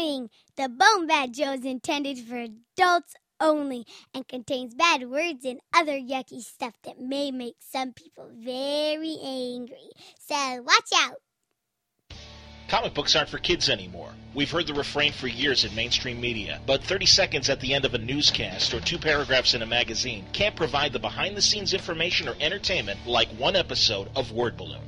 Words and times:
Warning! 0.00 0.30
The 0.56 0.68
Bone 0.68 1.06
Bat 1.06 1.32
Joe 1.32 1.52
is 1.52 1.64
intended 1.64 2.18
for 2.20 2.36
adults 2.36 3.14
only 3.38 3.86
and 4.14 4.26
contains 4.26 4.74
bad 4.74 5.10
words 5.10 5.44
and 5.44 5.60
other 5.74 5.98
yucky 5.98 6.40
stuff 6.40 6.72
that 6.84 7.00
may 7.00 7.30
make 7.30 7.56
some 7.58 7.92
people 7.92 8.30
very 8.32 9.18
angry. 9.22 9.90
So 10.18 10.62
watch 10.62 10.90
out! 10.94 11.20
Comic 12.68 12.94
books 12.94 13.14
aren't 13.14 13.28
for 13.28 13.38
kids 13.38 13.68
anymore. 13.68 14.12
We've 14.32 14.50
heard 14.50 14.68
the 14.68 14.74
refrain 14.74 15.12
for 15.12 15.26
years 15.26 15.64
in 15.64 15.74
mainstream 15.74 16.18
media, 16.18 16.60
but 16.66 16.82
30 16.82 17.04
seconds 17.04 17.50
at 17.50 17.60
the 17.60 17.74
end 17.74 17.84
of 17.84 17.92
a 17.92 17.98
newscast 17.98 18.72
or 18.72 18.80
two 18.80 18.98
paragraphs 18.98 19.52
in 19.52 19.60
a 19.60 19.66
magazine 19.66 20.24
can't 20.32 20.56
provide 20.56 20.94
the 20.94 20.98
behind 20.98 21.36
the 21.36 21.42
scenes 21.42 21.74
information 21.74 22.26
or 22.26 22.36
entertainment 22.40 23.00
like 23.06 23.28
one 23.36 23.56
episode 23.56 24.08
of 24.16 24.32
Word 24.32 24.56
Balloon. 24.56 24.80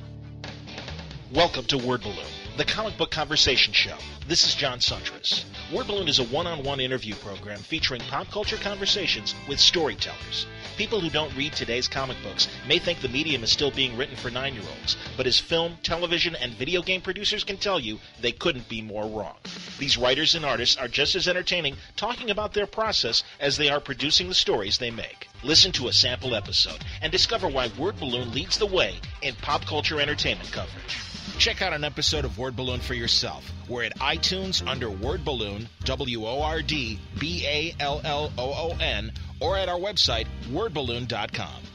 Welcome 1.31 1.65
to 1.65 1.77
Word 1.77 2.01
Balloon, 2.01 2.25
the 2.55 2.63
comic 2.63 2.95
book 2.97 3.09
conversation 3.09 3.73
show. 3.73 3.97
This 4.27 4.45
is 4.45 4.53
John 4.53 4.77
Siuntres. 4.77 5.43
Word 5.71 5.87
Balloon 5.87 6.07
is 6.07 6.19
a 6.19 6.23
one 6.25 6.45
on 6.45 6.63
one 6.63 6.79
interview 6.79 7.15
program 7.15 7.57
featuring 7.57 8.01
pop 8.01 8.29
culture 8.29 8.57
conversations 8.57 9.33
with 9.47 9.59
storytellers. 9.59 10.45
People 10.77 10.99
who 10.99 11.09
don't 11.09 11.35
read 11.35 11.53
today's 11.53 11.87
comic 11.87 12.15
books 12.21 12.47
may 12.67 12.77
think 12.77 13.01
the 13.01 13.09
medium 13.09 13.43
is 13.43 13.51
still 13.51 13.71
being 13.71 13.97
written 13.97 14.15
for 14.15 14.29
nine 14.29 14.53
year 14.53 14.63
olds, 14.77 14.97
but 15.17 15.25
as 15.25 15.39
film, 15.39 15.79
television, 15.81 16.35
and 16.35 16.53
video 16.53 16.83
game 16.83 17.01
producers 17.01 17.43
can 17.43 17.57
tell 17.57 17.79
you, 17.79 17.99
they 18.21 18.31
couldn't 18.31 18.69
be 18.69 18.83
more 18.83 19.07
wrong. 19.07 19.37
These 19.79 19.97
writers 19.97 20.35
and 20.35 20.45
artists 20.45 20.77
are 20.77 20.87
just 20.87 21.15
as 21.15 21.27
entertaining 21.27 21.75
talking 21.95 22.29
about 22.29 22.53
their 22.53 22.67
process 22.67 23.23
as 23.39 23.57
they 23.57 23.69
are 23.69 23.79
producing 23.79 24.29
the 24.29 24.35
stories 24.35 24.77
they 24.77 24.91
make. 24.91 25.27
Listen 25.41 25.71
to 25.71 25.87
a 25.87 25.93
sample 25.93 26.35
episode 26.35 26.85
and 27.01 27.11
discover 27.11 27.47
why 27.47 27.71
Word 27.79 27.99
Balloon 27.99 28.31
leads 28.31 28.59
the 28.59 28.67
way 28.67 28.97
in 29.23 29.33
pop 29.33 29.65
culture 29.65 29.99
entertainment 29.99 30.51
coverage. 30.51 31.12
Check 31.37 31.61
out 31.61 31.73
an 31.73 31.83
episode 31.83 32.25
of 32.25 32.37
Word 32.37 32.55
Balloon 32.55 32.79
for 32.79 32.93
yourself. 32.93 33.51
We're 33.67 33.83
at 33.83 33.97
iTunes 33.99 34.65
under 34.67 34.89
Word 34.89 35.25
Balloon, 35.25 35.67
W 35.83 36.25
O 36.25 36.41
R 36.41 36.61
D 36.61 36.99
B 37.19 37.45
A 37.45 37.75
L 37.79 38.01
L 38.03 38.31
O 38.37 38.53
O 38.53 38.77
N, 38.79 39.11
or 39.39 39.57
at 39.57 39.69
our 39.69 39.79
website, 39.79 40.27
wordballoon.com. 40.49 41.72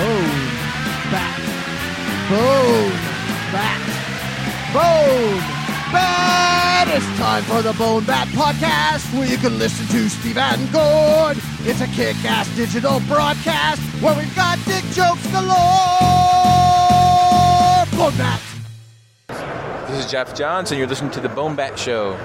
Boom. 0.00 0.32
Back. 1.12 1.36
Boom. 2.30 2.90
Back. 3.52 3.80
Boom. 4.72 5.38
Bat. 5.92 6.88
It's 6.88 7.18
time 7.18 7.42
for 7.42 7.60
the 7.60 7.74
Bone 7.74 8.04
Bat 8.04 8.28
Podcast 8.28 9.12
where 9.12 9.28
you 9.28 9.36
can 9.36 9.58
listen 9.58 9.86
to 9.88 10.08
Steve 10.08 10.38
and 10.38 10.72
Gord. 10.72 11.36
It's 11.68 11.82
a 11.82 11.86
kick-ass 11.88 12.48
digital 12.56 13.00
broadcast 13.00 13.82
where 14.00 14.16
we've 14.16 14.34
got 14.34 14.58
dick 14.64 14.84
jokes 14.94 15.26
galore. 15.32 15.50
Bone 17.94 18.16
Bat. 18.16 18.40
This 19.86 20.06
is 20.06 20.10
Jeff 20.10 20.34
Johnson. 20.34 20.78
You're 20.78 20.86
listening 20.86 21.10
to 21.10 21.20
the 21.20 21.28
Bone 21.28 21.56
Bat 21.56 21.78
Show. 21.78 22.16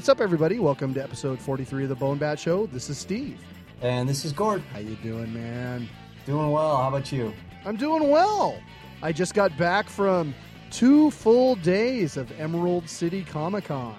What's 0.00 0.08
up, 0.08 0.22
everybody? 0.22 0.58
Welcome 0.58 0.94
to 0.94 1.02
episode 1.02 1.38
43 1.38 1.82
of 1.82 1.90
the 1.90 1.94
Bone 1.94 2.16
Bat 2.16 2.38
Show. 2.38 2.64
This 2.68 2.88
is 2.88 2.96
Steve. 2.96 3.38
And 3.82 4.08
this 4.08 4.24
is 4.24 4.32
Gord. 4.32 4.62
How 4.72 4.78
you 4.78 4.94
doing, 5.02 5.30
man? 5.34 5.86
Doing 6.24 6.50
well. 6.50 6.78
How 6.78 6.88
about 6.88 7.12
you? 7.12 7.34
I'm 7.66 7.76
doing 7.76 8.08
well. 8.08 8.58
I 9.02 9.12
just 9.12 9.34
got 9.34 9.54
back 9.58 9.90
from 9.90 10.34
two 10.70 11.10
full 11.10 11.54
days 11.56 12.16
of 12.16 12.32
Emerald 12.40 12.88
City 12.88 13.22
Comic 13.24 13.64
Con. 13.64 13.94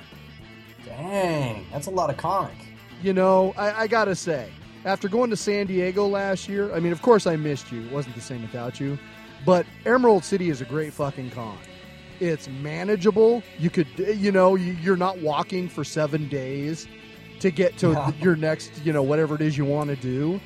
Dang, 0.88 1.68
that's 1.72 1.86
a 1.86 1.92
lot 1.92 2.10
of 2.10 2.18
comic. 2.18 2.58
You 3.04 3.14
know, 3.14 3.54
I, 3.56 3.82
I 3.82 3.88
gotta 3.88 4.16
say, 4.16 4.50
after 4.86 5.08
going 5.08 5.30
to 5.30 5.38
San 5.38 5.68
Diego 5.68 6.08
last 6.08 6.50
year, 6.50 6.74
I 6.74 6.80
mean, 6.80 6.94
of 6.94 7.04
course 7.04 7.28
I 7.28 7.36
missed 7.36 7.72
you. 7.72 7.84
It 7.84 7.92
wasn't 7.92 8.16
the 8.16 8.22
same 8.22 8.42
without 8.42 8.80
you. 8.80 8.98
But 9.46 9.68
Emerald 9.86 10.24
City 10.24 10.50
is 10.50 10.62
a 10.62 10.66
great 10.66 10.94
fucking 10.94 11.30
con. 11.30 11.60
It's 12.22 12.48
manageable. 12.48 13.42
You 13.58 13.72
could, 13.72 13.88
you 13.98 14.32
know, 14.32 14.54
you- 14.56 14.78
you're 14.84 14.96
not 14.96 15.18
walking 15.18 15.68
for 15.68 15.84
seven 15.84 16.30
days 16.30 16.88
to 17.40 17.50
get 17.50 17.78
to 17.80 18.14
your 18.22 18.36
next, 18.36 18.70
you 18.86 18.94
know, 18.94 19.02
whatever 19.02 19.34
it 19.34 19.42
is 19.42 19.58
you 19.58 19.66
want 19.66 19.90
to 19.90 19.96
do. 19.96 20.40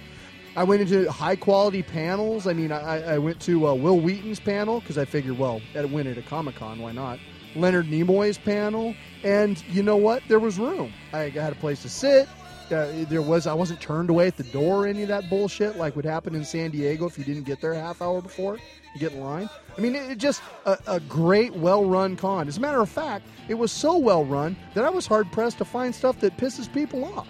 I 0.56 0.64
went 0.64 0.82
into 0.82 1.12
high 1.12 1.36
quality 1.36 1.84
panels. 1.84 2.48
I 2.48 2.54
mean, 2.54 2.72
I, 2.72 3.16
I 3.16 3.18
went 3.18 3.42
to 3.42 3.68
uh, 3.68 3.74
Wil 3.74 4.00
Wheaton's 4.00 4.40
panel 4.40 4.80
because 4.80 4.98
I 4.98 5.04
figured, 5.04 5.38
well, 5.38 5.62
that 5.74 5.90
went 5.90 6.08
at 6.08 6.18
a 6.18 6.22
Comic 6.22 6.56
Con, 6.56 6.80
why 6.80 6.94
not? 6.94 7.20
Leonard 7.58 7.88
Nimoy's 7.88 8.38
panel, 8.38 8.96
and 9.26 9.62
you 9.68 9.84
know 9.84 9.98
what? 9.98 10.24
There 10.30 10.40
was 10.40 10.58
room. 10.58 10.94
I 11.12 11.24
had 11.30 11.52
a 11.52 11.56
place 11.58 11.82
to 11.82 11.90
sit. 11.90 12.30
Uh, 12.72 13.06
there 13.10 13.22
was 13.22 13.48
I 13.48 13.54
wasn't 13.54 13.80
turned 13.82 14.10
away 14.10 14.28
at 14.28 14.38
the 14.38 14.44
door 14.44 14.84
or 14.84 14.88
any 14.88 15.04
of 15.04 15.08
that 15.10 15.30
bullshit 15.30 15.78
like 15.78 15.96
would 15.96 16.06
happen 16.06 16.36
in 16.36 16.44
San 16.44 16.72
Diego 16.72 17.06
if 17.06 17.18
you 17.18 17.24
didn't 17.24 17.44
get 17.44 17.62
there 17.62 17.74
a 17.74 17.80
half 17.80 18.02
hour 18.02 18.22
before 18.22 18.58
you 18.94 19.00
get 19.00 19.14
in 19.14 19.22
line. 19.22 19.50
I 19.78 19.82
mean, 19.82 19.96
it, 19.96 20.12
it 20.12 20.18
just 20.18 20.42
a, 20.66 20.78
a 20.88 21.00
great, 21.02 21.54
well-run 21.54 22.16
con. 22.16 22.48
As 22.48 22.58
a 22.58 22.62
matter 22.62 22.82
of 22.82 22.90
fact, 22.90 23.28
it 23.48 23.54
was 23.56 23.72
so 23.72 23.98
well 23.98 24.26
run 24.26 24.56
that 24.74 24.84
I 24.84 24.90
was 24.90 25.06
hard 25.06 25.32
pressed 25.32 25.58
to 25.60 25.66
find 25.66 25.94
stuff 25.94 26.20
that 26.22 26.38
pisses 26.38 26.72
people 26.72 27.06
off. 27.06 27.28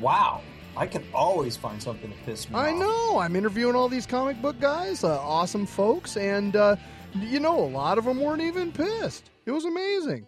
Wow. 0.00 0.42
I 0.76 0.86
can 0.86 1.04
always 1.14 1.56
find 1.56 1.82
something 1.82 2.10
to 2.10 2.16
piss 2.26 2.50
me 2.50 2.56
I 2.56 2.72
off. 2.72 2.78
know. 2.78 3.18
I'm 3.18 3.34
interviewing 3.34 3.74
all 3.74 3.88
these 3.88 4.04
comic 4.04 4.40
book 4.42 4.60
guys, 4.60 5.04
uh, 5.04 5.18
awesome 5.20 5.64
folks, 5.64 6.18
and 6.18 6.54
uh, 6.54 6.76
you 7.14 7.40
know, 7.40 7.58
a 7.58 7.70
lot 7.70 7.96
of 7.96 8.04
them 8.04 8.20
weren't 8.20 8.42
even 8.42 8.72
pissed. 8.72 9.30
It 9.46 9.52
was 9.52 9.64
amazing. 9.64 10.26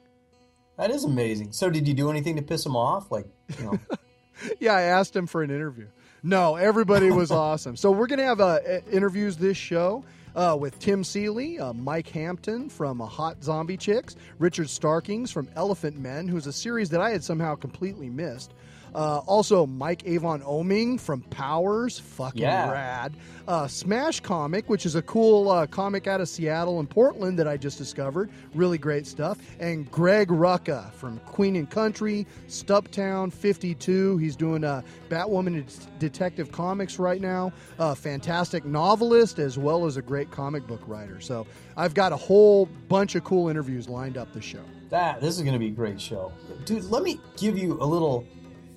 That 0.78 0.90
is 0.90 1.04
amazing. 1.04 1.52
So, 1.52 1.68
did 1.70 1.86
you 1.88 1.92
do 1.92 2.08
anything 2.08 2.36
to 2.36 2.42
piss 2.42 2.64
them 2.64 2.76
off? 2.76 3.10
Like, 3.10 3.26
you 3.58 3.64
know, 3.64 3.78
Yeah, 4.60 4.74
I 4.74 4.82
asked 4.82 5.14
him 5.14 5.26
for 5.26 5.42
an 5.42 5.50
interview. 5.50 5.86
No, 6.22 6.56
everybody 6.56 7.10
was 7.10 7.30
awesome. 7.46 7.76
So 7.76 7.90
we're 7.90 8.06
gonna 8.06 8.24
have 8.24 8.40
uh, 8.40 8.58
interviews 8.90 9.36
this 9.36 9.56
show. 9.56 10.04
Uh, 10.36 10.54
with 10.54 10.78
Tim 10.78 11.02
Seeley, 11.02 11.58
uh, 11.58 11.72
Mike 11.72 12.06
Hampton 12.10 12.68
from 12.68 13.00
uh, 13.00 13.06
Hot 13.06 13.42
Zombie 13.42 13.78
Chicks, 13.78 14.14
Richard 14.38 14.70
Starkings 14.70 15.32
from 15.32 15.48
Elephantmen, 15.56 16.28
who's 16.28 16.46
a 16.46 16.52
series 16.52 16.90
that 16.90 17.00
I 17.00 17.10
had 17.10 17.24
somehow 17.24 17.56
completely 17.56 18.08
missed, 18.08 18.52
Uh, 18.94 19.18
also, 19.26 19.66
Mike 19.66 20.02
Avon 20.06 20.40
Oeming 20.42 20.98
from 21.00 21.22
Powers, 21.22 21.98
fucking 21.98 22.42
Yeah. 22.42 22.70
rad. 22.70 23.16
Uh, 23.46 23.66
Smash 23.66 24.20
Comic, 24.20 24.68
which 24.68 24.84
is 24.84 24.94
a 24.94 25.02
cool 25.02 25.50
uh, 25.50 25.66
comic 25.66 26.06
out 26.06 26.20
of 26.20 26.28
Seattle 26.28 26.80
and 26.80 26.88
Portland 26.90 27.38
that 27.38 27.48
I 27.48 27.56
just 27.56 27.78
discovered. 27.78 28.28
Really 28.54 28.76
great 28.76 29.06
stuff. 29.06 29.38
And 29.58 29.90
Greg 29.90 30.28
Rucka 30.28 30.92
from 30.92 31.18
Queen 31.20 31.56
and 31.56 31.68
Country, 31.70 32.26
Stumptown 32.48 33.32
52. 33.32 34.18
He's 34.18 34.36
doing 34.36 34.64
uh, 34.64 34.82
Batwoman 35.08 35.46
and 35.48 35.98
Detective 35.98 36.52
Comics 36.52 36.98
right 36.98 37.20
now. 37.20 37.52
Uh, 37.78 37.94
fantastic 37.94 38.64
novelist 38.66 39.38
as 39.38 39.56
well 39.56 39.86
as 39.86 39.96
a 39.96 40.02
great 40.02 40.30
comic 40.30 40.66
book 40.66 40.82
writer. 40.86 41.20
So 41.20 41.46
I've 41.76 41.94
got 41.94 42.12
a 42.12 42.16
whole 42.16 42.66
bunch 42.88 43.14
of 43.14 43.24
cool 43.24 43.48
interviews 43.48 43.88
lined 43.88 44.18
up 44.18 44.32
this 44.34 44.44
show. 44.44 44.60
That 44.90 45.20
this 45.20 45.36
is 45.36 45.42
going 45.42 45.52
to 45.52 45.58
be 45.58 45.68
a 45.68 45.70
great 45.70 46.00
show, 46.00 46.32
dude. 46.64 46.84
Let 46.84 47.02
me 47.02 47.20
give 47.36 47.58
you 47.58 47.78
a 47.80 47.84
little 47.84 48.24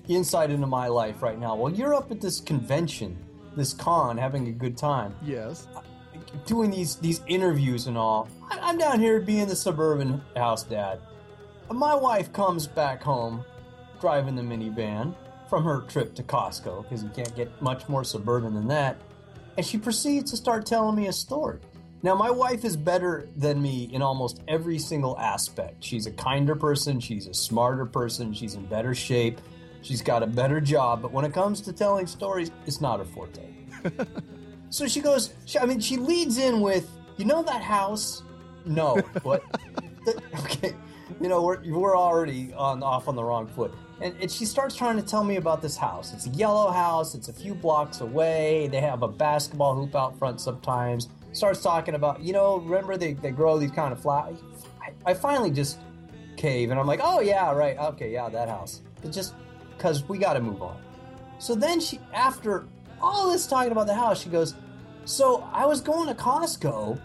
insight 0.08 0.50
into 0.50 0.66
my 0.66 0.88
life 0.88 1.22
right 1.22 1.38
now. 1.38 1.54
Well, 1.54 1.72
you're 1.72 1.94
up 1.94 2.10
at 2.10 2.20
this 2.20 2.40
convention, 2.40 3.16
this 3.56 3.72
con, 3.72 4.18
having 4.18 4.48
a 4.48 4.52
good 4.52 4.76
time, 4.76 5.14
Yes. 5.24 5.66
doing 6.46 6.70
these 6.70 6.96
these 6.96 7.20
interviews 7.26 7.86
and 7.86 7.96
all, 7.98 8.28
I'm 8.50 8.78
down 8.78 9.00
here 9.00 9.20
being 9.20 9.48
the 9.48 9.56
suburban 9.56 10.20
house 10.36 10.62
dad. 10.64 11.00
My 11.70 11.94
wife 11.94 12.32
comes 12.32 12.66
back 12.66 13.02
home, 13.02 13.44
driving 14.00 14.34
the 14.36 14.42
minivan 14.42 15.14
from 15.48 15.64
her 15.64 15.82
trip 15.82 16.14
to 16.16 16.22
Costco 16.22 16.82
because 16.82 17.02
you 17.02 17.10
can't 17.10 17.34
get 17.36 17.60
much 17.62 17.88
more 17.88 18.04
suburban 18.04 18.54
than 18.54 18.68
that, 18.68 18.96
and 19.56 19.64
she 19.64 19.78
proceeds 19.78 20.30
to 20.30 20.36
start 20.36 20.66
telling 20.66 20.96
me 20.96 21.06
a 21.08 21.12
story. 21.12 21.58
Now, 22.04 22.16
my 22.16 22.30
wife 22.30 22.64
is 22.64 22.76
better 22.76 23.28
than 23.36 23.62
me 23.62 23.84
in 23.92 24.02
almost 24.02 24.40
every 24.48 24.78
single 24.80 25.16
aspect. 25.18 25.84
She's 25.84 26.06
a 26.06 26.10
kinder 26.10 26.56
person, 26.56 26.98
she's 26.98 27.28
a 27.28 27.34
smarter 27.34 27.86
person, 27.86 28.32
she's 28.34 28.54
in 28.54 28.66
better 28.66 28.92
shape, 28.92 29.40
she's 29.82 30.00
got 30.02 30.22
a 30.22 30.26
better 30.26 30.60
job, 30.60 31.02
but 31.02 31.12
when 31.12 31.24
it 31.24 31.32
comes 31.32 31.60
to 31.62 31.72
telling 31.72 32.06
stories, 32.06 32.50
it's 32.66 32.80
not 32.80 32.98
her 32.98 33.04
forte. 33.04 33.42
so 34.70 34.86
she 34.88 35.00
goes, 35.00 35.34
she, 35.44 35.58
I 35.58 35.66
mean, 35.66 35.80
she 35.80 35.96
leads 35.96 36.38
in 36.38 36.60
with, 36.60 36.88
you 37.16 37.24
know 37.24 37.42
that 37.42 37.62
house? 37.62 38.22
No. 38.64 38.96
What? 39.22 39.44
The- 40.04 40.20
okay. 40.40 40.74
You 41.20 41.28
know, 41.28 41.42
we're, 41.42 41.62
we're 41.62 41.96
already 41.96 42.52
on 42.54 42.82
off 42.82 43.06
on 43.06 43.14
the 43.14 43.22
wrong 43.22 43.46
foot. 43.46 43.72
And, 44.00 44.16
and 44.20 44.28
she 44.28 44.44
starts 44.44 44.74
trying 44.74 44.96
to 44.96 45.02
tell 45.02 45.22
me 45.22 45.36
about 45.36 45.62
this 45.62 45.76
house. 45.76 46.12
It's 46.12 46.26
a 46.26 46.30
yellow 46.30 46.72
house. 46.72 47.14
It's 47.14 47.28
a 47.28 47.32
few 47.32 47.54
blocks 47.54 48.00
away. 48.00 48.66
They 48.66 48.80
have 48.80 49.02
a 49.02 49.08
basketball 49.08 49.76
hoop 49.76 49.94
out 49.94 50.18
front 50.18 50.40
sometimes. 50.40 51.08
Starts 51.32 51.62
talking 51.62 51.94
about, 51.94 52.20
you 52.20 52.32
know, 52.32 52.58
remember 52.58 52.96
they, 52.96 53.12
they 53.12 53.30
grow 53.30 53.58
these 53.58 53.70
kind 53.70 53.92
of 53.92 54.02
flowers. 54.02 54.38
I, 54.80 55.12
I 55.12 55.14
finally 55.14 55.52
just 55.52 55.78
cave 56.36 56.72
and 56.72 56.80
I'm 56.80 56.88
like, 56.88 57.00
oh, 57.00 57.20
yeah, 57.20 57.52
right. 57.52 57.78
Okay, 57.78 58.12
yeah, 58.12 58.28
that 58.28 58.48
house. 58.48 58.82
It's 59.04 59.14
just 59.14 59.34
because 59.82 60.08
we 60.08 60.16
got 60.16 60.34
to 60.34 60.40
move 60.40 60.62
on. 60.62 60.80
So 61.40 61.56
then 61.56 61.80
she, 61.80 61.98
after 62.14 62.66
all 63.00 63.32
this 63.32 63.48
talking 63.48 63.72
about 63.72 63.88
the 63.88 63.94
house, 63.94 64.22
she 64.22 64.28
goes, 64.28 64.54
so 65.04 65.48
I 65.52 65.66
was 65.66 65.80
going 65.80 66.06
to 66.06 66.14
Costco 66.14 67.00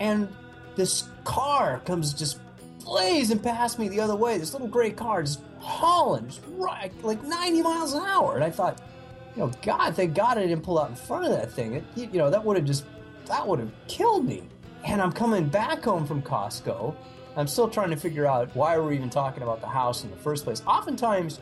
and 0.00 0.28
this 0.74 1.08
car 1.22 1.80
comes 1.84 2.12
just 2.12 2.40
blazing 2.84 3.38
past 3.38 3.78
me 3.78 3.88
the 3.88 4.00
other 4.00 4.16
way. 4.16 4.38
This 4.38 4.52
little 4.52 4.66
gray 4.66 4.90
car 4.90 5.22
just 5.22 5.40
hauling, 5.60 6.26
just 6.26 6.42
right, 6.48 6.92
like 7.04 7.22
90 7.22 7.62
miles 7.62 7.94
an 7.94 8.02
hour. 8.02 8.34
And 8.34 8.42
I 8.42 8.50
thought, 8.50 8.82
you 9.36 9.42
know, 9.42 9.52
God, 9.62 9.94
thank 9.94 10.14
God 10.14 10.36
I 10.36 10.42
didn't 10.46 10.64
pull 10.64 10.80
out 10.80 10.90
in 10.90 10.96
front 10.96 11.26
of 11.26 11.30
that 11.30 11.52
thing. 11.52 11.74
It, 11.74 11.84
you 11.94 12.18
know, 12.18 12.28
that 12.28 12.44
would 12.44 12.56
have 12.56 12.66
just, 12.66 12.86
that 13.26 13.46
would 13.46 13.60
have 13.60 13.70
killed 13.86 14.26
me. 14.26 14.42
And 14.84 15.00
I'm 15.00 15.12
coming 15.12 15.48
back 15.48 15.84
home 15.84 16.04
from 16.04 16.22
Costco. 16.22 16.92
I'm 17.36 17.46
still 17.46 17.68
trying 17.68 17.90
to 17.90 17.96
figure 17.96 18.26
out 18.26 18.54
why 18.56 18.76
we're 18.78 18.94
even 18.94 19.10
talking 19.10 19.44
about 19.44 19.60
the 19.60 19.68
house 19.68 20.02
in 20.02 20.10
the 20.10 20.16
first 20.16 20.42
place. 20.42 20.62
Oftentimes, 20.66 21.38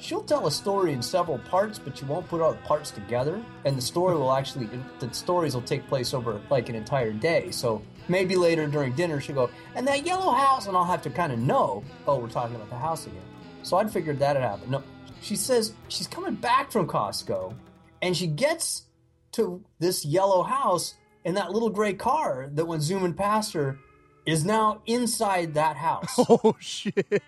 she'll 0.00 0.22
tell 0.22 0.46
a 0.46 0.50
story 0.50 0.92
in 0.92 1.02
several 1.02 1.38
parts, 1.38 1.78
but 1.78 1.96
she 1.96 2.04
won't 2.04 2.26
put 2.28 2.40
all 2.40 2.52
the 2.52 2.58
parts 2.58 2.90
together. 2.90 3.42
And 3.64 3.76
the 3.76 3.82
story 3.82 4.16
will 4.16 4.32
actually, 4.32 4.68
the 4.98 5.12
stories 5.12 5.54
will 5.54 5.62
take 5.62 5.86
place 5.86 6.14
over 6.14 6.40
like 6.50 6.68
an 6.68 6.74
entire 6.74 7.12
day. 7.12 7.50
So 7.50 7.82
maybe 8.08 8.36
later 8.36 8.66
during 8.66 8.94
dinner, 8.94 9.20
she'll 9.20 9.34
go, 9.34 9.50
and 9.74 9.86
that 9.86 10.06
yellow 10.06 10.32
house, 10.32 10.66
and 10.66 10.76
I'll 10.76 10.84
have 10.84 11.02
to 11.02 11.10
kind 11.10 11.32
of 11.32 11.38
know, 11.38 11.84
oh, 12.06 12.18
we're 12.18 12.28
talking 12.28 12.56
about 12.56 12.70
the 12.70 12.76
house 12.78 13.06
again. 13.06 13.22
So 13.62 13.76
I'd 13.76 13.92
figured 13.92 14.18
that 14.20 14.36
had 14.36 14.42
happened. 14.42 14.70
No, 14.70 14.82
she 15.20 15.36
says 15.36 15.74
she's 15.88 16.06
coming 16.06 16.34
back 16.34 16.72
from 16.72 16.86
Costco, 16.88 17.54
and 18.02 18.16
she 18.16 18.26
gets 18.26 18.84
to 19.32 19.62
this 19.78 20.04
yellow 20.04 20.42
house, 20.42 20.94
and 21.24 21.36
that 21.36 21.52
little 21.52 21.70
gray 21.70 21.92
car 21.92 22.48
that 22.52 22.64
went 22.64 22.82
zooming 22.82 23.14
past 23.14 23.52
her 23.52 23.78
is 24.26 24.44
now 24.44 24.82
inside 24.86 25.54
that 25.54 25.76
house 25.76 26.14
Oh, 26.28 26.56
shit. 26.60 27.22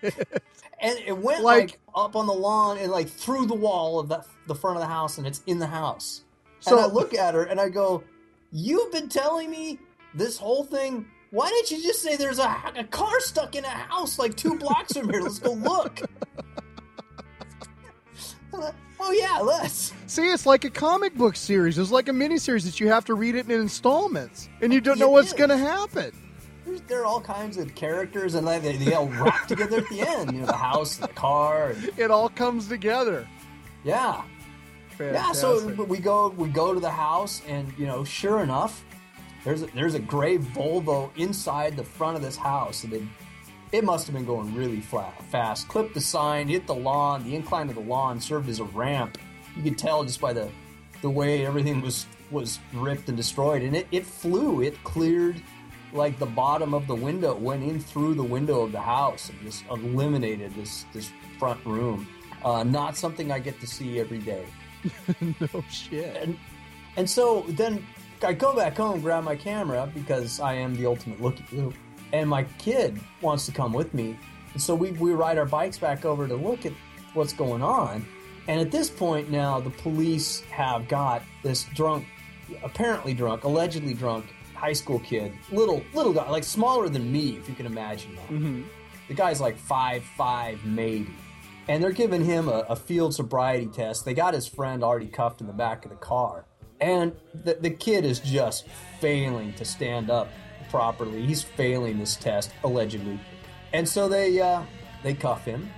And 0.83 0.99
it 0.99 1.17
went 1.17 1.41
Like- 1.43 1.61
like, 1.71 1.79
up 1.95 2.15
on 2.15 2.27
the 2.27 2.33
lawn 2.33 2.77
and 2.77 2.91
like 2.91 3.07
through 3.09 3.45
the 3.47 3.55
wall 3.55 3.99
of 3.99 4.09
the, 4.09 4.23
the 4.47 4.55
front 4.55 4.77
of 4.77 4.81
the 4.81 4.87
house 4.87 5.17
and 5.17 5.25
it's 5.25 5.41
in 5.47 5.57
the 5.59 5.67
house. 5.67 6.21
So- 6.59 6.77
and 6.77 6.85
i 6.85 6.87
look 6.87 7.13
at 7.13 7.33
her 7.33 7.43
and 7.43 7.59
i 7.59 7.69
go 7.69 8.03
you've 8.51 8.91
been 8.91 9.09
telling 9.09 9.49
me 9.49 9.79
this 10.13 10.37
whole 10.37 10.63
thing? 10.63 11.07
Why 11.31 11.49
didn't 11.49 11.71
you 11.71 11.81
just 11.81 12.03
say 12.03 12.15
there's 12.15 12.37
a, 12.37 12.55
a 12.75 12.83
car 12.83 13.19
stuck 13.19 13.55
in 13.55 13.65
a 13.65 13.69
house 13.69 14.19
like 14.19 14.35
two 14.35 14.55
blocks 14.59 14.93
from 14.95 15.09
here? 15.09 15.21
Let's 15.21 15.39
go 15.39 15.53
look. 15.53 16.01
Oh 19.05 19.11
yeah 19.11 19.39
let's. 19.39 19.91
See, 20.07 20.21
it's 20.29 20.45
like 20.45 20.63
a 20.63 20.69
comic 20.69 21.15
book 21.15 21.35
series. 21.35 21.77
It's 21.77 21.91
like 21.91 22.07
a 22.07 22.11
miniseries 22.11 22.63
that 22.65 22.79
you 22.79 22.87
have 22.87 23.03
to 23.05 23.15
read 23.15 23.35
it 23.35 23.49
in 23.49 23.59
installments, 23.59 24.47
and 24.61 24.71
you 24.73 24.79
don't 24.79 24.97
know 24.99 25.09
It 25.09 25.11
what's 25.11 25.33
going 25.33 25.49
to 25.49 25.57
happen. 25.57 26.11
There's, 26.73 26.87
there 26.87 27.01
are 27.01 27.05
all 27.05 27.21
kinds 27.21 27.57
of 27.57 27.75
characters 27.75 28.33
and 28.33 28.47
they, 28.47 28.59
they 28.77 28.93
all 28.93 29.07
wrap 29.07 29.47
together 29.47 29.77
at 29.77 29.89
the 29.89 30.01
end 30.01 30.33
you 30.33 30.39
know 30.39 30.47
the 30.47 30.53
house 30.53 30.99
and 30.99 31.07
the 31.07 31.13
car 31.13 31.69
and, 31.69 31.91
It 31.99 32.09
all 32.09 32.29
comes 32.29 32.67
together. 32.67 33.27
yeah 33.83 34.23
Fantastic. 34.97 35.43
Yeah, 35.43 35.77
so 35.77 35.83
we 35.85 35.97
go 35.97 36.29
we 36.29 36.49
go 36.49 36.73
to 36.73 36.79
the 36.79 36.91
house, 36.91 37.41
and 37.47 37.73
you 37.77 37.87
know, 37.87 38.03
sure 38.03 38.41
enough, 38.41 38.85
there's 39.43 39.63
a, 39.63 39.65
there's 39.67 39.95
a 39.95 39.99
gray 39.99 40.37
Volvo 40.37 41.09
inside 41.17 41.75
the 41.75 41.83
front 41.83 42.15
of 42.15 42.21
this 42.21 42.37
house, 42.37 42.83
and 42.83 42.93
it, 42.93 43.01
it 43.71 43.83
must 43.83 44.05
have 44.05 44.15
been 44.15 44.25
going 44.25 44.53
really 44.53 44.81
flat, 44.81 45.19
fast. 45.31 45.67
Clipped 45.67 45.95
the 45.95 46.01
sign, 46.01 46.47
hit 46.47 46.67
the 46.67 46.75
lawn. 46.75 47.23
The 47.23 47.35
incline 47.35 47.69
of 47.69 47.75
the 47.75 47.81
lawn 47.81 48.21
served 48.21 48.49
as 48.49 48.59
a 48.59 48.65
ramp. 48.65 49.17
You 49.55 49.63
could 49.63 49.77
tell 49.79 50.03
just 50.03 50.21
by 50.21 50.31
the 50.31 50.49
the 51.01 51.09
way 51.09 51.43
everything 51.45 51.81
was 51.81 52.05
was 52.29 52.59
ripped 52.73 53.07
and 53.07 53.17
destroyed, 53.17 53.63
and 53.63 53.75
it, 53.75 53.87
it 53.91 54.05
flew. 54.05 54.61
It 54.61 54.81
cleared 54.83 55.41
like 55.93 56.17
the 56.19 56.25
bottom 56.25 56.73
of 56.73 56.87
the 56.87 56.95
window, 56.95 57.35
went 57.35 57.63
in 57.63 57.79
through 57.79 58.15
the 58.15 58.23
window 58.23 58.61
of 58.61 58.71
the 58.71 58.81
house, 58.81 59.29
and 59.29 59.39
just 59.41 59.63
eliminated 59.69 60.53
this 60.55 60.85
this 60.93 61.11
front 61.39 61.63
room. 61.65 62.07
Uh, 62.43 62.63
not 62.63 62.97
something 62.97 63.31
I 63.31 63.39
get 63.39 63.59
to 63.61 63.67
see 63.67 63.99
every 63.99 64.19
day. 64.19 64.45
no 65.21 65.63
shit. 65.69 66.15
And 66.17 66.37
and 66.97 67.09
so 67.09 67.45
then 67.49 67.85
I 68.21 68.33
go 68.33 68.55
back 68.55 68.77
home, 68.77 69.01
grab 69.01 69.23
my 69.23 69.35
camera 69.35 69.89
because 69.93 70.39
I 70.39 70.53
am 70.53 70.75
the 70.75 70.85
ultimate 70.85 71.21
looky 71.21 71.45
loo, 71.51 71.73
and 72.11 72.29
my 72.29 72.43
kid 72.57 72.99
wants 73.21 73.45
to 73.45 73.51
come 73.51 73.73
with 73.73 73.93
me. 73.93 74.17
And 74.53 74.61
so 74.61 74.75
we 74.75 74.91
we 74.91 75.13
ride 75.13 75.37
our 75.37 75.45
bikes 75.45 75.77
back 75.77 76.05
over 76.05 76.27
to 76.27 76.35
look 76.35 76.65
at 76.65 76.73
what's 77.13 77.33
going 77.33 77.61
on. 77.61 78.05
And 78.47 78.59
at 78.59 78.71
this 78.71 78.89
point 78.89 79.31
now, 79.31 79.61
the 79.61 79.69
police 79.69 80.41
have 80.51 80.89
got 80.89 81.23
this 81.43 81.63
drunk, 81.73 82.05
apparently 82.61 83.13
drunk, 83.13 83.45
allegedly 83.45 83.93
drunk 83.93 84.25
high 84.63 84.73
school 84.73 84.99
kid, 84.99 85.33
little 85.51 85.83
little 85.93 86.13
guy, 86.13 86.29
like 86.29 86.45
smaller 86.45 86.87
than 86.87 87.11
me, 87.11 87.35
if 87.35 87.49
you 87.49 87.55
can 87.55 87.65
imagine 87.65 88.15
that. 88.15 88.29
The 89.09 89.13
guy's 89.13 89.41
like 89.41 89.57
five 89.57 90.03
five 90.17 90.63
maybe. 90.63 91.13
And 91.67 91.83
they're 91.83 91.91
giving 91.91 92.23
him 92.23 92.47
a, 92.47 92.65
a 92.69 92.75
field 92.75 93.13
sobriety 93.13 93.67
test. 93.67 94.05
They 94.05 94.13
got 94.13 94.33
his 94.33 94.47
friend 94.47 94.83
already 94.83 95.07
cuffed 95.07 95.41
in 95.41 95.47
the 95.47 95.53
back 95.53 95.83
of 95.85 95.91
the 95.91 95.97
car. 95.97 96.45
And 96.79 97.13
the, 97.43 97.55
the 97.55 97.69
kid 97.69 98.05
is 98.05 98.19
just 98.19 98.67
failing 98.99 99.53
to 99.53 99.65
stand 99.65 100.09
up 100.09 100.29
properly. 100.69 101.25
He's 101.25 101.43
failing 101.43 101.99
this 101.99 102.15
test, 102.15 102.51
allegedly. 102.63 103.19
And 103.73 103.87
so 103.87 104.07
they 104.07 104.39
uh, 104.39 104.63
they 105.03 105.13
cuff 105.13 105.43
him. 105.43 105.69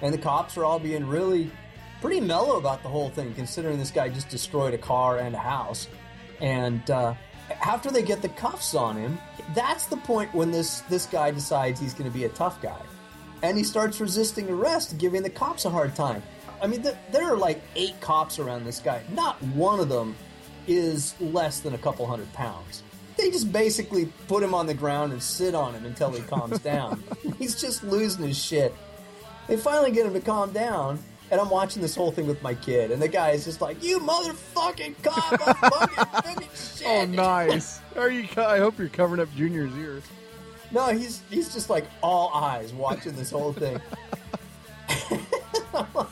And 0.00 0.12
the 0.12 0.18
cops 0.18 0.56
are 0.56 0.64
all 0.64 0.78
being 0.78 1.06
really 1.06 1.50
pretty 2.00 2.20
mellow 2.20 2.56
about 2.56 2.82
the 2.82 2.88
whole 2.88 3.10
thing, 3.10 3.34
considering 3.34 3.78
this 3.78 3.90
guy 3.90 4.08
just 4.08 4.30
destroyed 4.30 4.72
a 4.72 4.78
car 4.78 5.18
and 5.18 5.34
a 5.34 5.38
house. 5.38 5.88
And 6.40 6.90
uh, 6.90 7.14
after 7.62 7.90
they 7.90 8.02
get 8.02 8.22
the 8.22 8.28
cuffs 8.28 8.74
on 8.74 8.96
him, 8.96 9.18
that's 9.54 9.86
the 9.86 9.96
point 9.96 10.32
when 10.34 10.50
this 10.50 10.80
this 10.82 11.06
guy 11.06 11.30
decides 11.30 11.80
he's 11.80 11.94
going 11.94 12.10
to 12.10 12.16
be 12.16 12.24
a 12.24 12.28
tough 12.30 12.60
guy, 12.60 12.80
and 13.42 13.56
he 13.56 13.64
starts 13.64 14.00
resisting 14.00 14.48
arrest, 14.50 14.98
giving 14.98 15.22
the 15.22 15.30
cops 15.30 15.64
a 15.64 15.70
hard 15.70 15.94
time. 15.94 16.22
I 16.62 16.66
mean, 16.66 16.82
th- 16.82 16.96
there 17.10 17.24
are 17.24 17.36
like 17.36 17.62
eight 17.74 18.00
cops 18.00 18.38
around 18.38 18.64
this 18.64 18.78
guy. 18.78 19.02
Not 19.12 19.42
one 19.42 19.80
of 19.80 19.88
them 19.88 20.14
is 20.66 21.14
less 21.20 21.60
than 21.60 21.74
a 21.74 21.78
couple 21.78 22.06
hundred 22.06 22.32
pounds. 22.32 22.82
They 23.16 23.30
just 23.30 23.52
basically 23.52 24.06
put 24.26 24.42
him 24.42 24.54
on 24.54 24.66
the 24.66 24.74
ground 24.74 25.12
and 25.12 25.22
sit 25.22 25.54
on 25.54 25.74
him 25.74 25.84
until 25.84 26.10
he 26.10 26.22
calms 26.22 26.60
down. 26.60 27.02
He's 27.38 27.60
just 27.60 27.82
losing 27.84 28.26
his 28.26 28.42
shit. 28.42 28.74
They 29.48 29.56
finally 29.56 29.90
get 29.90 30.06
him 30.06 30.14
to 30.14 30.20
calm 30.20 30.52
down, 30.52 30.98
and 31.32 31.40
I'm 31.40 31.48
watching 31.48 31.80
this 31.80 31.96
whole 31.96 32.12
thing 32.12 32.26
with 32.26 32.42
my 32.42 32.54
kid, 32.54 32.90
and 32.90 33.00
the 33.00 33.08
guy 33.08 33.30
is 33.30 33.46
just 33.46 33.62
like, 33.62 33.82
"You 33.82 33.98
motherfucking 34.00 35.02
cop! 35.02 35.48
I'm 35.48 35.54
fucking 36.12 36.48
shit." 36.54 36.86
Oh, 36.86 37.06
nice. 37.06 37.80
Are 37.96 38.10
you? 38.10 38.28
I 38.36 38.58
hope 38.58 38.78
you're 38.78 38.90
covering 38.90 39.20
up 39.20 39.34
Junior's 39.34 39.74
ears. 39.76 40.04
No, 40.70 40.88
he's 40.88 41.22
he's 41.30 41.52
just 41.52 41.70
like 41.70 41.86
all 42.02 42.28
eyes 42.34 42.74
watching 42.74 43.16
this 43.16 43.30
whole 43.30 43.54
thing. 43.54 43.80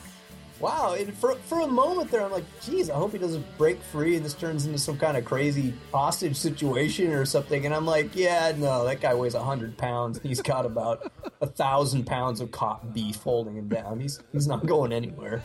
wow. 0.61 0.95
And 0.99 1.12
for, 1.17 1.35
for 1.37 1.61
a 1.61 1.67
moment 1.67 2.11
there, 2.11 2.23
I'm 2.23 2.31
like, 2.31 2.45
geez, 2.62 2.90
I 2.90 2.95
hope 2.95 3.12
he 3.12 3.19
doesn't 3.19 3.45
break 3.59 3.83
free 3.83 4.17
and 4.17 4.25
this 4.25 4.35
turns 4.35 4.67
into 4.67 4.79
some 4.79 4.99
kind 4.99 5.17
of 5.17 5.25
crazy 5.25 5.75
hostage 5.93 6.37
situation 6.37 7.12
or 7.12 7.25
something. 7.25 7.64
And 7.67 7.75
I'm 7.75 7.87
like, 7.87 8.14
yeah, 8.14 8.52
no, 8.57 8.85
that 8.85 9.00
guy 9.00 9.14
weighs 9.14 9.35
100 9.35 9.76
pounds. 9.79 10.21
He's 10.23 10.40
got 10.43 10.67
about 10.67 11.11
a 11.40 11.47
thousand 11.47 12.07
pounds 12.07 12.40
of 12.40 12.50
cop 12.50 12.93
beef 12.93 13.17
holding 13.17 13.57
him 13.57 13.69
down. 13.69 14.00
He's, 14.00 14.21
he's 14.33 14.47
not 14.47 14.67
going 14.67 14.93
anywhere. 14.93 15.43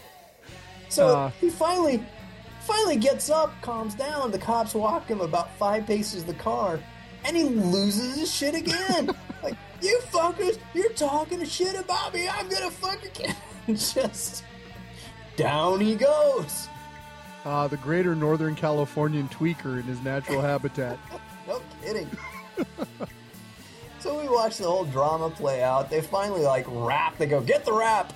So 0.89 1.17
Uh. 1.17 1.29
he 1.41 1.49
finally, 1.49 2.03
finally 2.61 2.95
gets 2.97 3.29
up, 3.29 3.51
calms 3.61 3.95
down. 3.95 4.31
The 4.31 4.39
cops 4.39 4.73
walk 4.73 5.07
him 5.07 5.21
about 5.21 5.55
five 5.57 5.85
paces 5.87 6.21
to 6.21 6.27
the 6.27 6.33
car, 6.37 6.79
and 7.25 7.35
he 7.35 7.43
loses 7.43 8.15
his 8.19 8.33
shit 8.33 8.53
again. 8.55 9.09
like, 9.43 9.55
you 9.81 9.99
fuckers, 10.11 10.57
you're 10.73 10.93
talking 10.93 11.43
shit 11.45 11.75
about 11.75 12.13
me. 12.13 12.27
I'm 12.29 12.47
gonna 12.49 12.69
fucking 12.71 13.11
kill. 13.13 13.35
Just 13.75 14.43
down 15.35 15.79
he 15.79 15.95
goes. 15.95 16.67
Uh, 17.43 17.67
the 17.67 17.77
greater 17.77 18.15
Northern 18.15 18.55
Californian 18.55 19.29
tweaker 19.29 19.79
in 19.79 19.83
his 19.83 20.01
natural 20.01 20.41
habitat. 20.41 20.97
No 21.47 21.61
kidding. 21.83 22.09
so 23.99 24.19
we 24.19 24.27
watch 24.27 24.57
the 24.57 24.63
whole 24.63 24.85
drama 24.85 25.29
play 25.29 25.61
out. 25.61 25.91
They 25.91 26.01
finally 26.01 26.41
like 26.41 26.65
rap. 26.67 27.19
They 27.19 27.27
go, 27.27 27.39
get 27.39 27.65
the 27.65 27.71
rap. 27.71 28.13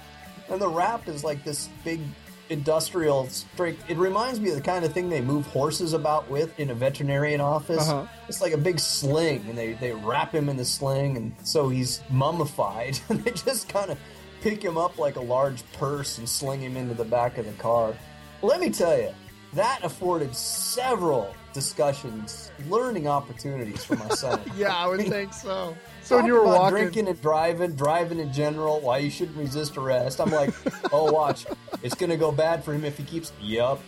And 0.49 0.59
the 0.59 0.67
rap 0.67 1.07
is 1.07 1.23
like 1.23 1.43
this 1.43 1.69
big 1.83 2.01
industrial 2.49 3.27
strength. 3.27 3.83
It 3.87 3.97
reminds 3.97 4.39
me 4.39 4.49
of 4.49 4.55
the 4.55 4.61
kind 4.61 4.83
of 4.83 4.93
thing 4.93 5.09
they 5.09 5.21
move 5.21 5.45
horses 5.47 5.93
about 5.93 6.29
with 6.29 6.59
in 6.59 6.71
a 6.71 6.75
veterinarian 6.75 7.41
office. 7.41 7.87
Uh-huh. 7.87 8.07
It's 8.27 8.41
like 8.41 8.53
a 8.53 8.57
big 8.57 8.79
sling, 8.79 9.45
and 9.47 9.57
they, 9.57 9.73
they 9.73 9.91
wrap 9.91 10.33
him 10.33 10.49
in 10.49 10.57
the 10.57 10.65
sling, 10.65 11.17
and 11.17 11.35
so 11.43 11.69
he's 11.69 12.01
mummified. 12.09 12.99
And 13.09 13.23
they 13.23 13.31
just 13.31 13.69
kind 13.69 13.91
of 13.91 13.99
pick 14.41 14.63
him 14.63 14.77
up 14.77 14.97
like 14.97 15.15
a 15.15 15.21
large 15.21 15.63
purse 15.73 16.17
and 16.17 16.27
sling 16.27 16.61
him 16.61 16.77
into 16.77 16.93
the 16.93 17.05
back 17.05 17.37
of 17.37 17.45
the 17.45 17.53
car. 17.53 17.93
Let 18.41 18.59
me 18.59 18.69
tell 18.69 18.97
you, 18.97 19.13
that 19.53 19.83
afforded 19.83 20.35
several 20.35 21.35
discussions, 21.53 22.51
learning 22.67 23.07
opportunities 23.07 23.83
for 23.83 23.95
my 23.95 24.09
son. 24.09 24.39
yeah, 24.55 24.75
I 24.75 24.87
would 24.87 25.01
think 25.01 25.33
so. 25.33 25.75
So 26.01 26.15
when 26.15 26.25
you 26.25 26.33
were 26.33 26.45
walking, 26.45 26.69
drinking 26.69 27.07
and 27.07 27.21
driving, 27.21 27.75
driving 27.75 28.17
in 28.17 28.33
general, 28.33 28.79
why 28.79 28.97
you 28.97 29.11
shouldn't 29.11 29.37
resist 29.37 29.77
arrest. 29.77 30.19
I'm 30.19 30.31
like, 30.31 30.51
oh, 30.91 31.11
watch, 31.11 31.45
it's 31.83 31.93
gonna 31.93 32.17
go 32.17 32.31
bad 32.31 32.63
for 32.63 32.73
him 32.73 32.83
if 32.83 32.97
he 32.97 33.03
keeps. 33.03 33.31
Yup. 33.39 33.79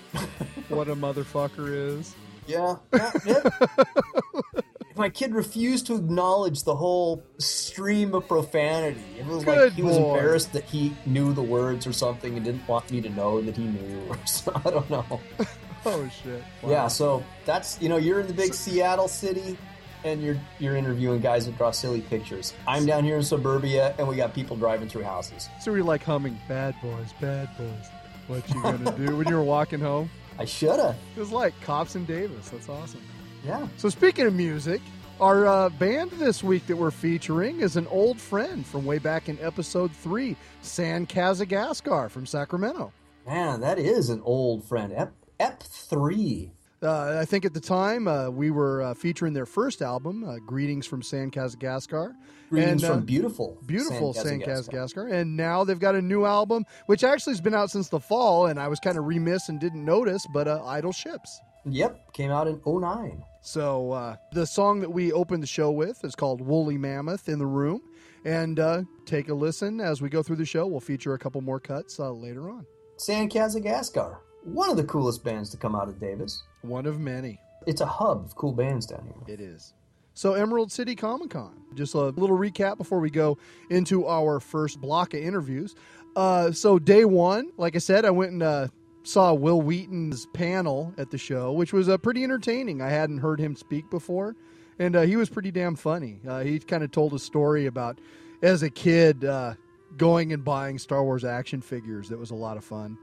what 0.70 0.88
a 0.88 0.96
motherfucker 0.96 1.98
is. 1.98 2.14
Yeah. 2.46 2.76
yeah, 2.94 3.12
yeah. 3.26 4.62
My 4.96 5.10
kid 5.10 5.34
refused 5.34 5.88
to 5.88 5.96
acknowledge 5.96 6.64
the 6.64 6.76
whole 6.76 7.24
stream 7.38 8.14
of 8.14 8.28
profanity. 8.28 9.04
It 9.18 9.26
was 9.26 9.46
like 9.46 9.58
Good 9.58 9.74
he 9.74 9.82
was 9.84 9.98
embarrassed 9.98 10.54
that 10.54 10.66
he 10.66 10.94
knew 11.06 11.34
the 11.34 11.42
words 11.42 11.88
or 11.88 11.94
something 11.94 12.36
and 12.36 12.44
didn't 12.44 12.68
want 12.68 12.92
me 12.92 13.02
to 13.02 13.10
know 13.10 13.42
that 13.42 13.56
he 13.56 13.64
knew. 13.64 14.02
Or 14.10 14.18
so, 14.26 14.52
I 14.66 14.70
don't 14.70 14.90
know. 14.90 15.22
Oh 15.84 16.08
shit. 16.10 16.44
Wow. 16.62 16.70
Yeah, 16.70 16.88
so 16.88 17.24
that's 17.44 17.82
you 17.82 17.90
know 17.90 17.98
you're 17.98 18.20
in 18.20 18.28
the 18.28 18.34
big 18.34 18.54
Seattle 18.54 19.08
city, 19.08 19.58
and 20.04 20.22
you're 20.22 20.40
you're 20.60 20.76
interviewing 20.76 21.22
guys 21.22 21.48
that 21.48 21.58
draw 21.58 21.72
silly 21.72 22.02
pictures. 22.02 22.54
I'm 22.68 22.86
down 22.86 23.04
here 23.04 23.18
in 23.18 23.24
suburbia, 23.24 23.96
and 23.98 24.08
we 24.08 24.16
got 24.16 24.34
people 24.34 24.56
driving 24.56 24.88
through 24.88 25.06
houses. 25.06 25.50
So 25.60 25.74
you're 25.74 25.84
like 25.84 26.04
humming, 26.04 26.38
"Bad 26.48 26.76
boys, 26.84 27.14
bad 27.20 27.50
boys." 27.58 27.90
What 28.28 28.48
you 28.54 28.62
gonna 28.62 28.92
do 28.98 29.18
when 29.18 29.28
you 29.28 29.36
were 29.36 29.44
walking 29.44 29.80
home? 29.80 30.10
I 30.38 30.46
shoulda. 30.46 30.96
It 31.16 31.20
was 31.20 31.32
like 31.32 31.60
Cops 31.62 31.96
and 31.96 32.06
Davis. 32.06 32.50
That's 32.50 32.70
awesome. 32.70 33.02
Yeah. 33.44 33.68
So 33.78 33.90
speaking 33.90 34.26
of 34.28 34.34
music, 34.34 34.82
our 35.20 35.46
uh, 35.46 35.70
band 35.70 36.12
this 36.12 36.44
week 36.44 36.66
that 36.68 36.76
we're 36.76 36.92
featuring 36.92 37.60
is 37.60 37.76
an 37.76 37.88
old 37.88 38.20
friend 38.20 38.66
from 38.66 38.86
way 38.86 38.98
back 39.00 39.30
in 39.30 39.40
episode 39.40 39.92
three, 39.92 40.36
San 40.62 41.06
Kazakgascar 41.08 42.10
from 42.10 42.26
Sacramento. 42.26 42.92
Man, 43.26 43.62
that 43.62 43.78
is 43.80 44.10
an 44.10 44.22
old 44.24 44.64
friend. 44.64 44.94
Ep, 44.96 45.14
Ep 45.40 45.64
three. 45.64 46.52
Uh, 46.84 47.20
I 47.22 47.26
think 47.26 47.46
at 47.46 47.54
the 47.54 47.60
time 47.60 48.08
uh, 48.08 48.32
we 48.32 48.50
were 48.50 48.82
uh, 48.82 48.94
featuring 48.96 49.34
their 49.34 49.46
first 49.46 49.84
album, 49.84 50.24
uh, 50.24 50.38
"Greetings 50.48 50.88
from 50.88 51.04
San 51.04 51.30
Kazakgascar." 51.30 52.16
Greetings 52.50 52.82
And, 52.82 52.92
uh, 52.92 52.96
from 52.96 53.06
beautiful, 53.06 53.60
beautiful 53.68 54.14
San 54.14 54.26
San 54.26 54.42
Kazakgascar. 54.42 54.72
Kazakgascar. 54.72 55.12
And 55.14 55.38
now 55.38 55.64
they've 55.64 55.80
got 55.80 55.94
a 55.94 56.02
new 56.02 56.26
album, 56.26 56.66
which 56.88 57.04
actually 57.04 57.34
has 57.34 57.42
been 57.42 57.54
out 57.54 57.70
since 57.70 57.90
the 57.90 58.00
fall, 58.00 58.48
and 58.48 58.60
I 58.60 58.68
was 58.68 58.80
kind 58.80 58.98
of 58.98 59.06
remiss 59.06 59.48
and 59.50 59.60
didn't 59.60 59.86
notice, 59.86 60.26
but 60.34 60.48
uh, 60.48 60.64
Idle 60.66 60.92
Ships. 60.92 61.40
Yep, 61.66 62.14
came 62.14 62.32
out 62.32 62.48
in 62.48 62.60
09. 62.66 63.24
So 63.42 63.92
uh, 63.92 64.16
the 64.34 64.46
song 64.46 64.80
that 64.82 64.90
we 64.90 65.12
opened 65.12 65.44
the 65.44 65.48
show 65.48 65.72
with 65.72 66.04
is 66.04 66.16
called 66.16 66.42
Woolly 66.42 66.78
Mammoth 66.78 67.28
in 67.28 67.40
the 67.40 67.46
Room. 67.46 67.82
And 68.24 68.60
uh, 68.60 68.84
take 69.06 69.30
a 69.30 69.34
listen 69.34 69.82
as 69.82 70.02
we 70.02 70.10
go 70.10 70.22
through 70.22 70.36
the 70.36 70.46
show. 70.46 70.68
We'll 70.68 70.80
feature 70.80 71.14
a 71.14 71.20
couple 71.20 71.42
more 71.42 71.60
cuts 71.60 72.00
uh, 72.00 72.12
later 72.12 72.50
on. 72.52 72.66
San 72.98 73.30
Kazakgascar, 73.30 74.18
one 74.44 74.70
of 74.70 74.78
the 74.78 74.84
coolest 74.84 75.24
bands 75.24 75.50
to 75.50 75.58
come 75.58 75.76
out 75.76 75.88
of 75.88 76.00
Davis. 76.00 76.44
One 76.62 76.86
of 76.86 77.00
many. 77.00 77.40
It's 77.66 77.82
a 77.82 77.86
hub 77.86 78.26
of 78.26 78.36
cool 78.36 78.54
bands 78.54 78.86
down 78.86 79.04
here. 79.06 79.34
It 79.34 79.42
is. 79.42 79.74
So, 80.14 80.34
Emerald 80.34 80.72
City 80.72 80.96
Comic 80.96 81.32
Con. 81.32 81.54
Just 81.74 81.96
a 81.96 82.10
little 82.10 82.38
recap 82.38 82.78
before 82.78 83.00
we 83.00 83.10
go 83.10 83.38
into 83.70 84.06
our 84.06 84.40
first 84.40 84.80
block 84.82 85.14
of 85.14 85.22
interviews. 85.22 85.74
Uh, 86.16 86.52
so, 86.52 86.78
day 86.78 87.06
one, 87.06 87.50
like 87.58 87.76
I 87.76 87.80
said, 87.80 88.06
I 88.06 88.12
went 88.12 88.34
and 88.34 88.44
uh, 88.44 88.68
saw 89.04 89.34
Wil 89.34 89.62
Wheaton's 89.62 90.26
panel 90.28 90.94
at 90.98 91.10
the 91.10 91.18
show, 91.18 91.52
which 91.52 91.74
was 91.74 91.90
uh, 91.90 91.98
pretty 91.98 92.24
entertaining. 92.24 92.82
I 92.82 92.90
hadn't 92.90 93.20
heard 93.20 93.40
him 93.40 93.56
speak 93.56 93.90
before, 93.90 94.36
and 94.80 94.96
uh, 94.96 95.02
he 95.02 95.16
was 95.16 95.30
pretty 95.30 95.52
damn 95.52 95.76
funny. 95.76 96.20
Uh, 96.28 96.42
he 96.42 96.60
kind 96.60 96.84
of 96.84 96.92
told 96.92 97.14
a 97.14 97.20
story 97.20 97.66
about 97.66 98.00
as 98.42 98.64
a 98.64 98.70
kid 98.70 99.26
uh, 99.26 99.54
going 99.98 100.34
and 100.34 100.44
buying 100.44 100.78
Star 100.78 101.04
Wars 101.04 101.24
action 101.24 101.62
figures. 101.62 102.10
That 102.10 102.20
was 102.20 102.32
a 102.32 102.36
lot 102.36 102.58
of 102.58 102.64
fun. 102.64 102.98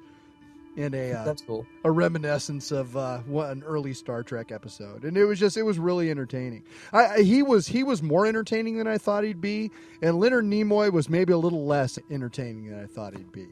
And 0.76 0.95
a 0.95 1.12
uh, 1.12 1.25
That's 1.25 1.43
cool. 1.43 1.67
a 1.83 1.90
reminiscence 1.90 2.71
of 2.71 2.97
uh, 2.97 3.19
what 3.21 3.50
an 3.50 3.64
early 3.64 3.93
Star 3.93 4.23
Trek 4.23 4.52
episode, 4.52 5.02
and 5.02 5.17
it 5.17 5.25
was 5.25 5.40
just 5.40 5.57
it 5.57 5.64
was 5.64 5.76
really 5.76 6.09
entertaining. 6.09 6.62
I, 6.93 7.07
I 7.07 7.23
he 7.23 7.43
was 7.43 7.67
he 7.67 7.83
was 7.83 8.00
more 8.00 8.26
entertaining 8.26 8.78
than 8.78 8.87
I 8.87 8.97
thought 8.97 9.25
he'd 9.25 9.40
be, 9.40 9.73
and 10.02 10.21
Leonard 10.21 10.45
Nimoy 10.45 10.93
was 10.93 11.09
maybe 11.09 11.33
a 11.33 11.38
little 11.38 11.67
less 11.67 11.99
entertaining 12.12 12.71
than 12.71 12.78
I 12.78 12.87
thought 12.87 13.17
he'd 13.17 13.33
be. 13.33 13.49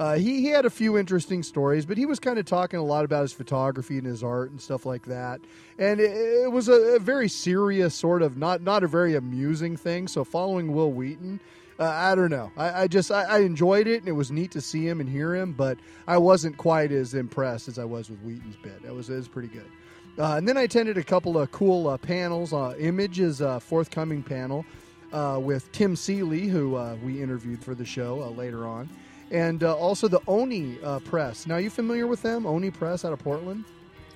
Uh, 0.00 0.14
he, 0.14 0.40
he 0.40 0.46
had 0.46 0.64
a 0.64 0.70
few 0.70 0.96
interesting 0.96 1.42
stories, 1.42 1.84
but 1.84 1.98
he 1.98 2.06
was 2.06 2.18
kind 2.18 2.38
of 2.38 2.46
talking 2.46 2.80
a 2.80 2.82
lot 2.82 3.04
about 3.04 3.20
his 3.20 3.34
photography 3.34 3.98
and 3.98 4.06
his 4.06 4.24
art 4.24 4.50
and 4.50 4.58
stuff 4.58 4.86
like 4.86 5.04
that. 5.04 5.42
And 5.78 6.00
it, 6.00 6.10
it 6.10 6.50
was 6.50 6.68
a, 6.68 6.96
a 6.96 6.98
very 6.98 7.28
serious 7.28 7.94
sort 7.94 8.22
of 8.22 8.38
not 8.38 8.62
not 8.62 8.82
a 8.82 8.88
very 8.88 9.14
amusing 9.14 9.76
thing. 9.76 10.08
So 10.08 10.24
following 10.24 10.72
Wil 10.72 10.90
Wheaton, 10.90 11.38
uh, 11.78 11.84
I 11.84 12.14
don't 12.14 12.30
know. 12.30 12.50
I, 12.56 12.84
I 12.84 12.88
just 12.88 13.10
I, 13.10 13.24
I 13.24 13.38
enjoyed 13.40 13.86
it, 13.86 13.98
and 13.98 14.08
it 14.08 14.12
was 14.12 14.30
neat 14.30 14.52
to 14.52 14.62
see 14.62 14.88
him 14.88 15.00
and 15.00 15.08
hear 15.08 15.34
him. 15.34 15.52
But 15.52 15.76
I 16.08 16.16
wasn't 16.16 16.56
quite 16.56 16.92
as 16.92 17.12
impressed 17.12 17.68
as 17.68 17.78
I 17.78 17.84
was 17.84 18.08
with 18.08 18.22
Wheaton's 18.22 18.56
bit. 18.56 18.82
That 18.82 18.94
was 18.94 19.10
it 19.10 19.16
was 19.16 19.28
pretty 19.28 19.48
good. 19.48 19.70
Uh, 20.18 20.36
and 20.36 20.48
then 20.48 20.56
I 20.56 20.62
attended 20.62 20.96
a 20.96 21.04
couple 21.04 21.38
of 21.38 21.52
cool 21.52 21.88
uh, 21.88 21.98
panels. 21.98 22.54
Uh, 22.54 22.74
a 22.78 23.60
forthcoming 23.60 24.22
panel 24.22 24.64
uh, 25.12 25.38
with 25.42 25.70
Tim 25.72 25.94
Seeley, 25.94 26.48
who 26.48 26.76
uh, 26.76 26.96
we 27.04 27.20
interviewed 27.20 27.62
for 27.62 27.74
the 27.74 27.84
show 27.84 28.22
uh, 28.22 28.30
later 28.30 28.66
on, 28.66 28.88
and 29.30 29.62
uh, 29.62 29.76
also 29.76 30.08
the 30.08 30.20
Oni 30.26 30.78
uh, 30.82 30.98
Press. 31.00 31.46
Now, 31.46 31.54
are 31.54 31.60
you 31.60 31.70
familiar 31.70 32.06
with 32.06 32.22
them? 32.22 32.46
Oni 32.46 32.70
Press 32.70 33.04
out 33.04 33.12
of 33.12 33.18
Portland. 33.20 33.64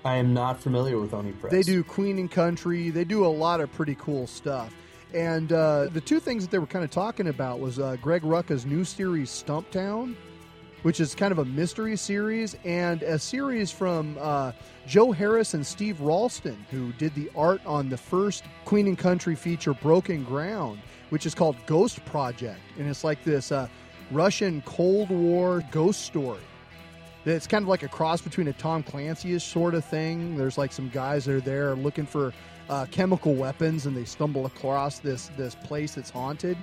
I 0.04 0.16
am 0.16 0.34
not 0.34 0.60
familiar 0.60 0.98
with 0.98 1.14
Oni 1.14 1.32
Press. 1.32 1.50
They 1.50 1.62
do 1.62 1.82
Queen 1.82 2.18
and 2.18 2.30
Country. 2.30 2.90
They 2.90 3.04
do 3.04 3.24
a 3.24 3.28
lot 3.28 3.60
of 3.60 3.72
pretty 3.72 3.94
cool 3.94 4.26
stuff. 4.26 4.74
And 5.14 5.52
uh, 5.52 5.86
the 5.92 6.00
two 6.00 6.20
things 6.20 6.44
that 6.44 6.50
they 6.50 6.58
were 6.58 6.66
kind 6.66 6.84
of 6.84 6.90
talking 6.90 7.28
about 7.28 7.60
was 7.60 7.78
uh, 7.78 7.96
Greg 8.02 8.22
Rucka's 8.22 8.66
new 8.66 8.84
series 8.84 9.30
Stumptown, 9.30 10.16
which 10.82 11.00
is 11.00 11.14
kind 11.14 11.32
of 11.32 11.38
a 11.38 11.44
mystery 11.44 11.96
series, 11.96 12.56
and 12.64 13.02
a 13.04 13.18
series 13.18 13.70
from 13.70 14.18
uh, 14.20 14.52
Joe 14.86 15.12
Harris 15.12 15.54
and 15.54 15.64
Steve 15.64 16.00
Ralston, 16.00 16.66
who 16.70 16.92
did 16.94 17.14
the 17.14 17.30
art 17.36 17.64
on 17.64 17.88
the 17.88 17.96
first 17.96 18.44
Queen 18.64 18.88
and 18.88 18.98
Country 18.98 19.36
feature 19.36 19.72
Broken 19.72 20.24
Ground, 20.24 20.80
which 21.08 21.24
is 21.24 21.34
called 21.34 21.56
Ghost 21.64 22.04
Project. 22.04 22.60
And 22.76 22.88
it's 22.90 23.04
like 23.04 23.22
this 23.24 23.52
uh, 23.52 23.68
Russian 24.10 24.62
Cold 24.62 25.10
War 25.10 25.62
ghost 25.70 26.02
story. 26.02 26.40
It's 27.24 27.46
kind 27.46 27.62
of 27.62 27.68
like 27.68 27.82
a 27.82 27.88
cross 27.88 28.20
between 28.20 28.48
a 28.48 28.52
Tom 28.52 28.82
Clancy-ish 28.82 29.44
sort 29.44 29.74
of 29.74 29.84
thing. 29.84 30.36
There's 30.36 30.58
like 30.58 30.72
some 30.72 30.90
guys 30.90 31.24
that 31.24 31.34
are 31.34 31.40
there 31.40 31.74
looking 31.74 32.04
for 32.04 32.34
uh, 32.68 32.86
chemical 32.90 33.34
weapons, 33.34 33.86
and 33.86 33.96
they 33.96 34.04
stumble 34.04 34.46
across 34.46 34.98
this 34.98 35.30
this 35.36 35.54
place 35.54 35.94
that's 35.94 36.10
haunted, 36.10 36.58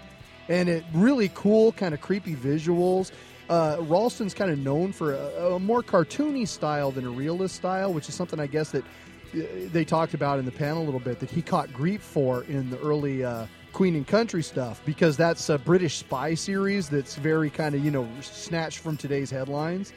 and 0.49 0.69
it 0.69 0.83
really 0.93 1.31
cool, 1.33 1.71
kind 1.71 1.93
of 1.93 2.01
creepy 2.01 2.35
visuals. 2.35 3.11
Uh, 3.49 3.77
Ralston's 3.81 4.33
kind 4.33 4.51
of 4.51 4.59
known 4.59 4.93
for 4.93 5.13
a, 5.13 5.55
a 5.55 5.59
more 5.59 5.83
cartoony 5.83 6.47
style 6.47 6.91
than 6.91 7.05
a 7.05 7.09
realist 7.09 7.55
style, 7.55 7.91
which 7.93 8.07
is 8.07 8.15
something 8.15 8.39
I 8.39 8.47
guess 8.47 8.71
that 8.71 8.83
uh, 8.83 9.39
they 9.71 9.83
talked 9.83 10.13
about 10.13 10.39
in 10.39 10.45
the 10.45 10.51
panel 10.51 10.83
a 10.83 10.85
little 10.85 10.99
bit 10.99 11.19
that 11.19 11.29
he 11.29 11.41
caught 11.41 11.73
grief 11.73 12.01
for 12.01 12.43
in 12.43 12.69
the 12.69 12.79
early 12.79 13.23
uh, 13.23 13.47
Queen 13.73 13.95
and 13.95 14.07
Country 14.07 14.43
stuff 14.43 14.81
because 14.85 15.17
that's 15.17 15.49
a 15.49 15.57
British 15.57 15.97
spy 15.97 16.33
series 16.33 16.89
that's 16.89 17.15
very 17.15 17.49
kind 17.49 17.75
of 17.75 17.83
you 17.83 17.91
know 17.91 18.07
snatched 18.21 18.79
from 18.79 18.97
today's 18.97 19.29
headlines. 19.29 19.93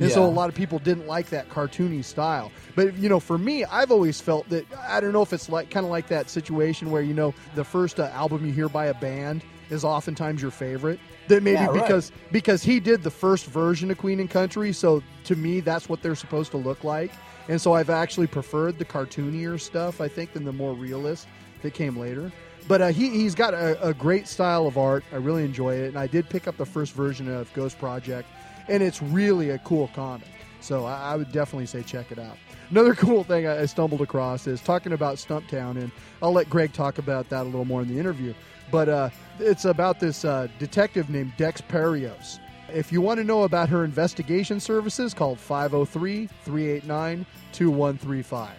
And 0.00 0.10
so 0.10 0.24
a 0.24 0.26
lot 0.26 0.48
of 0.48 0.56
people 0.56 0.80
didn't 0.80 1.06
like 1.06 1.28
that 1.30 1.48
cartoony 1.48 2.04
style. 2.04 2.50
But 2.74 2.94
you 2.94 3.08
know, 3.08 3.20
for 3.20 3.38
me, 3.38 3.64
I've 3.64 3.92
always 3.92 4.20
felt 4.20 4.48
that 4.48 4.66
I 4.88 5.00
don't 5.00 5.12
know 5.12 5.22
if 5.22 5.32
it's 5.32 5.48
like 5.48 5.70
kind 5.70 5.86
of 5.86 5.90
like 5.90 6.08
that 6.08 6.28
situation 6.28 6.90
where 6.90 7.02
you 7.02 7.14
know 7.14 7.34
the 7.54 7.64
first 7.64 8.00
uh, 8.00 8.10
album 8.12 8.44
you 8.44 8.52
hear 8.52 8.68
by 8.68 8.86
a 8.86 8.94
band 8.94 9.44
is 9.70 9.84
oftentimes 9.84 10.42
your 10.42 10.50
favorite. 10.50 10.98
That 11.28 11.42
maybe 11.42 11.60
Yeah, 11.60 11.66
right. 11.66 11.82
because 11.82 12.12
because 12.32 12.62
he 12.62 12.80
did 12.80 13.02
the 13.02 13.10
first 13.10 13.46
version 13.46 13.90
of 13.90 13.98
Queen 13.98 14.20
and 14.20 14.28
Country, 14.28 14.72
so 14.72 15.02
to 15.24 15.36
me 15.36 15.60
that's 15.60 15.88
what 15.88 16.02
they're 16.02 16.16
supposed 16.16 16.50
to 16.52 16.56
look 16.56 16.82
like. 16.82 17.12
And 17.48 17.60
so 17.60 17.74
I've 17.74 17.90
actually 17.90 18.26
preferred 18.26 18.78
the 18.78 18.84
cartoonier 18.84 19.60
stuff, 19.60 20.00
I 20.00 20.08
think, 20.08 20.32
than 20.32 20.44
the 20.44 20.52
more 20.52 20.72
realist 20.72 21.28
that 21.62 21.74
came 21.74 21.96
later. 21.96 22.32
But 22.66 22.80
uh, 22.80 22.88
he, 22.88 23.10
he's 23.10 23.34
got 23.34 23.52
a, 23.52 23.88
a 23.88 23.92
great 23.92 24.26
style 24.26 24.66
of 24.66 24.78
art. 24.78 25.04
I 25.12 25.16
really 25.16 25.44
enjoy 25.44 25.74
it. 25.74 25.88
And 25.88 25.98
I 25.98 26.06
did 26.06 26.28
pick 26.28 26.48
up 26.48 26.56
the 26.56 26.66
first 26.66 26.92
version 26.92 27.28
of 27.28 27.52
Ghost 27.52 27.78
Project, 27.78 28.28
and 28.68 28.82
it's 28.82 29.02
really 29.02 29.50
a 29.50 29.58
cool 29.58 29.90
comic. 29.94 30.28
So 30.60 30.86
I, 30.86 31.12
I 31.12 31.16
would 31.16 31.30
definitely 31.30 31.66
say 31.66 31.82
check 31.82 32.10
it 32.10 32.18
out. 32.18 32.38
Another 32.70 32.94
cool 32.94 33.22
thing 33.22 33.46
I, 33.46 33.62
I 33.62 33.66
stumbled 33.66 34.00
across 34.00 34.46
is 34.46 34.60
talking 34.60 34.92
about 34.92 35.16
Stumptown, 35.16 35.76
and 35.76 35.90
I'll 36.22 36.32
let 36.32 36.48
Greg 36.48 36.72
talk 36.72 36.98
about 36.98 37.28
that 37.28 37.42
a 37.42 37.44
little 37.44 37.66
more 37.66 37.82
in 37.82 37.88
the 37.88 38.00
interview. 38.00 38.32
But 38.70 38.88
uh, 38.88 39.10
it's 39.38 39.66
about 39.66 40.00
this 40.00 40.24
uh, 40.24 40.48
detective 40.58 41.10
named 41.10 41.32
Dex 41.36 41.60
Parios. 41.60 42.38
If 42.72 42.90
you 42.90 43.02
want 43.02 43.18
to 43.18 43.24
know 43.24 43.42
about 43.42 43.68
her 43.68 43.84
investigation 43.84 44.58
services, 44.58 45.12
call 45.12 45.36
503 45.36 46.28
389 46.44 47.26
2135. 47.52 48.50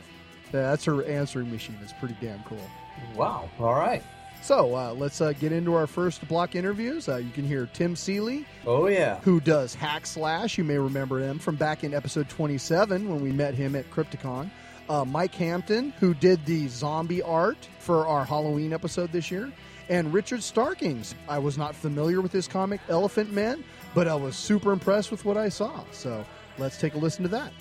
That's 0.52 0.86
her 0.86 1.04
answering 1.06 1.52
machine. 1.52 1.78
It's 1.82 1.92
pretty 1.94 2.16
damn 2.22 2.42
cool. 2.44 2.70
Wow. 3.16 3.50
All 3.60 3.74
right. 3.76 4.04
So 4.42 4.76
uh, 4.76 4.94
let's 4.94 5.22
uh, 5.22 5.34
get 5.34 5.52
into 5.52 5.74
our 5.74 5.88
first 5.88 6.28
block 6.28 6.56
interviews. 6.56 7.10
Uh, 7.10 7.16
you 7.16 7.32
can 7.32 7.46
hear 7.46 7.68
Tim 7.74 7.96
Seeley, 7.96 8.46
Oh 8.68 8.86
yeah. 8.88 9.20
who 9.22 9.40
does 9.40 9.74
Hack 9.74 10.06
Slash. 10.06 10.58
You 10.58 10.64
may 10.64 10.78
remember 10.78 11.20
him 11.20 11.40
from 11.40 11.56
back 11.56 11.84
in 11.84 11.96
episode 11.96 12.30
27 12.30 13.10
when 13.10 13.22
we 13.22 13.32
met 13.32 13.56
him 13.56 13.76
at 13.76 13.90
Crypticon. 13.90 14.52
Uh, 14.88 15.04
Mike 15.04 15.34
Hampton, 15.34 15.92
who 16.00 16.14
did 16.14 16.46
the 16.46 16.68
zombie 16.68 17.24
art 17.24 17.58
for 17.80 18.06
our 18.06 18.24
Halloween 18.24 18.72
episode 18.72 19.12
this 19.12 19.32
year. 19.32 19.52
And 19.90 20.14
Richard 20.14 20.44
Starkings. 20.44 21.16
I 21.28 21.40
was 21.40 21.58
not 21.58 21.74
familiar 21.76 22.22
with 22.22 22.32
this 22.32 22.48
comic, 22.48 22.82
Elephantmen, 22.88 23.64
but 23.96 24.08
I 24.08 24.14
was 24.16 24.36
super 24.36 24.72
impressed 24.72 25.10
with 25.10 25.26
what 25.26 25.38
I 25.38 25.50
saw. 25.50 25.84
So 25.92 26.24
let's 26.60 26.78
take 26.80 26.94
a 26.94 26.98
listen 27.00 27.24
to 27.24 27.30
that. 27.30 27.52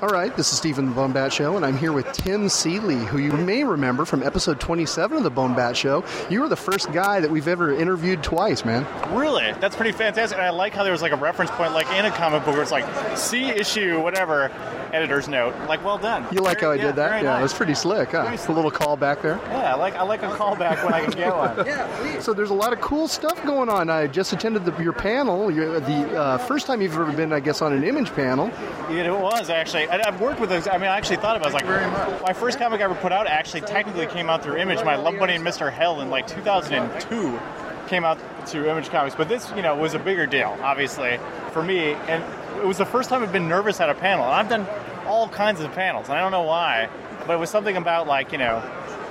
All 0.00 0.08
right, 0.10 0.34
this 0.36 0.52
is 0.52 0.58
Stephen 0.58 0.86
the 0.90 0.94
Bone 0.94 1.10
Bat 1.10 1.32
Show, 1.32 1.56
and 1.56 1.66
I'm 1.66 1.76
here 1.76 1.92
with 1.92 2.12
Tim 2.12 2.48
Seeley, 2.48 2.94
who 3.06 3.18
you 3.18 3.32
may 3.32 3.64
remember 3.64 4.04
from 4.04 4.22
episode 4.22 4.60
27 4.60 5.16
of 5.16 5.24
the 5.24 5.30
Bone 5.30 5.56
Bat 5.56 5.76
Show. 5.76 6.04
You 6.30 6.40
were 6.42 6.48
the 6.48 6.54
first 6.54 6.92
guy 6.92 7.18
that 7.18 7.28
we've 7.28 7.48
ever 7.48 7.74
interviewed 7.74 8.22
twice, 8.22 8.64
man. 8.64 8.86
Really? 9.12 9.52
That's 9.60 9.74
pretty 9.74 9.90
fantastic. 9.90 10.38
And 10.38 10.46
I 10.46 10.50
like 10.50 10.72
how 10.72 10.84
there 10.84 10.92
was 10.92 11.02
like 11.02 11.10
a 11.10 11.16
reference 11.16 11.50
point, 11.50 11.72
like 11.72 11.90
in 11.90 12.04
a 12.04 12.12
comic 12.12 12.44
book, 12.44 12.52
where 12.54 12.62
it's 12.62 12.70
like 12.70 12.84
C 13.18 13.46
issue, 13.46 14.00
whatever, 14.00 14.52
editor's 14.92 15.26
note. 15.26 15.52
Like, 15.68 15.84
well 15.84 15.98
done. 15.98 16.26
You 16.30 16.42
like 16.42 16.60
how 16.60 16.70
I 16.70 16.76
Very- 16.76 16.88
did 16.90 16.96
that? 16.96 17.08
very 17.10 17.22
Yeah, 17.24 17.30
it 17.30 17.40
nice. 17.40 17.42
was 17.42 17.54
pretty 17.54 17.74
slick, 17.74 18.10
huh? 18.12 18.22
Very 18.22 18.36
A 18.36 18.52
little 18.52 18.70
call 18.70 18.96
back 18.96 19.20
there. 19.20 19.40
Yeah, 19.48 19.72
I 19.72 19.76
like 19.76 19.94
I 19.96 20.02
like 20.04 20.22
a 20.22 20.28
callback 20.28 20.84
when 20.84 20.94
I 20.94 21.00
can 21.02 21.10
get 21.10 21.34
one. 21.36 21.66
Yeah. 21.66 22.20
So 22.20 22.32
there's 22.32 22.50
a 22.50 22.54
lot 22.54 22.72
of 22.72 22.80
cool 22.80 23.08
stuff 23.08 23.44
going 23.44 23.68
on. 23.68 23.90
I 23.90 24.06
just 24.06 24.32
attended 24.32 24.64
the, 24.64 24.80
your 24.80 24.92
panel, 24.92 25.50
your, 25.50 25.80
the 25.80 26.16
uh, 26.20 26.38
first 26.38 26.66
time 26.68 26.82
you've 26.82 26.94
ever 26.94 27.10
been, 27.10 27.32
I 27.32 27.40
guess, 27.40 27.62
on 27.62 27.72
an 27.72 27.82
image 27.82 28.12
panel. 28.14 28.46
Yeah, 28.90 29.12
it 29.12 29.20
was 29.20 29.50
actually. 29.50 29.87
I, 29.90 30.02
I've 30.06 30.20
worked 30.20 30.40
with 30.40 30.50
those. 30.50 30.66
I 30.66 30.78
mean, 30.78 30.90
I 30.90 30.96
actually 30.96 31.16
thought 31.16 31.36
about. 31.36 31.52
it. 31.52 31.64
I 31.64 31.88
was 31.88 32.12
like, 32.12 32.22
my 32.22 32.32
first 32.32 32.58
comic 32.58 32.80
I 32.80 32.84
ever 32.84 32.94
put 32.94 33.12
out 33.12 33.26
actually 33.26 33.62
technically 33.62 34.06
came 34.06 34.28
out 34.28 34.42
through 34.42 34.56
Image. 34.56 34.84
My 34.84 34.96
Love 34.96 35.18
Bunny 35.18 35.34
and 35.34 35.44
Mr. 35.44 35.72
Hell 35.72 36.00
in 36.00 36.10
like 36.10 36.26
2002 36.26 37.40
came 37.88 38.04
out 38.04 38.18
to 38.48 38.68
Image 38.68 38.90
Comics. 38.90 39.14
But 39.14 39.28
this, 39.28 39.50
you 39.56 39.62
know, 39.62 39.74
was 39.76 39.94
a 39.94 39.98
bigger 39.98 40.26
deal, 40.26 40.56
obviously, 40.62 41.18
for 41.52 41.62
me. 41.62 41.92
And 41.92 42.22
it 42.58 42.66
was 42.66 42.78
the 42.78 42.86
first 42.86 43.08
time 43.08 43.22
I've 43.22 43.32
been 43.32 43.48
nervous 43.48 43.80
at 43.80 43.88
a 43.88 43.94
panel. 43.94 44.24
And 44.24 44.34
I've 44.34 44.48
done 44.48 44.66
all 45.06 45.28
kinds 45.28 45.60
of 45.60 45.72
panels, 45.72 46.08
and 46.08 46.18
I 46.18 46.20
don't 46.20 46.32
know 46.32 46.42
why, 46.42 46.88
but 47.26 47.32
it 47.32 47.38
was 47.38 47.50
something 47.50 47.76
about 47.76 48.06
like, 48.06 48.32
you 48.32 48.38
know. 48.38 48.62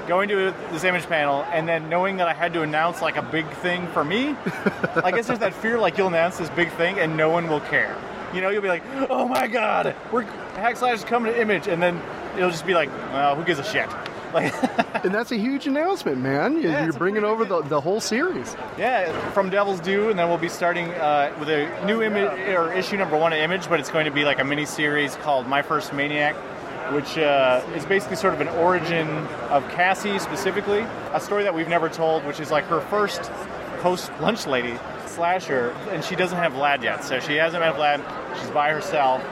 Going 0.08 0.30
to 0.30 0.54
this 0.72 0.86
image 0.86 1.06
panel 1.08 1.44
and 1.52 1.68
then 1.68 1.90
knowing 1.90 2.16
that 2.16 2.30
I 2.30 2.34
had 2.34 2.54
to 2.54 2.62
announce 2.62 3.02
like 3.02 3.18
a 3.18 3.22
big 3.22 3.46
thing 3.56 3.86
for 3.88 4.06
me, 4.06 4.38
I 5.04 5.12
guess 5.12 5.28
there's 5.28 5.40
that 5.40 5.54
fear 5.54 5.78
like 5.78 5.98
you'll 5.98 6.08
announce 6.08 6.38
this 6.38 6.50
big 6.52 6.72
thing 6.72 6.98
and 6.98 7.18
no 7.18 7.30
one 7.30 7.50
will 7.50 7.60
care. 7.60 7.94
You 8.38 8.44
know, 8.44 8.50
you'll 8.50 8.62
be 8.62 8.68
like, 8.68 8.84
"Oh 9.10 9.28
my 9.28 9.48
God, 9.48 9.96
we're 10.12 10.22
Hack 10.56 10.78
Slash 10.78 11.00
is 11.00 11.04
coming 11.04 11.34
to 11.34 11.42
Image," 11.42 11.68
and 11.68 11.82
then 11.82 12.00
it'll 12.36 12.52
just 12.52 12.68
be 12.68 12.76
like, 12.76 12.90
"Well, 13.12 13.36
who 13.36 13.44
gives 13.44 13.58
a 13.60 13.64
shit?" 13.64 13.90
Like, 14.34 14.54
And 15.04 15.12
that's 15.16 15.32
a 15.32 15.38
huge 15.38 15.66
announcement, 15.68 16.20
man. 16.20 16.54
You- 16.62 16.70
Yeah, 16.70 16.84
You're 16.84 16.94
bringing 16.94 17.24
over 17.24 17.46
the, 17.46 17.62
the 17.64 17.80
whole 17.82 18.00
series. 18.00 18.56
yeah, 18.78 19.12
from 19.32 19.50
Devil's 19.50 19.80
Due, 19.80 20.10
and 20.10 20.20
then 20.20 20.28
we'll 20.30 20.38
be 20.38 20.50
starting 20.50 20.92
uh, 20.92 21.34
with 21.40 21.50
a 21.50 21.68
new 21.86 22.04
image 22.04 22.32
or 22.50 22.72
issue 22.74 22.98
number 22.98 23.18
one 23.18 23.32
of 23.34 23.40
Image, 23.40 23.68
but 23.70 23.80
it's 23.80 23.90
going 23.90 24.06
to 24.06 24.12
be 24.12 24.24
like 24.26 24.40
a 24.40 24.44
mini 24.44 24.66
series 24.66 25.16
called 25.16 25.48
My 25.48 25.62
First 25.64 25.94
Maniac, 25.94 26.36
which 26.94 27.18
uh, 27.18 27.64
is 27.76 27.86
basically 27.86 28.18
sort 28.18 28.34
of 28.34 28.42
an 28.42 28.50
origin 28.50 29.08
of 29.50 29.68
Cassie 29.70 30.20
specifically, 30.20 30.86
a 31.14 31.20
story 31.22 31.44
that 31.44 31.56
we've 31.56 31.70
never 31.70 31.90
told, 31.90 32.24
which 32.26 32.40
is 32.40 32.52
like 32.52 32.66
her 32.66 32.82
first 32.82 33.24
post 33.80 34.12
lunch 34.20 34.46
lady 34.46 34.78
slasher, 35.18 35.72
and 35.90 36.04
she 36.04 36.16
doesn't 36.16 36.38
have 36.38 36.54
Vlad 36.54 36.84
yet, 36.84 37.04
so 37.04 37.20
she 37.20 37.36
hasn't 37.36 37.62
met 37.62 37.74
Vlad. 37.76 38.40
She's 38.40 38.52
by 38.52 38.70
herself, 38.70 39.24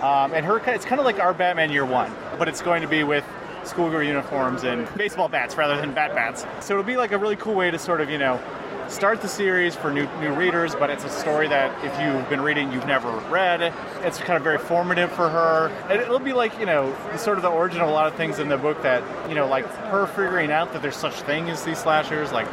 um, 0.00 0.32
and 0.32 0.46
her 0.46 0.58
it's 0.70 0.84
kind 0.84 1.00
of 1.00 1.04
like 1.04 1.18
our 1.18 1.34
Batman 1.34 1.72
Year 1.72 1.84
One, 1.84 2.14
but 2.38 2.46
it's 2.46 2.62
going 2.62 2.82
to 2.82 2.88
be 2.88 3.02
with 3.02 3.24
schoolgirl 3.64 4.04
uniforms 4.04 4.62
and 4.62 4.88
baseball 4.96 5.28
bats 5.28 5.56
rather 5.56 5.80
than 5.80 5.92
bat 5.92 6.14
bats. 6.14 6.46
So 6.60 6.74
it'll 6.74 6.84
be 6.84 6.96
like 6.96 7.10
a 7.10 7.18
really 7.18 7.36
cool 7.36 7.54
way 7.54 7.72
to 7.72 7.78
sort 7.78 8.00
of 8.00 8.08
you 8.08 8.18
know 8.18 8.40
start 8.88 9.20
the 9.20 9.26
series 9.26 9.74
for 9.74 9.92
new 9.92 10.06
new 10.20 10.32
readers, 10.32 10.76
but 10.76 10.90
it's 10.90 11.02
a 11.02 11.10
story 11.10 11.48
that 11.48 11.72
if 11.84 11.92
you've 12.00 12.28
been 12.30 12.40
reading, 12.40 12.70
you've 12.70 12.86
never 12.86 13.10
read. 13.28 13.74
It's 14.02 14.18
kind 14.18 14.36
of 14.36 14.44
very 14.44 14.58
formative 14.58 15.10
for 15.10 15.28
her. 15.28 15.72
And 15.90 16.00
it'll 16.00 16.20
be 16.20 16.34
like 16.34 16.56
you 16.60 16.66
know 16.66 16.94
sort 17.16 17.36
of 17.36 17.42
the 17.42 17.50
origin 17.50 17.80
of 17.80 17.88
a 17.88 17.92
lot 17.92 18.06
of 18.06 18.14
things 18.14 18.38
in 18.38 18.48
the 18.48 18.58
book 18.58 18.80
that 18.82 19.02
you 19.28 19.34
know 19.34 19.48
like 19.48 19.66
her 19.90 20.06
figuring 20.06 20.52
out 20.52 20.72
that 20.72 20.82
there's 20.82 20.96
such 20.96 21.20
thing 21.22 21.50
as 21.50 21.64
these 21.64 21.78
slashers. 21.78 22.30
Like, 22.30 22.46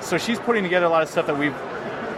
so 0.00 0.16
she's 0.16 0.38
putting 0.38 0.62
together 0.62 0.86
a 0.86 0.90
lot 0.90 1.02
of 1.02 1.08
stuff 1.08 1.26
that 1.26 1.36
we've 1.36 1.56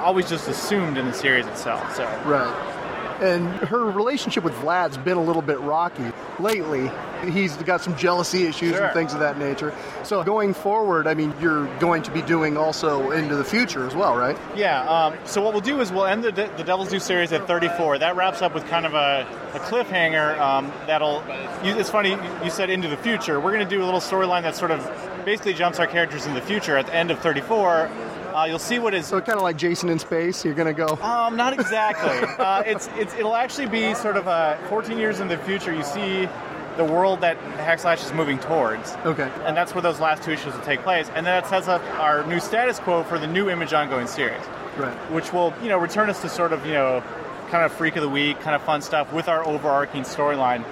always 0.00 0.28
just 0.28 0.48
assumed 0.48 0.96
in 0.98 1.06
the 1.06 1.12
series 1.12 1.46
itself. 1.46 1.94
So 1.96 2.04
Right. 2.24 2.74
And 3.20 3.48
her 3.66 3.84
relationship 3.84 4.44
with 4.44 4.54
Vlad's 4.60 4.96
been 4.96 5.16
a 5.16 5.22
little 5.22 5.42
bit 5.42 5.58
rocky 5.58 6.04
lately. 6.38 6.88
He's 7.28 7.56
got 7.56 7.80
some 7.80 7.96
jealousy 7.96 8.46
issues 8.46 8.74
Sure. 8.76 8.84
and 8.84 8.94
things 8.94 9.12
of 9.12 9.18
that 9.18 9.38
nature. 9.40 9.74
So 10.04 10.22
going 10.22 10.54
forward, 10.54 11.08
I 11.08 11.14
mean, 11.14 11.34
you're 11.40 11.66
going 11.80 12.04
to 12.04 12.12
be 12.12 12.22
doing 12.22 12.56
also 12.56 13.10
into 13.10 13.34
the 13.34 13.42
future 13.42 13.84
as 13.88 13.96
well, 13.96 14.14
right? 14.16 14.38
Yeah. 14.54 14.82
Um, 14.88 15.14
so 15.24 15.42
what 15.42 15.52
we'll 15.52 15.62
do 15.62 15.80
is 15.80 15.90
we'll 15.90 16.04
end 16.06 16.22
the, 16.22 16.30
the 16.30 16.62
Devil's 16.62 16.90
Due 16.90 17.00
series 17.00 17.32
at 17.32 17.48
34. 17.48 17.98
That 17.98 18.14
wraps 18.14 18.40
up 18.40 18.54
with 18.54 18.64
kind 18.68 18.86
of 18.86 18.94
a, 18.94 19.26
a 19.52 19.58
cliffhanger. 19.58 20.38
Um, 20.38 20.70
that'll. 20.86 21.24
You, 21.64 21.76
it's 21.76 21.90
funny 21.90 22.16
you 22.44 22.50
said 22.50 22.70
into 22.70 22.86
the 22.86 22.96
future. 22.98 23.40
We're 23.40 23.52
going 23.52 23.68
to 23.68 23.76
do 23.76 23.82
a 23.82 23.84
little 23.86 23.98
storyline 23.98 24.42
that 24.42 24.54
sort 24.54 24.70
of 24.70 24.88
basically 25.24 25.54
jumps 25.54 25.80
our 25.80 25.88
characters 25.88 26.24
in 26.26 26.34
the 26.34 26.40
future 26.40 26.76
at 26.76 26.86
the 26.86 26.94
end 26.94 27.10
of 27.10 27.18
34. 27.18 27.90
Uh, 28.34 28.44
you'll 28.44 28.58
see 28.58 28.78
what 28.78 28.94
is. 28.94 29.06
So 29.06 29.20
kind 29.20 29.36
of 29.36 29.42
like 29.42 29.56
Jason 29.56 29.88
in 29.88 29.98
space, 29.98 30.44
you're 30.44 30.54
going 30.54 30.74
to 30.74 30.86
go. 30.86 30.96
Um, 31.02 31.36
not 31.36 31.52
exactly. 31.52 32.10
uh, 32.38 32.62
it's, 32.66 32.88
it's 32.94 33.14
it'll 33.14 33.36
actually 33.36 33.66
be 33.66 33.94
sort 33.94 34.16
of 34.16 34.28
uh, 34.28 34.56
14 34.68 34.98
years 34.98 35.20
in 35.20 35.28
the 35.28 35.38
future. 35.38 35.74
You 35.74 35.82
see 35.82 36.28
the 36.76 36.84
world 36.84 37.20
that 37.22 37.36
Hackslash 37.56 38.04
is 38.04 38.12
moving 38.12 38.38
towards. 38.38 38.94
Okay. 39.04 39.30
And 39.44 39.56
that's 39.56 39.74
where 39.74 39.82
those 39.82 39.98
last 39.98 40.22
two 40.22 40.30
issues 40.30 40.54
will 40.54 40.62
take 40.62 40.80
place. 40.82 41.08
And 41.08 41.26
then 41.26 41.42
that 41.42 41.46
sets 41.48 41.66
up 41.66 41.82
our 41.98 42.24
new 42.26 42.38
status 42.38 42.78
quo 42.78 43.02
for 43.02 43.18
the 43.18 43.26
new 43.26 43.50
Image 43.50 43.72
ongoing 43.72 44.06
series, 44.06 44.40
Right. 44.76 44.94
which 45.10 45.32
will, 45.32 45.52
you 45.60 45.68
know, 45.68 45.78
return 45.78 46.08
us 46.08 46.22
to 46.22 46.28
sort 46.28 46.52
of, 46.52 46.64
you 46.64 46.74
know, 46.74 47.02
kind 47.50 47.64
of 47.64 47.72
freak 47.72 47.96
of 47.96 48.02
the 48.02 48.08
week, 48.08 48.38
kind 48.40 48.54
of 48.54 48.62
fun 48.62 48.80
stuff 48.80 49.12
with 49.12 49.26
our 49.28 49.44
overarching 49.44 50.02
storyline. 50.02 50.64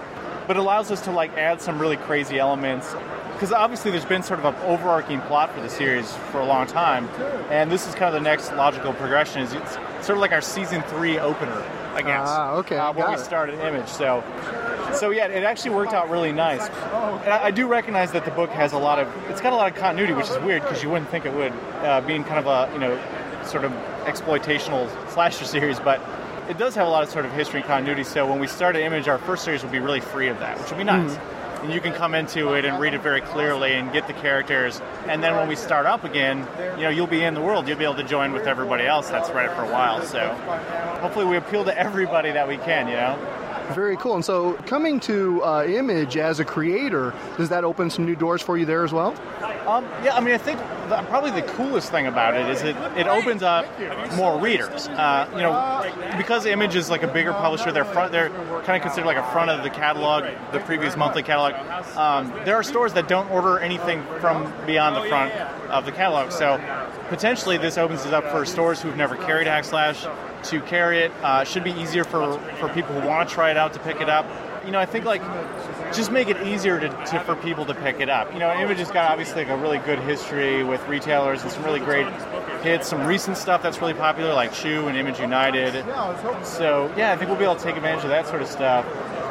But 0.46 0.56
it 0.56 0.60
allows 0.60 0.92
us 0.92 1.00
to 1.02 1.10
like 1.10 1.36
add 1.36 1.60
some 1.60 1.80
really 1.80 1.96
crazy 1.96 2.38
elements. 2.38 2.94
Because 3.36 3.52
obviously 3.52 3.90
there's 3.90 4.06
been 4.06 4.22
sort 4.22 4.38
of 4.40 4.46
an 4.46 4.54
overarching 4.64 5.20
plot 5.20 5.52
for 5.54 5.60
the 5.60 5.68
series 5.68 6.10
for 6.32 6.40
a 6.40 6.46
long 6.46 6.66
time, 6.66 7.06
and 7.50 7.70
this 7.70 7.86
is 7.86 7.94
kind 7.94 8.04
of 8.06 8.14
the 8.14 8.26
next 8.26 8.50
logical 8.54 8.94
progression. 8.94 9.42
Is 9.42 9.52
it's 9.52 9.74
sort 10.00 10.10
of 10.16 10.18
like 10.20 10.32
our 10.32 10.40
season 10.40 10.80
three 10.84 11.18
opener, 11.18 11.62
I 11.92 12.00
guess. 12.00 12.26
Ah, 12.26 12.52
okay, 12.54 12.78
Uh, 12.78 12.92
when 12.94 13.04
got 13.04 13.08
we 13.10 13.20
it. 13.20 13.24
started 13.24 13.58
Image, 13.60 13.88
so 13.88 14.24
so 14.94 15.10
yeah, 15.10 15.26
it 15.26 15.44
actually 15.44 15.72
worked 15.72 15.92
out 15.92 16.08
really 16.08 16.32
nice. 16.32 16.66
And 16.66 17.28
I, 17.34 17.44
I 17.44 17.50
do 17.50 17.66
recognize 17.66 18.10
that 18.12 18.24
the 18.24 18.30
book 18.30 18.48
has 18.52 18.72
a 18.72 18.78
lot 18.78 18.98
of 18.98 19.06
it's 19.28 19.42
got 19.42 19.52
a 19.52 19.56
lot 19.56 19.70
of 19.70 19.76
continuity, 19.76 20.14
which 20.14 20.30
is 20.30 20.38
weird 20.38 20.62
because 20.62 20.82
you 20.82 20.88
wouldn't 20.88 21.10
think 21.10 21.26
it 21.26 21.34
would, 21.34 21.52
uh, 21.82 22.00
being 22.00 22.24
kind 22.24 22.38
of 22.38 22.46
a 22.46 22.72
you 22.72 22.78
know 22.78 22.98
sort 23.44 23.66
of 23.66 23.72
exploitational 24.06 24.88
slasher 25.10 25.44
series, 25.44 25.78
but 25.78 26.00
it 26.48 26.56
does 26.56 26.74
have 26.74 26.86
a 26.86 26.90
lot 26.90 27.02
of 27.02 27.10
sort 27.10 27.26
of 27.26 27.32
history 27.32 27.60
and 27.60 27.68
continuity. 27.68 28.02
So 28.04 28.26
when 28.26 28.38
we 28.38 28.46
start 28.46 28.76
an 28.76 28.82
Image, 28.82 29.08
our 29.08 29.18
first 29.18 29.44
series 29.44 29.62
will 29.62 29.70
be 29.70 29.78
really 29.80 30.00
free 30.00 30.28
of 30.28 30.38
that, 30.38 30.58
which 30.58 30.70
will 30.70 30.78
be 30.78 30.84
nice. 30.84 31.18
And 31.66 31.74
you 31.74 31.80
can 31.80 31.94
come 31.94 32.14
into 32.14 32.52
it 32.54 32.64
and 32.64 32.78
read 32.78 32.94
it 32.94 33.02
very 33.02 33.20
clearly 33.20 33.72
and 33.72 33.92
get 33.92 34.06
the 34.06 34.12
characters. 34.12 34.80
And 35.08 35.20
then 35.20 35.34
when 35.34 35.48
we 35.48 35.56
start 35.56 35.84
up 35.84 36.04
again, 36.04 36.46
you 36.76 36.84
know, 36.84 36.90
you'll 36.90 37.08
be 37.08 37.24
in 37.24 37.34
the 37.34 37.40
world. 37.40 37.66
You'll 37.66 37.76
be 37.76 37.82
able 37.82 37.96
to 37.96 38.04
join 38.04 38.32
with 38.32 38.46
everybody 38.46 38.86
else 38.86 39.10
that's 39.10 39.30
read 39.30 39.46
it 39.46 39.56
for 39.56 39.62
a 39.62 39.72
while. 39.72 40.00
So 40.02 40.32
hopefully 41.00 41.24
we 41.24 41.36
appeal 41.36 41.64
to 41.64 41.76
everybody 41.76 42.30
that 42.30 42.46
we 42.46 42.56
can, 42.58 42.86
you 42.86 42.94
know. 42.94 43.18
Very 43.74 43.96
cool. 43.96 44.14
And 44.14 44.24
so 44.24 44.52
coming 44.66 45.00
to 45.00 45.42
uh, 45.42 45.64
Image 45.64 46.16
as 46.16 46.38
a 46.38 46.44
creator, 46.44 47.12
does 47.36 47.48
that 47.48 47.64
open 47.64 47.90
some 47.90 48.06
new 48.06 48.14
doors 48.14 48.42
for 48.42 48.56
you 48.56 48.64
there 48.64 48.84
as 48.84 48.92
well? 48.92 49.16
Um, 49.66 49.84
yeah, 50.04 50.14
I 50.14 50.20
mean, 50.20 50.34
I 50.34 50.38
think 50.38 50.60
the, 50.86 50.96
probably 51.02 51.30
the 51.30 51.46
coolest 51.46 51.90
thing 51.90 52.06
about 52.06 52.34
it 52.34 52.48
is 52.48 52.62
it, 52.62 52.76
it 52.96 53.06
opens 53.06 53.42
up 53.42 53.66
more 54.14 54.38
readers. 54.38 54.88
Uh, 54.88 55.28
you 55.32 55.42
know, 55.42 56.16
because 56.16 56.46
Image 56.46 56.74
is 56.76 56.90
like 56.90 57.02
a 57.02 57.08
bigger 57.08 57.32
publisher, 57.32 57.72
they're 57.72 57.84
front, 57.84 58.12
they're 58.12 58.30
kind 58.64 58.76
of 58.76 58.82
considered 58.82 59.06
like 59.06 59.16
a 59.16 59.30
front 59.32 59.50
of 59.50 59.62
the 59.62 59.70
catalog, 59.70 60.24
the 60.52 60.60
previous 60.60 60.96
monthly 60.96 61.22
catalog. 61.22 61.54
Um, 61.96 62.32
there 62.44 62.56
are 62.56 62.62
stores 62.62 62.92
that 62.94 63.08
don't 63.08 63.30
order 63.30 63.58
anything 63.58 64.02
from 64.20 64.52
beyond 64.66 64.96
the 64.96 65.08
front 65.08 65.32
of 65.70 65.84
the 65.84 65.92
catalog, 65.92 66.30
so 66.30 66.60
potentially 67.08 67.58
this 67.58 67.78
opens 67.78 68.06
it 68.06 68.14
up 68.14 68.24
for 68.30 68.44
stores 68.44 68.80
who've 68.80 68.96
never 68.96 69.16
carried 69.16 69.46
Hack 69.46 69.64
Slash 69.64 70.06
to 70.44 70.60
carry 70.62 71.00
it. 71.00 71.12
Uh, 71.22 71.44
should 71.44 71.64
be 71.64 71.72
easier 71.72 72.04
for 72.04 72.38
for 72.58 72.68
people 72.68 72.98
who 72.98 73.06
want 73.06 73.28
to 73.28 73.34
try 73.34 73.50
it 73.50 73.56
out 73.56 73.72
to 73.72 73.80
pick 73.80 74.00
it 74.00 74.08
up. 74.08 74.26
You 74.66 74.72
know, 74.72 74.80
I 74.80 74.86
think 74.86 75.04
like 75.04 75.22
just 75.94 76.10
make 76.10 76.28
it 76.28 76.44
easier 76.46 76.80
to, 76.80 76.88
to, 76.88 77.20
for 77.20 77.36
people 77.36 77.64
to 77.66 77.74
pick 77.74 78.00
it 78.00 78.08
up. 78.08 78.32
You 78.32 78.40
know, 78.40 78.52
Image 78.52 78.78
has 78.78 78.90
got 78.90 79.10
obviously 79.10 79.44
like 79.44 79.48
a 79.48 79.56
really 79.56 79.78
good 79.78 80.00
history 80.00 80.64
with 80.64 80.86
retailers 80.88 81.42
and 81.42 81.52
some 81.52 81.64
really 81.64 81.80
great 81.80 82.06
hits, 82.62 82.88
some 82.88 83.06
recent 83.06 83.36
stuff 83.36 83.62
that's 83.62 83.80
really 83.80 83.94
popular 83.94 84.34
like 84.34 84.52
Chew 84.52 84.88
and 84.88 84.98
Image 84.98 85.20
United. 85.20 85.84
So 86.44 86.92
yeah, 86.96 87.12
I 87.12 87.16
think 87.16 87.30
we'll 87.30 87.38
be 87.38 87.44
able 87.44 87.56
to 87.56 87.62
take 87.62 87.76
advantage 87.76 88.04
of 88.04 88.10
that 88.10 88.26
sort 88.26 88.42
of 88.42 88.48
stuff. 88.48 88.84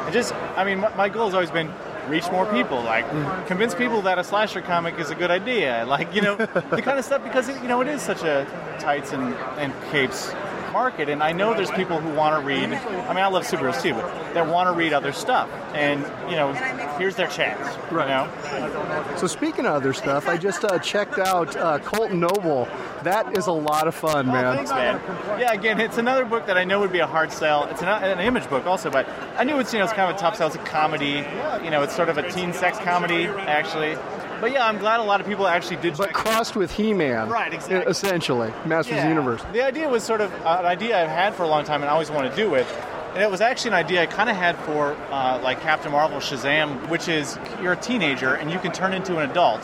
And 0.04 0.12
just, 0.12 0.34
I 0.56 0.64
mean, 0.64 0.80
my, 0.80 0.94
my 0.96 1.08
goal 1.08 1.26
has 1.26 1.34
always 1.34 1.50
been 1.50 1.70
reach 2.08 2.30
more 2.30 2.46
people, 2.52 2.82
like 2.82 3.08
convince 3.46 3.74
people 3.74 4.00
that 4.02 4.18
a 4.18 4.24
slasher 4.24 4.62
comic 4.62 4.98
is 4.98 5.10
a 5.10 5.14
good 5.14 5.30
idea, 5.30 5.84
like 5.88 6.14
you 6.14 6.22
know 6.22 6.36
the 6.36 6.82
kind 6.82 6.98
of 6.98 7.04
stuff 7.04 7.22
because 7.22 7.48
it, 7.48 7.60
you 7.62 7.68
know 7.68 7.80
it 7.80 7.88
is 7.88 8.00
such 8.00 8.22
a 8.22 8.46
tights 8.78 9.12
and, 9.12 9.34
and 9.58 9.72
capes 9.90 10.32
market, 10.72 11.08
and 11.08 11.22
I 11.22 11.32
know 11.32 11.54
there's 11.54 11.70
people 11.70 12.00
who 12.00 12.14
want 12.14 12.40
to 12.40 12.46
read. 12.46 12.64
I 12.64 13.08
mean, 13.08 13.24
I 13.24 13.26
love 13.28 13.46
superheroes 13.46 13.80
too, 13.82 13.94
but 13.94 14.34
that 14.34 14.46
want 14.46 14.68
to 14.68 14.72
read 14.72 14.92
other 14.92 15.12
stuff, 15.12 15.50
and 15.74 16.00
you 16.30 16.36
know, 16.36 16.52
here's 16.98 17.16
their 17.16 17.28
chance. 17.28 17.60
Right. 17.90 18.08
You 18.08 18.14
know? 18.14 19.16
So 19.16 19.26
speaking 19.26 19.66
of 19.66 19.74
other 19.74 19.92
stuff, 19.92 20.28
I 20.28 20.36
just 20.36 20.64
uh, 20.64 20.78
checked 20.78 21.18
out 21.18 21.56
uh, 21.56 21.78
Colton 21.80 22.20
Noble. 22.20 22.68
That 23.02 23.36
is 23.36 23.46
a 23.46 23.52
lot 23.52 23.86
of 23.86 23.94
fun, 23.94 24.26
man. 24.26 24.44
Oh, 24.44 24.54
thanks, 24.54 24.70
man. 24.70 25.00
Yeah, 25.38 25.52
again, 25.52 25.80
it's 25.80 25.98
another 25.98 26.24
book 26.24 26.46
that 26.46 26.56
I 26.56 26.64
know 26.64 26.80
would 26.80 26.92
be 26.92 26.98
a 26.98 27.06
hard 27.06 27.30
sell. 27.30 27.64
It's 27.66 27.82
an, 27.82 27.88
an 27.88 28.20
image 28.20 28.48
book 28.48 28.66
also, 28.66 28.90
but 28.90 29.08
I 29.36 29.44
knew 29.44 29.58
it's 29.58 29.72
you 29.72 29.78
know 29.78 29.84
it's 29.84 29.94
kind 29.94 30.10
of 30.10 30.16
a 30.16 30.18
top 30.18 30.36
sell. 30.36 30.48
It's 30.48 30.56
a 30.56 30.60
comedy. 30.60 31.24
You 31.62 31.70
know, 31.70 31.82
it's 31.82 31.94
sort 31.94 32.08
of 32.08 32.18
a 32.18 32.30
teen 32.30 32.52
sex 32.52 32.78
comedy 32.78 33.26
actually. 33.26 33.96
But 34.40 34.52
yeah, 34.52 34.66
I'm 34.66 34.78
glad 34.78 35.00
a 35.00 35.02
lot 35.02 35.20
of 35.20 35.26
people 35.26 35.46
actually 35.46 35.76
did. 35.76 35.96
But 35.96 36.12
crossed 36.12 36.56
with 36.56 36.70
He-Man, 36.70 37.28
right? 37.28 37.52
Exactly. 37.52 37.90
Essentially, 37.90 38.52
Masters 38.64 38.92
yeah. 38.92 38.98
of 38.98 39.02
the 39.04 39.08
Universe. 39.08 39.42
The 39.52 39.62
idea 39.62 39.88
was 39.88 40.02
sort 40.02 40.20
of 40.20 40.32
an 40.32 40.66
idea 40.66 41.02
I've 41.02 41.08
had 41.08 41.34
for 41.34 41.42
a 41.42 41.48
long 41.48 41.64
time, 41.64 41.82
and 41.82 41.90
I 41.90 41.92
always 41.92 42.10
wanted 42.10 42.30
to 42.30 42.36
do 42.36 42.54
it. 42.54 42.66
And 43.14 43.22
it 43.22 43.30
was 43.30 43.40
actually 43.40 43.70
an 43.70 43.76
idea 43.76 44.02
I 44.02 44.06
kind 44.06 44.28
of 44.28 44.36
had 44.36 44.56
for 44.58 44.94
uh, 45.10 45.40
like 45.42 45.62
Captain 45.62 45.90
Marvel, 45.90 46.18
Shazam, 46.18 46.90
which 46.90 47.08
is 47.08 47.38
you're 47.62 47.72
a 47.72 47.76
teenager 47.76 48.34
and 48.34 48.50
you 48.50 48.58
can 48.58 48.72
turn 48.72 48.92
into 48.92 49.16
an 49.16 49.30
adult. 49.30 49.62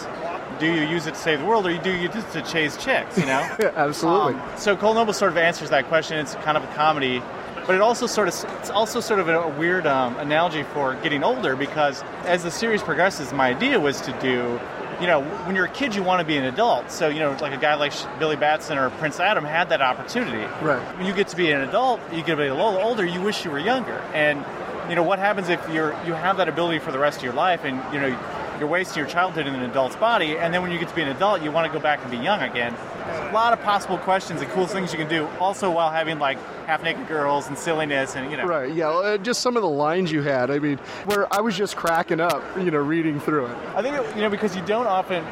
Do 0.63 0.73
you 0.73 0.87
use 0.87 1.09
it 1.09 1.15
to 1.15 1.21
save 1.21 1.41
the 1.41 1.45
world, 1.45 1.67
or 1.67 1.77
do 1.77 1.91
you 1.91 2.09
use 2.09 2.15
it 2.15 2.31
to 2.31 2.43
chase 2.43 2.77
chicks? 2.77 3.19
You 3.19 3.27
know? 3.27 3.41
absolutely. 3.75 4.35
Um, 4.35 4.51
so 4.57 4.77
Cole 4.77 4.95
Noble 4.95 5.13
sort 5.13 5.33
of 5.33 5.39
answers 5.39 5.71
that 5.71 5.89
question. 5.89 6.19
It's 6.19 6.37
kind 6.37 6.57
of 6.57 6.63
a 6.63 6.73
comedy 6.75 7.21
but 7.67 7.77
it 7.77 7.81
also 7.81 8.07
sort 8.07 8.27
of 8.27 8.35
it's 8.59 8.71
also 8.71 9.01
sort 9.01 9.21
of 9.21 9.29
a 9.29 9.49
weird 9.59 9.87
um, 9.87 10.17
analogy 10.17 10.65
for 10.65 10.97
getting 10.97 11.23
older 11.23 11.55
because 11.55 12.03
as 12.25 12.43
the 12.43 12.51
series 12.51 12.83
progresses, 12.83 13.33
my 13.33 13.51
idea 13.51 13.79
was 13.79 14.01
to 14.01 14.13
do 14.21 14.61
you 15.01 15.09
know, 15.09 15.23
when 15.47 15.57
you're 15.57 15.65
a 15.65 15.71
kid, 15.71 15.97
you 15.97 16.03
want 16.03 16.21
to 16.21 16.25
be 16.25 16.37
an 16.37 16.45
adult. 16.45 16.93
So, 16.93 17.09
you 17.09 17.19
know, 17.19 17.37
like 17.41 17.53
a 17.53 17.57
guy 17.57 17.75
like 17.75 17.93
Billy 18.21 18.37
Batson 18.37 18.79
or 18.79 18.91
Prince 18.91 19.19
Adam 19.19 19.45
had 19.45 19.69
that 19.71 19.83
opportunity. 19.83 20.45
Right. 20.63 20.81
When 20.97 21.07
you 21.07 21.13
get 21.13 21.27
to 21.29 21.37
be 21.37 21.51
an 21.51 21.63
adult, 21.63 22.01
you 22.13 22.19
get 22.19 22.37
to 22.37 22.37
be 22.37 22.47
a 22.47 22.55
little 22.55 22.79
older, 22.79 23.05
you 23.05 23.21
wish 23.21 23.45
you 23.45 23.51
were 23.51 23.59
younger. 23.59 23.99
And, 24.15 24.45
you 24.89 24.95
know, 24.95 25.03
what 25.03 25.19
happens 25.19 25.49
if 25.49 25.61
you're 25.71 25.93
you 26.07 26.13
have 26.13 26.37
that 26.37 26.49
ability 26.49 26.79
for 26.79 26.93
the 26.93 27.01
rest 27.01 27.19
of 27.19 27.25
your 27.25 27.33
life 27.33 27.65
and, 27.65 27.83
you 27.93 28.01
know, 28.01 28.17
you're 28.63 28.71
wasting 28.71 29.01
your 29.01 29.09
childhood 29.09 29.49
in 29.49 29.57
an 29.57 29.69
adult's 29.69 29.97
body, 29.97 30.39
and 30.39 30.55
then 30.55 30.63
when 30.63 30.71
you 30.71 30.79
get 30.79 30.89
to 30.89 30.95
be 30.95 31.03
an 31.03 31.09
adult, 31.09 31.43
you 31.43 31.51
want 31.51 31.67
to 31.67 31.77
go 31.77 31.83
back 31.83 32.01
and 32.01 32.13
be 32.13 32.17
young 32.17 32.41
again. 32.43 32.73
a 33.09 33.33
lot 33.35 33.53
of 33.53 33.61
possible 33.63 33.99
questions 33.99 34.41
and 34.41 34.49
cool 34.53 34.69
things 34.69 34.93
you 34.93 34.99
can 34.99 35.09
do, 35.09 35.27
also 35.41 35.69
while 35.69 35.91
having 35.91 36.21
like 36.21 36.39
half-naked 36.67 37.09
girls 37.09 37.49
and 37.49 37.59
silliness 37.59 38.15
and 38.15 38.31
you 38.31 38.37
know. 38.37 38.45
Right. 38.45 38.73
Yeah. 38.73 38.91
Uh, 38.91 39.19
just 39.19 39.41
some 39.41 39.57
of 39.57 39.63
the 39.63 39.69
lines 39.69 40.13
you 40.13 40.23
had. 40.23 40.49
I 40.49 40.61
mean, 40.61 40.79
where 41.07 41.27
I 41.35 41.41
was 41.41 41.57
just 41.57 41.75
cracking 41.75 42.21
up, 42.21 42.41
you 42.57 42.71
know, 42.71 42.79
reading 42.79 43.19
through 43.19 43.47
it. 43.47 43.57
I 43.75 43.83
think 43.83 43.97
it, 43.97 44.15
you 44.15 44.23
know 44.23 44.31
because 44.31 44.55
you 44.55 44.63
don't 44.65 44.87
often. 44.87 45.25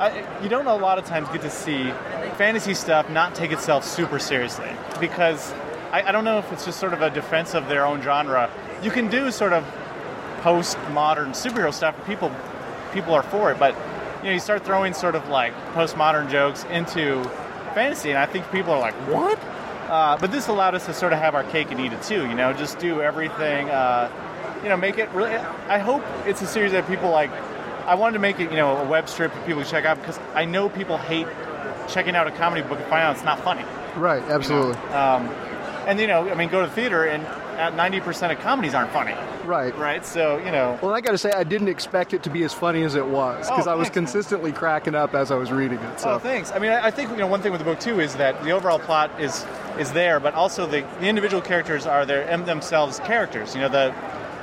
I, 0.00 0.26
you 0.42 0.48
don't 0.48 0.66
a 0.66 0.74
lot 0.74 0.98
of 0.98 1.04
times 1.04 1.28
get 1.28 1.42
to 1.42 1.50
see 1.50 1.92
fantasy 2.36 2.74
stuff 2.74 3.08
not 3.10 3.36
take 3.36 3.52
itself 3.52 3.84
super 3.84 4.18
seriously 4.18 4.70
because 4.98 5.52
I, 5.92 6.02
I 6.02 6.10
don't 6.10 6.24
know 6.24 6.38
if 6.38 6.50
it's 6.50 6.64
just 6.64 6.80
sort 6.80 6.94
of 6.94 7.02
a 7.02 7.10
defense 7.10 7.54
of 7.54 7.68
their 7.68 7.86
own 7.86 8.02
genre. 8.02 8.50
You 8.82 8.90
can 8.90 9.08
do 9.08 9.30
sort 9.30 9.52
of 9.52 9.64
post-modern 10.40 11.30
superhero 11.30 11.72
stuff. 11.72 11.94
But 11.96 12.06
people 12.06 12.32
people 12.92 13.14
are 13.14 13.22
for 13.22 13.50
it. 13.50 13.58
But 13.58 13.74
you 14.18 14.28
know, 14.28 14.32
you 14.32 14.40
start 14.40 14.64
throwing 14.64 14.94
sort 14.94 15.14
of 15.14 15.28
like 15.28 15.54
postmodern 15.74 16.30
jokes 16.30 16.64
into 16.64 17.22
fantasy, 17.74 18.10
and 18.10 18.18
I 18.18 18.26
think 18.26 18.50
people 18.50 18.72
are 18.72 18.80
like, 18.80 18.94
"What?" 19.08 19.38
Uh, 19.88 20.16
but 20.18 20.30
this 20.30 20.48
allowed 20.48 20.74
us 20.74 20.86
to 20.86 20.94
sort 20.94 21.12
of 21.12 21.18
have 21.18 21.34
our 21.34 21.44
cake 21.44 21.70
and 21.70 21.80
eat 21.80 21.92
it 21.92 22.02
too. 22.02 22.26
You 22.28 22.34
know, 22.34 22.52
just 22.52 22.78
do 22.78 23.00
everything. 23.02 23.68
Uh, 23.68 24.10
you 24.62 24.68
know, 24.68 24.76
make 24.76 24.98
it 24.98 25.10
really. 25.10 25.30
I 25.34 25.78
hope 25.78 26.02
it's 26.26 26.40
a 26.42 26.46
series 26.46 26.72
that 26.72 26.86
people 26.86 27.10
like. 27.10 27.30
I 27.84 27.96
wanted 27.96 28.12
to 28.12 28.20
make 28.20 28.38
it, 28.38 28.50
you 28.50 28.56
know, 28.56 28.76
a 28.76 28.88
web 28.88 29.08
strip 29.08 29.32
for 29.32 29.40
people 29.40 29.64
to 29.64 29.68
check 29.68 29.84
out 29.84 29.98
because 29.98 30.20
I 30.34 30.44
know 30.44 30.68
people 30.68 30.98
hate 30.98 31.26
checking 31.88 32.14
out 32.14 32.28
a 32.28 32.30
comedy 32.30 32.62
book 32.62 32.78
and 32.78 32.88
find 32.88 33.02
out 33.02 33.16
it's 33.16 33.24
not 33.24 33.40
funny. 33.40 33.64
Right. 33.96 34.22
Absolutely. 34.22 34.74
You 34.74 34.88
know? 34.90 34.96
um, 34.96 35.26
and 35.86 35.98
you 35.98 36.06
know, 36.06 36.30
I 36.30 36.34
mean, 36.34 36.48
go 36.48 36.60
to 36.62 36.68
the 36.68 36.72
theater 36.72 37.04
and 37.04 37.26
ninety 37.70 38.00
percent 38.00 38.32
of 38.32 38.38
comedies 38.40 38.74
aren't 38.74 38.92
funny. 38.92 39.14
Right. 39.44 39.76
Right. 39.76 40.04
So 40.04 40.38
you 40.38 40.50
know. 40.50 40.78
Well, 40.82 40.94
I 40.94 41.00
got 41.00 41.12
to 41.12 41.18
say, 41.18 41.32
I 41.32 41.44
didn't 41.44 41.68
expect 41.68 42.12
it 42.12 42.22
to 42.24 42.30
be 42.30 42.44
as 42.44 42.52
funny 42.52 42.82
as 42.82 42.94
it 42.94 43.06
was 43.06 43.48
because 43.48 43.66
oh, 43.66 43.72
I 43.72 43.74
was 43.74 43.90
consistently 43.90 44.52
cracking 44.52 44.94
up 44.94 45.14
as 45.14 45.30
I 45.30 45.36
was 45.36 45.50
reading 45.50 45.78
it. 45.78 46.00
So. 46.00 46.12
Oh, 46.12 46.18
thanks. 46.18 46.52
I 46.52 46.58
mean, 46.58 46.72
I 46.72 46.90
think 46.90 47.10
you 47.10 47.16
know 47.16 47.26
one 47.26 47.42
thing 47.42 47.52
with 47.52 47.60
the 47.60 47.64
book 47.64 47.80
too 47.80 48.00
is 48.00 48.14
that 48.16 48.42
the 48.44 48.50
overall 48.50 48.78
plot 48.78 49.10
is 49.20 49.46
is 49.78 49.92
there, 49.92 50.20
but 50.20 50.34
also 50.34 50.66
the, 50.66 50.84
the 51.00 51.06
individual 51.06 51.42
characters 51.42 51.86
are 51.86 52.04
there 52.04 52.36
themselves 52.44 52.98
characters. 53.00 53.54
You 53.54 53.62
know, 53.62 53.68
the 53.68 53.94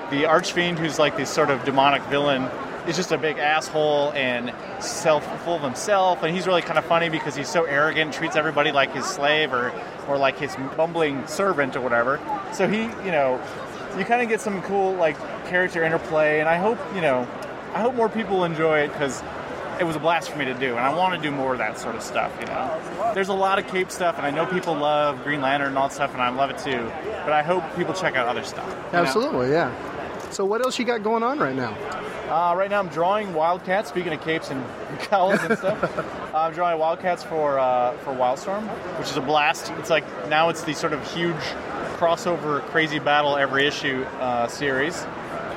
the 0.10 0.25
archfiend 0.25 0.79
who's 0.79 0.99
like 0.99 1.17
this 1.17 1.29
sort 1.29 1.49
of 1.49 1.63
demonic 1.63 2.01
villain 2.03 2.49
is 2.89 2.95
just 2.95 3.12
a 3.12 3.17
big 3.17 3.38
asshole 3.38 4.12
and 4.13 4.52
self 4.84 5.23
full 5.43 5.56
of 5.56 5.62
himself, 5.62 6.23
and 6.23 6.36
he's 6.36 6.47
really 6.47 6.62
kind 6.62 6.78
of 6.78 6.86
funny 6.86 7.10
because 7.10 7.36
he's 7.36 7.47
so 7.47 7.63
arrogant, 7.65 8.13
treats 8.13 8.36
everybody 8.36 8.71
like 8.71 8.93
his 8.93 9.06
slave 9.06 9.54
or 9.54 9.71
or 10.08 10.17
like 10.17 10.38
his 10.38 10.56
bumbling 10.75 11.25
servant 11.28 11.75
or 11.75 11.82
whatever. 11.82 12.19
So 12.52 12.67
he, 12.67 12.84
you 12.84 13.12
know, 13.12 13.41
you 13.97 14.06
kind 14.06 14.21
of 14.21 14.28
get 14.28 14.41
some 14.41 14.62
cool 14.63 14.93
like 14.95 15.17
character 15.47 15.84
interplay, 15.84 16.39
and 16.39 16.49
I 16.49 16.58
hope 16.58 16.80
you 16.95 17.02
know, 17.02 17.28
I 17.73 17.82
hope 17.82 17.95
more 17.95 18.10
people 18.10 18.43
enjoy 18.43 18.80
it 18.80 18.88
because 18.91 19.23
it 19.80 19.86
was 19.86 19.95
a 19.95 19.99
blast 19.99 20.30
for 20.30 20.38
me 20.38 20.45
to 20.45 20.54
do, 20.54 20.71
and 20.71 20.80
I 20.80 20.93
want 20.93 21.15
to 21.15 21.21
do 21.21 21.34
more 21.34 21.54
of 21.54 21.60
that 21.60 21.80
sort 21.80 21.95
of 21.95 22.02
stuff. 22.02 22.36
You 22.41 22.47
know, 22.47 23.13
there's 23.13 23.30
a 23.30 23.34
lot 23.34 23.60
of 23.60 23.67
Cape 23.67 23.91
stuff, 23.91 24.17
and 24.17 24.25
I 24.25 24.32
know 24.32 24.45
people 24.45 24.73
love 24.73 25.23
Green 25.23 25.41
Lantern 25.41 25.69
and 25.69 25.78
all 25.78 25.88
that 25.88 25.93
stuff, 25.93 26.12
and 26.13 26.21
I 26.21 26.30
love 26.30 26.49
it 26.49 26.58
too. 26.58 26.91
But 27.23 27.34
I 27.34 27.43
hope 27.43 27.63
people 27.75 27.93
check 27.93 28.15
out 28.15 28.28
other 28.28 28.43
stuff. 28.43 28.67
Absolutely, 28.93 29.47
know? 29.47 29.54
yeah. 29.54 29.95
So 30.31 30.45
what 30.45 30.63
else 30.63 30.77
you 30.77 30.85
got 30.85 31.03
going 31.03 31.23
on 31.23 31.39
right 31.39 31.55
now? 31.55 31.75
Uh, 32.29 32.53
right 32.55 32.69
now 32.69 32.79
I'm 32.79 32.89
drawing 32.89 33.33
Wildcats. 33.33 33.89
Speaking 33.89 34.13
of 34.13 34.21
capes 34.21 34.51
and 34.51 34.63
cowls 34.99 35.39
and 35.41 35.57
stuff, 35.57 36.33
I'm 36.35 36.53
drawing 36.53 36.79
Wildcats 36.79 37.23
for 37.23 37.57
uh, 37.57 37.93
for 37.97 38.13
Wildstorm, 38.13 38.63
which 38.99 39.09
is 39.09 39.17
a 39.17 39.21
blast. 39.21 39.71
It's 39.79 39.89
like 39.89 40.05
now 40.29 40.49
it's 40.49 40.63
the 40.63 40.73
sort 40.73 40.93
of 40.93 41.05
huge 41.11 41.35
crossover 41.97 42.61
crazy 42.69 42.99
battle 42.99 43.35
every 43.35 43.65
issue 43.65 44.03
uh, 44.19 44.47
series. 44.47 45.03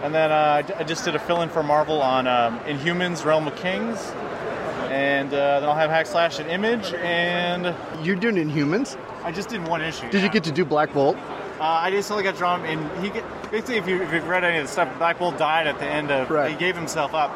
And 0.03 0.15
then 0.15 0.33
uh, 0.33 0.63
I 0.77 0.83
just 0.83 1.05
did 1.05 1.15
a 1.15 1.19
fill-in 1.21 1.51
for 1.51 1.63
Marvel 1.63 2.01
on 2.01 2.27
um, 2.27 2.59
Inhumans: 2.61 3.25
Realm 3.25 3.47
of 3.47 3.55
Kings, 3.57 3.99
and 4.91 5.29
uh, 5.29 5.61
then 5.61 5.69
I'll 5.69 5.77
have 5.77 5.91
Hack 5.91 6.07
Slash 6.07 6.39
and 6.39 6.51
Image. 6.51 6.95
And 6.95 7.75
you're 8.05 8.17
doing 8.17 8.37
Inhumans? 8.37 8.97
I 9.23 9.31
just 9.31 9.51
did 9.51 9.69
one 9.69 9.83
issue. 9.83 10.11
Did 10.11 10.15
yeah. 10.15 10.25
you 10.25 10.33
get 10.33 10.45
to 10.45 10.53
do 10.53 10.65
Black 10.65 10.93
Bolt? 10.95 11.17
Uh, 11.63 11.79
I 11.81 11.93
just 11.93 12.11
only 12.11 12.25
got 12.25 12.37
drawn, 12.37 12.65
and 12.65 13.05
he 13.05 13.11
get, 13.11 13.23
basically, 13.53 13.77
if, 13.77 13.87
you, 13.87 14.01
have 14.01 14.27
read 14.27 14.43
any 14.43 14.59
of 14.59 14.67
the 14.67 14.73
stuff, 14.73 14.99
Black 14.99 15.21
Bolt 15.21 15.39
died 15.39 15.69
at 15.69 15.79
the 15.79 15.87
end 15.87 16.11
of. 16.11 16.29
Right. 16.29 16.51
He 16.51 16.57
gave 16.57 16.75
himself 16.75 17.15
up. 17.15 17.31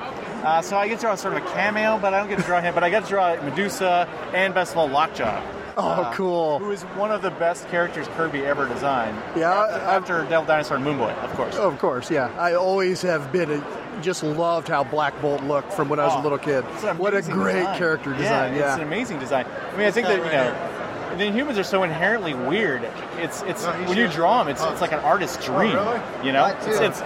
Uh, 0.45 0.61
so 0.63 0.77
I 0.77 0.89
get 0.89 0.97
to 0.97 1.03
draw 1.03 1.15
sort 1.15 1.37
of 1.37 1.45
a 1.45 1.47
cameo, 1.51 1.97
but 1.97 2.13
I 2.13 2.19
don't 2.19 2.29
get 2.29 2.41
to 2.41 2.45
draw 2.45 2.61
him. 2.61 2.75
But 2.75 2.83
I 2.83 2.91
get 2.91 3.05
to 3.05 3.09
draw 3.09 3.41
Medusa 3.45 4.09
and 4.35 4.53
best 4.53 4.73
of 4.73 4.79
all 4.79 4.89
Lockjaw. 4.89 5.45
Oh, 5.77 5.89
uh, 5.89 6.13
cool! 6.13 6.59
Who 6.59 6.73
is 6.73 6.83
one 6.83 7.13
of 7.13 7.23
the 7.23 7.31
best 7.31 7.69
characters 7.69 8.09
Kirby 8.17 8.45
ever 8.45 8.67
designed? 8.67 9.17
Yeah, 9.37 9.53
after, 9.53 10.23
after 10.23 10.31
Devil 10.31 10.47
Dinosaur 10.47 10.79
and 10.79 10.87
Moonboy, 10.87 11.17
of 11.19 11.33
course. 11.35 11.55
of 11.55 11.79
course, 11.79 12.11
yeah. 12.11 12.35
I 12.37 12.55
always 12.55 13.03
have 13.03 13.31
been 13.31 13.51
a, 13.53 14.01
just 14.03 14.25
loved 14.25 14.67
how 14.67 14.83
Black 14.83 15.21
Bolt 15.23 15.45
looked 15.45 15.73
from 15.73 15.89
when 15.89 16.01
I 16.01 16.05
was 16.05 16.15
oh, 16.17 16.21
a 16.21 16.25
little 16.25 16.39
kid. 16.39 16.65
What 16.99 17.15
a 17.15 17.23
great 17.23 17.59
design. 17.59 17.79
character 17.79 18.11
design! 18.11 18.55
Yeah, 18.55 18.59
yeah, 18.59 18.73
it's 18.73 18.83
an 18.83 18.89
amazing 18.89 19.21
design. 19.21 19.47
I 19.47 19.77
mean, 19.77 19.87
I 19.87 19.93
think 19.93 20.09
that 20.09 20.19
you 20.19 20.33
know 20.33 20.77
the 21.17 21.25
Inhumans 21.25 21.59
are 21.59 21.65
so 21.65 21.83
inherently 21.83 22.35
weird. 22.35 22.83
It's 23.17 23.43
it's 23.43 23.65
when 23.65 23.97
you 23.97 24.09
draw 24.09 24.43
them, 24.43 24.53
it's 24.53 24.63
it's 24.63 24.81
like 24.81 24.93
an 24.93 25.01
artist's 25.01 25.45
dream. 25.45 25.77
You 26.25 26.33
know, 26.33 26.47
it's, 26.47 26.67
it's 26.67 27.01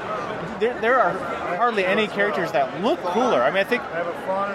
there, 0.61 0.81
there 0.81 1.01
are 1.01 1.11
hardly 1.57 1.85
any 1.85 2.07
characters 2.07 2.53
that 2.53 2.83
look 2.83 2.99
cooler. 3.01 3.43
I 3.43 3.51
mean, 3.51 3.59
I 3.59 3.65
think 3.65 3.83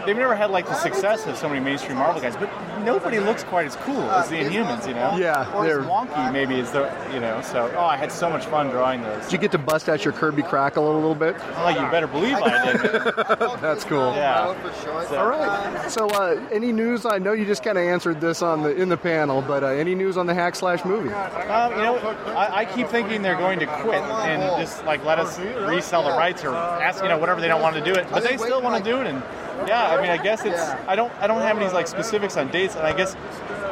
they've 0.05 0.15
never 0.15 0.35
had 0.35 0.51
like 0.51 0.65
the 0.67 0.75
success 0.75 1.25
of 1.27 1.35
so 1.37 1.49
many 1.49 1.59
mainstream 1.59 1.97
Marvel 1.97 2.21
guys, 2.21 2.35
but 2.37 2.49
nobody 2.83 3.19
looks 3.19 3.43
quite 3.43 3.65
as 3.65 3.75
cool 3.77 4.01
as 4.11 4.29
the 4.29 4.35
Inhumans, 4.37 4.87
you 4.87 4.93
know? 4.93 5.17
Yeah, 5.17 5.51
or 5.55 5.65
they're- 5.65 5.81
as 5.81 5.85
wonky 5.87 6.31
maybe 6.31 6.59
is 6.59 6.71
the 6.71 6.91
you 7.13 7.19
know. 7.19 7.41
So 7.41 7.71
oh, 7.75 7.85
I 7.85 7.97
had 7.97 8.11
so 8.11 8.29
much 8.29 8.45
fun 8.45 8.69
drawing 8.69 9.01
those. 9.01 9.23
Did 9.23 9.33
you 9.33 9.37
get 9.39 9.51
to 9.51 9.57
bust 9.57 9.89
out 9.89 10.03
your 10.05 10.13
Kirby 10.13 10.43
Crackle 10.43 10.89
a 10.91 10.93
little 10.95 11.15
bit? 11.15 11.35
Oh, 11.57 11.69
you 11.69 11.75
better 11.91 12.07
believe 12.07 12.35
I 12.35 12.71
did. 12.73 12.81
That's 13.61 13.83
cool. 13.83 14.13
Yeah. 14.15 14.55
So- 15.09 15.17
All 15.17 15.27
right. 15.27 15.91
So, 15.91 16.07
uh, 16.09 16.39
any 16.51 16.71
news? 16.71 17.05
I 17.05 17.17
know 17.19 17.33
you 17.33 17.45
just 17.45 17.63
kind 17.63 17.77
of 17.77 17.83
answered 17.83 18.21
this 18.21 18.41
on 18.41 18.63
the 18.63 18.75
in 18.75 18.89
the 18.89 18.97
panel, 18.97 19.41
but 19.41 19.63
uh, 19.63 19.67
any 19.67 19.95
news 19.95 20.17
on 20.17 20.25
the 20.27 20.33
hack 20.33 20.55
slash 20.55 20.83
movie? 20.85 21.09
Um, 21.09 21.71
you 21.71 21.77
know, 21.77 21.97
I, 22.35 22.59
I 22.61 22.65
keep 22.65 22.87
thinking 22.87 23.21
they're 23.21 23.35
going 23.37 23.59
to 23.59 23.65
quit 23.67 24.01
and 24.01 24.41
just 24.61 24.83
like 24.85 25.03
let 25.05 25.19
us 25.19 25.37
resell 25.95 26.11
the 26.11 26.17
rights 26.17 26.43
or 26.43 26.55
ask, 26.55 27.01
you 27.01 27.09
know, 27.09 27.17
whatever 27.17 27.41
they 27.41 27.47
don't 27.47 27.61
want 27.61 27.75
to 27.75 27.83
do 27.83 27.93
it, 27.93 28.07
but 28.11 28.23
they 28.23 28.37
still 28.37 28.61
want 28.61 28.83
to 28.83 28.89
do 28.91 28.99
it. 29.01 29.07
And 29.07 29.21
yeah, 29.67 29.87
I 29.95 30.01
mean, 30.01 30.11
I 30.11 30.17
guess 30.17 30.45
it's 30.45 30.59
I 30.87 30.95
don't 30.95 31.11
I 31.19 31.27
don't 31.27 31.41
have 31.41 31.57
any 31.57 31.71
like 31.71 31.87
specifics 31.87 32.37
on 32.37 32.49
dates, 32.51 32.75
and 32.75 32.85
I 32.85 32.95
guess 32.95 33.15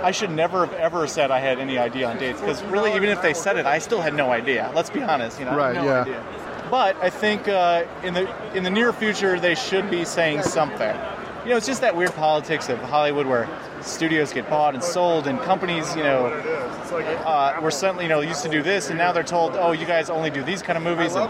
I 0.01 0.11
should 0.11 0.31
never 0.31 0.65
have 0.65 0.75
ever 0.75 1.07
said 1.07 1.31
I 1.31 1.39
had 1.39 1.59
any 1.59 1.77
idea 1.77 2.07
on 2.09 2.17
dates 2.17 2.39
because 2.39 2.63
really, 2.63 2.95
even 2.95 3.09
if 3.09 3.21
they 3.21 3.33
said 3.33 3.57
it, 3.57 3.65
I 3.65 3.79
still 3.79 4.01
had 4.01 4.13
no 4.13 4.31
idea. 4.31 4.71
Let's 4.75 4.89
be 4.89 5.01
honest, 5.01 5.39
you 5.39 5.45
know, 5.45 5.55
Right, 5.55 5.75
no 5.75 5.83
yeah. 5.83 6.01
idea. 6.01 6.23
But 6.71 6.95
I 7.03 7.09
think 7.09 7.47
uh, 7.47 7.85
in 8.03 8.13
the 8.13 8.55
in 8.55 8.63
the 8.63 8.69
near 8.69 8.93
future 8.93 9.39
they 9.39 9.55
should 9.55 9.89
be 9.91 10.05
saying 10.05 10.43
something. 10.43 10.95
You 11.43 11.49
know, 11.49 11.57
it's 11.57 11.67
just 11.67 11.81
that 11.81 11.95
weird 11.97 12.13
politics 12.13 12.69
of 12.69 12.79
Hollywood 12.79 13.27
where 13.27 13.49
studios 13.81 14.31
get 14.31 14.49
bought 14.49 14.75
and 14.75 14.83
sold, 14.83 15.27
and 15.27 15.37
companies, 15.41 15.93
you 15.93 16.01
know, 16.03 16.27
uh, 16.27 17.59
were 17.61 17.69
suddenly, 17.69 18.05
you 18.05 18.09
know, 18.09 18.21
used 18.21 18.43
to 18.43 18.49
do 18.49 18.61
this, 18.63 18.89
and 18.89 18.97
now 18.97 19.11
they're 19.11 19.23
told, 19.23 19.57
oh, 19.57 19.73
you 19.73 19.85
guys 19.85 20.09
only 20.09 20.29
do 20.29 20.41
these 20.41 20.61
kind 20.61 20.77
of 20.77 20.83
movies, 20.83 21.15
and 21.15 21.29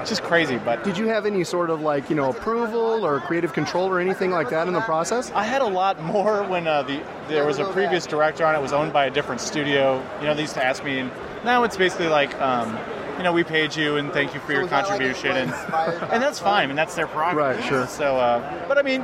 it's 0.00 0.08
just 0.08 0.22
crazy. 0.22 0.56
But 0.56 0.82
Did 0.82 0.96
you 0.96 1.08
have 1.08 1.26
any 1.26 1.44
sort 1.44 1.68
of 1.68 1.82
like 1.82 2.08
you 2.08 2.16
know 2.16 2.30
approval 2.30 3.04
or 3.04 3.20
creative 3.20 3.52
control 3.52 3.86
or 3.88 4.00
anything 4.00 4.30
like 4.30 4.48
that 4.48 4.66
in 4.66 4.72
the 4.72 4.80
process? 4.80 5.30
I 5.32 5.44
had 5.44 5.60
a 5.60 5.66
lot 5.66 6.02
more 6.02 6.42
when 6.44 6.66
uh, 6.66 6.82
the 6.82 7.02
there 7.28 7.44
was 7.44 7.58
a 7.58 7.64
previous 7.72 8.06
director 8.06 8.46
on 8.46 8.54
it 8.54 8.62
was 8.62 8.72
owned 8.72 8.94
by 8.94 9.06
a 9.06 9.10
different 9.10 9.42
studio. 9.42 10.02
You 10.20 10.26
know, 10.26 10.34
they 10.34 10.42
used 10.42 10.54
to 10.54 10.64
ask 10.64 10.82
me, 10.82 11.00
and 11.00 11.10
now 11.44 11.64
it's 11.64 11.76
basically 11.76 12.08
like, 12.08 12.34
um, 12.40 12.78
you 13.16 13.22
know, 13.22 13.32
we 13.32 13.44
paid 13.44 13.74
you 13.76 13.96
and 13.96 14.12
thank 14.12 14.34
you 14.34 14.40
for 14.40 14.52
your 14.52 14.66
contribution, 14.66 15.30
and 15.32 15.50
and 15.50 16.22
that's 16.22 16.38
fine, 16.38 16.70
and 16.70 16.78
that's 16.78 16.94
their 16.94 17.06
prerogative. 17.06 17.60
Right, 17.60 17.64
sure. 17.68 17.86
So, 17.86 18.16
uh, 18.16 18.66
but 18.68 18.78
I 18.78 18.82
mean, 18.82 19.02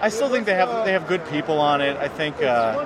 I 0.00 0.08
still 0.08 0.28
think 0.28 0.46
they 0.46 0.54
have 0.54 0.84
they 0.84 0.92
have 0.92 1.06
good 1.06 1.24
people 1.28 1.58
on 1.58 1.80
it. 1.80 1.96
I 1.96 2.08
think 2.08 2.42
uh, 2.42 2.84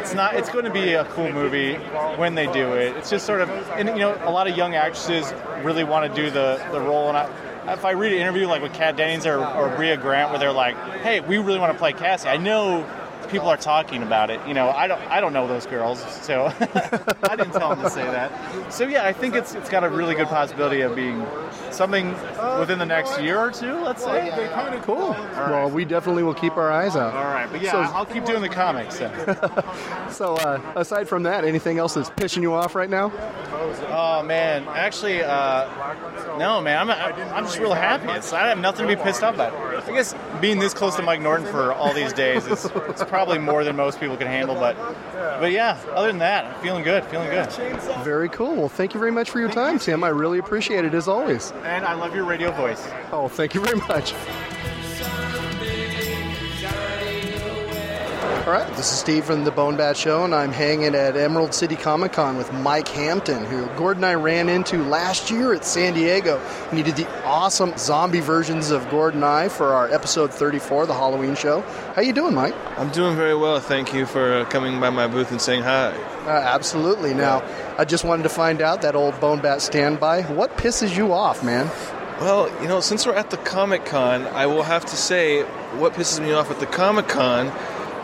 it's 0.00 0.14
not 0.14 0.34
it's 0.34 0.48
going 0.50 0.64
to 0.64 0.72
be 0.72 0.94
a 0.94 1.04
cool 1.06 1.32
movie 1.32 1.74
when 2.16 2.34
they 2.34 2.50
do 2.52 2.72
it. 2.72 2.96
It's 2.96 3.10
just 3.10 3.26
sort 3.26 3.40
of, 3.40 3.50
and 3.70 3.88
you 3.88 3.96
know, 3.96 4.18
a 4.24 4.30
lot 4.30 4.48
of 4.48 4.56
young 4.56 4.74
actresses 4.74 5.32
really 5.62 5.84
want 5.84 6.12
to 6.12 6.22
do 6.22 6.30
the 6.30 6.64
the 6.72 6.80
role, 6.80 7.08
and 7.08 7.16
I. 7.16 7.30
If 7.68 7.84
I 7.84 7.90
read 7.90 8.12
an 8.12 8.20
interview 8.20 8.46
like 8.46 8.62
with 8.62 8.72
Kat 8.74 8.96
Dennings 8.96 9.26
or, 9.26 9.44
or 9.44 9.74
Bria 9.74 9.96
Grant, 9.96 10.30
where 10.30 10.38
they're 10.38 10.52
like, 10.52 10.76
"Hey, 11.00 11.18
we 11.18 11.38
really 11.38 11.58
want 11.58 11.72
to 11.72 11.78
play 11.78 11.92
Cassie," 11.92 12.28
I 12.28 12.36
know 12.36 12.86
people 13.28 13.48
are 13.48 13.56
talking 13.56 14.02
about 14.02 14.30
it. 14.30 14.40
You 14.46 14.54
know, 14.54 14.68
I 14.70 14.86
don't 14.86 15.00
I 15.10 15.20
don't 15.20 15.32
know 15.32 15.46
those 15.46 15.66
girls, 15.66 16.00
so 16.22 16.46
I 17.24 17.36
didn't 17.36 17.52
tell 17.52 17.70
them 17.74 17.82
to 17.82 17.90
say 17.90 18.04
that. 18.04 18.72
So 18.72 18.86
yeah, 18.86 19.04
I 19.04 19.12
think 19.12 19.34
it's 19.34 19.54
it's 19.54 19.68
got 19.68 19.84
a 19.84 19.88
really 19.88 20.14
good 20.14 20.28
possibility 20.28 20.80
of 20.82 20.94
being 20.94 21.24
something 21.70 22.10
within 22.58 22.78
the 22.78 22.86
next 22.86 23.20
year 23.20 23.38
or 23.38 23.50
two. 23.50 23.74
Let's 23.74 24.02
say. 24.04 24.30
Kind 24.52 24.74
of 24.74 24.82
Cool. 24.82 25.10
Well, 25.10 25.70
we 25.70 25.84
definitely 25.84 26.22
will 26.22 26.34
keep 26.34 26.56
our 26.56 26.70
eyes 26.70 26.96
out. 26.96 27.14
All 27.14 27.24
right, 27.24 27.50
but 27.50 27.60
yeah, 27.62 27.72
So- 27.72 27.78
I'll 27.94 28.06
keep 28.06 28.24
doing 28.24 28.42
the 28.42 28.48
comics. 28.48 28.98
So. 28.98 29.10
So, 30.10 30.34
uh, 30.36 30.60
aside 30.76 31.08
from 31.08 31.24
that, 31.24 31.44
anything 31.44 31.78
else 31.78 31.94
that's 31.94 32.08
pissing 32.10 32.40
you 32.40 32.54
off 32.54 32.74
right 32.74 32.88
now? 32.88 33.12
Oh 33.88 34.22
man, 34.22 34.64
actually, 34.68 35.22
uh, 35.22 35.68
no 36.38 36.60
man, 36.62 36.88
I'm 36.88 37.14
I'm 37.34 37.44
just 37.44 37.58
real 37.58 37.74
happy. 37.74 38.08
It's, 38.12 38.32
I 38.32 38.48
have 38.48 38.58
nothing 38.58 38.86
to 38.88 38.96
be 38.96 39.02
pissed 39.02 39.22
off 39.22 39.34
about. 39.34 39.52
I 39.54 39.92
guess 39.92 40.14
being 40.40 40.58
this 40.58 40.72
close 40.74 40.96
to 40.96 41.02
Mike 41.02 41.20
Norton 41.20 41.46
for 41.46 41.72
all 41.72 41.92
these 41.92 42.12
days 42.12 42.46
is 42.46 42.64
it's 42.64 43.04
probably 43.04 43.15
more 43.38 43.64
than 43.64 43.76
most 43.76 44.00
people 44.00 44.16
can 44.16 44.26
handle. 44.26 44.54
But 44.54 44.76
but 45.40 45.52
yeah, 45.52 45.78
other 45.94 46.08
than 46.08 46.18
that, 46.18 46.44
I'm 46.44 46.62
feeling 46.62 46.82
good, 46.82 47.04
feeling 47.04 47.30
good. 47.30 47.50
Very 48.04 48.28
cool. 48.28 48.54
Well, 48.54 48.68
thank 48.68 48.94
you 48.94 49.00
very 49.00 49.12
much 49.12 49.30
for 49.30 49.40
your 49.40 49.50
time, 49.50 49.78
Tim. 49.78 50.04
I 50.04 50.08
really 50.08 50.38
appreciate 50.38 50.84
it 50.84 50.94
as 50.94 51.08
always. 51.08 51.52
And 51.64 51.84
I 51.84 51.94
love 51.94 52.14
your 52.14 52.24
radio 52.24 52.50
voice. 52.52 52.86
Oh, 53.12 53.28
thank 53.28 53.54
you 53.54 53.60
very 53.60 53.78
much. 53.88 54.14
All 58.46 58.52
right, 58.52 58.68
this 58.76 58.92
is 58.92 58.98
Steve 59.00 59.24
from 59.24 59.42
the 59.42 59.50
Bone 59.50 59.76
Bat 59.76 59.96
Show, 59.96 60.24
and 60.24 60.32
I'm 60.32 60.52
hanging 60.52 60.94
at 60.94 61.16
Emerald 61.16 61.52
City 61.52 61.74
Comic 61.74 62.12
Con 62.12 62.36
with 62.36 62.52
Mike 62.52 62.86
Hampton, 62.86 63.44
who 63.44 63.66
Gordon 63.76 64.04
and 64.04 64.12
I 64.12 64.14
ran 64.14 64.48
into 64.48 64.84
last 64.84 65.32
year 65.32 65.52
at 65.52 65.64
San 65.64 65.94
Diego. 65.94 66.38
And 66.68 66.78
he 66.78 66.84
did 66.84 66.94
the 66.94 67.08
awesome 67.24 67.76
zombie 67.76 68.20
versions 68.20 68.70
of 68.70 68.88
Gordon 68.88 69.24
and 69.24 69.24
I 69.24 69.48
for 69.48 69.74
our 69.74 69.92
episode 69.92 70.32
34, 70.32 70.86
the 70.86 70.94
Halloween 70.94 71.34
show. 71.34 71.62
How 71.96 72.02
you 72.02 72.12
doing, 72.12 72.36
Mike? 72.36 72.54
I'm 72.78 72.90
doing 72.90 73.16
very 73.16 73.34
well. 73.34 73.58
Thank 73.58 73.92
you 73.92 74.06
for 74.06 74.34
uh, 74.34 74.44
coming 74.44 74.78
by 74.78 74.90
my 74.90 75.08
booth 75.08 75.32
and 75.32 75.40
saying 75.40 75.64
hi. 75.64 75.90
Uh, 76.24 76.28
absolutely. 76.30 77.14
Now, 77.14 77.42
I 77.78 77.84
just 77.84 78.04
wanted 78.04 78.22
to 78.22 78.28
find 78.28 78.62
out 78.62 78.80
that 78.82 78.94
old 78.94 79.18
Bone 79.18 79.40
Bat 79.40 79.60
standby. 79.60 80.22
What 80.22 80.56
pisses 80.56 80.96
you 80.96 81.12
off, 81.12 81.42
man? 81.42 81.68
Well, 82.20 82.48
you 82.62 82.68
know, 82.68 82.78
since 82.78 83.06
we're 83.06 83.14
at 83.14 83.30
the 83.30 83.38
Comic 83.38 83.84
Con, 83.84 84.24
I 84.28 84.46
will 84.46 84.62
have 84.62 84.84
to 84.86 84.96
say 84.96 85.42
what 85.80 85.94
pisses 85.94 86.20
me 86.20 86.30
off 86.30 86.48
at 86.48 86.60
the 86.60 86.66
Comic 86.66 87.08
Con 87.08 87.52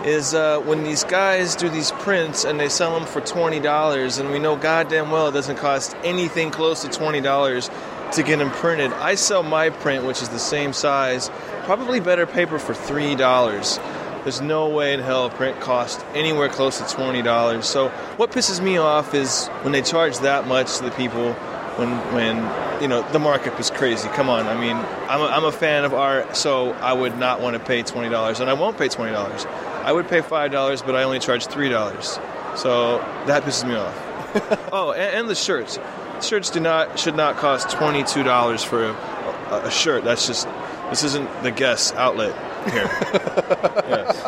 is 0.04 0.34
uh, 0.34 0.60
when 0.60 0.84
these 0.84 1.04
guys 1.04 1.56
do 1.56 1.68
these 1.68 1.92
prints 1.92 2.44
and 2.44 2.58
they 2.58 2.68
sell 2.68 2.98
them 2.98 3.06
for 3.06 3.20
$20, 3.20 4.20
and 4.20 4.30
we 4.30 4.38
know 4.38 4.56
goddamn 4.56 5.10
well 5.10 5.28
it 5.28 5.32
doesn't 5.32 5.56
cost 5.56 5.96
anything 6.04 6.50
close 6.50 6.82
to 6.82 6.88
$20 6.88 8.12
to 8.12 8.22
get 8.22 8.38
them 8.38 8.50
printed. 8.50 8.92
I 8.92 9.14
sell 9.14 9.42
my 9.42 9.70
print, 9.70 10.04
which 10.04 10.22
is 10.22 10.28
the 10.28 10.38
same 10.38 10.72
size, 10.72 11.30
probably 11.64 12.00
better 12.00 12.26
paper 12.26 12.58
for 12.58 12.74
$3. 12.74 14.22
There's 14.22 14.40
no 14.40 14.68
way 14.68 14.94
in 14.94 15.00
hell 15.00 15.26
a 15.26 15.30
print 15.30 15.60
costs 15.60 16.04
anywhere 16.14 16.48
close 16.48 16.78
to 16.78 16.84
$20. 16.84 17.64
So, 17.64 17.88
what 18.16 18.30
pisses 18.30 18.62
me 18.62 18.76
off 18.76 19.14
is 19.14 19.48
when 19.62 19.72
they 19.72 19.82
charge 19.82 20.18
that 20.18 20.46
much 20.46 20.76
to 20.78 20.84
the 20.84 20.92
people 20.92 21.34
when 21.76 21.90
when 22.12 22.36
you 22.82 22.88
know 22.88 23.02
the 23.12 23.18
markup 23.18 23.58
is 23.58 23.70
crazy. 23.70 24.08
Come 24.10 24.28
on, 24.28 24.46
I 24.46 24.60
mean, 24.60 24.76
I'm 24.76 25.20
a, 25.20 25.24
I'm 25.24 25.44
a 25.44 25.52
fan 25.52 25.84
of 25.84 25.94
art, 25.94 26.36
so 26.36 26.72
I 26.72 26.92
would 26.92 27.16
not 27.18 27.40
want 27.40 27.54
to 27.54 27.60
pay 27.60 27.82
twenty 27.82 28.10
dollars, 28.10 28.40
and 28.40 28.50
I 28.50 28.52
won't 28.54 28.78
pay 28.78 28.88
twenty 28.88 29.12
dollars. 29.12 29.44
I 29.82 29.92
would 29.92 30.08
pay 30.08 30.20
five 30.20 30.52
dollars, 30.52 30.82
but 30.82 30.94
I 30.94 31.02
only 31.02 31.18
charge 31.18 31.46
three 31.46 31.68
dollars, 31.68 32.18
so 32.56 32.98
that 33.26 33.42
pisses 33.42 33.66
me 33.66 33.74
off. 33.74 34.68
oh, 34.72 34.92
and, 34.92 35.16
and 35.16 35.28
the 35.28 35.34
shirts. 35.34 35.78
Shirts 36.20 36.50
do 36.50 36.60
not 36.60 36.98
should 36.98 37.16
not 37.16 37.36
cost 37.36 37.70
twenty 37.70 38.04
two 38.04 38.22
dollars 38.22 38.62
for 38.62 38.84
a, 38.84 38.92
a, 38.92 39.62
a 39.66 39.70
shirt. 39.70 40.04
That's 40.04 40.26
just 40.26 40.48
this 40.90 41.04
isn't 41.04 41.42
the 41.42 41.50
guest 41.50 41.94
outlet 41.96 42.34
here. 42.70 42.88
yes. 43.88 44.20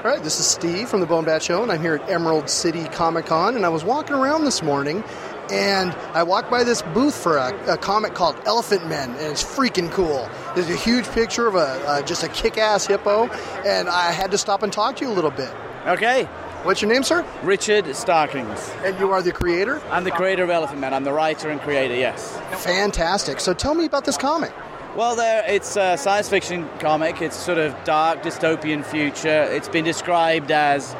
All 0.02 0.10
right, 0.10 0.22
this 0.22 0.40
is 0.40 0.46
Steve 0.46 0.88
from 0.88 1.00
the 1.00 1.06
Bone 1.06 1.26
Bat 1.26 1.42
Show, 1.42 1.62
and 1.62 1.70
I'm 1.70 1.82
here 1.82 1.96
at 1.96 2.08
Emerald 2.08 2.48
City 2.48 2.84
Comic 2.86 3.26
Con. 3.26 3.54
And 3.54 3.66
I 3.66 3.68
was 3.68 3.84
walking 3.84 4.16
around 4.16 4.46
this 4.46 4.62
morning, 4.62 5.04
and 5.50 5.92
I 6.14 6.22
walked 6.22 6.50
by 6.50 6.64
this 6.64 6.82
booth 6.82 7.14
for 7.14 7.36
a, 7.36 7.72
a 7.72 7.76
comic 7.76 8.14
called 8.14 8.36
Elephantmen, 8.44 9.10
and 9.10 9.20
it's 9.20 9.42
freaking 9.42 9.90
cool. 9.90 10.28
There's 10.54 10.70
a 10.70 10.76
huge 10.76 11.08
picture 11.08 11.46
of 11.46 11.54
a 11.54 11.82
uh, 11.86 12.02
just 12.02 12.22
a 12.22 12.28
kick-ass 12.28 12.86
hippo, 12.86 13.28
and 13.66 13.88
I 13.88 14.12
had 14.12 14.30
to 14.30 14.38
stop 14.38 14.62
and 14.62 14.72
talk 14.72 14.96
to 14.96 15.04
you 15.04 15.10
a 15.10 15.14
little 15.14 15.30
bit. 15.30 15.52
Okay. 15.86 16.28
What's 16.62 16.82
your 16.82 16.90
name, 16.92 17.02
sir? 17.02 17.24
Richard 17.42 17.86
Starkings. 17.96 18.70
And 18.84 18.98
you 18.98 19.10
are 19.12 19.22
the 19.22 19.32
creator? 19.32 19.80
I'm 19.90 20.04
the 20.04 20.10
creator 20.10 20.44
of 20.44 20.50
Elephantmen. 20.50 20.92
I'm 20.92 21.04
the 21.04 21.12
writer 21.12 21.48
and 21.48 21.58
creator, 21.58 21.94
yes. 21.94 22.36
Fantastic. 22.62 23.40
So 23.40 23.54
tell 23.54 23.74
me 23.74 23.86
about 23.86 24.04
this 24.04 24.18
comic. 24.18 24.52
Well, 24.94 25.16
there 25.16 25.42
it's 25.48 25.76
a 25.76 25.96
science 25.96 26.28
fiction 26.28 26.68
comic. 26.78 27.22
It's 27.22 27.36
sort 27.36 27.56
of 27.56 27.74
dark 27.84 28.22
dystopian 28.22 28.84
future. 28.84 29.44
It's 29.44 29.70
been 29.70 29.86
described 29.86 30.50
as 30.50 30.94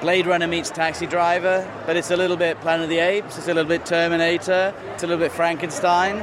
Blade 0.00 0.26
Runner 0.26 0.46
meets 0.46 0.70
Taxi 0.70 1.06
Driver, 1.06 1.68
but 1.84 1.96
it's 1.96 2.12
a 2.12 2.16
little 2.16 2.36
bit 2.36 2.60
Planet 2.60 2.84
of 2.84 2.88
the 2.88 2.98
Apes, 2.98 3.36
it's 3.36 3.48
a 3.48 3.54
little 3.54 3.68
bit 3.68 3.84
Terminator, 3.84 4.72
it's 4.94 5.02
a 5.02 5.06
little 5.08 5.22
bit 5.22 5.32
Frankenstein. 5.32 6.18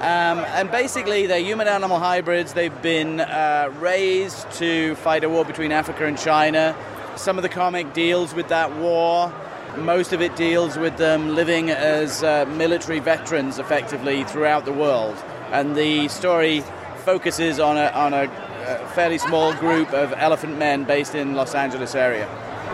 Um, 0.00 0.38
and 0.54 0.70
basically, 0.70 1.26
they're 1.26 1.42
human 1.42 1.68
animal 1.68 1.98
hybrids. 1.98 2.54
They've 2.54 2.80
been 2.80 3.20
uh, 3.20 3.70
raised 3.78 4.50
to 4.52 4.94
fight 4.96 5.24
a 5.24 5.28
war 5.28 5.44
between 5.44 5.70
Africa 5.70 6.06
and 6.06 6.16
China. 6.16 6.74
Some 7.16 7.36
of 7.36 7.42
the 7.42 7.50
comic 7.50 7.92
deals 7.92 8.32
with 8.32 8.48
that 8.48 8.74
war. 8.76 9.30
Most 9.76 10.14
of 10.14 10.22
it 10.22 10.34
deals 10.36 10.78
with 10.78 10.96
them 10.96 11.34
living 11.34 11.68
as 11.68 12.24
uh, 12.24 12.46
military 12.56 13.00
veterans 13.00 13.58
effectively 13.58 14.24
throughout 14.24 14.64
the 14.64 14.72
world. 14.72 15.22
And 15.52 15.76
the 15.76 16.08
story 16.08 16.64
focuses 17.04 17.60
on 17.60 17.76
a, 17.76 17.90
on 17.90 18.14
a, 18.14 18.24
a 18.66 18.88
fairly 18.94 19.18
small 19.18 19.52
group 19.56 19.92
of 19.92 20.14
elephant 20.16 20.56
men 20.56 20.84
based 20.84 21.14
in 21.14 21.34
Los 21.34 21.54
Angeles 21.54 21.94
area. 21.94 22.26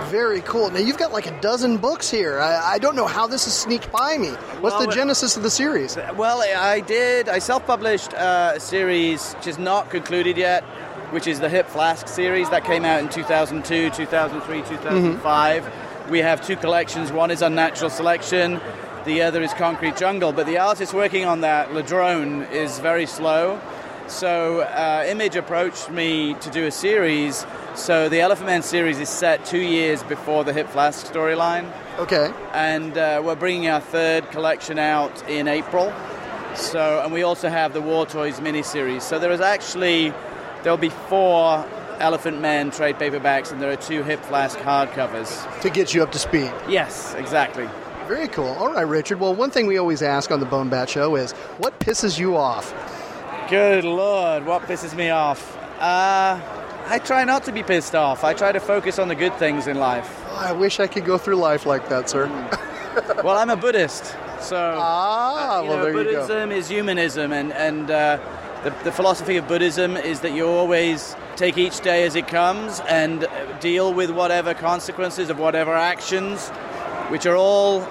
Very 0.05 0.41
cool. 0.43 0.71
Now 0.71 0.79
you've 0.79 0.99
got 0.99 1.13
like 1.13 1.27
a 1.27 1.41
dozen 1.41 1.79
books 1.79 2.11
here. 2.11 2.39
I, 2.39 2.75
I 2.75 2.79
don't 2.79 2.95
know 2.95 3.07
how 3.07 3.27
this 3.27 3.45
has 3.45 3.55
sneaked 3.55 3.91
by 3.91 4.17
me. 4.19 4.29
What's 4.61 4.77
Well, 4.77 4.87
the 4.87 4.93
genesis 4.95 5.37
of 5.37 5.43
the 5.43 5.51
series? 5.51 5.97
Well, 6.17 6.43
I 6.43 6.81
did. 6.81 7.29
I 7.29 7.39
self-published 7.41 8.15
uh, 8.15 8.53
a 8.57 8.61
series 8.61 9.35
which 9.35 9.47
is 9.49 9.59
not 9.59 9.91
concluded 9.91 10.37
yet, 10.37 10.63
which 11.11 11.27
is 11.27 11.41
the 11.41 11.49
Hip 11.49 11.67
Flask 11.69 12.07
series 12.09 12.49
that 12.51 12.65
came 12.65 12.85
out 12.85 13.01
in 13.01 13.09
2002, 13.09 13.91
2003, 13.91 14.63
2005. 14.63 15.73
We 16.11 16.21
have 16.21 16.47
two 16.47 16.57
collections. 16.57 17.11
One 17.11 17.33
is 17.33 17.43
Unnatural 17.43 17.91
Selection. 17.91 18.61
The 19.07 19.23
other 19.23 19.43
is 19.43 19.53
Concrete 19.55 19.97
Jungle. 19.97 20.33
But 20.33 20.47
the 20.47 20.59
artist 20.59 20.95
working 20.95 21.25
on 21.25 21.41
that, 21.41 21.71
Ladrönn, 21.71 22.49
is 22.53 22.79
very 22.79 23.07
slow. 23.07 23.61
So 24.09 24.61
uh, 24.61 25.05
Image 25.09 25.37
approached 25.37 25.91
me 25.91 26.35
to 26.41 26.51
do 26.51 26.67
a 26.67 26.71
series. 26.71 27.45
So 27.75 28.09
the 28.09 28.19
Elephantmen 28.19 28.63
series 28.63 28.99
is 28.99 29.09
set 29.09 29.45
two 29.45 29.59
years 29.61 30.03
before 30.05 30.45
the 30.45 30.53
Hip 30.53 30.69
Flask 30.69 31.07
storyline 31.13 31.71
Okay. 31.99 32.33
and 32.53 32.97
uh, 32.97 33.21
we're 33.25 33.35
bringing 33.35 33.69
our 33.69 33.81
third 33.81 34.31
collection 34.31 34.79
out 34.79 35.29
in 35.29 35.49
April. 35.49 35.93
So, 36.55 37.03
and 37.05 37.13
we 37.13 37.23
also 37.23 37.49
have 37.51 37.73
the 37.75 37.83
War 37.83 38.07
Toys 38.07 38.41
miniseries. 38.41 39.03
So 39.03 39.19
there 39.19 39.31
is 39.33 39.41
actually 39.41 40.13
there'll 40.63 40.79
be 40.79 40.89
four 40.89 41.67
Elephantmen 41.99 42.75
trade 42.77 42.97
paperbacks, 42.97 43.51
and 43.53 43.61
there 43.61 43.71
are 43.71 43.77
two 43.77 44.03
Hip 44.03 44.21
Flask 44.25 44.59
hardcovers. 44.59 45.61
To 45.63 45.71
get 45.71 45.95
you 45.95 46.03
up 46.03 46.13
to 46.13 46.19
speed. 46.19 46.53
Yes, 46.69 47.15
exactly. 47.15 47.69
Very 48.07 48.29
cool. 48.29 48.49
All 48.49 48.73
right, 48.73 48.83
Richard. 48.83 49.19
Well, 49.19 49.35
one 49.35 49.51
thing 49.51 49.67
we 49.67 49.79
always 49.79 50.01
ask 50.03 50.31
on 50.31 50.39
the 50.41 50.47
Bone 50.47 50.69
Bat 50.69 50.91
Show 50.91 51.17
is 51.17 51.33
what 51.59 51.79
pisses 51.81 52.19
you 52.19 52.37
off? 52.37 52.73
Good 53.49 53.85
lord, 53.85 54.45
what 54.45 54.63
pisses 54.63 54.93
me 54.97 55.11
off? 55.11 55.57
Uh, 55.79 56.41
I 56.89 56.99
try 56.99 57.23
not 57.23 57.45
to 57.45 57.53
be 57.53 57.63
pissed 57.63 57.95
off. 57.95 58.25
I 58.25 58.35
try 58.35 58.51
to 58.51 58.59
focus 58.59 58.99
on 58.99 59.07
the 59.07 59.15
good 59.15 59.35
things 59.35 59.69
in 59.69 59.79
life. 59.79 60.21
Oh, 60.31 60.37
I 60.37 60.51
wish 60.51 60.81
I 60.81 60.89
could 60.89 61.05
go 61.05 61.17
through 61.17 61.37
life 61.37 61.65
like 61.65 61.89
that, 61.89 62.11
sir. 62.11 62.27
well, 63.23 63.37
I'm 63.37 63.51
a 63.51 63.57
Buddhist, 63.57 64.05
so 64.41 64.57
ah, 64.77 65.63
you 65.63 65.69
well, 65.69 65.77
know, 65.77 65.85
there 65.85 65.93
you 65.93 66.03
go. 66.11 66.27
Buddhism 66.27 66.51
is 66.51 66.69
humanism, 66.69 67.33
and 67.33 67.53
and 67.53 67.89
uh, 67.89 68.19
the, 68.65 68.71
the 68.83 68.91
philosophy 68.91 69.37
of 69.37 69.47
Buddhism 69.47 69.97
is 69.97 70.21
that 70.21 70.33
you 70.33 70.49
always 70.49 71.15
take 71.37 71.57
each 71.57 71.81
day 71.83 72.05
as 72.05 72.17
it 72.17 72.27
comes 72.27 72.81
and 72.89 73.27
uh, 73.27 73.59
deal 73.61 73.95
with 73.95 74.11
whatever 74.11 74.55
consequences 74.55 75.31
of 75.31 75.39
whatever 75.39 75.73
actions, 75.73 76.49
which 77.11 77.27
are 77.27 77.37
all 77.37 77.87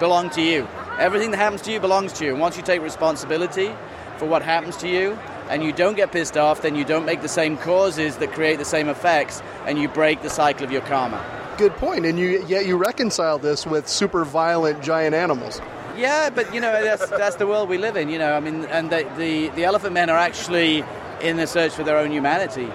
belong 0.00 0.28
to 0.30 0.42
you. 0.42 0.66
Everything 0.98 1.30
that 1.30 1.36
happens 1.36 1.62
to 1.62 1.70
you 1.70 1.78
belongs 1.78 2.12
to 2.14 2.24
you. 2.24 2.32
And 2.32 2.40
once 2.40 2.56
you 2.56 2.64
take 2.64 2.82
responsibility 2.82 3.72
for 4.18 4.26
what 4.26 4.42
happens 4.42 4.76
to 4.78 4.88
you, 4.88 5.18
and 5.48 5.62
you 5.62 5.72
don't 5.72 5.96
get 5.96 6.12
pissed 6.12 6.36
off, 6.36 6.62
then 6.62 6.74
you 6.74 6.84
don't 6.84 7.06
make 7.06 7.22
the 7.22 7.28
same 7.28 7.56
causes 7.56 8.16
that 8.16 8.32
create 8.32 8.58
the 8.58 8.64
same 8.64 8.88
effects, 8.88 9.42
and 9.66 9.78
you 9.78 9.88
break 9.88 10.22
the 10.22 10.30
cycle 10.30 10.64
of 10.64 10.72
your 10.72 10.82
karma. 10.82 11.24
Good 11.56 11.72
point. 11.76 12.06
And 12.06 12.18
you 12.18 12.44
yet 12.46 12.66
you 12.66 12.76
reconcile 12.76 13.38
this 13.38 13.66
with 13.66 13.88
super 13.88 14.24
violent 14.24 14.82
giant 14.82 15.14
animals. 15.14 15.60
Yeah, 15.96 16.30
but 16.30 16.54
you 16.54 16.60
know 16.60 16.70
that's 16.84 17.08
that's 17.10 17.36
the 17.36 17.46
world 17.46 17.68
we 17.68 17.78
live 17.78 17.96
in. 17.96 18.08
You 18.08 18.18
know, 18.18 18.34
I 18.34 18.40
mean, 18.40 18.64
and 18.66 18.90
the 18.90 19.08
the, 19.16 19.48
the 19.48 19.64
elephant 19.64 19.92
men 19.92 20.08
are 20.10 20.18
actually 20.18 20.84
in 21.20 21.36
the 21.36 21.46
search 21.46 21.72
for 21.72 21.82
their 21.82 21.96
own 21.96 22.12
humanity 22.12 22.68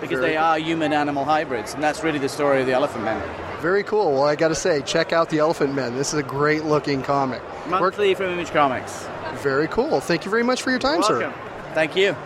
because 0.00 0.20
Very 0.20 0.32
they 0.32 0.36
are 0.36 0.58
human 0.58 0.92
animal 0.92 1.24
hybrids, 1.24 1.74
and 1.74 1.82
that's 1.82 2.02
really 2.02 2.18
the 2.18 2.28
story 2.28 2.60
of 2.60 2.66
the 2.66 2.72
elephant 2.72 3.04
men. 3.04 3.22
Very 3.60 3.82
cool. 3.82 4.12
Well, 4.12 4.24
I 4.24 4.36
got 4.36 4.48
to 4.48 4.54
say, 4.54 4.82
check 4.82 5.12
out 5.12 5.30
the 5.30 5.38
Elephantmen. 5.38 5.96
This 5.96 6.12
is 6.12 6.20
a 6.20 6.22
great 6.22 6.64
looking 6.64 7.02
comic. 7.02 7.40
Monthly 7.68 8.14
from 8.14 8.26
Image 8.26 8.50
Comics. 8.50 9.06
Very 9.34 9.68
cool. 9.68 10.00
Thank 10.00 10.24
you 10.24 10.30
very 10.30 10.42
much 10.42 10.62
for 10.62 10.70
your 10.70 10.78
time, 10.78 11.02
sir. 11.02 11.20
Welcome. 11.20 11.40
Thank 11.74 11.96
you. 11.96 12.16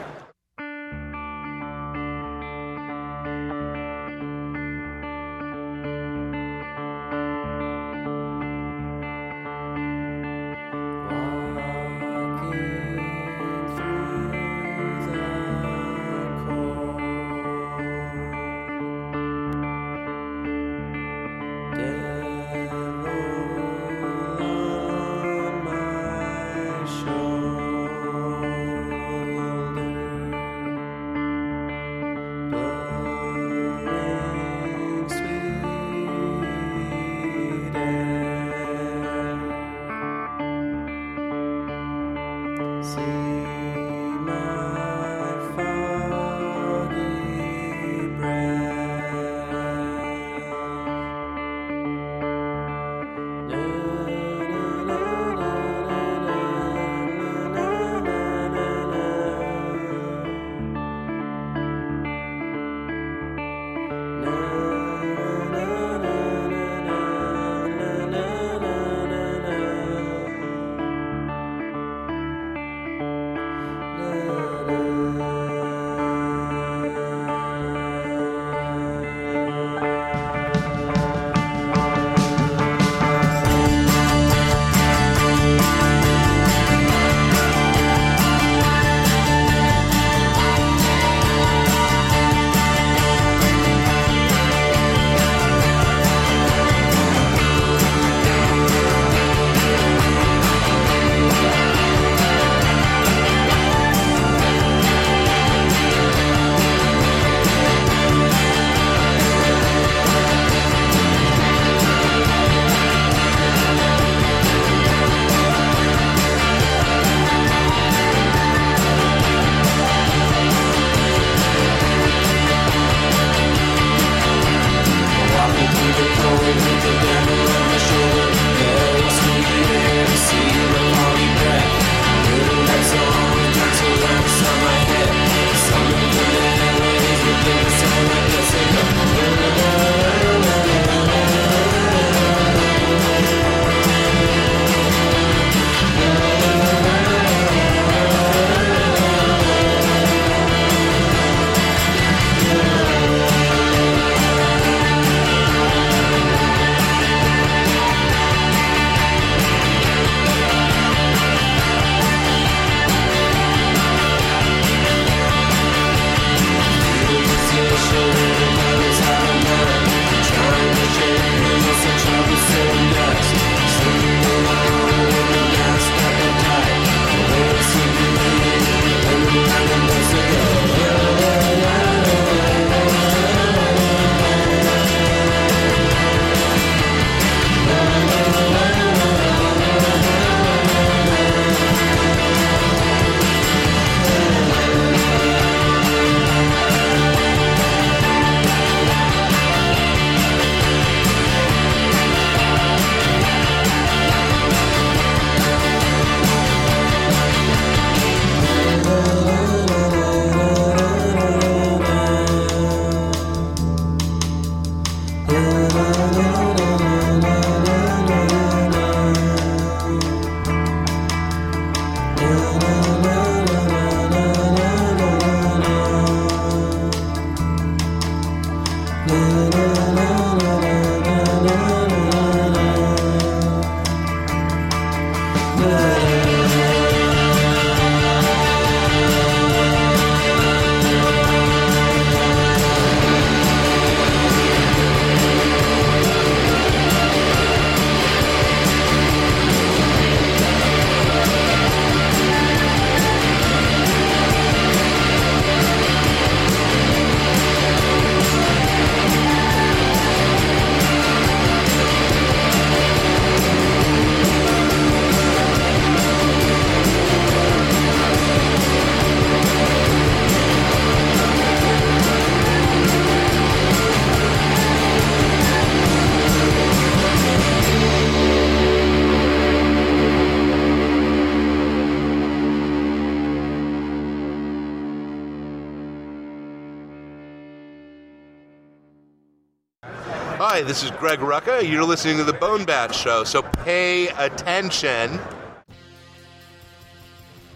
Hi, 290.61 290.67
this 290.67 290.83
is 290.83 290.91
Greg 290.91 291.21
Rucka. 291.21 291.67
You're 291.67 291.85
listening 291.85 292.19
to 292.19 292.25
the 292.25 292.35
BoneBat 292.35 292.93
Show, 292.93 293.25
so 293.25 293.41
pay 293.41 294.09
attention. 294.09 295.19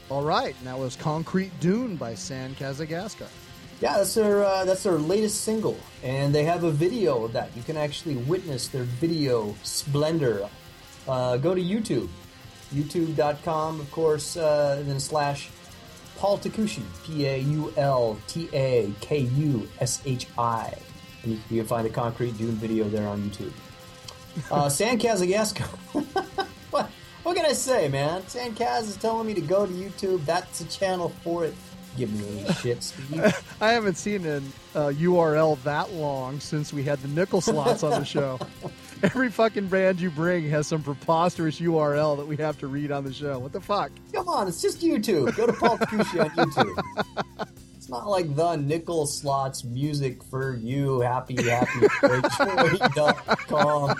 All 0.08 0.22
right, 0.22 0.56
and 0.56 0.66
that 0.66 0.78
was 0.78 0.96
Concrete 0.96 1.52
Dune 1.60 1.96
by 1.96 2.14
San 2.14 2.54
Kazakgascar. 2.54 3.28
Yeah, 3.82 3.98
that's 3.98 4.14
their 4.14 4.42
uh, 4.42 4.64
that's 4.64 4.84
their 4.84 4.96
latest 4.96 5.42
single, 5.42 5.76
and 6.02 6.34
they 6.34 6.44
have 6.44 6.64
a 6.64 6.70
video 6.70 7.24
of 7.24 7.34
that. 7.34 7.54
You 7.54 7.62
can 7.62 7.76
actually 7.76 8.16
witness 8.16 8.68
their 8.68 8.84
video 8.84 9.54
splendor. 9.62 10.48
Uh, 11.06 11.36
go 11.36 11.54
to 11.54 11.60
YouTube, 11.60 12.08
YouTube.com, 12.72 13.80
of 13.80 13.90
course, 13.90 14.38
uh, 14.38 14.78
and 14.80 14.88
then 14.88 14.98
slash 14.98 15.50
Paul 16.16 16.38
Takushi, 16.38 16.84
P 17.04 17.26
A 17.26 17.36
U 17.36 17.70
L 17.76 18.18
T 18.28 18.48
A 18.54 18.90
K 19.02 19.18
U 19.18 19.68
S 19.78 20.00
H 20.06 20.26
I, 20.38 20.72
and 20.72 20.93
you, 21.26 21.38
you 21.50 21.60
can 21.60 21.66
find 21.66 21.86
a 21.86 21.90
Concrete 21.90 22.36
Dune 22.38 22.52
video 22.52 22.88
there 22.88 23.08
on 23.08 23.22
YouTube. 23.22 23.52
Uh, 24.50 24.68
San 24.68 24.98
Kazakgascar. 24.98 25.66
what, 26.70 26.90
what 27.22 27.36
can 27.36 27.46
I 27.46 27.52
say, 27.52 27.88
man? 27.88 28.26
San 28.28 28.54
Kaz 28.54 28.82
is 28.82 28.96
telling 28.96 29.26
me 29.26 29.34
to 29.34 29.40
go 29.40 29.66
to 29.66 29.72
YouTube. 29.72 30.24
That's 30.24 30.60
a 30.60 30.64
channel 30.66 31.10
for 31.22 31.44
it. 31.44 31.54
Give 31.96 32.12
me 32.12 32.40
any 32.40 32.52
shit, 32.54 32.82
Steve. 32.82 33.44
I 33.60 33.72
haven't 33.72 33.94
seen 33.94 34.26
an 34.26 34.52
uh, 34.74 34.88
URL 34.88 35.62
that 35.62 35.92
long 35.92 36.40
since 36.40 36.72
we 36.72 36.82
had 36.82 36.98
the 37.00 37.08
nickel 37.08 37.40
slots 37.40 37.84
on 37.84 38.00
the 38.00 38.04
show. 38.04 38.40
Every 39.02 39.30
fucking 39.30 39.68
band 39.68 40.00
you 40.00 40.10
bring 40.10 40.48
has 40.50 40.66
some 40.66 40.82
preposterous 40.82 41.60
URL 41.60 42.16
that 42.16 42.26
we 42.26 42.36
have 42.38 42.58
to 42.58 42.66
read 42.66 42.90
on 42.90 43.04
the 43.04 43.12
show. 43.12 43.38
What 43.38 43.52
the 43.52 43.60
fuck? 43.60 43.92
Come 44.12 44.28
on, 44.28 44.48
it's 44.48 44.60
just 44.60 44.80
YouTube. 44.80 45.36
Go 45.36 45.46
to 45.46 45.52
Paul 45.52 45.78
Takushi 45.78 46.20
on 46.20 46.30
YouTube. 46.30 47.48
Not 47.94 48.08
like 48.08 48.34
the 48.34 48.56
nickel 48.56 49.06
slots 49.06 49.62
music 49.62 50.24
for 50.24 50.56
you, 50.56 50.98
happy, 50.98 51.40
happy, 51.40 51.86
com, 53.46 53.94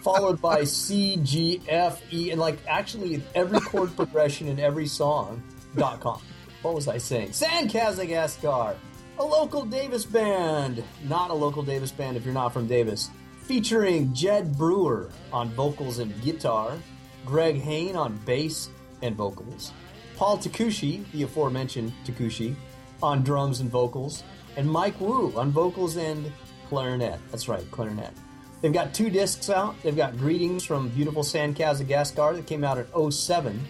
followed 0.00 0.40
by 0.40 0.62
C, 0.62 1.16
G, 1.24 1.60
F, 1.68 2.00
E, 2.12 2.30
and 2.30 2.40
like 2.40 2.56
actually 2.68 3.20
every 3.34 3.58
chord 3.58 3.96
progression 3.96 4.46
in 4.46 4.60
every 4.60 4.86
song, 4.86 5.42
dot 5.76 5.98
com. 5.98 6.22
What 6.62 6.76
was 6.76 6.86
I 6.86 6.98
saying? 6.98 7.32
San 7.32 7.68
Kazakgascar, 7.68 8.76
a 9.18 9.24
local 9.24 9.64
Davis 9.64 10.04
band. 10.04 10.84
Not 11.08 11.30
a 11.30 11.34
local 11.34 11.64
Davis 11.64 11.90
band 11.90 12.16
if 12.16 12.24
you're 12.24 12.32
not 12.32 12.52
from 12.52 12.68
Davis. 12.68 13.10
Featuring 13.40 14.14
Jed 14.14 14.56
Brewer 14.56 15.10
on 15.32 15.48
vocals 15.50 15.98
and 15.98 16.14
guitar, 16.22 16.78
Greg 17.26 17.56
Hain 17.56 17.96
on 17.96 18.18
bass 18.18 18.68
and 19.02 19.16
vocals, 19.16 19.72
Paul 20.16 20.38
Takushi, 20.38 21.10
the 21.10 21.24
aforementioned 21.24 21.92
Takushi, 22.04 22.54
on 23.02 23.22
drums 23.22 23.60
and 23.60 23.70
vocals, 23.70 24.22
and 24.56 24.70
Mike 24.70 25.00
Wu 25.00 25.32
on 25.36 25.50
vocals 25.50 25.96
and 25.96 26.30
clarinet. 26.68 27.18
That's 27.30 27.48
right, 27.48 27.68
clarinet. 27.70 28.12
They've 28.60 28.72
got 28.72 28.94
two 28.94 29.10
discs 29.10 29.50
out. 29.50 29.74
They've 29.82 29.96
got 29.96 30.16
Greetings 30.16 30.64
from 30.64 30.88
Beautiful 30.90 31.22
San 31.24 31.52
Kazakgascar 31.54 32.36
that 32.36 32.46
came 32.46 32.62
out 32.62 32.78
in 32.78 33.10
07, 33.10 33.60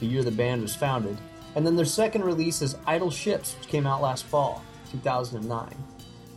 the 0.00 0.06
year 0.06 0.22
the 0.24 0.30
band 0.32 0.62
was 0.62 0.74
founded. 0.74 1.16
And 1.54 1.64
then 1.66 1.76
their 1.76 1.84
second 1.84 2.24
release 2.24 2.62
is 2.62 2.76
Idle 2.86 3.10
Ships, 3.10 3.54
which 3.58 3.68
came 3.68 3.86
out 3.86 4.02
last 4.02 4.24
fall, 4.24 4.62
2009. 4.92 5.74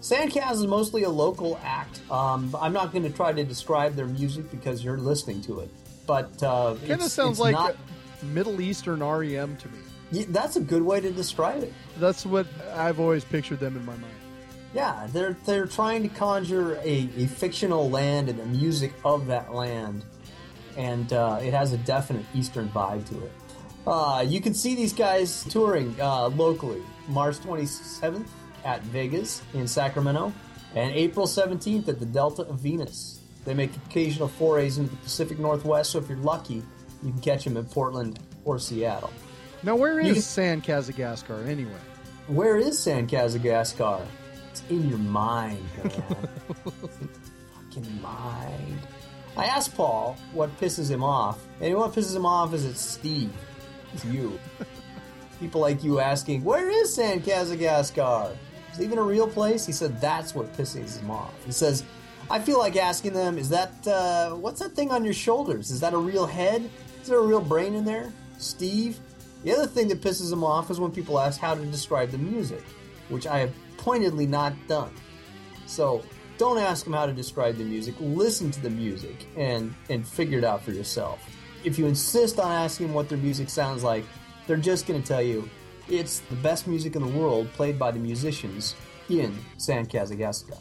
Sandcast 0.01 0.51
is 0.53 0.67
mostly 0.67 1.03
a 1.03 1.09
local 1.09 1.59
act. 1.63 2.01
Um, 2.11 2.55
I'm 2.59 2.73
not 2.73 2.91
going 2.91 3.03
to 3.03 3.09
try 3.09 3.31
to 3.31 3.43
describe 3.43 3.95
their 3.95 4.05
music 4.07 4.51
because 4.51 4.83
you're 4.83 4.97
listening 4.97 5.41
to 5.43 5.61
it. 5.61 5.69
But 6.05 6.43
uh, 6.43 6.75
Kind 6.85 7.01
of 7.01 7.09
sounds 7.09 7.39
like 7.39 7.53
not- 7.53 7.75
Middle 8.21 8.59
Eastern 8.61 9.01
REM 9.01 9.55
to 9.57 9.67
me. 9.69 9.79
That's 10.27 10.55
a 10.55 10.61
good 10.61 10.83
way 10.83 11.01
to 11.01 11.11
describe 11.11 11.63
it. 11.63 11.73
That's 11.97 12.25
what 12.25 12.45
I've 12.73 12.99
always 12.99 13.23
pictured 13.23 13.59
them 13.59 13.75
in 13.75 13.85
my 13.85 13.93
mind. 13.93 14.13
Yeah, 14.73 15.07
they're 15.11 15.37
they're 15.45 15.67
trying 15.67 16.03
to 16.03 16.09
conjure 16.09 16.75
a, 16.77 17.09
a 17.17 17.27
fictional 17.27 17.89
land 17.89 18.29
and 18.29 18.39
the 18.39 18.45
music 18.45 18.93
of 19.05 19.27
that 19.27 19.53
land, 19.53 20.03
and 20.77 21.11
uh, 21.13 21.39
it 21.41 21.53
has 21.53 21.73
a 21.73 21.77
definite 21.77 22.25
Eastern 22.33 22.69
vibe 22.69 23.07
to 23.09 23.23
it. 23.23 23.31
Uh, 23.85 24.23
you 24.27 24.39
can 24.39 24.53
see 24.53 24.75
these 24.75 24.93
guys 24.93 25.43
touring 25.45 25.95
uh, 25.99 26.27
locally, 26.29 26.81
March 27.07 27.37
27th 27.39 28.27
at 28.63 28.81
Vegas 28.83 29.41
in 29.53 29.67
Sacramento, 29.67 30.31
and 30.73 30.93
April 30.95 31.27
17th 31.27 31.87
at 31.87 31.99
the 31.99 32.05
Delta 32.05 32.43
of 32.43 32.59
Venus. 32.59 33.19
They 33.45 33.53
make 33.53 33.75
occasional 33.75 34.29
forays 34.29 34.77
into 34.77 34.91
the 34.91 34.97
Pacific 34.97 35.37
Northwest, 35.37 35.91
so 35.91 35.99
if 35.99 36.07
you're 36.07 36.17
lucky, 36.19 36.63
you 37.03 37.11
can 37.11 37.19
catch 37.19 37.43
them 37.43 37.57
in 37.57 37.65
Portland 37.65 38.19
or 38.45 38.57
Seattle. 38.57 39.11
Now, 39.63 39.77
where 39.77 39.99
is 39.99 40.15
You 40.15 40.21
San 40.21 40.61
Kazakgascar 40.61 41.47
anyway? 41.47 41.71
Where 42.27 42.57
is 42.57 42.77
San 42.77 43.07
Kazakgascar? 43.07 44.05
It's 44.51 44.61
in 44.69 44.89
your 44.89 44.97
mind, 44.97 45.63
man. 45.77 45.85
It's 45.85 45.95
in 45.95 46.03
your 46.65 46.89
fucking 47.55 48.01
mind. 48.01 48.79
I 49.37 49.45
asked 49.45 49.73
Paul 49.75 50.17
what 50.33 50.55
pisses 50.59 50.89
him 50.91 51.01
off, 51.01 51.39
and 51.61 51.75
what 51.75 51.93
pisses 51.93 52.15
him 52.15 52.25
off 52.25 52.53
is 52.53 52.65
it's 52.65 52.81
Steve. 52.81 53.31
It's 53.93 54.03
you. 54.05 54.37
People 55.39 55.61
like 55.61 55.83
you 55.83 55.99
asking, 55.99 56.43
where 56.43 56.69
is 56.69 56.93
San 56.93 57.21
Kazakgascar? 57.21 58.35
Is 58.73 58.79
it 58.79 58.83
even 58.83 58.97
a 58.97 59.03
real 59.03 59.27
place? 59.27 59.65
He 59.65 59.71
said 59.71 59.99
that's 60.01 60.35
what 60.35 60.51
pisses 60.57 60.99
him 60.99 61.09
off. 61.09 61.33
He 61.45 61.51
says, 61.51 61.83
I 62.29 62.39
feel 62.39 62.59
like 62.59 62.75
asking 62.75 63.13
them, 63.13 63.37
is 63.37 63.49
that, 63.49 63.87
uh, 63.87 64.31
what's 64.31 64.59
that 64.59 64.73
thing 64.73 64.91
on 64.91 65.05
your 65.05 65.13
shoulders? 65.13 65.71
Is 65.71 65.79
that 65.79 65.93
a 65.93 65.97
real 65.97 66.25
head? 66.25 66.69
Is 67.01 67.07
there 67.07 67.19
a 67.19 67.25
real 67.25 67.41
brain 67.41 67.75
in 67.75 67.85
there? 67.85 68.11
Steve? 68.37 68.99
The 69.43 69.53
other 69.53 69.67
thing 69.67 69.87
that 69.89 70.01
pisses 70.01 70.31
him 70.31 70.43
off 70.43 70.71
is 70.71 70.79
when 70.79 70.91
people 70.91 71.19
ask 71.19 71.39
how 71.39 71.53
to 71.53 71.65
describe 71.65 72.11
the 72.11 72.17
music, 72.17 72.63
which 73.09 73.27
I 73.27 73.39
have 73.39 73.51
pointedly 73.77 74.25
not 74.25 74.53
done. 74.67 74.93
So 75.65 76.03
don't 76.37 76.57
ask 76.57 76.83
them 76.83 76.93
how 76.93 77.05
to 77.05 77.13
describe 77.13 77.57
the 77.57 77.63
music. 77.63 77.95
Listen 77.99 78.51
to 78.51 78.61
the 78.61 78.69
music 78.69 79.27
and 79.37 79.73
and 79.89 80.07
figure 80.07 80.37
it 80.37 80.43
out 80.43 80.63
for 80.63 80.71
yourself. 80.71 81.19
If 81.63 81.77
you 81.77 81.85
insist 81.85 82.39
on 82.39 82.51
asking 82.51 82.93
what 82.93 83.09
their 83.09 83.17
music 83.17 83.49
sounds 83.49 83.83
like, 83.83 84.05
they're 84.47 84.57
just 84.57 84.87
going 84.87 85.01
to 85.01 85.07
tell 85.07 85.21
you 85.21 85.49
it's 85.89 86.19
the 86.19 86.35
best 86.37 86.67
music 86.67 86.95
in 86.95 87.01
the 87.01 87.19
world 87.19 87.51
played 87.53 87.77
by 87.77 87.91
the 87.91 87.99
musicians 87.99 88.75
in 89.09 89.37
San 89.57 89.85
Kazakgascar. 89.85 90.57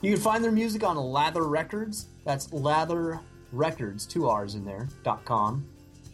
You 0.00 0.12
can 0.12 0.20
find 0.20 0.44
their 0.44 0.52
music 0.52 0.84
on 0.84 0.96
Lather 0.96 1.42
Records. 1.42 2.08
That's 2.24 2.52
Lather 2.52 3.20
Records, 3.52 4.06
two 4.06 4.28
R's 4.28 4.54
in 4.54 4.64
there, 4.64 4.88
dot 5.02 5.24
com, 5.24 5.66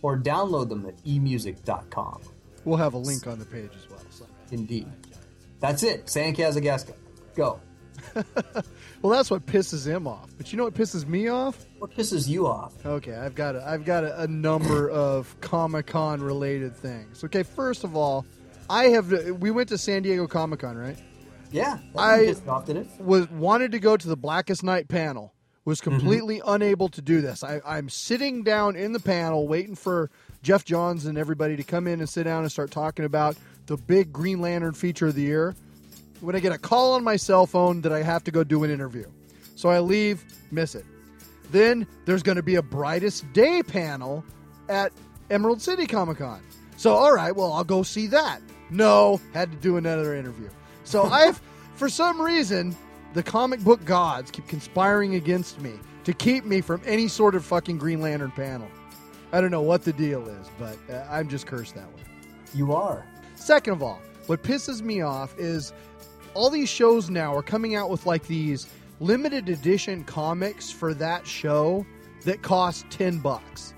or 0.03 0.19
download 0.19 0.69
them 0.69 0.87
at 0.87 0.97
emusic.com. 1.05 2.21
We'll 2.65 2.79
have 2.79 2.95
a 2.95 2.99
link 2.99 3.27
on 3.27 3.39
the 3.39 3.45
page 3.45 3.71
as 3.77 3.89
well. 3.89 4.01
So. 4.11 4.27
Indeed. 4.51 4.87
That's 5.61 5.83
it. 5.83 6.09
San 6.11 6.35
Kazakgascar. 6.35 6.95
Go. 7.35 7.61
Well, 9.03 9.11
that's 9.13 9.33
what 9.33 9.45
pisses 9.47 9.85
him 9.85 10.07
off. 10.07 10.31
But 10.39 10.53
you 10.53 10.57
know 10.57 10.63
what 10.65 10.75
pisses 10.75 11.07
me 11.07 11.27
off? 11.27 11.67
What 11.81 11.91
pisses 11.91 12.29
you 12.29 12.47
off? 12.47 12.73
Okay, 12.87 13.15
I've 13.15 13.35
got 13.35 13.57
a, 13.57 13.69
I've 13.69 13.85
got 13.85 14.05
a, 14.05 14.23
a 14.23 14.27
number 14.29 14.89
of 14.91 15.35
Comic 15.41 15.89
Con 15.89 16.23
related 16.23 16.77
things. 16.77 17.25
Okay, 17.25 17.43
first 17.43 17.83
of 17.83 17.97
all, 17.97 18.25
I 18.71 18.85
have 18.87 19.11
we 19.41 19.51
went 19.51 19.69
to 19.71 19.79
San 19.79 20.03
Diego 20.03 20.29
Comic 20.29 20.61
Con, 20.61 20.77
right? 20.77 20.97
Yeah, 21.51 21.79
I 21.97 22.19
didn't 22.19 22.35
piss 22.35 22.45
me 22.45 22.49
off, 22.49 22.65
did 22.65 22.77
it? 22.77 22.87
was 23.01 23.29
wanted 23.29 23.73
to 23.73 23.81
go 23.81 23.97
to 23.97 24.09
the 24.09 24.17
Blackest 24.17 24.63
Night 24.63 24.89
panel. 24.89 25.35
Was 25.65 25.81
mm-hmm. 25.81 25.91
completely 25.91 26.43
unable 26.45 26.89
to 26.89 27.01
do 27.01 27.21
this. 27.21 27.45
I, 27.45 27.61
I'm 27.65 27.89
sitting 27.89 28.43
down 28.43 28.77
in 28.77 28.93
the 28.93 29.01
panel 29.01 29.47
waiting 29.47 29.75
for 29.75 30.11
Geoff 30.43 30.65
Johns 30.65 31.07
and 31.07 31.17
everybody 31.17 31.57
to 31.57 31.63
come 31.63 31.87
in 31.87 32.01
and 32.01 32.09
sit 32.09 32.25
down 32.25 32.43
and 32.43 32.51
start 32.51 32.71
talking 32.71 33.05
about 33.05 33.37
the 33.67 33.77
big 33.77 34.13
Green 34.13 34.41
Lantern 34.41 34.75
feature 34.75 35.07
of 35.07 35.15
the 35.15 35.23
year. 35.23 35.55
When 36.21 36.37
I 36.37 36.41
get 36.41 36.53
a 36.53 36.59
call 36.59 36.95
on 36.95 37.05
my 37.05 37.17
cell 37.17 37.47
phone 37.47 37.81
that 37.83 37.93
I 37.93 38.03
have 38.03 38.25
to 38.25 38.31
go 38.31 38.45
do 38.45 38.65
an 38.65 38.71
interview, 38.71 39.07
so 39.57 39.69
I 39.69 39.81
leave, 39.81 40.25
miss 40.51 40.75
it. 40.75 40.85
Then 41.51 41.87
there's 42.07 42.23
going 42.23 42.37
to 42.37 42.43
be 42.43 42.57
a 42.57 42.63
brightest 42.63 43.31
day 43.33 43.63
panel 43.63 44.25
at 44.69 44.93
Emerald 45.31 45.61
City 45.61 45.87
Comic 45.87 46.19
Con. 46.19 46.41
So, 46.77 46.95
all 46.95 47.13
right, 47.13 47.35
well, 47.35 47.53
I'll 47.53 47.65
go 47.65 47.83
see 47.83 48.07
that. 48.09 48.41
No, 48.71 49.21
had 49.35 49.53
to 49.53 49.57
do 49.59 49.77
another 49.77 50.17
interview. 50.17 50.49
So, 50.85 51.05
I've, 51.13 51.41
for 51.75 51.89
some 51.89 52.21
reason, 52.21 52.75
the 53.15 53.23
comic 53.23 53.61
book 53.61 53.85
gods 53.85 54.31
keep 54.31 54.47
conspiring 54.49 55.15
against 55.15 55.61
me 55.61 55.73
to 56.05 56.13
keep 56.13 56.45
me 56.45 56.61
from 56.61 56.81
any 56.85 57.09
sort 57.09 57.35
of 57.35 57.45
fucking 57.45 57.79
Green 57.79 58.01
Lantern 58.01 58.31
panel. 58.33 58.69
I 59.33 59.41
don't 59.41 59.51
know 59.51 59.63
what 59.63 59.85
the 59.85 59.93
deal 59.93 60.27
is, 60.29 60.51
but 60.59 60.77
uh, 60.91 61.07
I'm 61.11 61.29
just 61.29 61.47
cursed 61.47 61.75
that 61.75 61.87
way. 61.89 62.03
You 62.55 62.73
are. 62.73 63.05
Second 63.35 63.75
of 63.75 63.83
all, 63.83 64.01
what 64.27 64.43
pisses 64.43 64.83
me 64.83 65.01
off 65.01 65.39
is 65.39 65.73
all 66.35 66.51
these 66.51 66.69
shows 66.69 67.11
now 67.11 67.35
are 67.35 67.43
coming 67.43 67.75
out 67.75 67.91
with 67.91 68.05
like 68.07 68.27
these 68.27 68.67
limited 69.01 69.49
edition 69.49 70.05
comics 70.05 70.71
for 70.71 70.95
that 70.95 71.27
show 71.27 71.85
that 72.25 72.43
cost 72.43 72.87
10 72.91 73.19
bucks. 73.19 73.75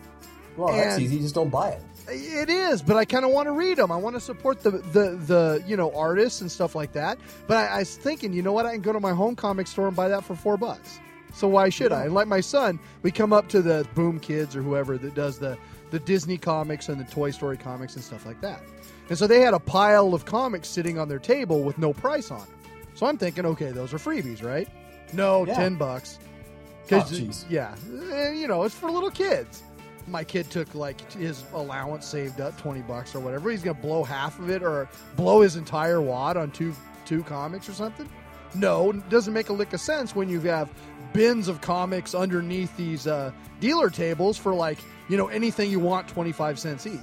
Well, 0.56 0.72
that's 0.74 0.94
And- 0.94 1.02
easy. 1.02 1.18
Just 1.20 1.34
don't 1.34 1.50
buy 1.50 1.70
it. 1.70 1.82
It 2.08 2.50
is, 2.50 2.82
but 2.82 2.96
I 2.96 3.04
kind 3.04 3.24
of 3.24 3.30
want 3.30 3.46
to 3.46 3.52
read 3.52 3.78
them. 3.78 3.90
I 3.90 3.96
want 3.96 4.14
to 4.16 4.20
support 4.20 4.62
the, 4.62 4.70
the 4.72 5.16
the 5.26 5.64
you 5.66 5.76
know 5.76 5.90
artists 5.96 6.40
and 6.42 6.50
stuff 6.50 6.74
like 6.74 6.92
that. 6.92 7.18
But 7.46 7.56
I, 7.56 7.66
I 7.66 7.78
was 7.78 7.96
thinking, 7.96 8.32
you 8.32 8.42
know 8.42 8.52
what? 8.52 8.66
I 8.66 8.72
can 8.72 8.82
go 8.82 8.92
to 8.92 9.00
my 9.00 9.12
home 9.12 9.34
comic 9.36 9.66
store 9.66 9.86
and 9.88 9.96
buy 9.96 10.08
that 10.08 10.24
for 10.24 10.34
four 10.34 10.56
bucks. 10.56 11.00
So 11.32 11.48
why 11.48 11.68
should 11.68 11.92
I? 11.92 12.04
And 12.04 12.14
like 12.14 12.28
my 12.28 12.40
son, 12.40 12.78
we 13.02 13.10
come 13.10 13.32
up 13.32 13.48
to 13.48 13.62
the 13.62 13.86
Boom 13.94 14.20
Kids 14.20 14.54
or 14.54 14.62
whoever 14.62 14.98
that 14.98 15.14
does 15.14 15.38
the 15.38 15.56
the 15.90 15.98
Disney 15.98 16.36
comics 16.38 16.88
and 16.88 17.00
the 17.00 17.04
Toy 17.10 17.30
Story 17.30 17.56
comics 17.56 17.94
and 17.94 18.04
stuff 18.04 18.26
like 18.26 18.40
that. 18.42 18.60
And 19.08 19.16
so 19.18 19.26
they 19.26 19.40
had 19.40 19.54
a 19.54 19.58
pile 19.58 20.12
of 20.14 20.24
comics 20.24 20.68
sitting 20.68 20.98
on 20.98 21.08
their 21.08 21.18
table 21.18 21.62
with 21.62 21.78
no 21.78 21.92
price 21.92 22.30
on 22.30 22.40
them. 22.40 22.48
So 22.94 23.06
I'm 23.06 23.16
thinking, 23.18 23.44
okay, 23.46 23.70
those 23.70 23.92
are 23.92 23.98
freebies, 23.98 24.42
right? 24.42 24.68
No, 25.12 25.44
Yeah. 25.46 25.54
ten 25.54 25.76
bucks. 25.76 26.18
Oh, 26.20 26.88
'Cause, 26.88 27.18
jeez. 27.18 27.44
yeah, 27.48 27.74
eh, 28.12 28.32
you 28.32 28.46
know, 28.46 28.62
it's 28.62 28.74
for 28.74 28.90
little 28.90 29.10
kids. 29.10 29.62
My 30.06 30.24
kid 30.24 30.50
took 30.50 30.74
like 30.74 31.10
his 31.12 31.42
allowance 31.54 32.06
saved 32.06 32.40
up 32.40 32.56
twenty 32.58 32.82
bucks 32.82 33.14
or 33.14 33.20
whatever. 33.20 33.50
He's 33.50 33.62
gonna 33.62 33.78
blow 33.78 34.04
half 34.04 34.38
of 34.38 34.50
it 34.50 34.62
or 34.62 34.88
blow 35.16 35.40
his 35.40 35.56
entire 35.56 36.00
wad 36.00 36.36
on 36.36 36.50
two 36.50 36.74
two 37.06 37.22
comics 37.22 37.68
or 37.68 37.72
something. 37.72 38.08
No, 38.54 38.90
it 38.90 39.08
doesn't 39.08 39.32
make 39.32 39.48
a 39.48 39.52
lick 39.52 39.72
of 39.72 39.80
sense 39.80 40.14
when 40.14 40.28
you 40.28 40.40
have 40.42 40.70
bins 41.12 41.48
of 41.48 41.60
comics 41.60 42.14
underneath 42.14 42.76
these 42.76 43.06
uh, 43.06 43.32
dealer 43.60 43.90
tables 43.90 44.36
for 44.36 44.54
like 44.54 44.78
you 45.08 45.16
know 45.16 45.28
anything 45.28 45.70
you 45.70 45.80
want 45.80 46.06
twenty 46.08 46.32
five 46.32 46.58
cents 46.58 46.86
each. 46.86 47.00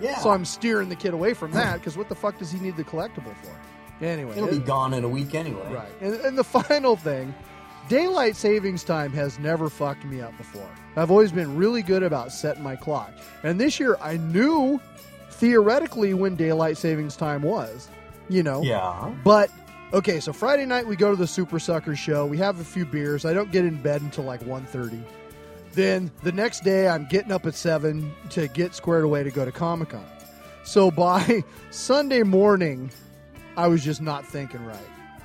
Yeah. 0.00 0.18
So 0.18 0.30
I'm 0.30 0.44
steering 0.44 0.88
the 0.88 0.96
kid 0.96 1.14
away 1.14 1.34
from 1.34 1.52
that 1.52 1.74
because 1.74 1.96
what 1.96 2.08
the 2.08 2.14
fuck 2.14 2.38
does 2.38 2.50
he 2.50 2.58
need 2.58 2.76
the 2.76 2.84
collectible 2.84 3.34
for? 3.42 4.04
Anyway, 4.04 4.36
It'll 4.36 4.48
be 4.48 4.58
gone 4.58 4.92
in 4.92 5.04
a 5.04 5.08
week 5.08 5.34
anyway. 5.34 5.72
Right. 5.72 5.92
And, 6.00 6.14
and 6.16 6.38
the 6.38 6.44
final 6.62 6.96
thing 6.96 7.32
daylight 7.88 8.36
savings 8.36 8.82
time 8.84 9.12
has 9.12 9.38
never 9.38 9.68
fucked 9.70 10.04
me 10.04 10.20
up 10.20 10.36
before. 10.36 10.68
I've 10.96 11.10
always 11.10 11.32
been 11.32 11.56
really 11.56 11.82
good 11.82 12.02
about 12.02 12.32
setting 12.32 12.62
my 12.62 12.76
clock. 12.76 13.12
And 13.42 13.60
this 13.60 13.80
year 13.80 13.96
I 14.00 14.16
knew 14.16 14.80
theoretically 15.30 16.14
when 16.14 16.36
daylight 16.36 16.76
savings 16.76 17.16
time 17.16 17.42
was, 17.42 17.88
you 18.28 18.42
know. 18.42 18.62
Yeah. 18.62 19.12
But 19.24 19.50
okay, 19.92 20.20
so 20.20 20.32
Friday 20.32 20.66
night 20.66 20.86
we 20.86 20.96
go 20.96 21.10
to 21.10 21.16
the 21.16 21.26
Super 21.26 21.58
Sucker 21.58 21.96
show. 21.96 22.26
We 22.26 22.38
have 22.38 22.60
a 22.60 22.64
few 22.64 22.86
beers. 22.86 23.24
I 23.24 23.34
don't 23.34 23.50
get 23.50 23.64
in 23.64 23.80
bed 23.82 24.02
until 24.02 24.24
like 24.24 24.40
1:30. 24.42 25.02
Then 25.72 26.10
the 26.22 26.32
next 26.32 26.62
day 26.62 26.88
I'm 26.88 27.06
getting 27.06 27.32
up 27.32 27.46
at 27.46 27.54
7 27.54 28.12
to 28.30 28.46
get 28.48 28.74
squared 28.74 29.04
away 29.04 29.24
to 29.24 29.30
go 29.30 29.44
to 29.44 29.50
Comic-Con. 29.50 30.04
So 30.62 30.90
by 30.90 31.42
Sunday 31.70 32.22
morning, 32.22 32.90
I 33.56 33.66
was 33.66 33.84
just 33.84 34.00
not 34.00 34.24
thinking 34.24 34.64
right. 34.64 34.78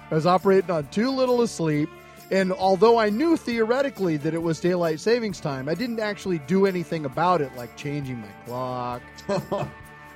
I 0.09 0.15
was 0.15 0.25
operating 0.25 0.71
on 0.71 0.87
too 0.87 1.11
little 1.11 1.41
asleep. 1.43 1.89
And 2.31 2.51
although 2.53 2.99
I 2.99 3.09
knew 3.09 3.35
theoretically 3.37 4.17
that 4.17 4.33
it 4.33 4.41
was 4.41 4.59
daylight 4.59 4.99
savings 4.99 5.39
time, 5.39 5.67
I 5.67 5.73
didn't 5.73 5.99
actually 5.99 6.39
do 6.39 6.65
anything 6.67 7.05
about 7.05 7.41
it, 7.41 7.55
like 7.55 7.75
changing 7.75 8.19
my 8.19 8.27
clock 8.45 9.01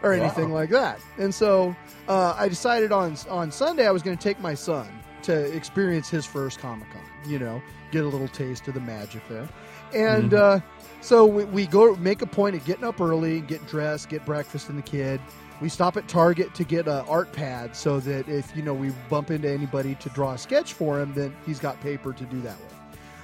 or 0.04 0.14
anything 0.14 0.50
Wow. 0.52 0.56
like 0.60 0.70
that. 0.70 1.00
And 1.18 1.34
so 1.34 1.76
uh, 2.08 2.36
I 2.38 2.48
decided 2.48 2.92
on 2.92 3.16
on 3.30 3.52
Sunday 3.52 3.88
I 3.88 3.92
was 3.92 4.04
going 4.04 4.16
to 4.18 4.24
take 4.24 4.40
my 4.40 4.54
son 4.54 4.88
to 5.24 5.52
experience 5.56 6.10
his 6.10 6.26
first 6.26 6.60
Comic 6.60 6.88
Con. 6.92 7.02
You 7.32 7.40
know, 7.40 7.62
get 7.92 8.04
a 8.04 8.08
little 8.08 8.28
taste 8.28 8.68
of 8.68 8.74
the 8.76 8.82
magic 8.82 9.22
there. 9.30 9.48
And 9.96 10.32
Mhm. 10.32 10.38
uh, 10.38 10.60
so 11.02 11.26
we, 11.26 11.46
we 11.46 11.66
go 11.66 11.96
make 11.96 12.22
a 12.22 12.26
point 12.28 12.56
of 12.56 12.64
getting 12.66 12.84
up 12.84 13.00
early, 13.02 13.42
get 13.42 13.66
dressed, 13.68 14.10
get 14.10 14.26
breakfast 14.26 14.70
in 14.70 14.76
the 14.76 14.82
kid. 14.82 15.20
We 15.64 15.70
stop 15.70 15.96
at 15.96 16.10
Target 16.10 16.54
to 16.56 16.66
get 16.66 16.90
an 16.90 17.06
art 17.08 17.32
pad 17.32 17.74
so 17.74 18.02
that 18.02 18.28
if 18.28 18.54
you 18.54 18.62
know 18.62 18.74
we 18.74 18.90
bump 19.10 19.32
into 19.32 19.50
anybody 19.50 19.96
to 19.96 20.10
draw 20.10 20.34
a 20.34 20.38
sketch 20.38 20.74
for 20.74 21.00
him, 21.00 21.14
then 21.14 21.34
he's 21.46 21.58
got 21.58 21.80
paper 21.80 22.12
to 22.12 22.24
do 22.26 22.42
that 22.42 22.58
with. 22.60 22.74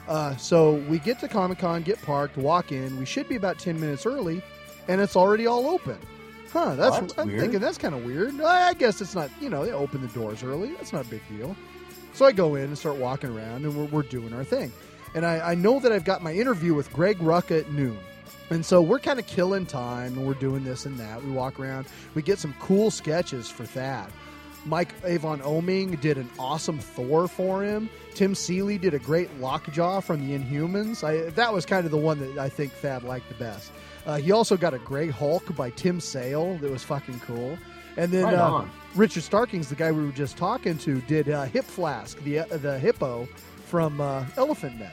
Uh, 0.07 0.37
so 0.37 0.75
we 0.87 0.99
get 0.99 1.19
to 1.19 1.27
Comic 1.27 1.59
Con, 1.59 1.81
get 1.81 2.01
parked, 2.01 2.37
walk 2.37 2.71
in. 2.71 2.97
We 2.97 3.03
should 3.03 3.27
be 3.27 3.35
about 3.35 3.59
ten 3.59 3.77
minutes 3.77 4.05
early, 4.05 4.41
and 4.87 5.01
it's 5.01 5.17
already 5.17 5.47
all 5.47 5.67
open. 5.67 5.97
Huh? 6.53 6.75
That's, 6.75 6.97
That's 6.97 7.17
I'm 7.17 7.27
weird. 7.27 7.41
thinking 7.41 7.59
that's 7.59 7.77
kind 7.77 7.93
of 7.93 8.05
weird. 8.05 8.39
I 8.39 8.69
I 8.69 8.73
guess 8.73 9.01
it's 9.01 9.15
not. 9.15 9.29
You 9.41 9.49
know, 9.49 9.65
they 9.65 9.73
open 9.73 9.99
the 10.01 10.07
doors 10.07 10.41
early. 10.41 10.71
That's 10.75 10.93
not 10.93 11.05
a 11.05 11.09
big 11.09 11.21
deal. 11.27 11.57
So 12.13 12.25
I 12.25 12.31
go 12.31 12.55
in 12.55 12.63
and 12.63 12.77
start 12.77 12.95
walking 12.95 13.31
around, 13.37 13.65
and 13.65 13.75
we're, 13.75 13.83
we're 13.83 14.03
doing 14.03 14.31
our 14.33 14.45
thing. 14.45 14.71
And 15.13 15.25
I, 15.25 15.51
I 15.51 15.55
know 15.55 15.81
that 15.81 15.91
I've 15.91 16.05
got 16.05 16.23
my 16.23 16.31
interview 16.31 16.73
with 16.73 16.89
Greg 16.93 17.17
Rucka 17.17 17.59
at 17.59 17.71
noon. 17.73 17.99
And 18.49 18.65
so 18.65 18.81
we're 18.81 18.99
kind 18.99 19.19
of 19.19 19.27
killing 19.27 19.65
time, 19.65 20.17
and 20.17 20.25
we're 20.25 20.33
doing 20.33 20.63
this 20.63 20.85
and 20.85 20.99
that. 20.99 21.23
We 21.23 21.31
walk 21.31 21.59
around. 21.59 21.87
We 22.15 22.21
get 22.21 22.39
some 22.39 22.55
cool 22.59 22.89
sketches 22.89 23.49
for 23.49 23.65
Thad. 23.65 24.09
Mike 24.65 24.93
Avon 25.05 25.39
Oeming 25.39 25.99
did 26.01 26.17
an 26.17 26.29
awesome 26.37 26.79
Thor 26.79 27.27
for 27.27 27.63
him. 27.63 27.89
Tim 28.13 28.35
Seeley 28.35 28.77
did 28.77 28.93
a 28.93 28.99
great 28.99 29.39
Lockjaw 29.39 30.01
from 30.01 30.27
the 30.27 30.37
Inhumans. 30.37 31.03
I, 31.03 31.29
that 31.31 31.53
was 31.53 31.65
kind 31.65 31.85
of 31.85 31.91
the 31.91 31.97
one 31.97 32.19
that 32.19 32.37
I 32.37 32.49
think 32.49 32.73
Thad 32.73 33.03
liked 33.03 33.29
the 33.29 33.35
best. 33.35 33.71
Uh, 34.05 34.17
he 34.17 34.31
also 34.31 34.57
got 34.57 34.73
a 34.73 34.79
Grey 34.79 35.09
Hulk 35.09 35.55
by 35.55 35.69
Tim 35.71 35.99
Sale 35.99 36.57
that 36.57 36.69
was 36.69 36.83
fucking 36.83 37.19
cool. 37.21 37.57
And 37.97 38.11
then 38.11 38.25
Right 38.25 38.35
uh. 38.35 38.65
Richard 38.95 39.23
Starkings, 39.23 39.69
the 39.69 39.75
guy 39.75 39.91
we 39.91 40.03
were 40.03 40.11
just 40.11 40.37
talking 40.37 40.77
to, 40.79 41.01
did 41.01 41.29
uh, 41.29 41.43
Hip 41.43 41.65
Flask, 41.65 42.17
the 42.23 42.39
uh, 42.39 42.57
the 42.57 42.79
hippo 42.79 43.27
from 43.65 44.01
uh, 44.01 44.23
Elephantmen. 44.35 44.91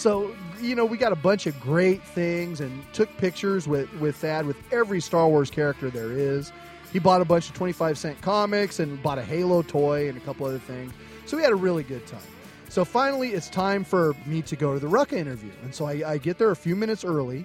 So 0.00 0.34
you 0.62 0.74
know 0.74 0.86
we 0.86 0.96
got 0.96 1.12
a 1.12 1.16
bunch 1.16 1.46
of 1.46 1.60
great 1.60 2.02
things 2.02 2.62
and 2.62 2.82
took 2.94 3.14
pictures 3.18 3.68
with 3.68 3.92
with 4.00 4.16
Thad 4.16 4.46
with 4.46 4.56
every 4.72 4.98
Star 4.98 5.28
Wars 5.28 5.50
character 5.50 5.90
there 5.90 6.10
is. 6.10 6.52
He 6.90 6.98
bought 6.98 7.20
a 7.20 7.24
bunch 7.26 7.50
of 7.50 7.54
twenty 7.54 7.74
five 7.74 7.98
cent 7.98 8.18
comics 8.22 8.80
and 8.80 9.02
bought 9.02 9.18
a 9.18 9.22
Halo 9.22 9.60
toy 9.60 10.08
and 10.08 10.16
a 10.16 10.20
couple 10.22 10.46
other 10.46 10.58
things. 10.58 10.94
So 11.26 11.36
we 11.36 11.42
had 11.42 11.52
a 11.52 11.56
really 11.56 11.82
good 11.82 12.06
time. 12.06 12.22
So 12.70 12.82
finally, 12.82 13.32
it's 13.32 13.50
time 13.50 13.84
for 13.84 14.14
me 14.24 14.40
to 14.40 14.56
go 14.56 14.72
to 14.72 14.80
the 14.80 14.86
Rucka 14.86 15.18
interview, 15.18 15.52
and 15.62 15.74
so 15.74 15.84
I, 15.84 16.12
I 16.12 16.16
get 16.16 16.38
there 16.38 16.50
a 16.50 16.56
few 16.56 16.76
minutes 16.76 17.04
early. 17.04 17.44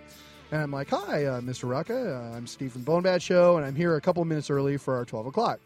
And 0.52 0.62
I'm 0.62 0.72
like, 0.72 0.92
"Hi, 0.92 1.26
uh, 1.26 1.42
Mr. 1.42 1.68
Rucka. 1.68 2.32
Uh, 2.32 2.38
I'm 2.38 2.48
Steve 2.48 2.72
from 2.72 3.20
Show, 3.20 3.58
and 3.58 3.66
I'm 3.66 3.76
here 3.76 3.98
a 3.98 4.02
couple 4.02 4.24
minutes 4.24 4.50
early 4.50 4.78
for 4.78 4.96
our 4.96 5.04
12 5.04 5.26
o'clock." 5.26 5.60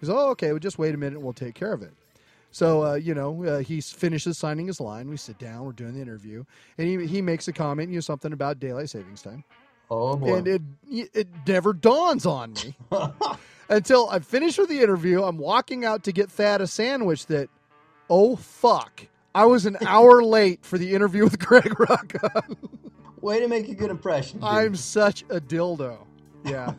He 0.00 0.06
goes, 0.06 0.14
"Oh, 0.16 0.30
okay. 0.30 0.52
Well, 0.52 0.60
just 0.60 0.78
wait 0.78 0.94
a 0.94 0.96
minute, 0.96 1.16
and 1.16 1.24
we'll 1.24 1.32
take 1.32 1.56
care 1.56 1.72
of 1.72 1.82
it." 1.82 1.92
So, 2.56 2.86
uh, 2.86 2.94
you 2.94 3.12
know, 3.12 3.44
uh, 3.44 3.58
he 3.58 3.82
finishes 3.82 4.38
signing 4.38 4.66
his 4.66 4.80
line. 4.80 5.10
We 5.10 5.18
sit 5.18 5.36
down. 5.38 5.66
We're 5.66 5.72
doing 5.72 5.92
the 5.92 6.00
interview, 6.00 6.42
and 6.78 6.88
he 6.88 7.06
he 7.06 7.20
makes 7.20 7.46
a 7.48 7.52
comment, 7.52 7.90
you 7.90 7.96
know, 7.96 8.00
something 8.00 8.32
about 8.32 8.58
daylight 8.58 8.88
savings 8.88 9.20
time. 9.20 9.44
Oh 9.90 10.16
boy. 10.16 10.36
And 10.36 10.48
it 10.48 10.62
it 10.90 11.28
never 11.46 11.74
dawns 11.74 12.24
on 12.24 12.54
me 12.54 12.74
until 13.68 14.08
I 14.08 14.20
finish 14.20 14.56
with 14.56 14.70
the 14.70 14.80
interview. 14.80 15.22
I'm 15.22 15.36
walking 15.36 15.84
out 15.84 16.04
to 16.04 16.12
get 16.12 16.30
Thad 16.30 16.62
a 16.62 16.66
sandwich. 16.66 17.26
That, 17.26 17.50
oh 18.08 18.36
fuck, 18.36 19.06
I 19.34 19.44
was 19.44 19.66
an 19.66 19.76
hour 19.86 20.24
late 20.24 20.64
for 20.64 20.78
the 20.78 20.94
interview 20.94 21.24
with 21.24 21.38
Greg 21.46 21.74
Rucka. 21.74 22.56
Way 23.20 23.40
to 23.40 23.48
make 23.48 23.68
a 23.68 23.74
good 23.74 23.90
impression. 23.90 24.38
dude. 24.38 24.48
I'm 24.48 24.76
such 24.76 25.24
a 25.28 25.42
dildo. 25.42 25.98
Yeah. 26.42 26.72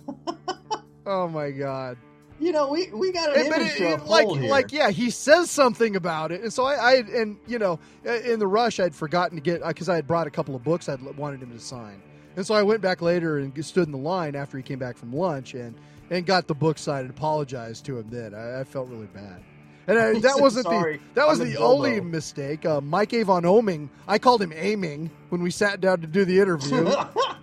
oh 1.05 1.27
my 1.27 1.51
god. 1.51 1.99
You 2.39 2.51
know, 2.51 2.69
we 2.69 2.91
we 2.91 3.11
got 3.11 3.35
an 3.35 3.49
but 3.49 3.61
image 3.61 3.81
it- 3.81 4.05
like, 4.05 4.27
here. 4.27 4.49
like, 4.49 4.71
yeah, 4.71 4.91
he 4.91 5.09
says 5.09 5.49
something 5.49 5.95
about 5.95 6.31
it, 6.31 6.41
and 6.41 6.53
so 6.53 6.65
I, 6.65 6.73
I 6.75 6.93
and 6.95 7.37
you 7.47 7.57
know, 7.57 7.79
in 8.05 8.39
the 8.39 8.45
rush, 8.47 8.79
I'd 8.79 8.93
forgotten 8.93 9.37
to 9.37 9.41
get 9.41 9.65
because 9.65 9.89
I 9.89 9.95
had 9.95 10.05
brought 10.05 10.27
a 10.27 10.29
couple 10.29 10.55
of 10.55 10.63
books 10.63 10.87
I'd 10.87 11.01
wanted 11.17 11.41
him 11.41 11.51
to 11.51 11.59
sign, 11.59 11.99
and 12.35 12.45
so 12.45 12.53
I 12.53 12.61
went 12.63 12.81
back 12.81 13.01
later 13.01 13.39
and 13.39 13.65
stood 13.65 13.87
in 13.87 13.91
the 13.91 13.97
line 13.97 14.35
after 14.35 14.55
he 14.57 14.63
came 14.63 14.77
back 14.79 14.97
from 14.97 15.11
lunch 15.13 15.55
and 15.55 15.73
and 16.11 16.25
got 16.25 16.47
the 16.47 16.53
book 16.55 16.77
signed 16.77 17.01
and 17.01 17.09
apologized 17.09 17.85
to 17.85 17.97
him. 17.97 18.07
Then 18.09 18.33
I, 18.35 18.61
I 18.61 18.63
felt 18.63 18.87
really 18.89 19.07
bad. 19.07 19.41
And 19.87 19.97
I, 19.97 20.19
that 20.19 20.39
wasn't 20.39 20.65
"Sorry, 20.67 20.97
the 20.97 21.03
that 21.15 21.27
was 21.27 21.39
I'm 21.39 21.49
the 21.49 21.55
dildo." 21.55 21.61
only 21.61 22.01
mistake. 22.01 22.65
Uh, 22.67 22.81
Mike 22.81 23.13
Avon 23.13 23.43
Oeming, 23.43 23.89
I 24.07 24.19
called 24.19 24.43
him 24.43 24.53
Aiming 24.55 25.09
when 25.29 25.41
we 25.41 25.49
sat 25.49 25.81
down 25.81 26.01
to 26.01 26.07
do 26.07 26.23
the 26.23 26.39
interview, 26.39 26.85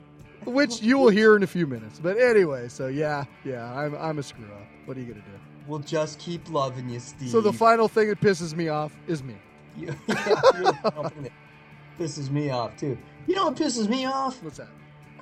which 0.47 0.83
you 0.83 0.99
will 0.99 1.11
hear 1.11 1.37
in 1.37 1.43
a 1.43 1.47
few 1.47 1.67
minutes. 1.67 2.01
But 2.03 2.19
anyway, 2.19 2.69
so 2.69 2.87
yeah, 2.89 3.25
yeah, 3.45 3.73
I'm 3.73 3.95
I'm 3.97 4.19
a 4.19 4.23
screw 4.23 4.47
up. 4.47 4.67
What 4.87 4.97
are 4.97 5.01
you 5.01 5.07
gonna 5.07 5.21
do? 5.21 5.39
we'll 5.67 5.79
just 5.79 6.19
keep 6.19 6.51
loving 6.51 6.89
you, 6.89 7.01
Steve. 7.01 7.31
So 7.31 7.41
the 7.41 7.53
final 7.53 7.89
thing 7.89 8.09
that 8.09 8.21
pisses 8.21 8.55
me 8.55 8.69
off 8.69 8.97
is 9.07 9.23
me. 9.23 9.37
Yeah, 9.77 9.95
you're 10.09 10.65
the 10.65 10.91
company 10.93 11.31
that 11.31 12.03
pisses 12.03 12.31
me 12.31 12.51
off 12.51 12.77
too. 12.77 12.99
You 13.27 13.35
know 13.35 13.47
what 13.47 13.57
pisses 13.57 13.89
me 13.89 14.05
off? 14.05 14.43
What's 14.43 14.59
that? 14.59 14.69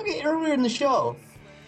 Okay, 0.00 0.22
earlier 0.24 0.52
in 0.52 0.62
the 0.62 0.68
show, 0.68 1.16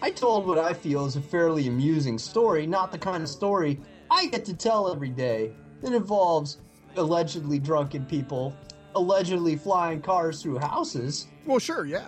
I 0.01 0.11
told 0.11 0.45
what 0.45 0.57
I 0.59 0.73
feel 0.73 1.05
is 1.05 1.15
a 1.15 1.21
fairly 1.21 1.67
amusing 1.67 2.19
story, 2.19 2.67
not 2.67 2.91
the 2.91 2.97
kind 2.97 3.23
of 3.23 3.29
story 3.29 3.79
I 4.11 4.27
get 4.27 4.45
to 4.45 4.53
tell 4.53 4.91
every 4.91 5.09
day 5.09 5.51
that 5.81 5.93
involves 5.93 6.57
allegedly 6.95 7.59
drunken 7.59 8.05
people 8.05 8.55
allegedly 8.95 9.55
flying 9.55 10.01
cars 10.01 10.41
through 10.41 10.57
houses. 10.57 11.27
Well, 11.45 11.59
sure, 11.59 11.85
yeah. 11.85 12.07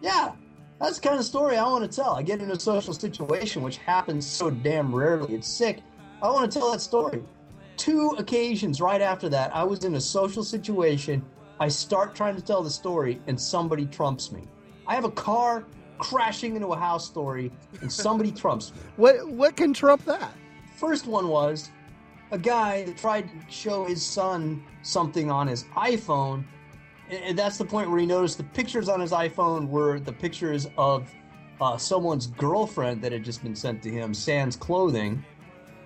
Yeah, 0.00 0.32
that's 0.82 0.98
the 0.98 1.08
kind 1.08 1.18
of 1.20 1.24
story 1.24 1.56
I 1.56 1.64
want 1.64 1.88
to 1.88 1.96
tell. 1.96 2.14
I 2.14 2.22
get 2.22 2.40
in 2.40 2.50
a 2.50 2.58
social 2.58 2.92
situation, 2.92 3.62
which 3.62 3.76
happens 3.76 4.26
so 4.26 4.50
damn 4.50 4.92
rarely, 4.92 5.34
it's 5.34 5.46
sick. 5.46 5.78
I 6.20 6.28
want 6.28 6.50
to 6.50 6.58
tell 6.58 6.72
that 6.72 6.80
story. 6.80 7.22
Two 7.76 8.16
occasions 8.18 8.80
right 8.80 9.00
after 9.00 9.28
that, 9.28 9.54
I 9.54 9.62
was 9.62 9.84
in 9.84 9.94
a 9.94 10.00
social 10.00 10.42
situation. 10.42 11.24
I 11.60 11.68
start 11.68 12.16
trying 12.16 12.34
to 12.34 12.42
tell 12.42 12.64
the 12.64 12.70
story, 12.70 13.20
and 13.28 13.40
somebody 13.40 13.86
trumps 13.86 14.32
me. 14.32 14.42
I 14.86 14.96
have 14.96 15.04
a 15.04 15.10
car 15.10 15.64
crashing 15.98 16.56
into 16.56 16.68
a 16.68 16.76
house 16.76 17.06
story, 17.06 17.52
and 17.80 17.90
somebody 17.90 18.32
trumps 18.42 18.72
me. 18.72 18.80
What 18.96 19.28
what 19.28 19.56
can 19.56 19.72
trump 19.72 20.04
that? 20.06 20.32
First 20.76 21.06
one 21.06 21.28
was 21.28 21.70
a 22.32 22.38
guy 22.38 22.82
that 22.84 22.96
tried 22.96 23.28
to 23.28 23.52
show 23.52 23.84
his 23.84 24.04
son 24.04 24.64
something 24.82 25.30
on 25.30 25.46
his 25.46 25.62
iPhone. 25.76 26.44
And 27.10 27.22
and 27.24 27.38
that's 27.38 27.58
the 27.58 27.64
point 27.64 27.90
where 27.90 27.98
he 27.98 28.06
noticed 28.06 28.38
the 28.38 28.44
pictures 28.44 28.88
on 28.88 29.00
his 29.00 29.12
iPhone 29.12 29.68
were 29.68 30.00
the 30.00 30.12
pictures 30.12 30.66
of 30.78 31.08
uh, 31.60 31.76
someone's 31.76 32.26
girlfriend 32.26 33.02
that 33.02 33.12
had 33.12 33.24
just 33.24 33.42
been 33.42 33.54
sent 33.54 33.82
to 33.82 33.90
him, 33.90 34.12
sans 34.14 34.56
clothing. 34.56 35.24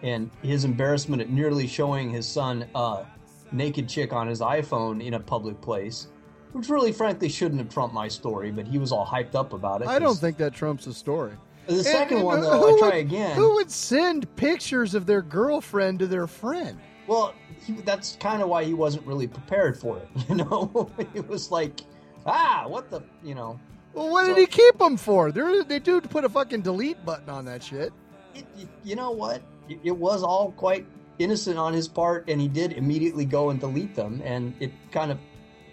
And 0.02 0.30
his 0.42 0.64
embarrassment 0.64 1.22
at 1.22 1.30
nearly 1.30 1.66
showing 1.66 2.10
his 2.10 2.28
son 2.28 2.66
a 2.74 3.04
naked 3.50 3.88
chick 3.88 4.12
on 4.12 4.26
his 4.26 4.40
iPhone 4.40 5.02
in 5.04 5.14
a 5.14 5.20
public 5.20 5.60
place, 5.60 6.08
which 6.52 6.68
really, 6.68 6.92
frankly, 6.92 7.28
shouldn't 7.28 7.60
have 7.60 7.70
trumped 7.70 7.94
my 7.94 8.06
story, 8.06 8.50
but 8.52 8.66
he 8.66 8.78
was 8.78 8.92
all 8.92 9.06
hyped 9.06 9.34
up 9.34 9.52
about 9.52 9.82
it. 9.82 9.88
I 9.88 9.98
don't 9.98 10.16
think 10.18 10.36
that 10.36 10.52
trumps 10.54 10.84
the 10.84 10.92
story. 10.94 11.32
The 11.66 11.82
second 11.82 12.18
And- 12.18 12.26
one, 12.26 12.40
though, 12.42 12.76
I 12.76 12.78
try 12.78 12.88
would- 12.88 12.96
again. 12.98 13.34
Who 13.36 13.54
would 13.54 13.70
send 13.70 14.34
pictures 14.36 14.94
of 14.94 15.06
their 15.06 15.22
girlfriend 15.22 15.98
to 16.00 16.06
their 16.06 16.26
friend? 16.26 16.78
Well, 17.08 17.34
he, 17.64 17.72
that's 17.74 18.16
kind 18.16 18.42
of 18.42 18.48
why 18.48 18.64
he 18.64 18.74
wasn't 18.74 19.06
really 19.06 19.26
prepared 19.26 19.78
for 19.78 19.98
it. 19.98 20.08
You 20.28 20.36
know, 20.36 20.90
it 21.14 21.26
was 21.28 21.50
like, 21.50 21.80
ah, 22.26 22.64
what 22.66 22.90
the, 22.90 23.02
you 23.22 23.34
know. 23.34 23.58
Well, 23.94 24.10
what 24.10 24.26
did 24.26 24.36
he 24.36 24.46
keep 24.46 24.78
them 24.78 24.96
for? 24.96 25.32
There, 25.32 25.64
they 25.64 25.78
do 25.78 26.00
put 26.00 26.24
a 26.24 26.28
fucking 26.28 26.62
delete 26.62 27.02
button 27.04 27.30
on 27.30 27.44
that 27.46 27.62
shit. 27.62 27.92
It, 28.34 28.44
you, 28.56 28.68
you 28.84 28.96
know 28.96 29.10
what? 29.10 29.40
It, 29.68 29.78
it 29.84 29.96
was 29.96 30.22
all 30.22 30.52
quite 30.52 30.86
innocent 31.18 31.58
on 31.58 31.72
his 31.72 31.88
part, 31.88 32.28
and 32.28 32.40
he 32.40 32.48
did 32.48 32.72
immediately 32.72 33.24
go 33.24 33.50
and 33.50 33.58
delete 33.58 33.94
them, 33.94 34.20
and 34.24 34.54
it 34.60 34.72
kind 34.90 35.10
of 35.10 35.18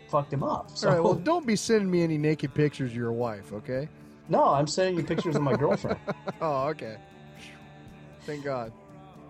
fucked 0.09 0.31
him 0.31 0.43
up. 0.43 0.69
So, 0.71 0.87
All 0.87 0.93
right, 0.93 1.03
well, 1.03 1.13
don't 1.31 1.45
be 1.45 1.55
sending 1.55 1.89
me 1.91 2.03
any 2.03 2.17
naked 2.17 2.53
pictures 2.53 2.91
of 2.91 2.95
your 2.95 3.11
wife, 3.11 3.51
okay? 3.51 3.89
no, 4.29 4.45
I'm 4.45 4.67
sending 4.67 4.95
you 4.95 5.03
pictures 5.03 5.35
of 5.35 5.41
my 5.41 5.55
girlfriend. 5.57 5.99
oh, 6.41 6.67
okay. 6.67 6.95
Thank 8.25 8.45
God. 8.45 8.71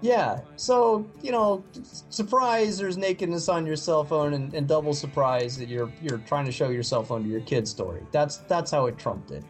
Yeah, 0.04 0.41
so 0.58 1.08
you 1.22 1.32
know, 1.32 1.64
surprise 2.10 2.78
there's 2.78 2.97
nakedness 2.97 3.47
on 3.47 3.66
your 3.66 3.78
cell 3.78 4.04
phone, 4.04 4.34
and, 4.34 4.54
and 4.54 4.68
double 4.68 4.93
surprise 4.93 5.58
that 5.58 5.70
you're 5.70 5.89
you're 6.01 6.18
trying 6.18 6.45
to 6.45 6.51
show 6.51 6.68
your 6.68 6.84
cell 6.84 7.06
phone 7.06 7.24
to 7.24 7.30
your 7.30 7.39
kid's 7.39 7.72
story. 7.72 8.01
That's 8.12 8.38
that's 8.49 8.70
how 8.70 8.88
it 8.88 8.97
trumped 8.97 9.32
it. 9.32 9.45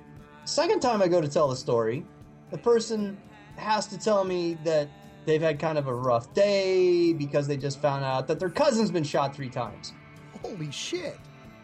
Second 0.46 0.80
time 0.80 1.02
I 1.02 1.08
go 1.08 1.22
to 1.22 1.28
tell 1.28 1.48
the 1.48 1.56
story, 1.56 2.06
the 2.52 2.60
person 2.60 3.18
has 3.56 3.88
to 3.88 3.98
tell 3.98 4.24
me 4.24 4.60
that 4.64 4.90
they've 5.26 5.42
had 5.42 5.58
kind 5.58 5.80
of 5.80 5.88
a 5.88 5.96
rough 5.96 6.32
day 6.36 7.14
because 7.14 7.48
they 7.48 7.58
just 7.58 7.82
found 7.82 8.06
out 8.06 8.28
that 8.28 8.40
their 8.40 8.52
cousin's 8.52 8.92
been 8.92 9.04
shot 9.04 9.36
three 9.36 9.50
times. 9.50 9.94
Holy 10.44 10.70
shit! 10.70 11.18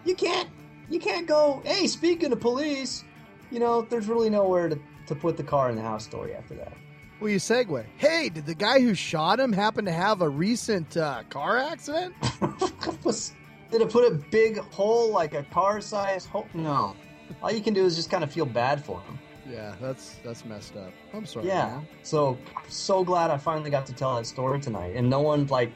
You 0.03 0.15
can't 0.15 0.49
you 0.89 0.99
can't 0.99 1.27
go. 1.27 1.61
Hey, 1.63 1.85
speaking 1.85 2.31
of 2.31 2.39
police, 2.39 3.03
you 3.51 3.59
know, 3.59 3.83
there's 3.83 4.07
really 4.07 4.31
nowhere 4.31 4.67
to 4.67 4.79
to 5.05 5.13
put 5.13 5.37
the 5.37 5.43
car 5.43 5.69
in 5.69 5.75
the 5.75 5.83
house 5.83 6.05
story 6.05 6.33
after 6.33 6.55
that. 6.55 6.73
Well, 7.19 7.29
you 7.29 7.37
segue. 7.37 7.85
Hey, 7.97 8.29
did 8.29 8.45
the 8.45 8.55
guy 8.55 8.79
who 8.79 8.93
shot 8.93 9.39
him 9.39 9.51
happen 9.51 9.83
to 9.85 9.91
have 9.91 10.21
a 10.21 10.29
recent 10.29 10.95
uh, 10.95 11.23
car 11.29 11.57
accident? 11.57 12.15
Was- 13.03 13.33
Did 13.71 13.81
it 13.81 13.89
put 13.89 14.09
a 14.11 14.15
big 14.15 14.57
hole 14.71 15.11
like 15.11 15.33
a 15.33 15.43
car 15.43 15.81
size 15.81 16.25
hole? 16.25 16.47
No. 16.53 16.95
All 17.43 17.51
you 17.51 17.61
can 17.61 17.73
do 17.73 17.85
is 17.85 17.95
just 17.95 18.09
kind 18.09 18.23
of 18.23 18.31
feel 18.31 18.45
bad 18.45 18.83
for 18.83 19.01
him. 19.01 19.19
Yeah, 19.49 19.75
that's 19.81 20.15
that's 20.23 20.45
messed 20.45 20.75
up. 20.75 20.91
I'm 21.13 21.25
sorry. 21.25 21.47
Yeah. 21.47 21.65
man. 21.67 21.87
So 22.03 22.37
I'm 22.55 22.69
so 22.69 23.03
glad 23.03 23.31
I 23.31 23.37
finally 23.37 23.69
got 23.69 23.85
to 23.87 23.93
tell 23.93 24.15
that 24.15 24.25
story 24.25 24.59
tonight, 24.59 24.95
and 24.95 25.09
no 25.09 25.21
one 25.21 25.45
like 25.47 25.71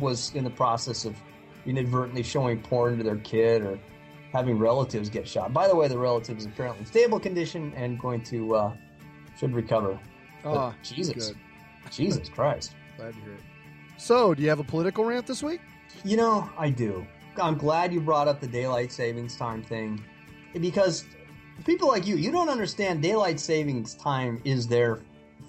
was 0.00 0.34
in 0.34 0.44
the 0.44 0.50
process 0.50 1.04
of 1.04 1.16
inadvertently 1.64 2.22
showing 2.22 2.60
porn 2.60 2.98
to 2.98 3.04
their 3.04 3.16
kid 3.18 3.62
or 3.62 3.78
having 4.32 4.58
relatives 4.58 5.08
get 5.08 5.26
shot. 5.28 5.52
By 5.52 5.66
the 5.68 5.74
way, 5.76 5.88
the 5.88 5.98
relative 5.98 6.38
is 6.38 6.46
apparently 6.46 6.80
in 6.80 6.86
stable 6.86 7.18
condition 7.20 7.72
and 7.76 7.98
going 8.00 8.22
to 8.24 8.54
uh, 8.54 8.72
should 9.38 9.54
recover. 9.54 9.98
But 10.52 10.58
Ah, 10.58 10.74
Jesus, 10.82 11.28
good. 11.28 11.38
Jesus 11.90 12.28
Christ. 12.28 12.74
Glad 12.96 13.14
to 13.14 13.20
hear 13.20 13.32
it. 13.32 13.40
So, 13.96 14.34
do 14.34 14.42
you 14.42 14.48
have 14.48 14.60
a 14.60 14.64
political 14.64 15.04
rant 15.04 15.26
this 15.26 15.42
week? 15.42 15.60
You 16.04 16.16
know, 16.16 16.48
I 16.56 16.70
do. 16.70 17.06
I'm 17.40 17.56
glad 17.56 17.92
you 17.92 18.00
brought 18.00 18.28
up 18.28 18.40
the 18.40 18.46
daylight 18.46 18.92
savings 18.92 19.36
time 19.36 19.62
thing 19.62 20.04
because 20.60 21.04
people 21.64 21.88
like 21.88 22.06
you, 22.06 22.16
you 22.16 22.30
don't 22.30 22.48
understand 22.48 23.02
daylight 23.02 23.38
savings 23.40 23.94
time 23.94 24.40
is 24.44 24.66
there 24.66 25.00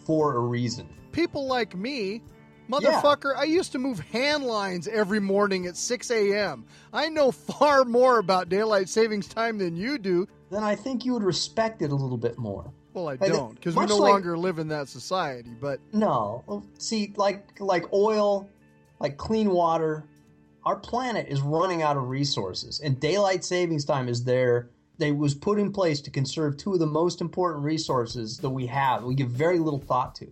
for 0.06 0.36
a 0.36 0.40
reason. 0.40 0.88
People 1.12 1.48
like 1.48 1.76
me, 1.76 2.22
motherfucker, 2.70 3.36
I 3.36 3.44
used 3.44 3.72
to 3.72 3.80
move 3.80 4.00
hand 4.00 4.44
lines 4.44 4.88
every 4.88 5.20
morning 5.20 5.66
at 5.66 5.76
6 5.78 6.12
a.m. 6.12 6.66
I 6.94 7.10
know 7.10 7.32
far 7.32 7.86
more 7.86 8.20
about 8.20 8.50
daylight 8.50 8.90
savings 8.90 9.28
time 9.28 9.58
than 9.58 9.76
you 9.76 9.98
do. 9.98 10.28
Then 10.52 10.64
I 10.64 10.76
think 10.76 11.06
you 11.06 11.14
would 11.14 11.24
respect 11.24 11.82
it 11.82 11.92
a 11.92 11.96
little 11.96 12.18
bit 12.18 12.38
more. 12.38 12.72
Well, 13.06 13.32
I 13.32 13.36
don't, 13.36 13.56
because 13.56 13.76
we 13.76 13.86
no 13.86 13.98
like- 13.98 14.12
longer 14.12 14.38
live 14.38 14.60
in 14.60 14.68
that 14.70 14.88
society. 14.90 15.52
But 15.60 15.80
No, 15.94 16.44
well, 16.48 16.64
see, 16.78 17.14
like 17.16 17.60
like 17.60 17.92
oil, 17.94 18.48
like 19.00 19.18
clean 19.18 19.50
water, 19.52 20.04
our 20.66 20.76
planet 20.76 21.28
is 21.30 21.42
running 21.42 21.82
out 21.82 21.98
of 21.98 22.10
resources, 22.10 22.80
and 22.80 23.00
daylight 23.00 23.44
savings 23.46 23.86
time 23.86 24.08
is 24.08 24.24
there. 24.24 24.70
They 24.98 25.12
was 25.14 25.34
put 25.34 25.60
in 25.60 25.72
place 25.72 26.02
to 26.02 26.12
conserve 26.12 26.58
two 26.58 26.74
of 26.74 26.80
the 26.80 26.86
most 26.86 27.22
important 27.22 27.64
resources 27.64 28.38
that 28.40 28.50
we 28.50 28.66
have. 28.68 29.04
We 29.04 29.16
give 29.16 29.30
very 29.30 29.58
little 29.58 29.80
thought 29.80 30.16
to. 30.16 30.28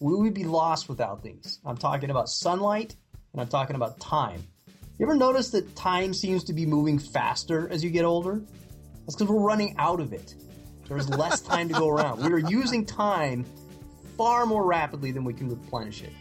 We 0.00 0.14
would 0.14 0.32
be 0.34 0.44
lost 0.44 0.88
without 0.88 1.22
these. 1.22 1.58
I'm 1.66 1.76
talking 1.76 2.08
about 2.10 2.28
sunlight, 2.30 2.96
and 3.32 3.42
I'm 3.42 3.48
talking 3.48 3.76
about 3.76 4.00
time. 4.00 4.42
You 4.98 5.04
ever 5.04 5.14
notice 5.14 5.50
that 5.50 5.76
time 5.76 6.14
seems 6.14 6.44
to 6.44 6.54
be 6.54 6.64
moving 6.64 6.98
faster 6.98 7.68
as 7.70 7.84
you 7.84 7.90
get 7.90 8.06
older? 8.06 8.40
That's 9.04 9.14
because 9.14 9.28
we're 9.28 9.40
running 9.40 9.74
out 9.78 10.00
of 10.00 10.14
it. 10.14 10.34
There's 10.88 11.08
less 11.08 11.40
time 11.40 11.68
to 11.68 11.74
go 11.74 11.88
around. 11.88 12.22
We 12.22 12.32
are 12.32 12.38
using 12.38 12.84
time 12.84 13.44
far 14.16 14.46
more 14.46 14.64
rapidly 14.64 15.10
than 15.10 15.24
we 15.24 15.34
can 15.34 15.48
replenish 15.48 16.02
it. 16.02 16.12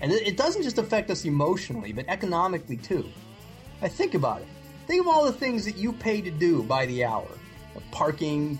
And 0.00 0.12
it 0.12 0.36
doesn't 0.36 0.62
just 0.62 0.78
affect 0.78 1.10
us 1.10 1.24
emotionally, 1.24 1.92
but 1.92 2.06
economically 2.08 2.76
too. 2.76 3.08
I 3.82 3.88
think 3.88 4.14
about 4.14 4.40
it. 4.40 4.48
Think 4.86 5.00
of 5.00 5.08
all 5.08 5.24
the 5.24 5.32
things 5.32 5.64
that 5.64 5.76
you 5.76 5.92
pay 5.92 6.20
to 6.20 6.30
do 6.30 6.62
by 6.62 6.86
the 6.86 7.04
hour 7.04 7.28
parking, 7.90 8.58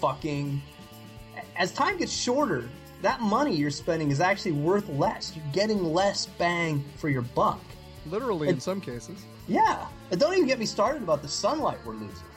fucking. 0.00 0.60
As 1.56 1.72
time 1.72 1.98
gets 1.98 2.12
shorter, 2.12 2.68
that 3.02 3.20
money 3.20 3.54
you're 3.54 3.70
spending 3.70 4.10
is 4.10 4.20
actually 4.20 4.52
worth 4.52 4.88
less. 4.90 5.34
You're 5.34 5.52
getting 5.52 5.82
less 5.84 6.26
bang 6.26 6.84
for 6.96 7.08
your 7.08 7.22
buck. 7.22 7.60
literally, 8.06 8.48
in 8.48 8.60
some 8.60 8.80
cases. 8.80 9.24
Yeah, 9.46 9.86
and 10.10 10.20
don't 10.20 10.32
even 10.32 10.46
get 10.46 10.58
me 10.58 10.66
started 10.66 11.02
about 11.02 11.22
the 11.22 11.28
sunlight 11.28 11.78
we're 11.84 11.94
losing. 11.94 12.29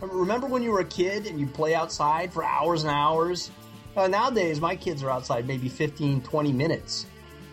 Remember 0.00 0.46
when 0.46 0.62
you 0.62 0.70
were 0.70 0.80
a 0.80 0.84
kid 0.84 1.26
and 1.26 1.40
you'd 1.40 1.52
play 1.54 1.74
outside 1.74 2.32
for 2.32 2.44
hours 2.44 2.82
and 2.82 2.90
hours? 2.90 3.50
Uh, 3.96 4.06
nowadays, 4.06 4.60
my 4.60 4.76
kids 4.76 5.02
are 5.02 5.10
outside 5.10 5.46
maybe 5.46 5.68
15, 5.68 6.22
20 6.22 6.52
minutes 6.52 7.06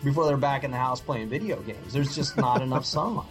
before 0.04 0.26
they're 0.26 0.36
back 0.36 0.62
in 0.62 0.70
the 0.70 0.76
house 0.76 1.00
playing 1.00 1.28
video 1.28 1.60
games. 1.62 1.92
There's 1.92 2.14
just 2.14 2.36
not 2.36 2.62
enough 2.62 2.84
sunlight. 2.84 3.26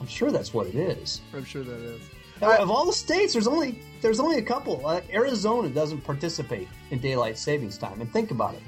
I'm 0.00 0.06
sure 0.06 0.30
that's 0.30 0.54
what 0.54 0.66
it 0.66 0.74
is. 0.74 1.20
I'm 1.34 1.44
sure 1.44 1.62
that 1.62 1.80
is. 1.80 2.00
Now, 2.40 2.56
of 2.56 2.70
all 2.70 2.86
the 2.86 2.92
states, 2.92 3.32
there's 3.32 3.48
only 3.48 3.82
there's 4.00 4.20
only 4.20 4.38
a 4.38 4.42
couple. 4.42 4.78
Like 4.78 5.12
Arizona 5.12 5.68
doesn't 5.68 6.02
participate 6.02 6.68
in 6.90 7.00
daylight 7.00 7.36
savings 7.36 7.76
time, 7.76 8.00
and 8.00 8.10
think 8.12 8.30
about 8.30 8.54
it. 8.54 8.62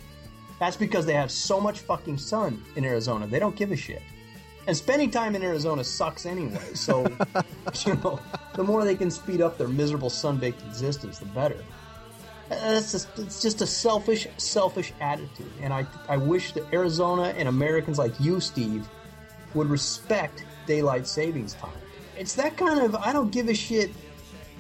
That's 0.59 0.77
because 0.77 1.07
they 1.07 1.15
have 1.15 1.31
so 1.31 1.61
much 1.61 1.79
fucking 1.81 2.19
sun 2.19 2.63
in 2.75 2.85
Arizona. 2.85 3.27
They 3.29 3.39
don't 3.39 3.55
give 3.55 3.71
a 3.71 3.77
shit. 3.77 4.03
And 4.67 4.77
spending 4.77 5.11
time 5.11 5.35
in 5.35 5.43
Arizona 5.43 5.83
sucks 5.85 6.27
anyway. 6.27 6.75
So, 6.75 7.07
you 7.87 7.95
know, 7.97 8.21
the 8.55 8.63
more 8.63 8.85
they 8.85 8.95
can 8.95 9.11
speed 9.11 9.41
up 9.41 9.59
their 9.59 9.69
miserable 9.69 10.11
sun-baked 10.11 10.63
existence, 10.63 11.19
the 11.19 11.27
better. 11.27 11.65
Uh, 12.51 12.73
That's 12.73 12.93
just, 12.93 13.19
it's 13.19 13.43
just 13.43 13.63
a 13.63 13.67
selfish, 13.67 14.27
selfish 14.37 14.93
attitude. 15.01 15.53
And 15.61 15.73
I, 15.73 15.87
I 16.09 16.17
wish 16.17 16.53
that 16.53 16.73
Arizona 16.73 17.35
and 17.37 17.49
Americans 17.49 17.99
like 17.99 18.13
you, 18.21 18.41
Steve, 18.41 18.87
would 19.55 19.69
respect 19.69 20.45
daylight 20.67 21.07
savings 21.07 21.55
time. 21.55 21.73
It's 22.17 22.35
that 22.35 22.57
kind 22.57 22.81
of 22.81 22.95
I 22.97 23.13
don't 23.13 23.33
give 23.33 23.49
a 23.49 23.55
shit 23.55 23.91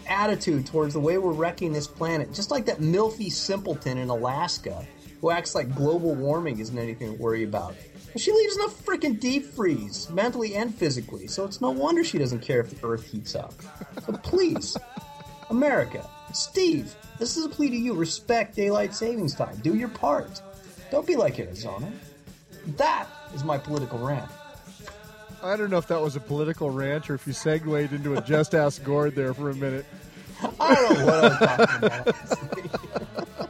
attitude 0.09 0.67
towards 0.67 0.95
the 0.95 1.01
way 1.01 1.19
we're 1.19 1.33
wrecking 1.33 1.73
this 1.73 1.87
planet. 1.87 2.33
Just 2.33 2.51
like 2.51 2.67
that 2.67 2.79
milfy 2.79 3.31
simpleton 3.31 3.99
in 3.99 4.09
Alaska 4.09 4.85
who 5.21 5.31
acts 5.31 5.55
like 5.55 5.75
global 5.75 6.15
warming 6.15 6.59
isn't 6.59 6.79
anything 6.79 7.17
to 7.17 7.23
worry 7.23 7.45
about. 7.45 7.75
She 8.17 8.33
leaves 8.33 8.57
in 8.57 8.63
a 8.63 8.69
freaking 8.69 9.21
deep 9.21 9.45
freeze, 9.45 10.11
mentally 10.11 10.57
and 10.57 10.75
physically, 10.75 11.27
so 11.27 11.45
it's 11.45 11.61
no 11.61 11.71
wonder 11.71 12.03
she 12.03 12.19
doesn't 12.19 12.41
care 12.41 12.61
if 12.61 12.71
the 12.71 12.87
earth 12.87 13.11
heats 13.11 13.35
up. 13.35 13.55
So 14.05 14.13
please, 14.15 14.77
America, 15.49 16.09
Steve, 16.33 16.95
this 17.19 17.37
is 17.37 17.45
a 17.45 17.49
plea 17.49 17.71
to 17.71 17.77
you. 17.77 17.95
Respect 17.95 18.57
daylight 18.57 18.95
savings 18.95 19.35
time. 19.35 19.57
Do 19.59 19.75
your 19.75 19.89
part. 19.89 20.43
Don't 20.91 21.07
be 21.07 21.17
like 21.17 21.39
Arizona. 21.39 21.93
That 22.77 23.07
is 23.35 23.45
my 23.45 23.59
political 23.59 23.99
rant. 23.99 24.31
I 25.43 25.57
don't 25.57 25.71
know 25.71 25.79
if 25.79 25.87
that 25.87 26.01
was 26.01 26.17
a 26.17 26.21
political 26.21 26.71
rant 26.71 27.09
or 27.09 27.15
if 27.15 27.27
you 27.27 27.33
segued 27.33 27.93
into 27.93 28.17
a 28.17 28.21
just 28.21 28.55
ask 28.55 28.83
Gord 28.83 29.15
there 29.15 29.33
for 29.33 29.51
a 29.51 29.55
minute. 29.55 29.87
I 30.59 30.75
don't 30.75 30.99
know 30.99 31.07
what 31.07 31.25
I'm 31.25 31.39
talking 31.39 31.87
about. 31.87 33.50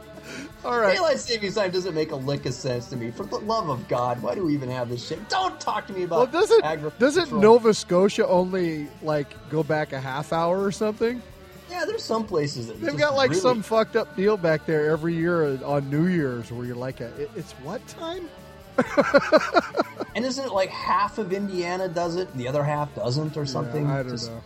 All 0.63 0.79
right. 0.79 0.95
Daylight 0.95 1.19
savings 1.19 1.55
time 1.55 1.71
doesn't 1.71 1.95
make 1.95 2.11
a 2.11 2.15
lick 2.15 2.45
of 2.45 2.53
sense 2.53 2.87
to 2.89 2.95
me. 2.95 3.09
For 3.11 3.25
the 3.25 3.39
love 3.39 3.69
of 3.69 3.87
God, 3.87 4.21
why 4.21 4.35
do 4.35 4.45
we 4.45 4.53
even 4.53 4.69
have 4.69 4.89
this 4.89 5.07
shit? 5.07 5.27
Don't 5.29 5.59
talk 5.59 5.87
to 5.87 5.93
me 5.93 6.03
about. 6.03 6.31
Well, 6.31 6.41
doesn't 6.41 6.99
doesn't 6.99 7.33
Nova 7.33 7.73
Scotia 7.73 8.27
only 8.27 8.87
like 9.01 9.27
go 9.49 9.63
back 9.63 9.93
a 9.93 9.99
half 9.99 10.31
hour 10.31 10.63
or 10.63 10.71
something? 10.71 11.21
Yeah, 11.69 11.85
there's 11.85 12.03
some 12.03 12.25
places 12.25 12.67
that 12.67 12.79
They've 12.81 12.97
got 12.97 13.15
like 13.15 13.29
really- 13.29 13.41
some 13.41 13.61
fucked 13.61 13.95
up 13.95 14.15
deal 14.15 14.37
back 14.37 14.65
there 14.65 14.89
every 14.89 15.15
year 15.15 15.63
on 15.63 15.89
New 15.89 16.07
Year's 16.07 16.51
where 16.51 16.65
you're 16.65 16.75
like, 16.75 16.99
a, 16.99 17.11
it's 17.35 17.53
what 17.53 17.85
time? 17.87 18.29
And 20.13 20.25
isn't 20.25 20.43
it 20.43 20.51
like 20.51 20.69
half 20.69 21.17
of 21.17 21.31
Indiana 21.31 21.87
does 21.87 22.17
it, 22.17 22.29
and 22.31 22.39
the 22.39 22.47
other 22.47 22.63
half 22.63 22.93
doesn't, 22.95 23.37
or 23.37 23.45
something? 23.45 23.87
I 23.87 24.03
don't 24.03 24.09
Just- 24.09 24.29
know. 24.29 24.41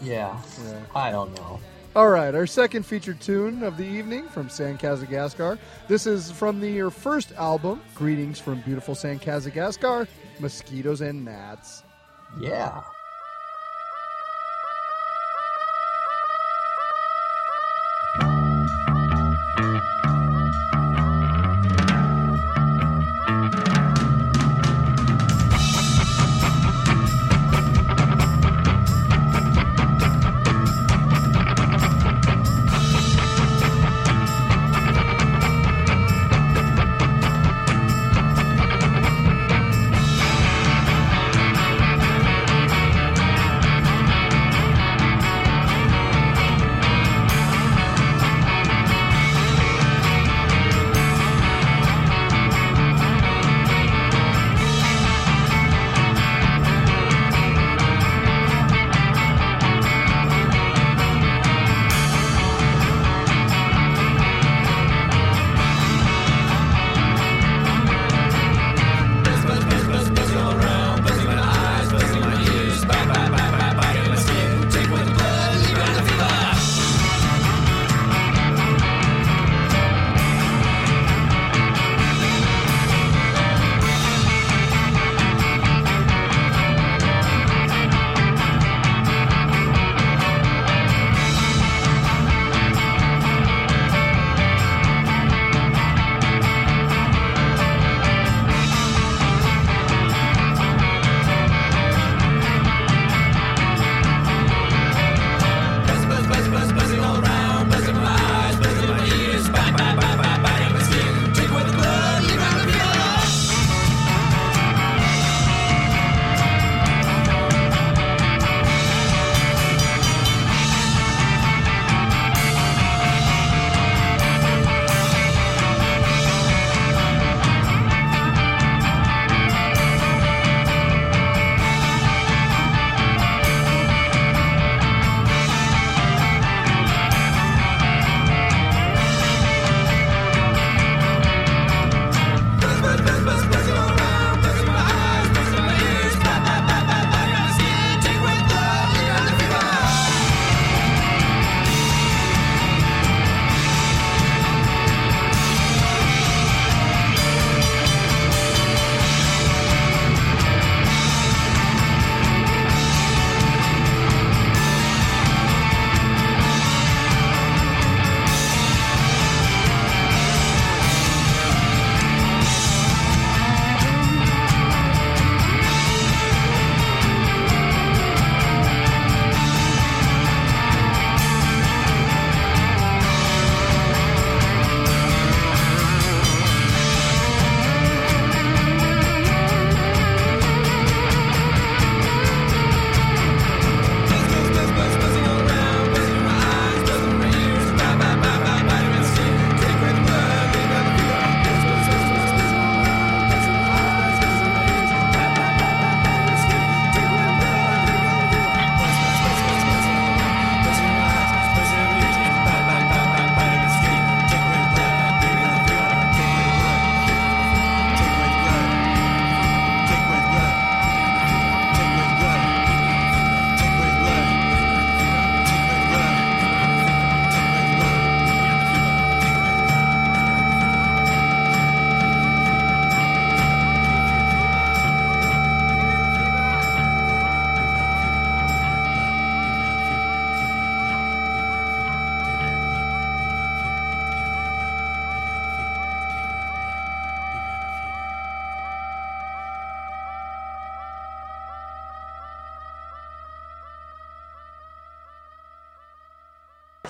Yeah, 0.00 0.36
I 0.94 1.10
don't 1.10 1.34
know. 1.36 1.60
All 1.94 2.08
right, 2.08 2.34
our 2.34 2.46
second 2.46 2.86
featured 2.86 3.20
tune 3.20 3.62
of 3.62 3.76
the 3.76 3.84
evening 3.84 4.26
from 4.30 4.48
San 4.48 4.78
Kazakgascar. 4.78 5.58
This 5.88 6.06
is 6.06 6.30
from 6.30 6.58
their 6.58 6.88
first 6.88 7.32
album, 7.32 7.82
Greetings 7.94 8.38
from 8.38 8.62
Beautiful 8.62 8.94
San 8.94 9.18
Kazakgascar, 9.18 10.08
Mosquitoes 10.40 11.02
and 11.02 11.22
Gnats. 11.22 11.82
Yeah. 12.40 12.80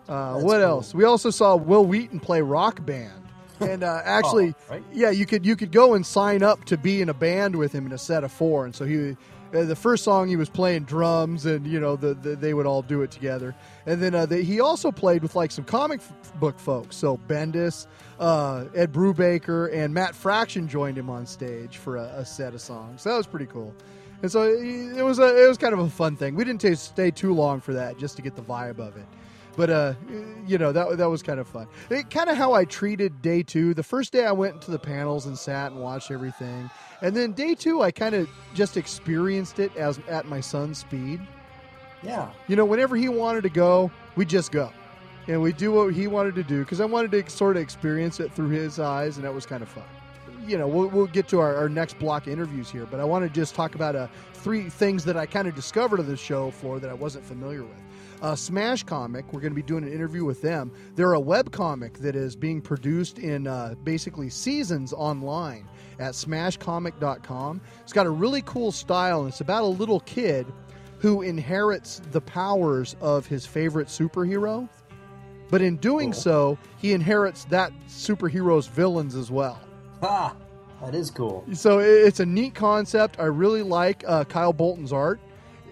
Uh, 0.09 0.35
what 0.35 0.55
cool. 0.59 0.63
else? 0.63 0.95
We 0.95 1.03
also 1.05 1.31
saw 1.31 1.57
Wil 1.57 1.85
Wheaton 1.85 2.21
play 2.21 2.41
Rock 2.41 2.87
Band, 2.87 3.21
and 3.59 3.83
uh, 3.83 4.01
actually, 4.05 4.55
Oh, 4.71 4.75
right? 4.75 4.85
yeah, 4.93 5.11
you 5.11 5.27
could 5.27 5.45
you 5.45 5.57
could 5.57 5.73
go 5.73 5.95
and 5.95 6.07
sign 6.07 6.45
up 6.45 6.65
to 6.67 6.77
be 6.79 7.03
in 7.03 7.09
a 7.09 7.15
band 7.15 7.57
with 7.57 7.73
him 7.73 7.87
in 7.87 7.93
a 7.93 7.99
set 7.99 8.23
of 8.23 8.31
four. 8.31 8.65
And 8.65 8.75
so 8.75 8.85
he, 8.85 9.17
the 9.65 9.77
first 9.77 10.05
song 10.05 10.29
he 10.29 10.37
was 10.37 10.49
playing 10.49 10.85
drums, 10.85 11.47
and 11.47 11.67
you 11.67 11.81
know 11.81 11.97
the, 11.97 12.15
the 12.15 12.37
they 12.37 12.55
would 12.55 12.67
all 12.67 12.83
do 12.83 13.03
it 13.03 13.11
together. 13.11 13.55
And 13.87 14.03
then 14.03 14.15
uh, 14.15 14.27
the, 14.27 14.43
he 14.43 14.61
also 14.61 14.91
played 14.91 15.23
with 15.23 15.35
like 15.35 15.51
some 15.51 15.65
comic 15.65 16.01
f- 16.01 16.33
book 16.41 16.59
folks. 16.59 16.97
So 16.97 17.19
Bendis, 17.29 17.87
uh, 18.19 18.67
Ed 18.75 18.93
Brubaker, 18.93 19.73
and 19.73 19.95
Matt 19.95 20.15
Fraction 20.15 20.69
joined 20.69 20.99
him 20.99 21.11
on 21.11 21.27
stage 21.27 21.77
for 21.79 21.97
a, 21.97 22.05
a 22.17 22.25
set 22.25 22.55
of 22.55 22.61
songs. 22.61 23.03
So 23.03 23.11
that 23.11 23.17
was 23.17 23.27
pretty 23.27 23.47
cool. 23.47 23.75
And 24.23 24.33
so 24.33 24.43
it 24.43 25.03
was 25.03 25.19
a 25.19 25.45
it 25.45 25.49
was 25.49 25.59
kind 25.59 25.75
of 25.75 25.81
a 25.81 25.91
fun 25.91 26.17
thing. 26.17 26.35
We 26.35 26.45
didn't 26.45 26.61
ta 26.61 26.75
stay 26.75 27.11
too 27.11 27.35
long 27.35 27.61
for 27.61 27.75
that 27.75 27.99
just 27.99 28.17
to 28.17 28.23
get 28.23 28.35
the 28.35 28.43
vibe 28.43 28.79
of 28.79 28.97
it. 28.97 29.07
But 29.57 29.71
uh, 29.71 29.95
you 30.47 30.59
know 30.59 30.73
that 30.73 30.99
that 30.99 31.09
was 31.09 31.23
kind 31.23 31.41
of 31.41 31.49
fun. 31.49 31.67
It 31.91 32.11
kind 32.11 32.29
of 32.29 32.37
how 32.37 32.53
I 32.53 32.65
treated 32.65 33.23
day 33.23 33.43
two. 33.43 33.75
The 33.75 33.83
first 33.83 34.13
day 34.13 34.25
I 34.25 34.33
went 34.33 34.55
into 34.55 34.71
the 34.71 34.79
panels 34.79 35.27
and 35.27 35.37
sat 35.37 35.73
and 35.73 35.81
watched 35.81 36.11
everything, 36.11 36.71
and 37.03 37.15
then 37.17 37.33
day 37.33 37.55
two 37.55 37.83
I 37.83 37.91
kind 37.91 38.15
of 38.15 38.29
just 38.55 38.77
experienced 38.77 39.59
it 39.59 39.75
as 39.77 39.99
at 40.09 40.27
my 40.27 40.41
son's 40.41 40.79
speed. 40.79 41.21
Yeah. 42.03 42.31
You 42.49 42.57
know, 42.57 42.65
whenever 42.65 42.97
he 42.97 43.09
wanted 43.09 43.43
to 43.43 43.49
go, 43.49 43.91
we 44.17 44.25
just 44.25 44.53
go, 44.53 44.71
and 45.27 45.43
we 45.43 45.53
do 45.53 45.73
what 45.73 45.95
he 45.95 46.07
wanted 46.07 46.35
to 46.37 46.43
do 46.45 46.61
because 46.61 46.81
I 46.81 46.85
wanted 46.85 47.11
to 47.13 47.31
sort 47.31 47.57
of 47.57 47.63
experience 47.63 48.21
it 48.21 48.33
through 48.33 48.51
his 48.51 48.79
eyes, 48.79 49.17
and 49.17 49.25
that 49.25 49.35
was 49.35 49.47
kind 49.47 49.63
of 49.63 49.69
fun. 49.69 49.85
You 50.47 50.59
know, 50.59 50.69
we'll, 50.69 50.89
we'll 50.89 51.07
get 51.07 51.27
to 51.29 51.41
our, 51.41 51.57
our 51.57 51.69
next 51.69 51.99
block 51.99 52.27
of 52.27 52.33
interviews 52.33 52.71
here, 52.71 52.87
but 52.87 53.01
I 53.01 53.05
want 53.05 53.25
to 53.25 53.31
just 53.31 53.55
talk 53.55 53.75
about 53.75 53.97
uh, 53.97 54.07
three 54.35 54.71
things 54.71 55.05
that 55.05 55.17
I 55.17 55.27
kind 55.27 55.49
of 55.49 55.57
discovered 55.57 55.99
of 55.99 56.07
the 56.07 56.17
show 56.17 56.53
for 56.53 56.79
that 56.79 56.89
I 56.89 56.95
wasn't 56.95 57.25
familiar 57.25 57.65
with. 57.65 57.77
Uh, 58.23 58.35
Smash 58.35 58.83
Comic, 58.85 59.33
we're 59.33 59.41
going 59.41 59.53
to 59.53 59.57
be 59.57 59.63
doing 59.63 59.85
an 59.85 59.93
interview 59.93 60.25
with 60.25 60.41
them. 60.41 60.71
They're 60.95 61.15
a 61.15 61.21
web 61.21 61.51
comic 61.51 61.95
that 61.99 62.17
is 62.17 62.37
being 62.37 62.63
produced 62.63 63.19
in 63.19 63.47
uh, 63.47 63.75
basically 63.85 64.31
seasons 64.31 64.93
online 64.93 65.67
at 65.99 66.13
smashcomic.com. 66.15 67.61
It's 67.83 67.93
got 67.93 68.07
a 68.07 68.11
really 68.11 68.43
cool 68.43 68.73
style, 68.73 69.21
and 69.21 69.29
it's 69.29 69.41
about 69.41 69.63
a 69.63 69.67
little 69.67 70.01
kid 70.01 70.47
who 70.99 71.23
inherits 71.23 72.01
the 72.11 72.21
powers 72.21 72.97
of 73.01 73.27
his 73.27 73.47
favorite 73.47 73.89
superhero. 73.89 74.69
But 75.51 75.63
in 75.63 75.77
doing 75.77 76.13
so, 76.13 76.59
he 76.79 76.93
inherits 76.93 77.45
that 77.47 77.73
superhero's 77.89 78.67
villains 78.67 79.15
as 79.15 79.31
well. 79.31 79.61
Ha! 80.01 80.35
That 80.83 80.95
is 80.95 81.11
cool. 81.11 81.45
So 81.53 81.79
it's 81.79 82.21
a 82.21 82.27
neat 82.27 82.55
concept. 82.55 83.19
I 83.19 83.25
really 83.25 83.63
like 83.63 84.05
uh, 84.07 84.25
Kyle 84.25 84.53
Bolton's 84.53 84.93
art. 84.93 85.21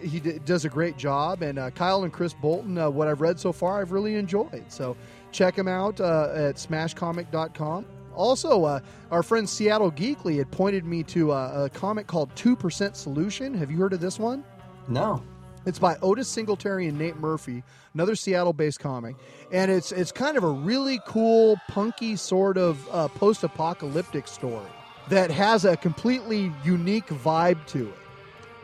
He 0.00 0.20
d- 0.20 0.38
does 0.44 0.64
a 0.64 0.68
great 0.68 0.96
job, 0.96 1.42
and 1.42 1.58
uh, 1.58 1.70
Kyle 1.70 2.04
and 2.04 2.12
Chris 2.12 2.34
Bolton, 2.34 2.78
uh, 2.78 2.88
what 2.90 3.08
I've 3.08 3.20
read 3.20 3.38
so 3.38 3.52
far, 3.52 3.80
I've 3.80 3.92
really 3.92 4.14
enjoyed. 4.16 4.64
So 4.68 4.96
check 5.32 5.56
him 5.56 5.68
out 5.68 6.00
uh, 6.00 6.30
at 6.34 6.56
smashcomic.com. 6.56 7.86
Also, 8.14 8.64
uh, 8.64 8.80
our 9.10 9.22
friend 9.22 9.48
Seattle 9.48 9.90
Geekly 9.92 10.38
had 10.38 10.50
pointed 10.50 10.84
me 10.84 11.02
to 11.04 11.32
uh, 11.32 11.66
a 11.66 11.70
comic 11.70 12.06
called 12.06 12.34
2% 12.34 12.94
Solution. 12.96 13.54
Have 13.54 13.70
you 13.70 13.76
heard 13.78 13.92
of 13.92 14.00
this 14.00 14.18
one? 14.18 14.44
No. 14.88 15.22
It's 15.66 15.78
by 15.78 15.96
Otis 16.02 16.28
Singletary 16.28 16.88
and 16.88 16.98
Nate 16.98 17.16
Murphy, 17.16 17.62
another 17.94 18.14
Seattle-based 18.14 18.80
comic, 18.80 19.16
and 19.50 19.70
it's 19.70 19.92
it's 19.92 20.12
kind 20.12 20.36
of 20.36 20.44
a 20.44 20.50
really 20.50 21.00
cool, 21.06 21.56
punky 21.68 22.16
sort 22.16 22.58
of 22.58 22.86
uh, 22.92 23.08
post-apocalyptic 23.08 24.28
story 24.28 24.68
that 25.08 25.30
has 25.30 25.64
a 25.64 25.74
completely 25.78 26.52
unique 26.64 27.06
vibe 27.06 27.64
to 27.68 27.88
it. 27.88 27.94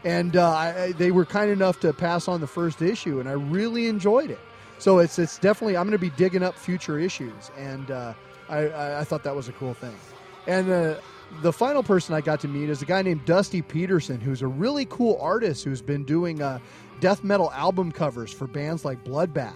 And 0.05 0.37
uh, 0.37 0.51
I- 0.51 0.93
they 0.93 1.11
were 1.11 1.25
kind 1.25 1.51
enough 1.51 1.81
to 1.81 1.93
pass 1.95 2.29
on 2.29 2.41
the 2.43 2.47
first 2.47 2.83
issue, 2.83 3.19
and 3.19 3.29
I 3.29 3.33
really 3.33 3.87
enjoyed 3.87 4.31
it. 4.31 4.41
So 4.79 4.99
it's 4.99 5.19
it's 5.19 5.39
definitely 5.39 5.79
I'm 5.79 5.85
going 5.85 5.93
to 5.93 5.99
be 5.99 6.11
digging 6.17 6.43
up 6.43 6.55
future 6.55 6.99
issues, 6.99 7.51
and 7.57 7.91
uh, 7.91 8.13
I, 8.51 8.69
I 8.69 9.01
I 9.01 9.05
thought 9.05 9.23
that 9.25 9.35
was 9.35 9.49
a 9.49 9.53
cool 9.53 9.75
thing. 9.75 9.95
And 10.47 10.71
uh, 10.71 10.97
the 11.43 11.53
final 11.53 11.83
person 11.83 12.15
I 12.15 12.21
got 12.21 12.41
to 12.41 12.49
meet 12.49 12.69
is 12.69 12.83
a 12.83 12.85
guy 12.85 13.03
named 13.03 13.25
Dusty 13.25 13.63
Peterson, 13.63 14.21
who's 14.21 14.43
a 14.43 14.47
really 14.47 14.87
cool 14.87 15.17
artist 15.21 15.65
who's 15.65 15.81
been 15.83 16.05
doing 16.05 16.43
uh, 16.43 16.59
death 17.01 17.23
metal 17.25 17.51
album 17.53 17.93
covers 17.93 18.33
for 18.33 18.47
bands 18.47 18.85
like 18.85 19.03
Bloodbath 19.05 19.55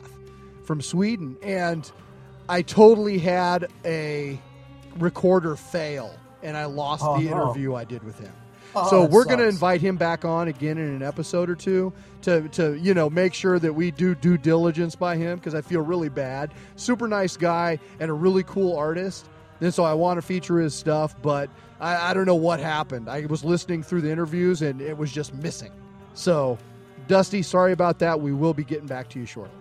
from 0.62 0.80
Sweden. 0.80 1.36
And 1.42 1.90
I 2.49 2.62
totally 2.62 3.18
had 3.18 3.68
a 3.84 4.38
recorder 4.99 5.57
fail, 5.57 6.14
and 6.42 6.57
I 6.57 6.66
lost 6.66 7.03
Oh, 7.05 7.18
the 7.18 7.28
interview 7.28 7.74
I 7.74 7.84
did 7.84 8.03
with 8.05 8.18
him. 8.18 8.32
Oh, 8.77 8.91
so 8.91 9.05
we're 9.05 9.25
going 9.25 9.39
to 9.39 9.49
invite 9.49 9.81
him 9.81 9.97
back 9.97 10.25
on 10.25 10.49
again 10.49 10.79
in 10.79 10.89
an 10.89 11.03
episode 11.03 11.49
or 11.49 11.55
two 11.55 11.93
to, 12.22 12.49
to 12.51 12.75
you 12.75 12.95
know 12.95 13.09
make 13.09 13.35
sure 13.35 13.59
that 13.59 13.72
we 13.72 13.91
do 13.91 14.14
due 14.14 14.37
diligence 14.37 14.97
by 14.97 15.16
him 15.16 15.39
because 15.39 15.55
I 15.55 15.61
feel 15.61 15.81
really 15.81 16.09
bad. 16.09 16.53
Super 16.77 17.07
nice 17.07 17.37
guy 17.37 17.79
and 18.01 18.11
a 18.11 18.14
really 18.14 18.43
cool 18.43 18.77
artist, 18.77 19.29
and 19.61 19.72
so 19.72 19.85
I 19.85 19.95
want 19.95 20.18
to 20.18 20.22
feature 20.22 20.59
his 20.59 20.75
stuff, 20.75 21.14
but 21.22 21.51
I, 21.81 22.11
I 22.11 22.14
don't 22.14 22.27
know 22.27 22.35
what 22.35 22.61
happened. 22.61 23.09
I 23.09 23.27
was 23.27 23.45
listening 23.45 23.83
through 23.83 24.01
the 24.01 24.11
interviews 24.11 24.62
and 24.62 24.81
it 24.81 24.97
was 24.97 25.12
just 25.12 25.35
missing. 25.35 25.72
So, 26.14 26.59
Dusty, 27.09 27.43
sorry 27.43 27.72
about 27.72 27.99
that. 28.01 28.20
We 28.20 28.33
will 28.33 28.55
be 28.55 28.64
getting 28.64 28.87
back 28.87 29.09
to 29.11 29.20
you 29.20 29.27
shortly. 29.27 29.57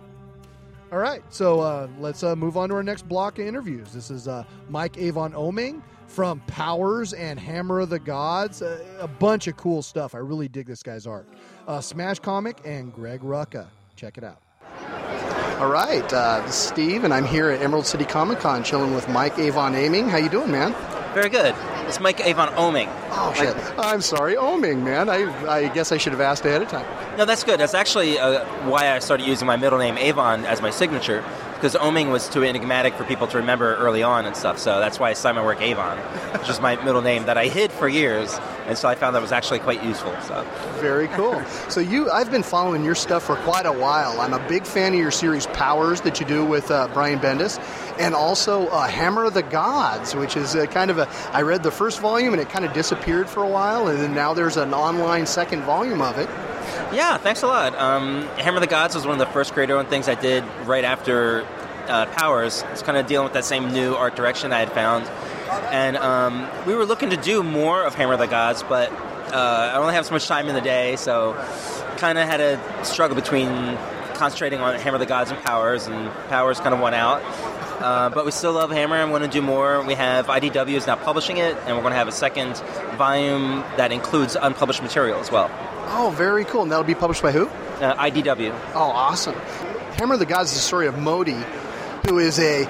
All 0.92 0.98
right, 0.98 1.24
so 1.28 1.60
uh, 1.60 1.88
let's 1.98 2.22
uh, 2.22 2.36
move 2.36 2.56
on 2.56 2.68
to 2.68 2.76
our 2.76 2.82
next 2.82 3.08
block 3.08 3.40
of 3.40 3.46
interviews. 3.46 3.92
This 3.92 4.10
is 4.12 4.28
uh, 4.28 4.44
Mike 4.68 4.96
Avon 4.96 5.32
Oeming 5.32 5.82
from 6.06 6.40
Powers 6.46 7.12
and 7.12 7.38
Hammer 7.38 7.80
of 7.80 7.90
the 7.90 7.98
Gods. 7.98 8.62
Uh, 8.62 8.84
a 9.00 9.08
bunch 9.08 9.46
of 9.46 9.56
cool 9.56 9.82
stuff. 9.82 10.14
I 10.14 10.18
really 10.18 10.48
dig 10.48 10.66
this 10.66 10.82
guy's 10.82 11.06
art. 11.06 11.28
Uh, 11.66 11.80
Smash 11.80 12.18
Comic 12.18 12.60
and 12.64 12.92
Greg 12.92 13.20
Rucka. 13.20 13.66
Check 13.96 14.18
it 14.18 14.24
out. 14.24 14.40
All 15.60 15.70
right, 15.70 16.12
uh, 16.12 16.42
this 16.44 16.56
is 16.56 16.68
Steve, 16.68 17.04
and 17.04 17.14
I'm 17.14 17.24
here 17.24 17.48
at 17.48 17.62
Emerald 17.62 17.86
City 17.86 18.04
Comic 18.04 18.40
Con 18.40 18.64
chilling 18.64 18.92
with 18.92 19.08
Mike 19.08 19.38
Avon 19.38 19.74
Aming. 19.76 20.08
How 20.08 20.16
you 20.16 20.28
doing, 20.28 20.50
man? 20.50 20.74
Very 21.14 21.28
good. 21.28 21.54
It's 21.86 22.00
Mike 22.00 22.18
Avon 22.26 22.48
Oeming. 22.54 22.88
Oh 23.10 23.32
shit! 23.36 23.54
I'm 23.78 24.00
sorry, 24.00 24.34
Oeming, 24.34 24.82
man. 24.82 25.08
I 25.08 25.48
I 25.48 25.68
guess 25.68 25.92
I 25.92 25.96
should 25.96 26.12
have 26.12 26.20
asked 26.20 26.44
ahead 26.44 26.62
of 26.62 26.68
time. 26.68 26.86
No, 27.16 27.24
that's 27.24 27.44
good. 27.44 27.60
That's 27.60 27.74
actually 27.74 28.18
uh, 28.18 28.44
why 28.68 28.96
I 28.96 28.98
started 28.98 29.28
using 29.28 29.46
my 29.46 29.56
middle 29.56 29.78
name 29.78 29.96
Avon 29.96 30.44
as 30.44 30.60
my 30.60 30.70
signature, 30.70 31.22
because 31.64 31.80
Oeming 31.80 32.12
was 32.12 32.28
too 32.28 32.44
enigmatic 32.44 32.92
for 32.92 33.04
people 33.04 33.26
to 33.26 33.38
remember 33.38 33.74
early 33.76 34.02
on 34.02 34.26
and 34.26 34.36
stuff. 34.36 34.58
So 34.58 34.80
that's 34.80 34.98
why 34.98 35.08
I 35.08 35.12
signed 35.14 35.36
my 35.38 35.42
work 35.42 35.62
Avon, 35.62 35.96
which 36.38 36.50
is 36.50 36.60
my 36.60 36.76
middle 36.84 37.00
name 37.00 37.24
that 37.24 37.38
I 37.38 37.46
hid 37.46 37.72
for 37.72 37.88
years, 37.88 38.38
and 38.66 38.78
so 38.78 38.88
I 38.88 38.94
found 38.94 39.14
that 39.14 39.22
was 39.22 39.32
actually 39.32 39.58
quite 39.58 39.84
useful. 39.84 40.14
So 40.22 40.46
Very 40.76 41.08
cool. 41.08 41.42
so 41.68 41.80
you, 41.80 42.10
I've 42.10 42.30
been 42.30 42.42
following 42.42 42.84
your 42.84 42.94
stuff 42.94 43.24
for 43.24 43.36
quite 43.36 43.66
a 43.66 43.72
while. 43.72 44.20
I'm 44.20 44.32
a 44.32 44.48
big 44.48 44.64
fan 44.64 44.94
of 44.94 44.98
your 44.98 45.10
series 45.10 45.46
Powers 45.46 46.00
that 46.02 46.20
you 46.20 46.26
do 46.26 46.44
with 46.44 46.70
uh, 46.70 46.88
Brian 46.92 47.18
Bendis, 47.18 47.58
and 47.98 48.14
also 48.14 48.68
uh, 48.68 48.86
Hammer 48.86 49.24
of 49.24 49.34
the 49.34 49.42
Gods, 49.42 50.14
which 50.14 50.36
is 50.36 50.56
uh, 50.56 50.66
kind 50.66 50.90
of 50.90 50.98
a. 50.98 51.08
I 51.32 51.42
read 51.42 51.62
the 51.62 51.70
first 51.70 52.00
volume 52.00 52.32
and 52.32 52.40
it 52.40 52.48
kind 52.48 52.64
of 52.64 52.72
disappeared 52.72 53.28
for 53.28 53.42
a 53.42 53.48
while, 53.48 53.88
and 53.88 54.00
then 54.00 54.14
now 54.14 54.34
there's 54.34 54.56
an 54.56 54.74
online 54.74 55.26
second 55.26 55.62
volume 55.62 56.00
of 56.00 56.18
it. 56.18 56.28
yeah, 56.92 57.18
thanks 57.18 57.42
a 57.42 57.46
lot. 57.46 57.74
Um, 57.78 58.22
Hammer 58.38 58.56
of 58.56 58.62
the 58.62 58.66
Gods 58.66 58.94
was 58.94 59.04
one 59.06 59.20
of 59.20 59.26
the 59.26 59.32
first 59.32 59.52
creator-owned 59.52 59.88
things 59.88 60.08
I 60.08 60.14
did 60.14 60.44
right 60.64 60.84
after 60.84 61.46
uh, 61.88 62.06
Powers. 62.06 62.64
It's 62.72 62.82
kind 62.82 62.96
of 62.96 63.06
dealing 63.06 63.24
with 63.24 63.34
that 63.34 63.44
same 63.44 63.72
new 63.72 63.94
art 63.94 64.16
direction 64.16 64.52
I 64.52 64.60
had 64.60 64.72
found. 64.72 65.06
And 65.70 65.96
um, 65.96 66.48
we 66.66 66.74
were 66.74 66.84
looking 66.84 67.10
to 67.10 67.16
do 67.16 67.42
more 67.42 67.84
of 67.84 67.94
Hammer 67.94 68.14
of 68.14 68.18
the 68.18 68.26
Gods, 68.26 68.62
but 68.62 68.92
uh, 69.32 69.72
I 69.74 69.76
only 69.76 69.94
have 69.94 70.06
so 70.06 70.12
much 70.12 70.26
time 70.26 70.48
in 70.48 70.54
the 70.54 70.60
day, 70.60 70.96
so 70.96 71.34
kind 71.96 72.18
of 72.18 72.26
had 72.26 72.40
a 72.40 72.84
struggle 72.84 73.14
between 73.14 73.76
concentrating 74.14 74.60
on 74.60 74.78
Hammer 74.78 74.96
of 74.96 75.00
the 75.00 75.06
Gods 75.06 75.30
and 75.30 75.40
Powers, 75.40 75.86
and 75.86 76.10
Powers 76.28 76.60
kind 76.60 76.74
of 76.74 76.80
won 76.80 76.94
out. 76.94 77.22
Uh, 77.80 78.08
but 78.10 78.24
we 78.24 78.30
still 78.30 78.52
love 78.52 78.70
Hammer 78.70 78.96
and 78.96 79.10
want 79.10 79.24
to 79.24 79.30
do 79.30 79.42
more. 79.42 79.82
We 79.82 79.94
have 79.94 80.26
IDW 80.26 80.74
is 80.74 80.86
now 80.86 80.96
publishing 80.96 81.38
it, 81.38 81.56
and 81.66 81.76
we're 81.76 81.82
going 81.82 81.92
to 81.92 81.98
have 81.98 82.08
a 82.08 82.12
second 82.12 82.56
volume 82.96 83.64
that 83.76 83.92
includes 83.92 84.36
unpublished 84.40 84.82
material 84.82 85.18
as 85.18 85.30
well. 85.30 85.50
Oh, 85.88 86.12
very 86.16 86.44
cool. 86.44 86.62
And 86.62 86.72
that'll 86.72 86.84
be 86.84 86.94
published 86.94 87.22
by 87.22 87.32
who? 87.32 87.48
Uh, 87.48 87.94
IDW. 87.96 88.52
Oh, 88.74 88.90
awesome. 88.90 89.34
Hammer 89.96 90.14
of 90.14 90.20
the 90.20 90.26
Gods 90.26 90.50
is 90.50 90.56
the 90.56 90.62
story 90.62 90.86
of 90.86 90.98
Modi, 90.98 91.36
who 92.06 92.18
is 92.18 92.38
a, 92.38 92.64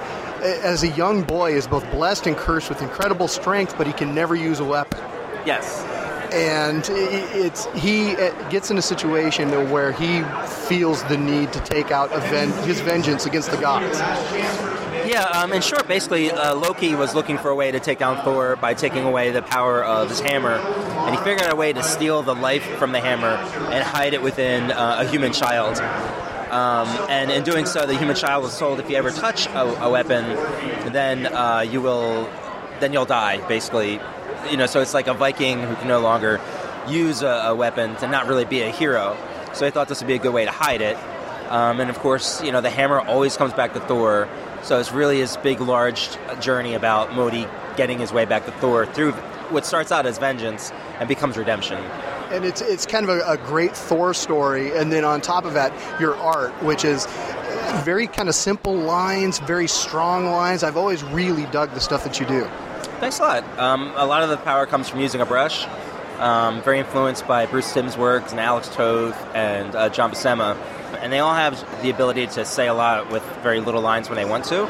as 0.45 0.83
a 0.83 0.89
young 0.89 1.23
boy, 1.23 1.53
is 1.53 1.67
both 1.67 1.89
blessed 1.91 2.27
and 2.27 2.37
cursed 2.37 2.69
with 2.69 2.81
incredible 2.81 3.27
strength, 3.27 3.75
but 3.77 3.87
he 3.87 3.93
can 3.93 4.13
never 4.13 4.35
use 4.35 4.59
a 4.59 4.65
weapon. 4.65 4.99
Yes. 5.45 5.83
And 6.33 6.83
it's 6.89 7.65
he 7.75 8.15
uh, 8.15 8.49
gets 8.49 8.71
in 8.71 8.77
a 8.77 8.81
situation 8.81 9.49
where 9.71 9.91
he 9.91 10.23
feels 10.67 11.03
the 11.03 11.17
need 11.17 11.53
to 11.53 11.59
take 11.61 11.91
out 11.91 12.09
ven- 12.29 12.51
his 12.67 12.81
vengeance 12.81 13.25
against 13.25 13.51
the 13.51 13.57
gods. 13.57 13.99
Yeah, 15.07 15.23
um, 15.25 15.53
in 15.53 15.61
short, 15.61 15.87
basically, 15.87 16.31
uh, 16.31 16.55
Loki 16.55 16.95
was 16.95 17.13
looking 17.13 17.37
for 17.37 17.49
a 17.51 17.55
way 17.55 17.71
to 17.71 17.79
take 17.79 17.99
down 17.99 18.23
Thor 18.23 18.55
by 18.55 18.73
taking 18.73 19.03
away 19.03 19.29
the 19.29 19.43
power 19.43 19.83
of 19.83 20.09
his 20.09 20.19
hammer, 20.19 20.55
and 20.55 21.15
he 21.15 21.23
figured 21.23 21.43
out 21.43 21.53
a 21.53 21.55
way 21.55 21.71
to 21.73 21.83
steal 21.83 22.23
the 22.23 22.33
life 22.33 22.65
from 22.79 22.91
the 22.91 22.99
hammer 22.99 23.35
and 23.71 23.83
hide 23.83 24.15
it 24.15 24.21
within 24.23 24.71
uh, 24.71 24.97
a 25.01 25.05
human 25.07 25.31
child. 25.31 25.77
Um, 26.51 26.87
and 27.09 27.31
in 27.31 27.43
doing 27.43 27.65
so, 27.65 27.85
the 27.85 27.97
human 27.97 28.15
child 28.15 28.43
was 28.43 28.57
told 28.57 28.79
if 28.79 28.89
you 28.89 28.95
ever 28.95 29.11
touch 29.11 29.47
a, 29.47 29.83
a 29.83 29.89
weapon, 29.89 30.25
then 30.91 31.27
uh, 31.27 31.59
you 31.59 31.81
will, 31.81 32.29
then 32.79 32.93
you'll 32.93 33.05
die. 33.05 33.45
Basically, 33.47 33.99
you 34.49 34.57
know. 34.57 34.65
So 34.65 34.81
it's 34.81 34.93
like 34.93 35.07
a 35.07 35.13
Viking 35.13 35.61
who 35.61 35.75
can 35.75 35.87
no 35.87 35.99
longer 35.99 36.39
use 36.87 37.21
a, 37.21 37.47
a 37.47 37.55
weapon 37.55 37.95
to 37.97 38.07
not 38.07 38.27
really 38.27 38.45
be 38.45 38.61
a 38.61 38.69
hero. 38.69 39.17
So 39.53 39.65
I 39.65 39.71
thought 39.71 39.87
this 39.87 40.01
would 40.01 40.07
be 40.07 40.15
a 40.15 40.19
good 40.19 40.33
way 40.33 40.45
to 40.45 40.51
hide 40.51 40.81
it. 40.81 40.97
Um, 41.49 41.79
and 41.79 41.89
of 41.89 41.99
course, 41.99 42.41
you 42.43 42.51
know, 42.51 42.61
the 42.61 42.69
hammer 42.69 42.99
always 42.99 43.37
comes 43.37 43.53
back 43.53 43.73
to 43.73 43.79
Thor. 43.79 44.27
So 44.63 44.79
it's 44.79 44.91
really 44.91 45.19
his 45.19 45.37
big, 45.37 45.61
large 45.61 46.09
journey 46.41 46.73
about 46.73 47.13
Modi 47.13 47.47
getting 47.77 47.99
his 47.99 48.11
way 48.11 48.25
back 48.25 48.45
to 48.45 48.51
Thor 48.53 48.85
through 48.85 49.11
what 49.51 49.65
starts 49.65 49.91
out 49.91 50.05
as 50.05 50.17
vengeance 50.17 50.71
and 50.99 51.07
becomes 51.07 51.37
redemption. 51.37 51.83
And 52.35 52.43
it's 52.43 52.59
it's 52.59 52.85
kind 52.85 53.07
of 53.07 53.17
a, 53.17 53.21
a 53.31 53.37
great 53.37 53.75
Thor 53.75 54.13
story, 54.13 54.75
and 54.75 54.91
then 54.91 55.05
on 55.05 55.21
top 55.21 55.45
of 55.45 55.53
that, 55.53 55.71
your 56.01 56.17
art, 56.17 56.51
which 56.61 56.83
is 56.83 57.07
very 57.85 58.07
kind 58.07 58.27
of 58.27 58.35
simple 58.35 58.75
lines, 58.75 59.39
very 59.39 59.67
strong 59.67 60.25
lines. 60.25 60.61
I've 60.61 60.75
always 60.75 61.01
really 61.01 61.45
dug 61.45 61.71
the 61.71 61.79
stuff 61.79 62.03
that 62.03 62.19
you 62.19 62.25
do. 62.25 62.43
Thanks 62.99 63.19
a 63.19 63.23
lot. 63.23 63.59
Um, 63.59 63.93
a 63.95 64.05
lot 64.05 64.21
of 64.23 64.29
the 64.29 64.37
power 64.37 64.65
comes 64.65 64.89
from 64.89 64.99
using 64.99 65.21
a 65.21 65.25
brush. 65.25 65.65
Um, 66.19 66.61
very 66.61 66.79
influenced 66.79 67.25
by 67.25 67.45
Bruce 67.45 67.73
Timm's 67.73 67.97
works 67.97 68.31
and 68.31 68.39
Alex 68.39 68.69
Toth 68.69 69.15
and 69.33 69.73
uh, 69.75 69.89
John 69.89 70.11
Buscema. 70.11 70.55
And 71.01 71.11
they 71.11 71.19
all 71.19 71.33
have 71.33 71.59
the 71.81 71.89
ability 71.89 72.27
to 72.27 72.45
say 72.45 72.67
a 72.67 72.73
lot 72.73 73.11
with 73.11 73.23
very 73.43 73.59
little 73.59 73.81
lines 73.81 74.09
when 74.09 74.17
they 74.17 74.25
want 74.25 74.45
to. 74.45 74.65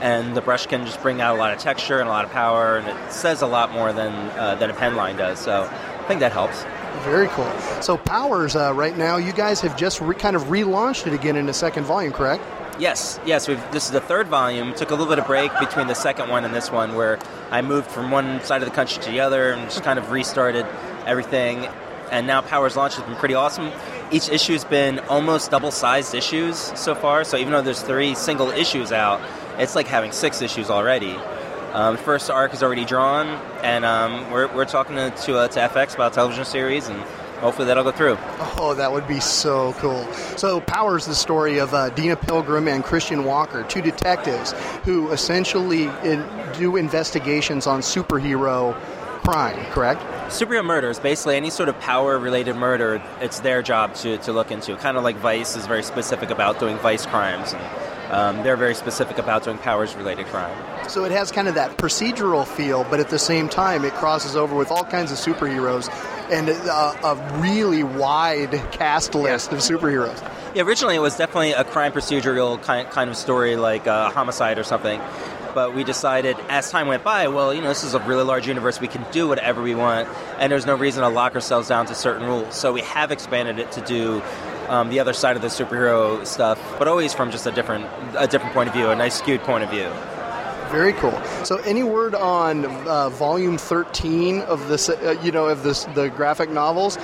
And 0.00 0.36
the 0.36 0.40
brush 0.40 0.66
can 0.66 0.86
just 0.86 1.00
bring 1.02 1.20
out 1.20 1.36
a 1.36 1.38
lot 1.38 1.52
of 1.52 1.58
texture 1.58 1.98
and 1.98 2.08
a 2.08 2.12
lot 2.12 2.24
of 2.24 2.30
power, 2.30 2.78
and 2.78 2.86
it 2.88 3.12
says 3.12 3.42
a 3.42 3.46
lot 3.46 3.72
more 3.72 3.92
than, 3.92 4.12
uh, 4.38 4.54
than 4.56 4.70
a 4.70 4.74
pen 4.74 4.96
line 4.96 5.16
does. 5.16 5.38
So 5.38 5.62
I 5.62 6.04
think 6.08 6.20
that 6.20 6.32
helps. 6.32 6.64
Very 7.04 7.28
cool. 7.28 7.50
So 7.80 7.96
Powers, 7.96 8.54
uh, 8.54 8.72
right 8.74 8.96
now, 8.96 9.16
you 9.16 9.32
guys 9.32 9.60
have 9.62 9.76
just 9.76 10.00
re- 10.00 10.14
kind 10.14 10.36
of 10.36 10.44
relaunched 10.44 11.06
it 11.06 11.12
again 11.14 11.36
in 11.36 11.48
a 11.48 11.54
second 11.54 11.84
volume, 11.84 12.12
correct? 12.12 12.42
Yes, 12.78 13.18
yes. 13.24 13.48
We've, 13.48 13.60
this 13.72 13.86
is 13.86 13.90
the 13.90 14.00
third 14.00 14.28
volume. 14.28 14.74
Took 14.74 14.90
a 14.90 14.94
little 14.94 15.08
bit 15.08 15.18
of 15.18 15.26
break 15.26 15.50
between 15.58 15.86
the 15.86 15.94
second 15.94 16.28
one 16.28 16.44
and 16.44 16.54
this 16.54 16.70
one, 16.70 16.94
where 16.94 17.18
I 17.50 17.62
moved 17.62 17.90
from 17.90 18.10
one 18.10 18.40
side 18.42 18.62
of 18.62 18.68
the 18.68 18.74
country 18.74 19.02
to 19.02 19.10
the 19.10 19.20
other 19.20 19.52
and 19.52 19.70
just 19.70 19.82
kind 19.82 19.98
of 19.98 20.10
restarted 20.10 20.66
everything. 21.06 21.66
And 22.10 22.26
now 22.26 22.40
Powers 22.40 22.76
Launch 22.76 22.94
has 22.96 23.04
been 23.04 23.16
pretty 23.16 23.34
awesome. 23.34 23.72
Each 24.10 24.28
issue's 24.28 24.64
been 24.64 24.98
almost 25.00 25.50
double-sized 25.50 26.14
issues 26.14 26.56
so 26.56 26.94
far. 26.94 27.24
So 27.24 27.36
even 27.36 27.52
though 27.52 27.62
there's 27.62 27.82
three 27.82 28.14
single 28.14 28.50
issues 28.50 28.92
out, 28.92 29.20
it's 29.58 29.74
like 29.74 29.86
having 29.86 30.12
six 30.12 30.40
issues 30.40 30.70
already. 30.70 31.18
Um, 31.78 31.94
the 31.94 32.02
first 32.02 32.28
arc 32.28 32.52
is 32.52 32.64
already 32.64 32.84
drawn, 32.84 33.28
and 33.62 33.84
um, 33.84 34.32
we're, 34.32 34.52
we're 34.52 34.64
talking 34.64 34.96
to 34.96 35.10
to, 35.10 35.38
uh, 35.38 35.46
to 35.46 35.60
FX 35.60 35.94
about 35.94 36.10
a 36.10 36.14
television 36.16 36.44
series, 36.44 36.88
and 36.88 37.00
hopefully 37.38 37.68
that'll 37.68 37.84
go 37.84 37.92
through. 37.92 38.18
Oh, 38.58 38.74
that 38.76 38.90
would 38.90 39.06
be 39.06 39.20
so 39.20 39.74
cool. 39.74 40.02
So, 40.36 40.60
Powers, 40.60 41.02
is 41.02 41.10
the 41.10 41.14
story 41.14 41.58
of 41.58 41.72
uh, 41.72 41.90
Deena 41.90 42.16
Pilgrim 42.16 42.66
and 42.66 42.82
Christian 42.82 43.22
Walker, 43.22 43.62
two 43.62 43.80
detectives 43.80 44.54
who 44.82 45.12
essentially 45.12 45.84
in, 46.02 46.26
do 46.58 46.74
investigations 46.74 47.68
on 47.68 47.78
superhero 47.78 48.74
crime, 49.22 49.64
correct? 49.70 50.00
Superhero 50.32 50.64
murders, 50.64 50.98
basically 50.98 51.36
any 51.36 51.50
sort 51.50 51.68
of 51.68 51.78
power 51.78 52.18
related 52.18 52.56
murder, 52.56 53.00
it's 53.20 53.38
their 53.38 53.62
job 53.62 53.94
to, 53.94 54.18
to 54.18 54.32
look 54.32 54.50
into. 54.50 54.74
Kind 54.74 54.96
of 54.96 55.04
like 55.04 55.14
Vice 55.18 55.54
is 55.54 55.64
very 55.68 55.84
specific 55.84 56.30
about 56.30 56.58
doing 56.58 56.76
Vice 56.78 57.06
crimes, 57.06 57.52
and 57.52 57.62
um, 58.10 58.42
they're 58.42 58.56
very 58.56 58.74
specific 58.74 59.18
about 59.18 59.44
doing 59.44 59.58
powers 59.58 59.94
related 59.94 60.26
crime. 60.26 60.56
So, 60.88 61.04
it 61.04 61.12
has 61.12 61.30
kind 61.30 61.48
of 61.48 61.54
that 61.54 61.76
procedural 61.76 62.46
feel, 62.46 62.84
but 62.84 63.00
at 63.00 63.10
the 63.10 63.18
same 63.18 63.48
time, 63.48 63.84
it 63.84 63.92
crosses 63.94 64.36
over 64.36 64.54
with 64.56 64.70
all 64.70 64.84
kinds 64.84 65.12
of 65.12 65.18
superheroes 65.18 65.88
and 66.30 66.48
a, 66.48 67.06
a 67.06 67.40
really 67.40 67.82
wide 67.82 68.52
cast 68.72 69.14
list 69.14 69.52
of 69.52 69.58
superheroes. 69.58 70.22
Yeah, 70.54 70.62
originally 70.62 70.96
it 70.96 71.00
was 71.00 71.16
definitely 71.16 71.52
a 71.52 71.64
crime 71.64 71.92
procedural 71.92 72.62
kind, 72.62 72.88
kind 72.90 73.10
of 73.10 73.16
story 73.16 73.56
like 73.56 73.86
a 73.86 74.10
Homicide 74.10 74.58
or 74.58 74.64
something. 74.64 75.00
But 75.54 75.74
we 75.74 75.82
decided 75.82 76.36
as 76.48 76.70
time 76.70 76.88
went 76.88 77.02
by, 77.02 77.28
well, 77.28 77.52
you 77.54 77.60
know, 77.60 77.68
this 77.68 77.82
is 77.82 77.94
a 77.94 78.00
really 78.00 78.22
large 78.22 78.46
universe. 78.46 78.80
We 78.80 78.88
can 78.88 79.04
do 79.10 79.26
whatever 79.26 79.62
we 79.62 79.74
want, 79.74 80.08
and 80.38 80.52
there's 80.52 80.66
no 80.66 80.74
reason 80.74 81.02
to 81.02 81.08
lock 81.08 81.34
ourselves 81.34 81.68
down 81.68 81.86
to 81.86 81.94
certain 81.94 82.26
rules. 82.26 82.54
So 82.54 82.72
we 82.72 82.82
have 82.82 83.10
expanded 83.10 83.58
it 83.58 83.72
to 83.72 83.80
do 83.80 84.22
um, 84.68 84.90
the 84.90 85.00
other 85.00 85.12
side 85.12 85.36
of 85.36 85.42
the 85.42 85.48
superhero 85.48 86.24
stuff, 86.26 86.58
but 86.78 86.88
always 86.88 87.14
from 87.14 87.30
just 87.30 87.46
a 87.46 87.50
different, 87.50 87.86
a 88.16 88.26
different 88.26 88.54
point 88.54 88.68
of 88.68 88.74
view, 88.74 88.90
a 88.90 88.96
nice 88.96 89.18
skewed 89.18 89.40
point 89.42 89.64
of 89.64 89.70
view. 89.70 89.90
Very 90.70 90.92
cool. 90.92 91.18
So, 91.44 91.56
any 91.58 91.82
word 91.82 92.14
on 92.14 92.66
uh, 92.66 93.08
volume 93.08 93.56
thirteen 93.56 94.40
of 94.42 94.68
this? 94.68 94.90
Uh, 94.90 95.18
you 95.22 95.32
know, 95.32 95.46
of 95.46 95.62
this 95.62 95.84
the 95.94 96.10
graphic 96.10 96.50
novels? 96.50 96.98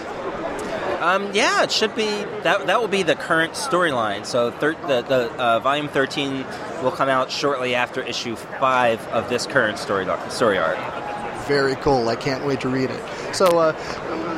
Um, 1.01 1.31
yeah, 1.35 1.62
it 1.62 1.73
should 1.73 1.95
be 1.95 2.07
that. 2.43 2.67
That 2.67 2.81
will 2.81 2.89
be 2.89 3.03
the 3.03 3.15
current 3.15 3.53
storyline. 3.55 4.27
So 4.27 4.51
thir- 4.51 4.77
the 4.87 5.03
the 5.03 5.33
uh, 5.39 5.61
volume 5.61 5.89
thirteen 5.89 6.45
will 6.83 6.93
come 6.93 7.09
out 7.09 7.31
shortly 7.31 7.75
after 7.75 8.03
issue 8.03 8.37
five 8.37 9.07
of 9.09 9.29
this 9.31 9.47
current 9.47 9.79
story 9.79 10.07
story 10.29 10.59
arc. 10.59 10.79
Very 11.47 11.77
cool. 11.77 12.09
I 12.09 12.17
can't 12.17 12.45
wait 12.47 12.61
to 12.62 12.69
read 12.69 12.91
it. 12.91 13.35
So, 13.35 13.47
uh, 13.59 13.73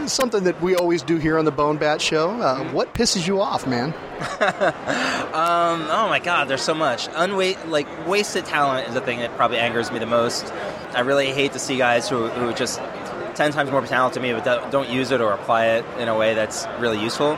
something 0.09 0.45
that 0.45 0.61
we 0.61 0.75
always 0.77 1.03
do 1.03 1.17
here 1.17 1.39
on 1.39 1.45
the 1.45 1.53
BoneBat 1.53 2.01
Show. 2.01 2.31
Uh, 2.41 2.65
what 2.73 2.93
pisses 2.95 3.27
you 3.27 3.41
off, 3.41 3.67
man? 3.67 3.95
Um, 5.37 5.83
oh 5.91 6.07
my 6.09 6.19
God, 6.19 6.49
there's 6.49 6.63
so 6.63 6.73
much. 6.73 7.09
Unwa- 7.09 7.69
like 7.69 7.87
wasted 8.09 8.47
talent 8.47 8.89
is 8.89 8.95
the 8.95 9.03
thing 9.03 9.19
that 9.19 9.37
probably 9.37 9.59
angers 9.59 9.93
me 9.93 9.99
the 9.99 10.07
most. 10.07 10.51
I 10.95 11.01
really 11.01 11.31
hate 11.33 11.53
to 11.53 11.59
see 11.59 11.77
guys 11.77 12.09
who 12.09 12.29
who 12.29 12.55
just 12.55 12.79
ten 13.35 13.53
times 13.53 13.71
more 13.71 13.85
talented 13.85 14.23
than 14.23 14.35
me, 14.35 14.41
but 14.41 14.71
don't- 14.71 14.89
use 14.89 15.11
it 15.11 15.21
or 15.21 15.33
apply 15.33 15.67
it 15.67 15.85
in 15.99 16.09
a 16.09 16.17
way 16.17 16.33
that's 16.33 16.67
really 16.79 16.99
useful. 16.99 17.37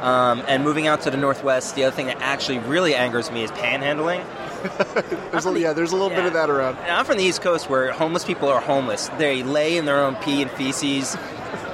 Um, 0.00 0.42
and 0.48 0.64
moving 0.64 0.86
out 0.86 1.02
to 1.02 1.10
the 1.10 1.18
northwest, 1.18 1.74
the 1.74 1.84
other 1.84 1.94
thing 1.94 2.06
that 2.06 2.22
actually 2.22 2.60
really 2.60 2.94
angers 2.94 3.30
me 3.30 3.42
is 3.44 3.50
panhandling. 3.50 4.24
There's 5.30 5.44
a, 5.44 5.60
yeah, 5.60 5.74
there's 5.74 5.92
a 5.92 5.96
little 5.96 6.08
bit 6.08 6.24
of 6.24 6.32
that 6.32 6.48
around. 6.48 6.76
And 6.78 6.90
I'm 6.92 7.04
from 7.04 7.18
the 7.18 7.24
East 7.24 7.42
Coast 7.42 7.68
where 7.68 7.92
homeless 7.92 8.24
people 8.24 8.48
are 8.48 8.62
homeless. 8.62 9.08
They 9.18 9.42
lay 9.42 9.76
in 9.76 9.84
their 9.84 10.02
own 10.02 10.16
pee 10.16 10.40
and 10.40 10.50
feces. 10.52 11.16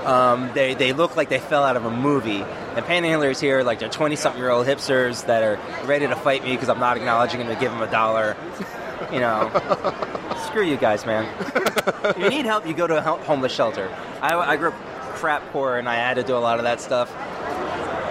Um, 0.05 0.51
they, 0.55 0.75
they 0.75 0.93
look 0.93 1.17
like 1.17 1.29
they 1.29 1.39
fell 1.39 1.63
out 1.63 1.77
of 1.77 1.85
a 1.85 1.91
movie. 1.91 2.43
And 2.43 2.85
panhandlers 2.85 3.41
here, 3.41 3.63
like 3.63 3.79
they're 3.79 3.89
20 3.89 4.17
something 4.17 4.41
year 4.41 4.51
old 4.51 4.67
hipsters 4.67 5.27
that 5.27 5.43
are 5.43 5.59
ready 5.87 6.07
to 6.07 6.17
fight 6.17 6.43
me 6.43 6.53
because 6.53 6.69
I'm 6.69 6.81
not 6.81 6.97
acknowledging 6.97 7.41
them 7.41 7.49
to 7.49 7.61
give 7.61 7.73
them 7.73 7.83
a 7.83 7.91
dollar. 7.91 8.37
You 9.13 9.21
know, 9.21 9.51
screw 10.47 10.65
you 10.65 10.77
guys, 10.77 11.05
man. 11.05 11.27
if 12.05 12.19
you 12.19 12.29
need 12.29 12.47
help, 12.47 12.67
you 12.67 12.75
go 12.75 12.87
to 12.87 12.99
a 12.99 13.01
homeless 13.01 13.53
shelter. 13.53 13.89
I, 14.21 14.37
I 14.37 14.57
grew 14.57 14.69
up 14.69 14.75
crap 15.15 15.43
poor 15.53 15.77
and 15.77 15.89
I 15.89 15.97
had 15.97 16.15
to 16.15 16.23
do 16.23 16.37
a 16.37 16.39
lot 16.39 16.59
of 16.59 16.65
that 16.65 16.81
stuff. 16.81 17.11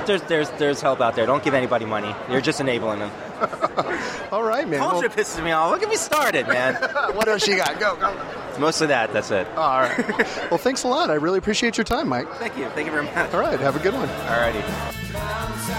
There's, 0.06 0.22
there's, 0.24 0.50
there's 0.52 0.82
help 0.82 1.02
out 1.02 1.16
there. 1.16 1.26
Don't 1.26 1.44
give 1.44 1.54
anybody 1.54 1.86
money. 1.86 2.16
You're 2.30 2.42
just 2.42 2.60
enabling 2.60 3.00
them. 3.00 3.12
All 4.32 4.44
right, 4.44 4.68
man. 4.68 4.80
Culture 4.80 5.10
pisses 5.10 5.44
me 5.44 5.52
off. 5.52 5.72
Look 5.72 5.84
at 5.84 5.90
me 5.90 5.96
started, 5.96 6.48
man. 6.48 6.76
what 7.16 7.28
else 7.28 7.48
you 7.48 7.56
got? 7.56 7.80
Go, 7.80 7.96
go. 7.96 8.14
Mostly 8.60 8.88
that. 8.88 9.14
That's 9.14 9.32
it. 9.32 9.48
All 9.56 9.82
right. 9.82 10.08
well, 10.52 10.58
thanks 10.58 10.84
a 10.84 10.88
lot. 10.88 11.10
I 11.10 11.16
really 11.16 11.38
appreciate 11.38 11.78
your 11.78 11.86
time, 11.86 12.10
Mike. 12.10 12.30
Thank 12.36 12.58
you. 12.58 12.68
Thank 12.70 12.88
you 12.88 12.92
very 12.92 13.06
much. 13.06 13.34
All 13.34 13.40
right. 13.40 13.60
Have 13.60 13.76
a 13.76 13.80
good 13.80 13.94
one. 13.94 14.10
Alrighty. 14.10 15.70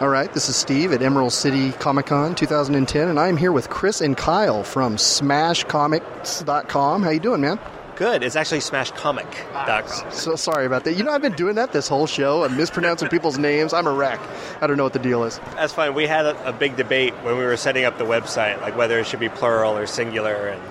All 0.00 0.08
right. 0.08 0.32
This 0.34 0.48
is 0.50 0.56
Steve 0.56 0.92
at 0.92 1.00
Emerald 1.00 1.32
City 1.32 1.72
Comic 1.72 2.06
Con 2.06 2.34
2010, 2.34 3.08
and 3.08 3.18
I'm 3.18 3.38
here 3.38 3.52
with 3.52 3.70
Chris 3.70 4.02
and 4.02 4.16
Kyle 4.16 4.62
from 4.62 4.96
SmashComics.com. 4.96 7.02
How 7.02 7.10
you 7.10 7.20
doing, 7.20 7.40
man? 7.40 7.58
Good. 7.96 8.22
It's 8.24 8.34
actually 8.36 8.58
smashcomic.com. 8.58 10.10
So 10.10 10.34
sorry 10.36 10.66
about 10.66 10.84
that. 10.84 10.94
You 10.94 11.04
know, 11.04 11.12
I've 11.12 11.22
been 11.22 11.34
doing 11.34 11.54
that 11.54 11.72
this 11.72 11.86
whole 11.88 12.06
show. 12.06 12.44
I'm 12.44 12.56
mispronouncing 12.56 13.08
people's 13.08 13.38
names. 13.38 13.72
I'm 13.72 13.86
a 13.86 13.92
wreck. 13.92 14.20
I 14.60 14.66
don't 14.66 14.76
know 14.76 14.82
what 14.84 14.92
the 14.92 14.98
deal 14.98 15.24
is. 15.24 15.38
That's 15.54 15.72
fine. 15.72 15.94
We 15.94 16.06
had 16.06 16.26
a, 16.26 16.48
a 16.48 16.52
big 16.52 16.76
debate 16.76 17.14
when 17.22 17.38
we 17.38 17.44
were 17.44 17.56
setting 17.56 17.84
up 17.84 17.98
the 17.98 18.04
website, 18.04 18.60
like 18.60 18.76
whether 18.76 18.98
it 18.98 19.06
should 19.06 19.20
be 19.20 19.28
plural 19.28 19.76
or 19.76 19.86
singular. 19.86 20.48
And 20.48 20.62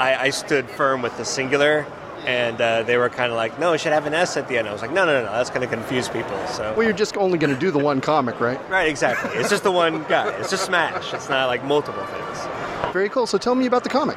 I, 0.00 0.16
I 0.16 0.30
stood 0.30 0.68
firm 0.68 1.00
with 1.02 1.16
the 1.16 1.24
singular, 1.24 1.86
and 2.26 2.60
uh, 2.60 2.82
they 2.82 2.96
were 2.96 3.08
kind 3.08 3.30
of 3.30 3.36
like, 3.36 3.58
no, 3.60 3.72
it 3.74 3.78
should 3.78 3.92
have 3.92 4.06
an 4.06 4.14
S 4.14 4.36
at 4.36 4.48
the 4.48 4.58
end. 4.58 4.68
I 4.68 4.72
was 4.72 4.82
like, 4.82 4.92
no, 4.92 5.04
no, 5.04 5.20
no, 5.20 5.26
no 5.26 5.32
that's 5.32 5.50
going 5.50 5.60
to 5.60 5.66
confuse 5.68 6.08
people. 6.08 6.44
So 6.48 6.74
Well, 6.74 6.82
you're 6.82 6.92
just 6.92 7.16
only 7.16 7.38
going 7.38 7.54
to 7.54 7.60
do 7.60 7.70
the 7.70 7.78
one 7.78 8.00
comic, 8.00 8.40
right? 8.40 8.58
Right, 8.68 8.88
exactly. 8.88 9.30
It's 9.38 9.50
just 9.50 9.62
the 9.62 9.72
one 9.72 10.04
guy. 10.04 10.30
It's 10.38 10.50
just 10.50 10.64
Smash. 10.64 11.14
It's 11.14 11.28
not 11.28 11.46
like 11.46 11.64
multiple 11.64 12.04
things. 12.04 12.92
Very 12.92 13.08
cool. 13.08 13.26
So 13.26 13.38
tell 13.38 13.54
me 13.54 13.66
about 13.66 13.84
the 13.84 13.90
comic. 13.90 14.16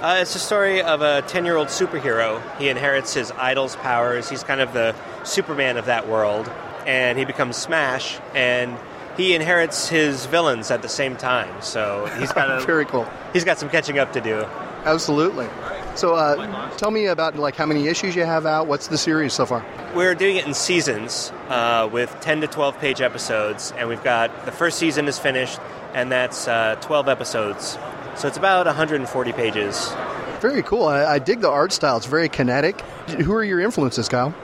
Uh, 0.00 0.18
it's 0.20 0.34
a 0.34 0.38
story 0.38 0.82
of 0.82 1.00
a 1.00 1.22
10 1.22 1.46
year 1.46 1.56
old 1.56 1.68
superhero. 1.68 2.42
He 2.58 2.68
inherits 2.68 3.14
his 3.14 3.30
idol's 3.32 3.76
powers. 3.76 4.28
He's 4.28 4.44
kind 4.44 4.60
of 4.60 4.74
the 4.74 4.94
Superman 5.24 5.78
of 5.78 5.86
that 5.86 6.06
world. 6.06 6.50
And 6.86 7.18
he 7.18 7.24
becomes 7.24 7.56
Smash, 7.56 8.20
and 8.34 8.78
he 9.16 9.34
inherits 9.34 9.88
his 9.88 10.26
villains 10.26 10.70
at 10.70 10.82
the 10.82 10.88
same 10.88 11.16
time. 11.16 11.50
So 11.60 12.06
he's 12.18 12.30
got 12.30 12.50
a, 12.50 12.60
Very 12.66 12.84
cool. 12.84 13.08
He's 13.32 13.42
got 13.42 13.58
some 13.58 13.68
catching 13.70 13.98
up 13.98 14.12
to 14.12 14.20
do. 14.20 14.44
Absolutely. 14.84 15.48
So 15.96 16.14
uh, 16.14 16.70
tell 16.76 16.90
me 16.90 17.06
about 17.06 17.36
like 17.36 17.56
how 17.56 17.66
many 17.66 17.88
issues 17.88 18.14
you 18.14 18.24
have 18.24 18.44
out. 18.46 18.66
What's 18.66 18.88
the 18.88 18.98
series 18.98 19.32
so 19.32 19.46
far? 19.46 19.64
We're 19.94 20.14
doing 20.14 20.36
it 20.36 20.46
in 20.46 20.52
seasons 20.54 21.32
uh, 21.48 21.88
with 21.90 22.14
10 22.20 22.42
to 22.42 22.46
12 22.46 22.78
page 22.78 23.00
episodes, 23.00 23.72
and 23.78 23.88
we've 23.88 24.04
got 24.04 24.44
the 24.44 24.52
first 24.52 24.78
season 24.78 25.08
is 25.08 25.18
finished, 25.18 25.58
and 25.94 26.12
that's 26.12 26.46
uh, 26.46 26.76
12 26.82 27.08
episodes. 27.08 27.78
So 28.16 28.28
it's 28.28 28.38
about 28.38 28.66
140 28.66 29.32
pages. 29.32 29.92
Very 30.40 30.62
cool. 30.62 30.86
I, 30.86 31.04
I 31.04 31.18
dig 31.18 31.40
the 31.40 31.50
art 31.50 31.72
style. 31.72 31.96
It's 31.96 32.06
very 32.06 32.28
kinetic. 32.28 32.80
Who 33.10 33.34
are 33.34 33.44
your 33.44 33.60
influences, 33.60 34.08
Kyle? 34.08 34.34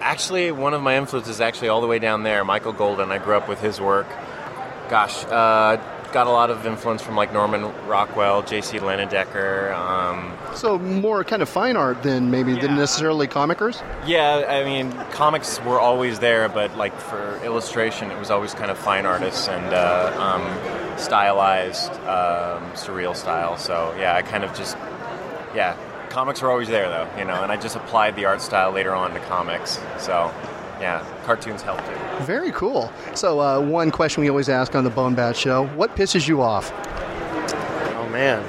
Actually, 0.00 0.50
one 0.50 0.74
of 0.74 0.82
my 0.82 0.96
influences 0.96 1.36
is 1.36 1.40
actually 1.40 1.68
all 1.68 1.80
the 1.80 1.86
way 1.86 1.98
down 1.98 2.22
there, 2.22 2.44
Michael 2.44 2.72
Golden. 2.72 3.10
I 3.12 3.18
grew 3.18 3.36
up 3.36 3.48
with 3.48 3.60
his 3.60 3.80
work. 3.80 4.06
Gosh, 4.88 5.24
uh, 5.26 5.76
got 6.12 6.26
a 6.26 6.30
lot 6.30 6.50
of 6.50 6.66
influence 6.66 7.02
from 7.02 7.16
like 7.16 7.32
Norman 7.32 7.64
Rockwell, 7.86 8.42
J.C. 8.42 8.78
Leyendecker. 8.78 9.74
Um, 9.76 10.32
So 10.54 10.78
more 10.78 11.22
kind 11.24 11.42
of 11.42 11.48
fine 11.48 11.76
art 11.76 12.02
than 12.02 12.30
maybe 12.30 12.54
than 12.54 12.76
necessarily 12.76 13.28
comicers. 13.28 13.82
yeah, 14.06 14.44
I 14.48 14.64
mean, 14.64 14.92
comics 15.12 15.60
were 15.62 15.78
always 15.80 16.18
there, 16.18 16.48
but 16.48 16.76
like 16.76 16.98
for 16.98 17.38
illustration, 17.44 18.10
it 18.10 18.18
was 18.18 18.30
always 18.30 18.54
kind 18.54 18.70
of 18.70 18.78
fine 18.78 19.04
artists 19.06 19.48
and 19.48 19.72
uh, 19.74 20.12
um, 20.18 20.98
stylized, 20.98 21.92
um, 22.02 22.62
surreal 22.72 23.14
style. 23.14 23.56
So 23.56 23.94
yeah, 23.98 24.14
I 24.14 24.22
kind 24.22 24.44
of 24.44 24.54
just 24.54 24.76
yeah, 25.54 25.76
comics 26.10 26.42
were 26.42 26.50
always 26.50 26.68
there 26.68 26.88
though, 26.88 27.08
you 27.18 27.24
know, 27.24 27.42
and 27.42 27.52
I 27.52 27.56
just 27.56 27.76
applied 27.76 28.16
the 28.16 28.24
art 28.24 28.40
style 28.40 28.72
later 28.72 28.94
on 28.94 29.12
to 29.12 29.20
comics. 29.20 29.78
So 29.98 30.32
yeah, 30.80 31.04
cartoons 31.28 31.60
helped 31.60 31.84
too. 31.84 32.24
Very 32.24 32.50
cool. 32.52 32.90
So 33.14 33.40
uh, 33.40 33.60
one 33.60 33.90
question 33.90 34.22
we 34.22 34.30
always 34.30 34.48
ask 34.48 34.74
on 34.74 34.84
the 34.84 34.90
BoneBat 34.90 35.34
Show: 35.34 35.66
What 35.76 35.94
pisses 35.94 36.26
you 36.26 36.40
off? 36.40 36.72
Oh, 37.94 38.08
man. 38.10 38.42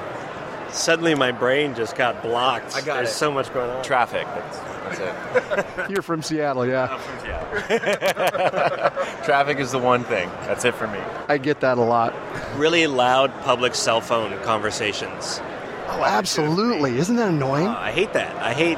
Suddenly 0.71 1.13
my 1.13 1.34
brain 1.34 1.75
just 1.75 1.97
got 1.97 2.21
blocked. 2.21 2.77
I 2.77 2.80
got 2.80 2.95
There's 2.95 3.09
it. 3.09 3.13
so 3.13 3.32
much 3.32 3.53
going 3.53 3.69
on. 3.69 3.84
Traffic. 3.84 4.25
That's, 4.27 4.97
that's 4.97 5.80
it. 5.88 5.89
You're 5.89 6.01
from 6.01 6.21
Seattle, 6.21 6.65
yeah. 6.65 6.88
I'm 6.89 6.99
from 6.99 7.19
Seattle. 7.19 9.19
Traffic 9.25 9.59
is 9.59 9.73
the 9.73 9.80
one 9.80 10.05
thing. 10.05 10.30
That's 10.47 10.63
it 10.63 10.73
for 10.73 10.88
me. 10.88 10.99
I 11.27 11.38
get 11.38 11.59
that 11.59 11.77
a 11.77 11.82
lot. 11.82 12.15
Really 12.55 12.88
loud 12.88 13.34
public 13.41 13.75
cell 13.75 13.99
phone 13.99 14.41
conversations. 14.43 15.41
Oh, 15.88 16.03
absolutely. 16.05 16.97
Isn't 16.97 17.17
that 17.17 17.27
annoying? 17.27 17.67
Uh, 17.67 17.75
I 17.77 17.91
hate 17.91 18.13
that. 18.13 18.34
I 18.38 18.53
hate, 18.53 18.77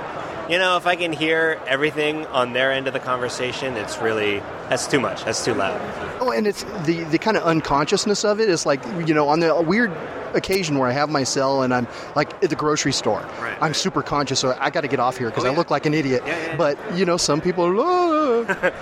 you 0.51 0.57
know, 0.57 0.75
if 0.77 0.85
I 0.85 0.95
can 0.95 1.13
hear 1.13 1.61
everything 1.65 2.25
on 2.27 2.53
their 2.53 2.71
end 2.71 2.87
of 2.87 2.93
the 2.93 2.99
conversation, 2.99 3.77
it's 3.77 3.97
really, 3.99 4.39
that's 4.69 4.85
too 4.87 4.99
much. 4.99 5.23
That's 5.23 5.43
too 5.45 5.53
loud. 5.53 5.79
Oh, 6.19 6.31
and 6.31 6.45
it's 6.45 6.63
the 6.85 7.03
the 7.05 7.17
kind 7.17 7.37
of 7.37 7.43
unconsciousness 7.43 8.25
of 8.25 8.39
it 8.39 8.49
is 8.49 8.65
like 8.65 8.83
you 9.07 9.13
know 9.13 9.27
on 9.29 9.39
the 9.39 9.59
weird 9.61 9.91
occasion 10.35 10.77
where 10.77 10.87
I 10.87 10.91
have 10.91 11.09
my 11.09 11.23
cell 11.23 11.61
and 11.63 11.73
I'm 11.73 11.87
like 12.15 12.31
at 12.43 12.49
the 12.49 12.55
grocery 12.55 12.93
store. 12.93 13.25
I'm 13.61 13.73
super 13.73 14.01
conscious, 14.01 14.39
so 14.39 14.55
I 14.59 14.69
got 14.69 14.81
to 14.81 14.87
get 14.87 14.99
off 14.99 15.17
here 15.17 15.29
because 15.29 15.45
I 15.45 15.49
look 15.53 15.69
like 15.71 15.85
an 15.85 15.93
idiot. 15.93 16.23
Yeah, 16.25 16.37
yeah, 16.47 16.57
But 16.57 16.77
you 16.95 17.05
know, 17.05 17.17
some 17.17 17.41
people 17.41 17.65
are. 17.65 17.75
"Ah." 17.77 18.11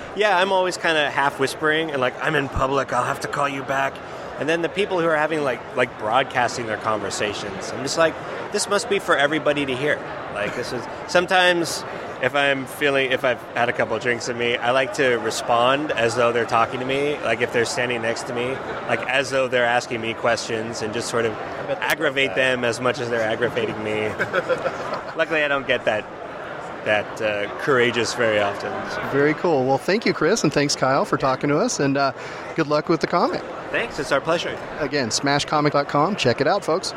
Yeah, 0.16 0.38
I'm 0.38 0.52
always 0.52 0.78
kind 0.78 0.98
of 0.98 1.12
half 1.12 1.40
whispering 1.40 1.92
and 1.92 2.00
like, 2.02 2.14
I'm 2.24 2.36
in 2.36 2.50
public, 2.50 2.94
I'll 2.94 3.04
have 3.04 3.20
to 3.22 3.28
call 3.28 3.48
you 3.50 3.64
back. 3.64 3.94
And 4.40 4.48
then 4.48 4.62
the 4.62 4.70
people 4.70 5.00
who 5.00 5.08
are 5.08 5.18
having 5.18 5.44
like 5.44 5.60
like 5.76 5.98
broadcasting 6.00 6.66
their 6.66 6.78
conversations, 6.78 7.72
I'm 7.72 7.84
just 7.84 7.98
like, 7.98 8.14
this 8.52 8.70
must 8.70 8.90
be 8.90 9.00
for 9.00 9.18
everybody 9.18 9.66
to 9.66 9.76
hear. 9.76 9.98
Like 10.34 10.56
this 10.56 10.72
is 10.72 10.84
sometimes 11.08 11.84
if 12.22 12.36
I'm 12.36 12.66
feeling 12.66 13.12
if 13.12 13.24
I've 13.24 13.42
had 13.54 13.70
a 13.70 13.74
couple 13.74 13.96
of 13.96 14.02
drinks 14.02 14.30
in 14.30 14.38
me, 14.38 14.58
I 14.58 14.72
like 14.72 14.94
to 14.96 15.16
respond 15.16 15.92
as 15.92 16.16
though 16.16 16.32
they're 16.32 16.46
talking 16.46 16.80
to 16.80 16.86
me, 16.86 17.18
like 17.20 17.42
if 17.42 17.54
they're 17.54 17.66
standing 17.66 18.02
next 18.02 18.24
to 18.28 18.34
me, 18.34 18.52
like 18.88 19.02
as 19.08 19.30
though 19.30 19.48
they're 19.48 19.66
asking 19.66 20.02
me 20.02 20.14
questions 20.14 20.82
and 20.82 20.94
just 20.94 21.10
sort 21.10 21.26
of 21.26 21.34
aggravate 21.82 22.36
them 22.36 22.64
as 22.64 22.80
much 22.80 23.00
as 23.00 23.10
they're 23.10 23.22
aggravating 23.22 23.82
me. 23.84 24.08
Luckily, 25.18 25.44
I 25.44 25.48
don't 25.48 25.68
get 25.68 25.86
that 25.86 26.06
that 26.86 27.22
uh, 27.22 27.50
courageous 27.60 28.14
very 28.14 28.40
often. 28.40 28.72
so. 28.92 29.02
Very 29.10 29.34
cool. 29.34 29.66
Well, 29.66 29.78
thank 29.78 30.06
you, 30.06 30.14
Chris, 30.14 30.44
and 30.44 30.54
thanks, 30.54 30.76
Kyle, 30.76 31.06
for 31.06 31.18
talking 31.18 31.50
to 31.50 31.58
us, 31.58 31.80
and 31.80 31.98
uh, 31.98 32.14
good 32.56 32.68
luck 32.68 32.90
with 32.90 33.02
the 33.02 33.08
comic. 33.08 33.42
Thanks, 33.72 34.00
it's 34.00 34.12
our 34.12 34.22
pleasure. 34.22 34.58
Again, 34.80 35.10
smashcomic.com. 35.10 36.16
Check 36.16 36.42
it 36.42 36.48
out, 36.48 36.64
folks. 36.66 36.94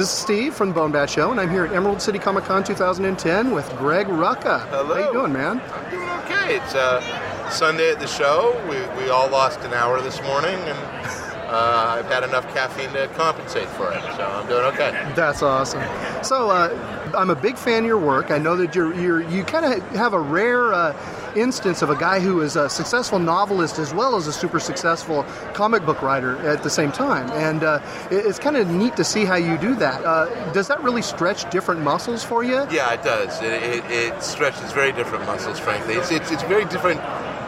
This 0.00 0.14
is 0.14 0.18
Steve 0.18 0.54
from 0.54 0.72
the 0.72 0.80
BoneBat 0.80 1.10
Show, 1.10 1.30
and 1.30 1.38
I'm 1.38 1.50
here 1.50 1.66
at 1.66 1.74
Emerald 1.74 2.00
City 2.00 2.18
Comic 2.18 2.44
Con 2.44 2.64
2010 2.64 3.50
with 3.50 3.68
Greg 3.76 4.06
Rucka. 4.06 4.66
Hello. 4.70 4.94
How 4.94 5.06
you 5.06 5.12
doing, 5.12 5.30
man? 5.30 5.60
I'm 5.74 5.90
doing 5.90 6.08
okay. 6.20 6.56
It's 6.56 6.74
uh, 6.74 7.50
Sunday 7.50 7.90
at 7.90 8.00
the 8.00 8.06
show. 8.06 8.58
We, 8.62 9.04
we 9.04 9.10
all 9.10 9.28
lost 9.28 9.60
an 9.60 9.74
hour 9.74 10.00
this 10.00 10.22
morning, 10.22 10.54
and 10.54 10.78
uh, 11.50 11.96
I've 11.98 12.06
had 12.06 12.24
enough 12.24 12.50
caffeine 12.54 12.90
to 12.94 13.08
compensate 13.08 13.68
for 13.68 13.92
it, 13.92 14.00
so 14.16 14.24
I'm 14.24 14.48
doing 14.48 14.64
okay. 14.72 14.90
That's 15.14 15.42
awesome. 15.42 15.82
So, 16.24 16.48
uh, 16.48 17.12
I'm 17.14 17.28
a 17.28 17.36
big 17.36 17.58
fan 17.58 17.80
of 17.80 17.86
your 17.86 17.98
work. 17.98 18.30
I 18.30 18.38
know 18.38 18.56
that 18.56 18.74
you're, 18.74 18.94
you're 18.94 19.20
you 19.28 19.44
kind 19.44 19.66
of 19.66 19.86
have 19.90 20.14
a 20.14 20.18
rare 20.18 20.72
uh, 20.72 20.96
instance 21.36 21.82
of 21.82 21.90
a 21.90 21.96
guy 21.96 22.20
who 22.20 22.40
is 22.40 22.56
a 22.56 22.68
successful 22.68 23.18
novelist 23.18 23.78
as 23.78 23.92
well 23.94 24.16
as 24.16 24.26
a 24.26 24.32
super 24.32 24.58
successful 24.60 25.24
comic 25.54 25.84
book 25.84 26.02
writer 26.02 26.36
at 26.48 26.62
the 26.62 26.70
same 26.70 26.92
time, 26.92 27.30
and 27.32 27.62
uh, 27.64 27.80
it- 28.10 28.26
it's 28.26 28.38
kind 28.38 28.56
of 28.56 28.68
neat 28.68 28.96
to 28.96 29.04
see 29.04 29.24
how 29.24 29.36
you 29.36 29.56
do 29.58 29.74
that. 29.76 30.04
Uh, 30.04 30.26
does 30.52 30.68
that 30.68 30.82
really 30.82 31.02
stretch 31.02 31.48
different 31.50 31.80
muscles 31.82 32.22
for 32.24 32.42
you? 32.42 32.66
Yeah, 32.70 32.92
it 32.92 33.02
does. 33.02 33.40
It, 33.42 33.52
it, 33.52 33.84
it 33.90 34.22
stretches 34.22 34.72
very 34.72 34.92
different 34.92 35.24
muscles, 35.26 35.58
frankly. 35.58 35.94
It's, 35.94 36.10
it's, 36.10 36.30
it's 36.30 36.42
very 36.44 36.64
different 36.66 37.00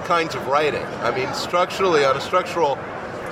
kinds 0.07 0.35
of 0.35 0.47
writing. 0.47 0.85
I 1.03 1.11
mean, 1.15 1.33
structurally, 1.35 2.05
on 2.05 2.17
a 2.17 2.21
structural 2.21 2.79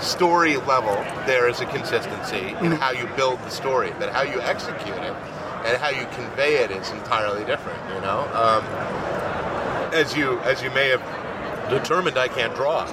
story 0.01 0.57
level, 0.57 0.95
there 1.27 1.49
is 1.49 1.61
a 1.61 1.67
consistency 1.67 2.49
in 2.65 2.73
Mhm. 2.73 2.79
how 2.79 2.91
you 2.93 3.07
build 3.17 3.39
the 3.45 3.51
story, 3.51 3.93
but 3.99 4.11
how 4.13 4.23
you 4.23 4.41
execute 4.41 4.97
it 4.97 5.15
and 5.67 5.77
how 5.77 5.91
you 5.91 6.07
convey 6.15 6.57
it 6.65 6.71
is 6.71 6.91
entirely 6.91 7.45
different. 7.45 7.79
You 7.95 8.01
know, 8.01 8.21
um, 8.33 8.65
as 9.93 10.17
you 10.17 10.39
as 10.41 10.63
you 10.63 10.71
may 10.71 10.89
have 10.89 11.03
determined, 11.71 12.19
I 12.19 12.29
can't 12.29 12.55
draw, 12.55 12.87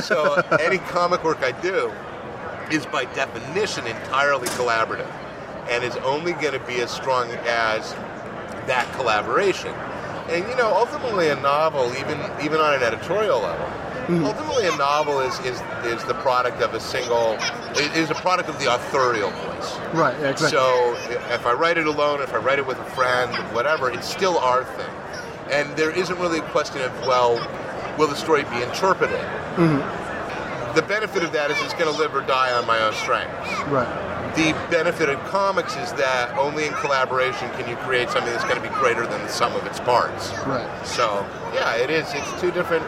so 0.00 0.34
any 0.60 0.78
comic 0.78 1.24
work 1.24 1.42
I 1.42 1.52
do 1.60 1.92
is 2.70 2.86
by 2.86 3.04
definition 3.06 3.86
entirely 3.86 4.48
collaborative 4.48 5.10
and 5.68 5.84
is 5.84 5.96
only 5.98 6.32
going 6.32 6.52
to 6.52 6.60
be 6.60 6.80
as 6.80 6.90
strong 6.90 7.30
as 7.46 7.92
that 8.66 8.90
collaboration. 8.94 9.72
And 10.28 10.48
you 10.48 10.56
know, 10.56 10.72
ultimately, 10.72 11.28
a 11.28 11.36
novel, 11.36 11.92
even 11.96 12.18
even 12.44 12.60
on 12.60 12.74
an 12.74 12.82
editorial 12.82 13.40
level, 13.40 13.66
hmm. 14.06 14.24
ultimately 14.24 14.66
a 14.66 14.76
novel 14.76 15.20
is, 15.20 15.38
is 15.40 15.60
is 15.84 16.04
the 16.04 16.14
product 16.14 16.62
of 16.62 16.74
a 16.74 16.80
single, 16.80 17.36
is 17.96 18.10
a 18.10 18.14
product 18.14 18.48
of 18.48 18.58
the 18.60 18.72
authorial 18.72 19.30
voice. 19.30 19.78
Right. 19.92 20.14
Exactly. 20.14 20.50
So 20.50 20.94
if 21.34 21.46
I 21.46 21.52
write 21.52 21.78
it 21.78 21.86
alone, 21.86 22.20
if 22.20 22.32
I 22.32 22.38
write 22.38 22.60
it 22.60 22.66
with 22.66 22.78
a 22.78 22.84
friend, 22.90 23.32
whatever, 23.54 23.90
it's 23.90 24.08
still 24.08 24.38
our 24.38 24.64
thing. 24.64 24.99
And 25.50 25.76
there 25.76 25.90
isn't 25.90 26.18
really 26.18 26.38
a 26.38 26.48
question 26.50 26.80
of 26.82 26.92
well, 27.06 27.34
will 27.98 28.06
the 28.08 28.16
story 28.16 28.44
be 28.44 28.62
interpreted? 28.62 29.20
Mhm. 29.56 30.74
The 30.74 30.82
benefit 30.82 31.24
of 31.24 31.32
that 31.32 31.50
is 31.50 31.60
it's 31.62 31.74
going 31.74 31.92
to 31.92 31.98
live 31.98 32.14
or 32.14 32.20
die 32.20 32.52
on 32.52 32.64
my 32.66 32.80
own 32.80 32.92
strengths. 32.94 33.50
Right. 33.66 33.88
The 34.36 34.54
benefit 34.70 35.08
of 35.08 35.18
comics 35.24 35.76
is 35.76 35.92
that 35.94 36.38
only 36.38 36.66
in 36.66 36.72
collaboration 36.74 37.50
can 37.58 37.68
you 37.68 37.74
create 37.76 38.08
something 38.10 38.32
that's 38.32 38.44
going 38.44 38.62
to 38.62 38.62
be 38.62 38.72
greater 38.76 39.04
than 39.04 39.20
the 39.22 39.28
sum 39.28 39.56
of 39.56 39.66
its 39.66 39.80
parts. 39.80 40.30
Right. 40.46 40.68
So, 40.86 41.26
yeah, 41.52 41.74
it 41.74 41.90
is. 41.90 42.06
It's 42.14 42.40
two 42.40 42.52
different. 42.52 42.84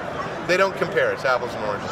They 0.47 0.57
don't 0.57 0.77
compare. 0.77 1.11
It's 1.13 1.25
apples 1.25 1.53
and 1.55 1.65
oranges. 1.65 1.91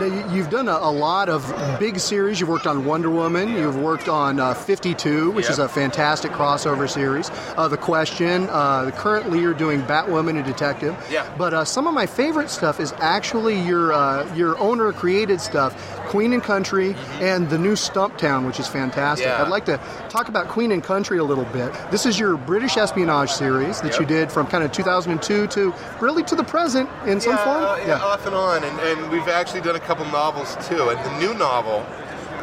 You've 0.00 0.50
done 0.50 0.68
a, 0.68 0.72
a 0.72 0.92
lot 0.92 1.28
of 1.28 1.44
big 1.80 1.98
series. 1.98 2.38
You've 2.38 2.48
worked 2.48 2.66
on 2.66 2.84
Wonder 2.84 3.10
Woman. 3.10 3.48
You've 3.50 3.76
worked 3.76 4.08
on 4.08 4.38
uh, 4.38 4.54
52, 4.54 5.32
which 5.32 5.50
is 5.50 5.58
a 5.58 5.68
fantastic 5.68 6.30
crossover 6.30 6.88
series. 6.88 7.30
Uh, 7.56 7.66
the 7.66 7.76
Question. 7.76 8.48
Uh, 8.50 8.90
currently, 8.94 9.40
you're 9.40 9.54
doing 9.54 9.82
Batwoman 9.82 10.36
and 10.36 10.44
Detective. 10.44 10.94
Yeah. 11.10 11.28
But 11.38 11.54
uh, 11.54 11.64
some 11.64 11.86
of 11.86 11.94
my 11.94 12.06
favorite 12.06 12.50
stuff 12.50 12.80
is 12.80 12.92
actually 12.98 13.60
your 13.60 13.92
uh, 13.92 14.32
your 14.34 14.58
owner 14.58 14.92
created 14.92 15.40
stuff, 15.40 15.74
Queen 16.06 16.32
and 16.32 16.42
Country, 16.42 16.94
and 17.20 17.48
the 17.48 17.58
new 17.58 17.72
Stumptown, 17.72 18.46
which 18.46 18.60
is 18.60 18.68
fantastic. 18.68 19.26
Mm-hmm. 19.26 19.40
Yeah. 19.40 19.44
I'd 19.44 19.50
like 19.50 19.64
to 19.66 19.80
talk 20.10 20.28
about 20.28 20.48
Queen 20.48 20.70
and 20.70 20.84
Country 20.84 21.18
a 21.18 21.24
little 21.24 21.46
bit. 21.46 21.72
This 21.90 22.06
is 22.06 22.18
your 22.18 22.36
British 22.36 22.76
espionage 22.76 23.30
series 23.32 23.80
that 23.80 23.98
you 23.98 24.06
did 24.06 24.30
from 24.30 24.46
kind 24.46 24.62
of 24.62 24.70
2002 24.72 25.46
to 25.48 25.74
really 26.00 26.22
to 26.24 26.36
the 26.36 26.44
present 26.44 26.88
in 27.06 27.20
some 27.20 27.34
yeah, 27.34 27.44
form. 27.44 27.64
uh, 27.64 27.76
yeah, 27.86 28.02
off 28.04 28.26
and 28.26 28.34
on, 28.34 28.62
and, 28.64 28.80
and 28.80 29.10
we've 29.10 29.28
actually 29.28 29.60
done 29.60 29.76
a 29.76 29.80
couple 29.88 30.04
novels 30.12 30.54
too. 30.68 30.90
And 30.90 30.98
the 31.02 31.18
new 31.18 31.32
novel, 31.32 31.82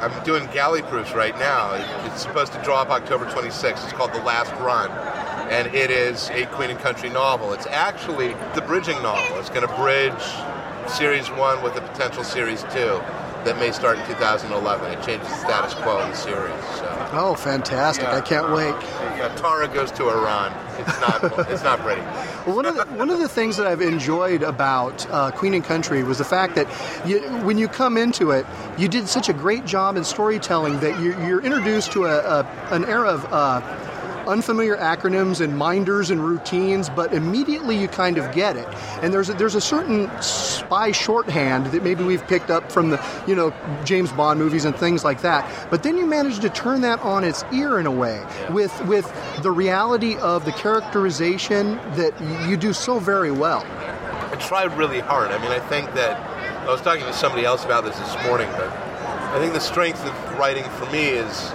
I'm 0.02 0.24
doing 0.24 0.48
galley 0.48 0.82
proofs 0.82 1.14
right 1.14 1.38
now. 1.38 1.74
It's 2.08 2.24
supposed 2.24 2.54
to 2.54 2.64
drop 2.64 2.90
October 2.90 3.26
26th. 3.26 3.84
It's 3.84 3.94
called 3.94 4.14
The 4.14 4.24
Last 4.24 4.52
Run, 4.54 4.90
and 5.52 5.68
it 5.76 5.92
is 5.92 6.32
a 6.32 6.48
Queen 6.48 6.72
and 6.72 6.80
Country 6.80 7.08
novel. 7.08 7.54
It's 7.54 7.68
actually 7.68 8.30
the 8.56 8.64
bridging 8.66 9.00
novel. 9.04 9.38
It's 9.38 9.50
going 9.50 9.62
to 9.62 9.76
bridge 9.76 10.92
series 10.92 11.30
one 11.30 11.62
with 11.62 11.76
a 11.76 11.82
potential 11.82 12.24
series 12.24 12.64
two 12.74 13.00
that 13.46 13.58
may 13.58 13.72
start 13.72 13.98
in 14.00 14.06
2011. 14.08 14.92
It 14.92 15.06
changes 15.06 15.28
the 15.30 15.36
status 15.36 15.74
quo 15.76 16.04
in 16.04 16.10
the 16.10 16.16
series. 16.16 16.60
So. 16.78 17.10
Oh, 17.14 17.36
fantastic! 17.36 18.04
Yeah. 18.04 18.18
I 18.18 18.22
can't 18.22 18.52
wait. 18.52 18.76
Yeah, 19.18 19.34
Tara 19.36 19.68
goes 19.68 19.92
to 19.94 20.10
Iran. 20.10 20.52
It's 20.80 21.00
not. 21.00 21.50
it's 21.50 21.64
not 21.64 21.82
Brady. 21.82 22.02
Well, 22.46 22.56
one 22.56 22.66
of 22.66 22.76
the, 22.76 22.86
one 22.96 23.10
of 23.10 23.20
the 23.20 23.30
things 23.30 23.58
that 23.58 23.68
I've 23.68 23.82
enjoyed 23.82 24.44
about 24.44 25.10
uh, 25.10 25.32
Queen 25.32 25.54
and 25.54 25.64
Country 25.64 26.04
was 26.04 26.18
the 26.18 26.26
fact 26.26 26.56
that 26.56 26.68
you, 27.08 27.20
when 27.46 27.58
you 27.58 27.68
come 27.68 27.98
into 27.98 28.32
it, 28.32 28.46
you 28.78 28.88
did 28.88 29.08
such 29.08 29.30
a 29.30 29.34
great 29.34 29.66
job 29.66 29.96
in 29.96 30.04
storytelling 30.04 30.80
that 30.82 31.00
you're, 31.02 31.20
you're 31.26 31.42
introduced 31.42 31.92
to 31.94 32.06
a, 32.06 32.18
a 32.18 32.46
an 32.72 32.86
era 32.86 33.10
of. 33.10 33.26
Uh, 33.32 33.92
Unfamiliar 34.28 34.76
acronyms 34.78 35.42
and 35.42 35.58
minders 35.58 36.10
and 36.10 36.24
routines, 36.24 36.90
but 36.90 37.14
immediately 37.14 37.78
you 37.78 37.88
kind 37.88 38.18
of 38.18 38.32
get 38.34 38.58
it. 38.58 38.68
And 39.02 39.14
there's 39.14 39.30
a, 39.30 39.34
there's 39.34 39.56
a 39.56 39.62
certain 39.62 40.10
spy 40.22 40.92
shorthand 40.92 41.68
that 41.68 41.84
maybe 41.84 42.04
we've 42.04 42.26
picked 42.28 42.50
up 42.50 42.72
from 42.72 42.90
the 42.90 43.04
you 43.28 43.36
know 43.36 43.54
James 43.84 44.12
Bond 44.12 44.40
movies 44.40 44.66
and 44.66 44.76
things 44.76 45.04
like 45.04 45.22
that. 45.22 45.70
But 45.70 45.84
then 45.84 45.98
you 45.98 46.06
manage 46.06 46.40
to 46.40 46.50
turn 46.50 46.82
that 46.82 47.00
on 47.02 47.24
its 47.24 47.44
ear 47.54 47.80
in 47.80 47.86
a 47.86 47.92
way 47.92 48.26
with 48.50 48.74
with 48.86 49.06
the 49.42 49.52
reality 49.52 50.18
of 50.18 50.46
the 50.46 50.52
characterization 50.52 51.76
that 51.96 52.14
you 52.48 52.58
do 52.58 52.74
so 52.74 53.00
very 53.00 53.32
well. 53.32 53.66
I 54.32 54.36
tried 54.40 54.78
really 54.78 55.00
hard. 55.00 55.32
I 55.32 55.38
mean, 55.42 55.52
I 55.52 55.60
think 55.60 55.94
that 55.94 56.20
I 56.68 56.72
was 56.72 56.82
talking 56.82 57.06
to 57.06 57.14
somebody 57.14 57.46
else 57.46 57.64
about 57.64 57.86
this 57.86 57.98
this 57.98 58.26
morning, 58.26 58.50
but 58.54 58.70
I 58.70 59.40
think 59.40 59.54
the 59.54 59.60
strength 59.60 60.04
of 60.04 60.40
writing 60.40 60.64
for 60.64 60.86
me 60.92 61.10
is 61.10 61.52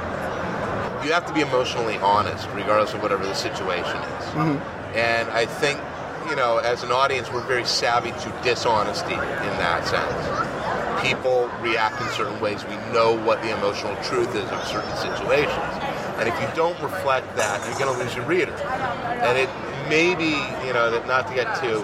you 1.04 1.12
have 1.12 1.26
to 1.26 1.32
be 1.32 1.40
emotionally 1.40 1.96
honest, 1.98 2.48
regardless 2.54 2.94
of 2.94 3.02
whatever 3.02 3.24
the 3.24 3.34
situation 3.34 3.96
is. 3.96 4.24
Mm-hmm. 4.34 4.96
And 4.96 5.28
I 5.30 5.46
think, 5.46 5.80
you 6.28 6.36
know, 6.36 6.58
as 6.58 6.82
an 6.82 6.92
audience, 6.92 7.30
we're 7.32 7.46
very 7.46 7.64
savvy 7.64 8.10
to 8.10 8.40
dishonesty 8.42 9.14
in 9.14 9.54
that 9.58 9.86
sense. 9.86 11.06
People 11.06 11.50
react 11.60 12.00
in 12.00 12.08
certain 12.08 12.38
ways. 12.40 12.64
We 12.64 12.76
know 12.92 13.16
what 13.24 13.40
the 13.42 13.56
emotional 13.56 13.96
truth 14.02 14.34
is 14.34 14.48
of 14.50 14.66
certain 14.66 14.94
situations. 14.96 15.74
And 16.18 16.28
if 16.28 16.38
you 16.40 16.48
don't 16.54 16.78
reflect 16.82 17.34
that, 17.36 17.64
you're 17.66 17.78
going 17.78 17.96
to 17.96 18.04
lose 18.04 18.14
your 18.14 18.26
reader. 18.26 18.52
And 18.52 19.38
it 19.38 19.48
may 19.88 20.14
be, 20.14 20.36
you 20.66 20.74
know, 20.74 20.90
that 20.90 21.06
not 21.06 21.26
to 21.28 21.34
get 21.34 21.58
too 21.60 21.82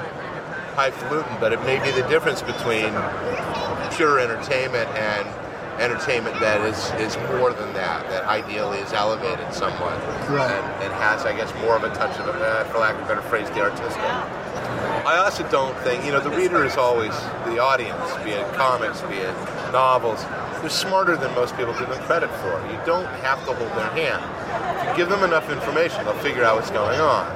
highfalutin, 0.77 1.41
but 1.41 1.53
it 1.53 1.61
may 1.63 1.83
be 1.83 1.91
the 1.91 2.07
difference 2.09 2.43
between 2.43 2.93
pure 3.97 4.21
entertainment 4.21 4.91
and 4.91 5.27
entertainment 5.79 6.39
that 6.41 6.61
is, 6.63 6.91
is 7.01 7.17
more 7.39 7.53
than 7.53 7.73
that, 7.75 8.09
that 8.11 8.25
ideally 8.25 8.79
is 8.79 8.93
elevated 8.93 9.53
somewhat. 9.53 9.99
Right. 10.29 10.51
And, 10.51 10.85
and 10.85 10.93
has, 10.95 11.25
I 11.25 11.37
guess, 11.37 11.53
more 11.61 11.77
of 11.77 11.85
a 11.85 11.95
touch 11.95 12.19
of, 12.19 12.29
uh, 12.29 12.65
for 12.65 12.79
lack 12.79 12.95
of 12.95 13.03
a 13.03 13.09
better 13.09 13.23
phrase, 13.23 13.49
the 13.51 13.61
artistic. 13.61 14.03
I 15.07 15.19
also 15.19 15.49
don't 15.51 15.77
think, 15.79 16.05
you 16.05 16.13
know, 16.13 16.21
the 16.21 16.31
reader 16.31 16.65
is 16.65 16.77
always 16.77 17.13
the 17.47 17.59
audience, 17.59 18.13
be 18.25 18.31
it 18.31 18.47
comics, 18.55 19.01
be 19.03 19.17
it 19.17 19.35
novels. 19.71 20.25
They're 20.61 20.71
smarter 20.71 21.17
than 21.17 21.33
most 21.35 21.57
people 21.57 21.73
give 21.79 21.89
them 21.89 22.03
credit 22.05 22.31
for. 22.41 22.55
You 22.73 22.81
don't 22.85 23.07
have 23.23 23.39
to 23.47 23.53
hold 23.53 23.71
their 23.73 23.91
hand. 23.91 24.25
If 24.83 24.91
you 24.91 24.97
give 24.97 25.09
them 25.09 25.23
enough 25.23 25.51
information, 25.51 26.05
they'll 26.05 26.19
figure 26.19 26.43
out 26.43 26.57
what's 26.57 26.71
going 26.71 26.99
on. 26.99 27.27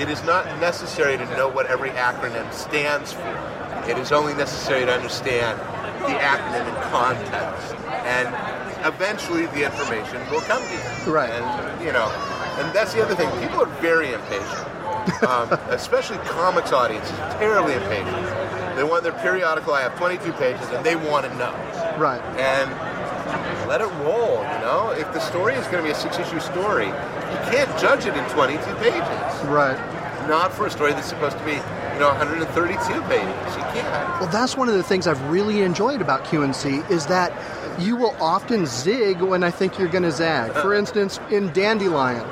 It 0.00 0.08
is 0.08 0.24
not 0.24 0.46
necessary 0.58 1.16
to 1.18 1.24
know 1.36 1.48
what 1.48 1.66
every 1.66 1.90
acronym 1.90 2.50
stands 2.52 3.12
for. 3.12 3.84
It 3.88 3.98
is 3.98 4.10
only 4.10 4.34
necessary 4.34 4.84
to 4.86 4.92
understand 4.92 5.60
the 6.02 6.18
acronym 6.18 6.68
in 6.68 6.90
context. 6.90 7.74
And 8.04 8.28
eventually 8.86 9.46
the 9.46 9.64
information 9.64 10.18
will 10.30 10.40
come 10.42 10.62
to 10.62 10.72
you. 10.72 11.12
Right. 11.12 11.30
And, 11.30 11.84
you 11.84 11.92
know, 11.92 12.08
and 12.58 12.74
that's 12.74 12.92
the 12.92 13.02
other 13.02 13.14
thing. 13.14 13.30
People 13.40 13.62
are 13.62 13.80
very 13.80 14.12
impatient. 14.12 14.68
um, 15.26 15.50
especially 15.70 16.18
comics 16.18 16.72
audiences, 16.72 17.16
terribly 17.38 17.74
impatient. 17.74 18.76
They 18.76 18.84
want 18.84 19.02
their 19.02 19.12
periodical, 19.12 19.74
I 19.74 19.82
have 19.82 19.96
22 19.98 20.32
pages, 20.34 20.68
and 20.68 20.84
they 20.86 20.94
want 20.94 21.26
to 21.26 21.34
know. 21.36 21.52
Right. 21.98 22.22
And 22.38 22.70
let 23.68 23.80
it 23.80 23.90
roll, 24.04 24.42
you 24.42 24.60
know? 24.60 24.94
If 24.96 25.12
the 25.12 25.20
story 25.20 25.54
is 25.54 25.66
going 25.66 25.78
to 25.78 25.82
be 25.82 25.90
a 25.90 25.94
six 25.94 26.18
issue 26.18 26.40
story, 26.40 26.86
you 26.86 27.38
can't 27.50 27.70
judge 27.80 28.06
it 28.06 28.16
in 28.16 28.24
22 28.30 28.62
pages. 28.76 29.02
Right. 29.46 29.78
Not 30.28 30.52
for 30.52 30.66
a 30.66 30.70
story 30.70 30.92
that's 30.92 31.08
supposed 31.08 31.38
to 31.38 31.44
be, 31.44 31.58
you 31.92 32.00
know, 32.00 32.08
132 32.08 33.02
pages. 33.02 33.56
You 33.56 33.62
can't. 33.72 34.20
Well, 34.20 34.30
that's 34.30 34.56
one 34.56 34.68
of 34.68 34.74
the 34.74 34.82
things 34.82 35.06
I've 35.06 35.22
really 35.30 35.62
enjoyed 35.62 36.00
about 36.00 36.24
QNC 36.24 36.90
is 36.90 37.06
that 37.06 37.32
you 37.80 37.96
will 37.96 38.16
often 38.20 38.66
zig 38.66 39.20
when 39.20 39.42
I 39.42 39.50
think 39.50 39.78
you're 39.78 39.88
going 39.88 40.04
to 40.04 40.12
zag. 40.12 40.52
For 40.52 40.74
instance, 40.82 41.18
in 41.30 41.52
Dandelion, 41.52 42.26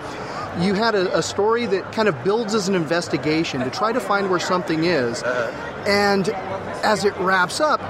you 0.58 0.74
had 0.74 0.94
a, 0.94 1.16
a 1.16 1.22
story 1.22 1.66
that 1.66 1.92
kind 1.92 2.08
of 2.08 2.24
builds 2.24 2.54
as 2.54 2.68
an 2.68 2.74
investigation 2.74 3.60
to 3.60 3.70
try 3.70 3.92
to 3.92 4.00
find 4.00 4.30
where 4.30 4.40
something 4.40 4.84
is. 4.84 5.22
Uh-huh. 5.22 5.70
And 5.86 6.28
as 6.82 7.04
it 7.04 7.16
wraps 7.16 7.60
up, 7.60 7.80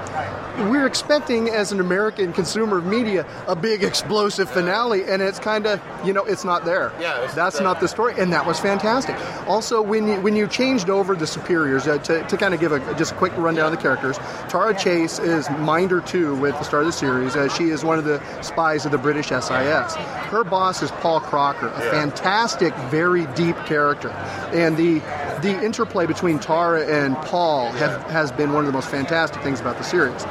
we're 0.69 0.85
expecting, 0.85 1.49
as 1.49 1.71
an 1.71 1.79
American 1.79 2.33
consumer 2.33 2.77
of 2.77 2.85
media, 2.85 3.25
a 3.47 3.55
big 3.55 3.83
explosive 3.83 4.49
finale, 4.49 5.03
and 5.03 5.21
it's 5.21 5.39
kind 5.39 5.65
of, 5.65 5.81
you 6.05 6.13
know, 6.13 6.23
it's 6.25 6.43
not 6.43 6.65
there. 6.65 6.91
Yeah, 6.99 7.31
that's 7.33 7.59
not 7.59 7.79
the 7.79 7.87
story, 7.87 8.13
and 8.17 8.31
that 8.33 8.45
was 8.45 8.59
fantastic. 8.59 9.15
Also, 9.47 9.81
when 9.81 10.07
you 10.07 10.21
when 10.21 10.35
you 10.35 10.47
changed 10.47 10.89
over 10.89 11.15
the 11.15 11.27
superiors, 11.27 11.87
uh, 11.87 11.97
to, 11.99 12.23
to 12.27 12.37
kind 12.37 12.53
of 12.53 12.59
give 12.59 12.71
a 12.71 12.79
just 12.95 13.13
a 13.13 13.15
quick 13.15 13.35
rundown 13.37 13.71
of 13.71 13.71
the 13.71 13.81
characters, 13.81 14.17
Tara 14.49 14.77
Chase 14.77 15.19
is 15.19 15.49
Minder 15.59 16.01
two 16.01 16.35
with 16.35 16.53
the 16.57 16.63
start 16.63 16.83
of 16.83 16.87
the 16.87 16.93
series. 16.93 17.35
Uh, 17.35 17.47
she 17.49 17.65
is 17.69 17.83
one 17.83 17.97
of 17.97 18.05
the 18.05 18.21
spies 18.41 18.85
of 18.85 18.91
the 18.91 18.97
British 18.97 19.27
SIS. 19.27 19.95
Her 19.95 20.43
boss 20.43 20.81
is 20.81 20.91
Paul 20.91 21.19
Crocker, 21.19 21.67
a 21.67 21.81
fantastic, 21.81 22.73
very 22.89 23.25
deep 23.27 23.55
character, 23.65 24.09
and 24.53 24.77
the 24.77 25.01
the 25.41 25.63
interplay 25.63 26.05
between 26.05 26.39
Tara 26.39 26.85
and 26.85 27.15
Paul 27.17 27.71
have, 27.71 28.03
has 28.11 28.31
been 28.31 28.53
one 28.53 28.59
of 28.63 28.67
the 28.67 28.73
most 28.73 28.89
fantastic 28.89 29.41
things 29.41 29.59
about 29.59 29.77
the 29.77 29.83
series. 29.83 30.23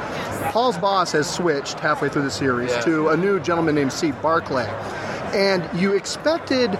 Paul's 0.49 0.77
boss 0.77 1.11
has 1.13 1.29
switched 1.29 1.79
halfway 1.79 2.09
through 2.09 2.23
the 2.23 2.31
series 2.31 2.71
Yeah. 2.71 2.81
to 2.81 3.09
a 3.09 3.17
new 3.17 3.39
gentleman 3.39 3.75
named 3.75 3.93
C. 3.93 4.11
Barclay. 4.11 4.67
And 5.33 5.67
you 5.79 5.93
expected, 5.93 6.77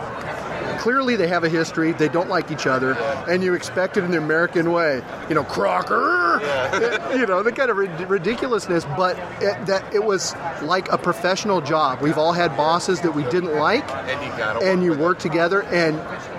clearly 0.80 1.16
they 1.16 1.28
have 1.28 1.44
a 1.44 1.50
history, 1.50 1.94
they 1.94 2.10
don't 2.10 2.28
like 2.30 2.52
each 2.52 2.68
other, 2.68 2.94
and 3.30 3.42
you 3.44 3.54
expected 3.54 4.04
in 4.04 4.12
the 4.12 4.18
American 4.18 4.72
way, 4.74 5.02
you 5.30 5.36
know, 5.36 5.44
Crocker, 5.44 6.40
you 7.16 7.26
know, 7.26 7.44
the 7.44 7.52
kind 7.52 7.70
of 7.72 7.78
rid- 7.78 8.10
ridiculousness, 8.10 8.84
but 8.98 9.18
it, 9.42 9.66
that 9.68 9.94
it 9.94 10.04
was 10.04 10.36
like 10.64 10.92
a 10.92 10.98
professional 10.98 11.62
job. 11.62 12.02
We've 12.02 12.18
all 12.18 12.34
had 12.34 12.58
bosses 12.58 13.00
that 13.02 13.14
we 13.16 13.24
didn't 13.26 13.56
like, 13.56 13.90
And 13.90 14.22
you 14.22 14.38
got 14.38 14.60
to 14.60 14.66
and 14.70 14.84
you 14.84 14.94
worked 14.94 15.22
together, 15.22 15.64
and 15.64 15.96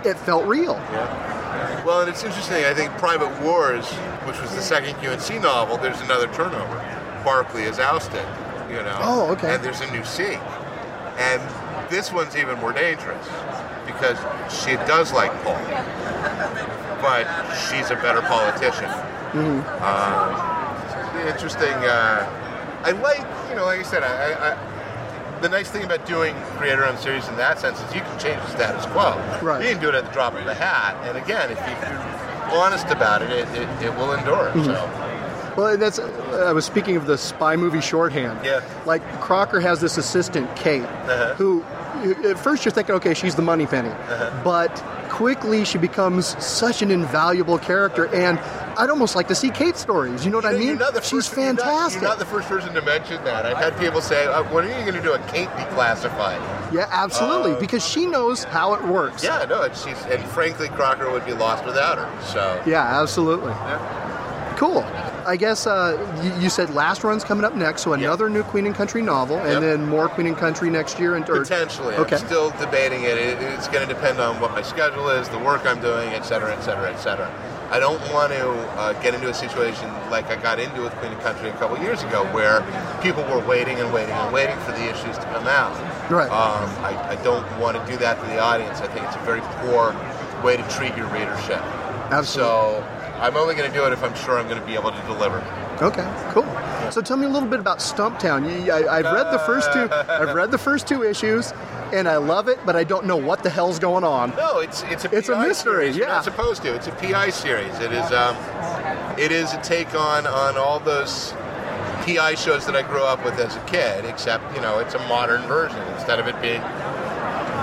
it 0.06 0.18
felt 0.18 0.44
real. 0.46 0.74
Well, 1.86 2.00
and 2.02 2.08
it's 2.10 2.22
interesting. 2.22 2.64
I 2.64 2.74
think 2.74 2.92
Private 2.98 3.40
Wars, 3.42 3.90
which 4.26 4.40
was 4.40 4.54
the 4.54 4.60
second 4.62 4.94
QNC 4.96 5.42
novel, 5.42 5.78
there's 5.78 6.00
another 6.02 6.26
turnover. 6.34 6.98
Barkley 7.24 7.62
is 7.62 7.78
ousted, 7.78 8.26
you 8.68 8.76
know. 8.76 8.98
Oh, 9.00 9.32
okay. 9.32 9.54
And 9.54 9.62
there's 9.62 9.80
a 9.80 9.90
new 9.92 10.04
C. 10.04 10.38
And 11.18 11.42
this 11.90 12.12
one's 12.12 12.36
even 12.36 12.58
more 12.58 12.72
dangerous 12.72 13.26
because 13.86 14.18
she 14.52 14.76
does 14.86 15.12
like 15.12 15.30
Paul, 15.42 15.58
but 17.02 17.26
she's 17.54 17.90
a 17.90 17.96
better 17.96 18.22
politician. 18.22 18.90
Um, 19.82 21.28
interesting. 21.28 21.74
Uh, 21.84 22.26
I 22.84 22.90
like, 22.92 23.24
you 23.50 23.56
know, 23.56 23.64
like 23.64 23.80
I 23.80 23.82
said, 23.82 24.02
I, 24.02 24.52
I, 24.52 25.40
the 25.40 25.48
nice 25.48 25.70
thing 25.70 25.84
about 25.84 26.06
doing 26.06 26.34
creator-owned 26.56 26.98
series 26.98 27.28
in 27.28 27.36
that 27.36 27.58
sense 27.58 27.80
is 27.80 27.94
you 27.94 28.00
can 28.00 28.18
change 28.18 28.40
the 28.42 28.50
status 28.50 28.86
quo. 28.86 29.16
Right. 29.42 29.62
You 29.64 29.72
can 29.72 29.82
do 29.82 29.88
it 29.88 29.94
at 29.94 30.04
the 30.04 30.12
drop 30.12 30.34
of 30.34 30.46
a 30.46 30.54
hat. 30.54 30.96
And 31.06 31.18
again, 31.18 31.50
if, 31.50 31.58
you, 31.58 31.72
if 31.74 31.88
you're 31.90 32.60
honest 32.60 32.86
about 32.88 33.22
it, 33.22 33.30
it, 33.30 33.48
it, 33.48 33.68
it 33.82 33.94
will 33.96 34.12
endure. 34.12 34.50
Mhm. 34.52 34.64
So. 34.66 34.88
Well, 35.56 35.76
that's. 35.76 35.98
uh, 35.98 36.44
I 36.48 36.52
was 36.52 36.64
speaking 36.64 36.96
of 36.96 37.06
the 37.06 37.18
spy 37.18 37.56
movie 37.56 37.80
shorthand. 37.80 38.44
Yeah. 38.44 38.60
Like 38.86 39.02
Crocker 39.20 39.60
has 39.60 39.80
this 39.80 39.98
assistant 39.98 40.54
Kate, 40.56 40.82
Uh-huh. 40.82 41.34
who 41.34 41.62
at 42.28 42.38
first 42.38 42.64
you're 42.64 42.72
thinking, 42.72 42.94
okay, 42.96 43.14
she's 43.14 43.34
the 43.34 43.42
money 43.42 43.66
penny, 43.66 43.90
Uh-huh. 43.90 44.30
but 44.42 44.74
quickly 45.10 45.64
she 45.64 45.76
becomes 45.78 46.34
such 46.44 46.80
an 46.82 46.90
invaluable 46.90 47.58
character, 47.58 48.06
and 48.14 48.38
I'd 48.78 48.88
almost 48.88 49.14
like 49.14 49.28
to 49.28 49.34
see 49.34 49.50
Kate's 49.50 49.78
stories. 49.80 50.24
You 50.24 50.30
know 50.30 50.38
what 50.38 50.46
I 50.46 50.52
mean? 50.54 50.68
You're 50.68 50.76
not 50.76 50.94
the 50.94 51.02
She's 51.02 51.28
first, 51.28 51.36
you're 51.36 51.52
not- 51.52 51.58
fantastic. 51.60 52.00
You're 52.00 52.10
not, 52.10 52.18
the 52.18 52.24
first 52.24 52.48
person 52.48 52.72
to 52.72 52.80
mention 52.82 53.22
that. 53.24 53.44
I've 53.44 53.58
had 53.58 53.78
people 53.78 54.00
say, 54.00 54.24
uh, 54.24 54.42
"When 54.44 54.64
are 54.64 54.68
you 54.68 54.82
going 54.86 54.94
to 54.94 55.02
do 55.02 55.12
a 55.12 55.18
Kate 55.30 55.50
declassified?" 55.50 56.40
yeah, 56.72 56.86
absolutely, 56.90 57.52
Uh, 57.52 57.60
because 57.60 57.86
she 57.86 58.06
knows 58.06 58.44
how 58.44 58.72
it 58.72 58.82
works. 58.84 59.22
Yeah, 59.22 59.44
no, 59.46 59.62
and 59.62 59.76
she's 59.76 60.00
and 60.10 60.24
frankly, 60.30 60.68
Crocker 60.70 61.10
would 61.10 61.26
be 61.26 61.34
lost 61.34 61.66
without 61.66 61.98
her. 61.98 62.08
So 62.32 62.58
Yeah, 62.64 63.00
absolutely. 63.02 63.52
Yeah. 63.52 64.54
Cool. 64.56 64.84
I 65.26 65.36
guess 65.36 65.66
uh, 65.66 65.96
you, 66.22 66.44
you 66.44 66.50
said 66.50 66.70
Last 66.70 67.04
Run's 67.04 67.24
coming 67.24 67.44
up 67.44 67.54
next, 67.54 67.82
so 67.82 67.92
another 67.92 68.28
new 68.28 68.42
Queen 68.42 68.66
and 68.66 68.74
Country 68.74 69.02
novel, 69.02 69.38
and 69.38 69.52
Yep. 69.52 69.60
then 69.60 69.86
more 69.88 70.08
Queen 70.08 70.26
and 70.26 70.36
Country 70.36 70.70
next 70.70 70.98
year. 70.98 71.14
And, 71.16 71.28
or, 71.28 71.40
potentially, 71.40 71.94
Okay. 71.96 72.16
I'm 72.16 72.26
still 72.26 72.50
debating 72.58 73.02
it. 73.04 73.16
it 73.18 73.40
it's 73.42 73.68
going 73.68 73.86
to 73.86 73.92
depend 73.92 74.18
on 74.20 74.40
what 74.40 74.52
my 74.52 74.62
schedule 74.62 75.08
is, 75.10 75.28
the 75.28 75.38
work 75.38 75.64
I'm 75.66 75.80
doing, 75.80 76.08
et 76.10 76.22
cetera, 76.22 76.52
et 76.54 76.62
cetera, 76.62 76.90
et 76.92 76.98
cetera. 76.98 77.30
I 77.70 77.78
don't 77.80 78.00
want 78.12 78.32
to 78.32 78.48
uh, 78.78 78.92
get 79.02 79.14
into 79.14 79.30
a 79.30 79.34
situation 79.34 79.88
like 80.10 80.26
I 80.26 80.36
got 80.36 80.58
into 80.60 80.82
with 80.82 80.92
Queen 80.94 81.12
and 81.12 81.20
Country 81.22 81.48
a 81.48 81.54
couple 81.54 81.78
years 81.78 82.02
ago, 82.02 82.24
where 82.34 82.60
people 83.02 83.22
were 83.24 83.40
waiting 83.46 83.78
and 83.80 83.92
waiting 83.94 84.14
and 84.14 84.32
waiting 84.34 84.58
for 84.60 84.72
the 84.72 84.90
issues 84.90 85.16
to 85.16 85.24
come 85.32 85.46
out. 85.46 85.72
Right. 86.10 86.30
Um, 86.30 86.68
I, 86.84 87.12
I 87.16 87.16
don't 87.24 87.46
want 87.58 87.78
to 87.78 87.90
do 87.90 87.96
that 87.98 88.20
to 88.20 88.26
the 88.26 88.38
audience. 88.38 88.80
I 88.80 88.88
think 88.88 89.06
it's 89.06 89.16
a 89.16 89.20
very 89.20 89.40
poor 89.64 89.94
way 90.44 90.56
to 90.58 90.62
treat 90.68 90.94
your 90.96 91.06
readership. 91.08 91.62
Absolutely. 92.12 92.52
So 92.52 92.84
I'm 93.22 93.36
only 93.36 93.54
going 93.54 93.70
to 93.70 93.76
do 93.76 93.86
it 93.86 93.92
if 93.92 94.02
I'm 94.02 94.14
sure 94.16 94.36
I'm 94.36 94.48
going 94.48 94.60
to 94.60 94.66
be 94.66 94.74
able 94.74 94.90
to 94.90 95.00
deliver. 95.02 95.38
Okay, 95.80 96.04
cool. 96.32 96.42
So 96.90 97.00
tell 97.00 97.16
me 97.16 97.24
a 97.24 97.28
little 97.28 97.48
bit 97.48 97.60
about 97.60 97.78
Stumptown. 97.78 98.64
You, 98.64 98.72
I, 98.72 98.98
I've 98.98 99.04
read 99.04 99.32
the 99.32 99.38
first 99.38 99.72
two. 99.72 99.88
I've 99.92 100.34
read 100.34 100.50
the 100.50 100.58
first 100.58 100.88
two 100.88 101.04
issues, 101.04 101.52
and 101.92 102.08
I 102.08 102.16
love 102.16 102.48
it, 102.48 102.58
but 102.66 102.74
I 102.74 102.82
don't 102.82 103.06
know 103.06 103.16
what 103.16 103.44
the 103.44 103.50
hell's 103.50 103.78
going 103.78 104.02
on. 104.02 104.30
No, 104.30 104.58
it's 104.58 104.82
it's 104.84 105.04
a 105.04 105.16
It's 105.16 105.28
a 105.28 105.38
mystery, 105.38 105.54
Series. 105.54 105.96
You're 105.96 106.08
yeah. 106.08 106.14
not 106.14 106.24
supposed 106.24 106.62
to. 106.62 106.74
It's 106.74 106.88
a 106.88 106.92
PI 106.92 107.30
series. 107.30 107.72
It 107.78 107.92
is 107.92 108.10
um, 108.10 108.36
it 109.16 109.30
is 109.30 109.52
a 109.52 109.62
take 109.62 109.94
on 109.94 110.26
on 110.26 110.56
all 110.56 110.80
those 110.80 111.32
PI 112.04 112.34
shows 112.34 112.66
that 112.66 112.74
I 112.74 112.82
grew 112.82 113.04
up 113.04 113.24
with 113.24 113.38
as 113.38 113.54
a 113.54 113.64
kid. 113.66 114.04
Except 114.04 114.52
you 114.56 114.60
know, 114.60 114.80
it's 114.80 114.94
a 114.94 115.08
modern 115.08 115.42
version 115.42 115.80
instead 115.94 116.18
of 116.18 116.26
it 116.26 116.34
being 116.42 116.60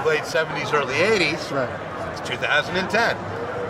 late 0.07 0.23
'70s, 0.23 0.73
early 0.73 0.95
'80s. 0.95 1.52
Right. 1.52 2.11
It's 2.18 2.27
2010. 2.27 3.18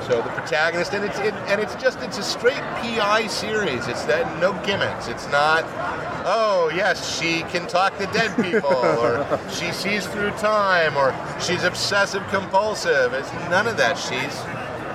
So 0.10 0.24
the 0.24 0.30
protagonist, 0.30 0.94
and 0.94 1.06
it's 1.06 1.20
it, 1.20 1.36
and 1.36 1.62
it's 1.62 1.76
just 1.76 2.02
it's 2.02 2.18
a 2.18 2.24
straight 2.24 2.64
PI 2.82 3.28
series. 3.28 3.88
It's 3.88 4.06
that 4.06 4.40
no 4.42 4.54
gimmicks. 4.66 5.08
It's 5.08 5.28
not. 5.28 5.64
Oh 6.26 6.72
yes, 6.74 7.20
she 7.20 7.44
can 7.44 7.68
talk 7.68 7.96
to 8.00 8.08
dead 8.08 8.36
people, 8.44 8.74
or 8.74 9.40
she 9.52 9.72
sees 9.72 10.08
through 10.08 10.32
time, 10.32 10.98
or 10.98 11.14
she's 11.40 11.64
obsessive 11.64 12.28
compulsive. 12.30 13.14
It's 13.14 13.32
none 13.52 13.68
of 13.68 13.78
that. 13.78 14.00
She's 14.00 14.36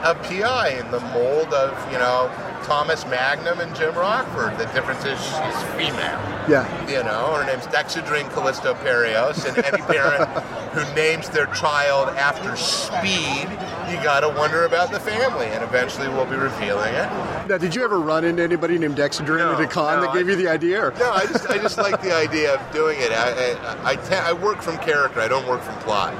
a 0.03 0.16
PI 0.20 0.81
in 0.81 0.91
the 0.91 0.99
mold 0.99 1.55
of 1.55 1.70
you 1.93 1.99
know 1.99 2.28
Thomas 2.65 3.07
Magnum 3.07 3.61
and 3.61 3.74
Jim 3.77 3.95
Rockford. 3.95 4.57
The 4.59 4.65
difference 4.73 5.05
is 5.05 5.19
she's 5.20 5.62
female. 5.77 6.20
Yeah. 6.49 6.65
You 6.89 7.03
know, 7.05 7.35
her 7.35 7.45
name's 7.47 7.66
Dexedrine 7.66 8.31
Callisto 8.31 8.74
Parios, 8.74 9.45
and 9.47 9.65
any 9.65 9.82
parent 9.82 10.28
who 10.73 10.95
names 10.95 11.28
their 11.31 11.47
child 11.47 12.09
after 12.16 12.57
speed, 12.57 13.49
you 13.89 14.03
gotta 14.03 14.28
wonder 14.28 14.65
about 14.65 14.91
the 14.91 15.01
family, 15.01 15.47
and 15.47 15.62
eventually 15.62 16.09
we'll 16.09 16.27
be 16.27 16.36
revealing 16.36 16.93
it. 16.95 17.09
Now, 17.49 17.59
did 17.59 17.74
you 17.74 17.85
ever 17.85 17.99
run 18.01 18.24
into 18.24 18.43
anybody 18.43 18.78
named 18.78 18.97
Dexedrine 18.97 19.55
at 19.55 19.61
a 19.61 19.66
con 19.66 20.01
no, 20.01 20.07
that 20.07 20.15
gave 20.15 20.27
I- 20.27 20.31
you 20.31 20.36
the 20.36 20.49
idea? 20.49 20.82
Or? 20.86 20.91
No, 20.99 21.12
I 21.12 21.27
just 21.27 21.49
I 21.51 21.59
just 21.59 21.78
like 21.78 22.01
the 22.03 22.15
idea 22.15 22.55
of 22.55 22.73
doing 22.73 22.99
it. 23.01 23.12
I 23.12 23.53
I, 23.85 23.91
I, 23.93 23.97
te- 23.97 24.15
I 24.16 24.32
work 24.32 24.62
from 24.62 24.77
character. 24.78 25.20
I 25.20 25.28
don't 25.28 25.47
work 25.47 25.62
from 25.62 25.74
plot. 25.77 26.15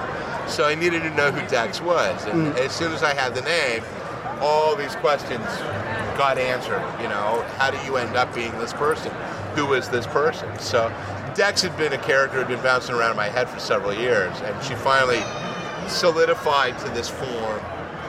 So 0.49 0.65
I 0.67 0.75
needed 0.75 1.03
to 1.03 1.11
know 1.15 1.31
who 1.33 1.47
Dex 1.49 1.81
was, 1.81 2.25
and 2.27 2.53
Mm. 2.55 2.59
as 2.59 2.73
soon 2.73 2.93
as 2.93 3.03
I 3.03 3.15
had 3.15 3.35
the 3.35 3.41
name, 3.43 3.83
all 4.45 4.77
these 4.77 4.95
questions 4.97 5.45
got 6.19 6.37
answered. 6.37 6.85
You 7.01 7.09
know, 7.09 7.45
how 7.57 7.71
do 7.71 7.79
you 7.87 7.97
end 7.97 8.15
up 8.15 8.33
being 8.35 8.53
this 8.59 8.75
person? 8.75 9.11
Who 9.57 9.73
is 9.73 9.89
this 9.89 10.07
person? 10.07 10.49
So 10.59 10.93
Dex 11.35 11.63
had 11.63 11.77
been 11.79 11.95
a 11.95 11.99
character 11.99 12.39
had 12.39 12.49
been 12.49 12.63
bouncing 12.63 12.95
around 12.95 13.13
in 13.13 13.17
my 13.17 13.29
head 13.29 13.49
for 13.49 13.59
several 13.59 13.95
years, 13.95 14.39
and 14.43 14.63
she 14.63 14.75
finally 14.75 15.23
solidified 15.89 16.79
to 16.81 16.89
this 16.91 17.09
form 17.09 17.61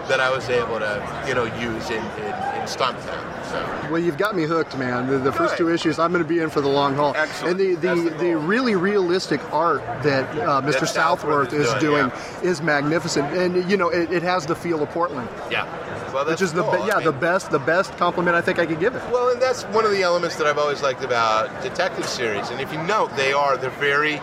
that 0.08 0.20
I 0.20 0.30
was 0.30 0.50
able 0.50 0.80
to 0.80 1.24
you 1.28 1.34
know 1.34 1.46
use 1.46 1.90
in 1.90 2.04
in, 2.18 2.34
in 2.34 2.66
Stumptown. 2.68 3.36
So. 3.50 3.90
Well, 3.92 4.02
you've 4.02 4.18
got 4.18 4.36
me 4.36 4.44
hooked, 4.44 4.78
man. 4.78 5.08
The, 5.08 5.20
the 5.20 5.32
first 5.32 5.56
two 5.58 5.72
issues, 5.72 6.00
I'm 6.00 6.12
going 6.12 6.24
to 6.24 6.28
be 6.28 6.40
in 6.40 6.50
for 6.50 6.62
the 6.62 6.68
long 6.70 6.96
haul. 6.96 7.14
Excellent. 7.16 7.62
And 7.62 7.78
the, 7.78 7.88
the, 7.88 8.10
the, 8.18 8.36
really 8.36 8.76
realistic 8.76 9.40
art 9.54 9.82
that 10.02 10.26
uh, 10.40 10.62
Mr. 10.62 10.82
Matt 10.82 10.90
Southworth 10.90 11.52
Southworth 11.52 11.54
is 11.54 11.68
is 11.68 11.74
doing 11.82 12.10
doing, 12.10 12.12
is 12.44 12.62
magnificent, 12.62 13.34
and 13.38 13.70
you 13.70 13.78
know 13.78 13.90
it, 13.90 14.12
it 14.12 14.24
has 14.24 14.46
the 14.46 14.56
feel 14.56 14.82
of 14.82 14.90
Portland, 14.90 15.30
Yeah. 15.52 15.66
Well, 16.14 16.26
which 16.26 16.42
is 16.42 16.54
the 16.54 16.64
cool. 16.64 16.72
I 16.72 16.88
yeah 16.88 16.96
mean- 16.96 17.06
the 17.06 17.12
best 17.12 17.52
the 17.52 17.60
best 17.60 17.96
compliment 17.98 18.36
I 18.36 18.42
think 18.42 18.58
I 18.58 18.66
could 18.66 18.80
give 18.80 18.96
it. 18.96 19.04
Well, 19.12 19.30
and 19.30 19.42
that's 19.42 19.64
one 19.66 19.86
of 19.86 19.92
the 19.92 20.02
elements 20.02 20.38
that 20.38 20.48
I've 20.48 20.58
always 20.58 20.82
liked 20.82 21.04
about 21.04 21.62
detective 21.62 22.06
series. 22.06 22.50
And 22.50 22.62
if 22.62 22.72
you 22.72 22.82
note, 22.84 23.16
they 23.16 23.34
are 23.34 23.58
they're 23.58 23.70
very 23.72 24.22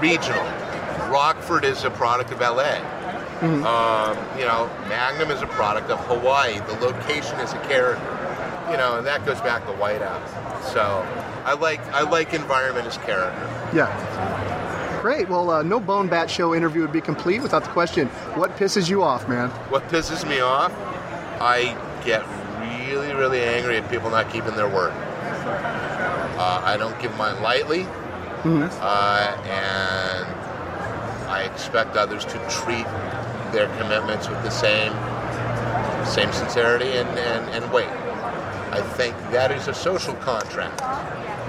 regional. 0.00 0.42
Rockford 1.10 1.64
is 1.64 1.84
a 1.84 1.90
product 1.90 2.30
of 2.30 2.40
LA. 2.40 2.78
Mm-hmm. 3.40 3.64
Um, 3.64 4.38
you 4.38 4.44
know, 4.44 4.70
Magnum 4.88 5.30
is 5.30 5.40
a 5.40 5.46
product 5.46 5.90
of 5.90 5.98
Hawaii. 6.00 6.58
The 6.60 6.74
location 6.74 7.40
is 7.40 7.52
a 7.52 7.58
character. 7.60 8.16
You 8.70 8.76
know, 8.76 8.98
and 8.98 9.06
that 9.06 9.24
goes 9.24 9.40
back 9.40 9.64
to 9.66 9.72
Whiteout. 9.72 10.22
So 10.72 11.06
I 11.44 11.54
like 11.54 11.80
I 11.92 12.02
like 12.02 12.34
environment 12.34 12.86
as 12.86 12.98
character. 12.98 13.70
Yeah. 13.74 15.00
Great. 15.00 15.30
Well, 15.30 15.48
uh, 15.50 15.62
no 15.62 15.80
BoneBat 15.80 16.28
Show 16.28 16.54
interview 16.54 16.82
would 16.82 16.92
be 16.92 17.00
complete 17.00 17.40
without 17.40 17.64
the 17.64 17.70
question: 17.70 18.08
What 18.36 18.56
pisses 18.56 18.90
you 18.90 19.02
off, 19.02 19.26
man? 19.26 19.48
What 19.70 19.88
pisses 19.88 20.28
me 20.28 20.40
off, 20.40 20.72
I 21.40 21.74
get 22.04 22.22
really, 22.60 23.14
really 23.14 23.40
angry 23.40 23.78
at 23.78 23.90
people 23.90 24.10
not 24.10 24.30
keeping 24.30 24.54
their 24.54 24.68
word. 24.68 24.92
Uh, 24.92 26.60
I 26.62 26.76
don't 26.76 26.98
give 27.00 27.16
mine 27.16 27.40
lightly, 27.42 27.86
uh, 28.44 29.36
and 29.44 30.26
I 31.28 31.48
expect 31.50 31.96
others 31.96 32.24
to 32.26 32.38
treat 32.48 32.86
their 33.52 33.68
commitments 33.78 34.28
with 34.28 34.42
the 34.42 34.50
same 34.50 34.92
same 36.06 36.32
sincerity 36.32 36.90
and, 36.92 37.08
and, 37.10 37.50
and 37.50 37.72
weight. 37.72 37.88
I 38.72 38.80
think 38.96 39.16
that 39.30 39.52
is 39.52 39.68
a 39.68 39.74
social 39.74 40.14
contract. 40.14 40.80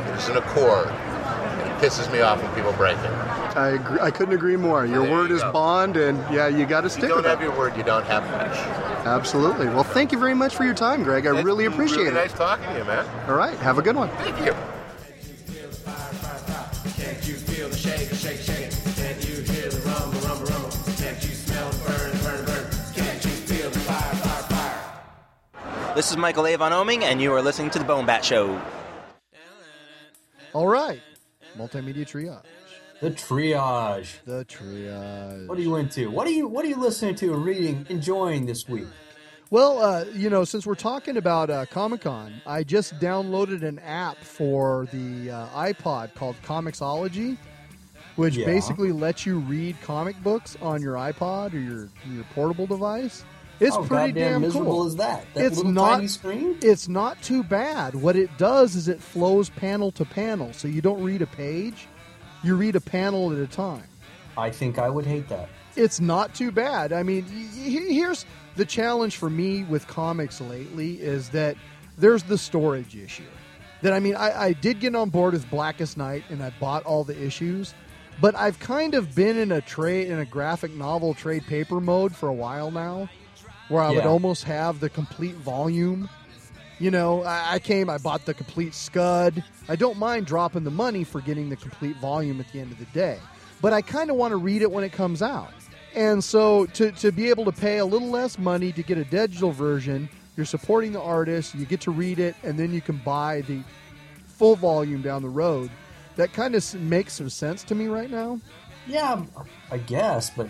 It 0.09 0.15
is 0.17 0.27
an 0.29 0.37
accord. 0.37 0.87
And 0.87 1.71
it 1.71 1.77
pisses 1.77 2.11
me 2.11 2.19
off 2.21 2.41
when 2.43 2.53
people 2.53 2.73
break 2.73 2.97
it. 2.97 3.11
I 3.55 3.69
agree, 3.69 3.99
I 3.99 4.11
couldn't 4.11 4.33
agree 4.35 4.57
more. 4.57 4.85
Your 4.85 5.03
There 5.03 5.11
word 5.11 5.29
you 5.29 5.35
is 5.37 5.41
go. 5.41 5.51
bond, 5.51 5.97
and 5.97 6.17
yeah, 6.33 6.47
you 6.47 6.65
got 6.65 6.81
to 6.81 6.89
stick. 6.89 7.03
If 7.05 7.09
you 7.09 7.15
don't 7.15 7.25
have 7.25 7.41
it. 7.41 7.45
your 7.45 7.57
word, 7.57 7.75
you 7.77 7.83
don't 7.83 8.05
have 8.05 8.23
much. 8.31 8.57
Absolutely. 9.05 9.67
Well, 9.67 9.83
thank 9.83 10.11
you 10.11 10.19
very 10.19 10.33
much 10.35 10.55
for 10.55 10.63
your 10.63 10.73
time, 10.75 11.03
Greg. 11.03 11.25
I 11.25 11.35
It's 11.35 11.43
really 11.45 11.65
appreciate 11.65 11.97
really 12.05 12.09
it. 12.09 12.13
Nice 12.13 12.33
talking 12.33 12.65
to 12.67 12.77
you, 12.77 12.83
man. 12.85 13.05
All 13.29 13.35
right. 13.35 13.57
Have 13.59 13.77
a 13.77 13.81
good 13.81 13.95
one. 13.95 14.09
Thank 14.17 14.45
you. 14.45 14.55
This 25.95 26.09
is 26.09 26.17
Michael 26.17 26.47
Avon 26.47 26.71
Oeming, 26.71 27.01
and 27.03 27.21
you 27.21 27.33
are 27.33 27.41
listening 27.41 27.69
to 27.71 27.79
the 27.79 27.85
BoneBat 27.85 28.23
Show. 28.23 28.59
All 30.53 30.67
right. 30.67 31.01
Multimedia 31.57 32.05
triage. 32.05 32.43
The 33.01 33.11
triage. 33.11 34.23
The 34.25 34.45
triage. 34.45 35.47
What 35.47 35.57
are 35.57 35.61
you 35.61 35.75
into? 35.75 36.09
What 36.09 36.27
are 36.27 36.31
you 36.31 36.47
What 36.47 36.63
are 36.63 36.69
you 36.69 36.77
listening 36.77 37.15
to 37.15 37.33
and 37.33 37.43
reading, 37.43 37.85
enjoying 37.89 38.45
this 38.45 38.69
week? 38.69 38.87
Well, 39.49 39.79
uh, 39.79 40.05
you 40.13 40.29
know, 40.29 40.45
since 40.45 40.65
we're 40.65 40.75
talking 40.75 41.17
about 41.17 41.49
uh, 41.49 41.65
Comic 41.65 42.01
Con, 42.01 42.33
I 42.45 42.63
just 42.63 42.97
downloaded 42.99 43.63
an 43.63 43.79
app 43.79 44.17
for 44.17 44.87
the 44.93 45.29
uh, 45.31 45.47
iPod 45.49 46.13
called 46.15 46.37
Comixology, 46.45 47.37
which 48.15 48.37
Yeah. 48.37 48.45
basically 48.45 48.93
lets 48.93 49.25
you 49.25 49.39
read 49.39 49.75
comic 49.81 50.21
books 50.23 50.57
on 50.61 50.81
your 50.81 50.95
iPod 50.95 51.53
or 51.53 51.59
your 51.59 51.89
your 52.09 52.23
portable 52.33 52.65
device. 52.65 53.25
It's 53.61 53.75
How 53.75 53.83
pretty 53.83 54.13
damn 54.13 54.41
miserable 54.41 54.71
cool. 54.71 54.87
is 54.87 54.95
that? 54.95 55.23
That 55.35 55.45
it's 55.45 55.57
little 55.57 55.71
not 55.71 55.97
tiny 55.97 56.07
screen? 56.07 56.57
It's 56.63 56.87
not 56.87 57.21
too 57.21 57.43
bad. 57.43 57.93
What 57.93 58.15
it 58.15 58.35
does 58.39 58.75
is 58.75 58.87
it 58.87 58.99
flows 58.99 59.49
panel 59.51 59.91
to 59.91 60.03
panel, 60.03 60.51
so 60.51 60.67
you 60.67 60.81
don't 60.81 61.03
read 61.03 61.21
a 61.21 61.27
page, 61.27 61.87
you 62.43 62.55
read 62.55 62.75
a 62.75 62.81
panel 62.81 63.31
at 63.31 63.37
a 63.37 63.45
time. 63.45 63.83
I 64.35 64.49
think 64.49 64.79
I 64.79 64.89
would 64.89 65.05
hate 65.05 65.29
that. 65.29 65.47
It's 65.75 65.99
not 65.99 66.33
too 66.33 66.51
bad. 66.51 66.91
I 66.91 67.03
mean, 67.03 67.23
here's 67.23 68.25
the 68.55 68.65
challenge 68.65 69.17
for 69.17 69.29
me 69.29 69.63
with 69.63 69.87
comics 69.87 70.41
lately 70.41 70.99
is 70.99 71.29
that 71.29 71.55
there's 71.99 72.23
the 72.23 72.39
storage 72.39 72.95
issue. 72.95 73.23
That 73.83 73.93
I 73.93 73.99
mean, 73.99 74.15
I, 74.15 74.41
I 74.45 74.53
did 74.53 74.79
get 74.79 74.95
on 74.95 75.09
board 75.09 75.33
with 75.33 75.47
Blackest 75.51 75.97
Night 75.97 76.23
and 76.29 76.41
I 76.41 76.51
bought 76.59 76.83
all 76.83 77.03
the 77.03 77.19
issues, 77.23 77.75
but 78.19 78.35
I've 78.35 78.59
kind 78.59 78.95
of 78.95 79.13
been 79.13 79.37
in 79.37 79.51
a 79.51 79.61
trade 79.61 80.07
in 80.09 80.17
a 80.17 80.25
graphic 80.25 80.71
novel 80.73 81.13
trade 81.13 81.45
paper 81.45 81.79
mode 81.79 82.15
for 82.15 82.27
a 82.27 82.33
while 82.33 82.71
now, 82.71 83.07
where 83.71 83.81
I 83.81 83.89
would 83.89 84.05
almost 84.05 84.43
have 84.43 84.79
the 84.79 84.89
complete 84.89 85.35
volume. 85.35 86.09
You 86.79 86.91
know, 86.91 87.23
I, 87.23 87.53
I 87.53 87.59
came, 87.59 87.89
I 87.89 87.97
bought 87.99 88.25
the 88.25 88.33
complete 88.33 88.73
Scud. 88.73 89.43
I 89.69 89.75
don't 89.75 89.97
mind 89.97 90.25
dropping 90.25 90.63
the 90.63 90.71
money 90.71 91.03
for 91.03 91.21
getting 91.21 91.49
the 91.49 91.55
complete 91.55 91.95
volume 91.97 92.39
at 92.39 92.51
the 92.51 92.59
end 92.59 92.71
of 92.71 92.79
the 92.79 92.85
day, 92.85 93.19
but 93.61 93.71
I 93.71 93.81
kind 93.81 94.09
of 94.09 94.15
want 94.15 94.31
to 94.31 94.37
read 94.37 94.61
it 94.61 94.71
when 94.71 94.83
it 94.83 94.91
comes 94.91 95.21
out. 95.21 95.53
And 95.93 96.23
so 96.23 96.65
to, 96.67 96.91
to 96.93 97.11
be 97.11 97.29
able 97.29 97.45
to 97.45 97.51
pay 97.51 97.77
a 97.77 97.85
little 97.85 98.09
less 98.09 98.39
money 98.39 98.71
to 98.71 98.81
get 98.83 98.97
a 98.97 99.05
digital 99.05 99.51
version 99.51 100.09
You're 100.37 100.45
supporting 100.45 100.93
the 100.93 101.01
artist. 101.01 101.55
You 101.55 101.65
get 101.65 101.81
to 101.81 101.91
read 101.91 102.19
it, 102.19 102.35
and 102.43 102.57
then 102.57 102.73
you 102.73 102.81
can 102.81 102.97
buy 102.97 103.41
the 103.41 103.61
full 104.25 104.55
volume 104.55 105.01
down 105.01 105.21
the 105.21 105.29
road. 105.29 105.69
That 106.15 106.33
kind 106.33 106.55
of 106.55 106.73
makes 106.75 107.13
some 107.13 107.29
sense 107.29 107.63
to 107.65 107.75
me 107.75 107.87
right 107.87 108.09
now. 108.09 108.39
Yeah, 108.87 109.23
I 109.69 109.77
guess, 109.77 110.29
but 110.29 110.49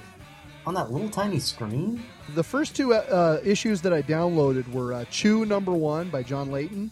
on 0.65 0.75
that 0.75 0.91
little 0.91 1.09
tiny 1.09 1.39
screen. 1.39 2.03
The 2.29 2.43
first 2.43 2.75
two 2.75 2.93
uh, 2.93 3.39
issues 3.43 3.81
that 3.81 3.93
I 3.93 4.01
downloaded 4.01 4.71
were 4.71 4.93
uh, 4.93 5.05
Chew 5.05 5.45
Number 5.45 5.73
One 5.73 6.09
by 6.09 6.23
John 6.23 6.51
Layton, 6.51 6.91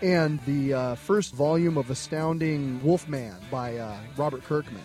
and 0.00 0.40
the 0.46 0.74
uh, 0.74 0.94
first 0.94 1.34
volume 1.34 1.76
of 1.76 1.90
Astounding 1.90 2.82
Wolfman 2.82 3.36
by 3.50 3.76
uh, 3.76 3.96
Robert 4.16 4.44
Kirkman. 4.44 4.82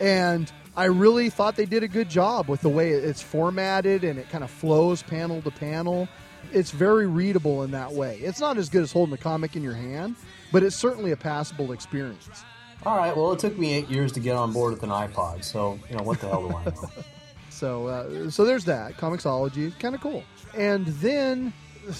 And 0.00 0.50
I 0.76 0.84
really 0.84 1.28
thought 1.30 1.56
they 1.56 1.66
did 1.66 1.82
a 1.82 1.88
good 1.88 2.08
job 2.08 2.48
with 2.48 2.60
the 2.60 2.68
way 2.68 2.90
it's 2.90 3.20
formatted 3.20 4.04
and 4.04 4.18
it 4.18 4.30
kind 4.30 4.44
of 4.44 4.50
flows 4.50 5.02
panel 5.02 5.42
to 5.42 5.50
panel. 5.50 6.08
It's 6.52 6.70
very 6.70 7.06
readable 7.06 7.64
in 7.64 7.72
that 7.72 7.92
way. 7.92 8.18
It's 8.22 8.38
not 8.38 8.56
as 8.56 8.68
good 8.68 8.82
as 8.82 8.92
holding 8.92 9.12
a 9.14 9.18
comic 9.18 9.56
in 9.56 9.62
your 9.62 9.74
hand, 9.74 10.14
but 10.52 10.62
it's 10.62 10.76
certainly 10.76 11.10
a 11.10 11.16
passable 11.16 11.72
experience. 11.72 12.44
All 12.86 12.96
right. 12.96 13.14
Well, 13.14 13.32
it 13.32 13.40
took 13.40 13.58
me 13.58 13.74
eight 13.74 13.88
years 13.90 14.12
to 14.12 14.20
get 14.20 14.36
on 14.36 14.52
board 14.52 14.72
with 14.72 14.84
an 14.84 14.90
iPod, 14.90 15.42
so 15.42 15.78
you 15.90 15.96
know 15.96 16.04
what 16.04 16.20
the 16.20 16.28
hell 16.28 16.48
do 16.48 16.54
I 16.54 16.64
know? 16.66 16.90
So, 17.58 17.86
uh, 17.88 18.30
so 18.30 18.44
there's 18.44 18.64
that 18.66 18.96
Comixology, 18.96 19.76
kind 19.78 19.94
of 19.94 20.00
cool. 20.00 20.22
And 20.56 20.86
then, 20.86 21.52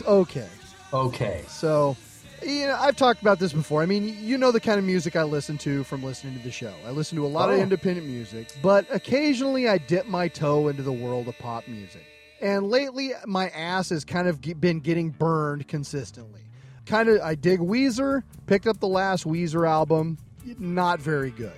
okay, 0.06 0.48
okay. 0.92 1.44
So, 1.48 1.96
you 2.46 2.66
know, 2.68 2.76
I've 2.78 2.94
talked 2.96 3.20
about 3.22 3.38
this 3.40 3.52
before. 3.52 3.82
I 3.82 3.86
mean, 3.86 4.16
you 4.20 4.38
know 4.38 4.52
the 4.52 4.60
kind 4.60 4.78
of 4.78 4.84
music 4.84 5.16
I 5.16 5.24
listen 5.24 5.58
to 5.58 5.82
from 5.84 6.02
listening 6.04 6.36
to 6.38 6.44
the 6.44 6.52
show. 6.52 6.72
I 6.86 6.90
listen 6.92 7.16
to 7.16 7.26
a 7.26 7.28
lot 7.28 7.48
Oh. 7.48 7.52
of 7.54 7.58
independent 7.58 8.06
music, 8.06 8.48
but 8.62 8.86
occasionally 8.92 9.68
I 9.68 9.78
dip 9.78 10.06
my 10.06 10.28
toe 10.28 10.68
into 10.68 10.82
the 10.82 10.92
world 10.92 11.26
of 11.28 11.36
pop 11.38 11.66
music. 11.66 12.04
And 12.40 12.68
lately, 12.70 13.10
my 13.26 13.48
ass 13.48 13.88
has 13.90 14.04
kind 14.04 14.28
of 14.28 14.40
been 14.60 14.78
getting 14.78 15.10
burned 15.10 15.66
consistently. 15.66 16.42
Kind 16.86 17.08
of, 17.08 17.20
I 17.20 17.34
dig 17.34 17.58
Weezer. 17.58 18.22
Picked 18.46 18.68
up 18.68 18.78
the 18.78 18.86
last 18.86 19.24
Weezer 19.24 19.68
album. 19.68 20.18
Not 20.58 21.00
very 21.00 21.32
good. 21.32 21.52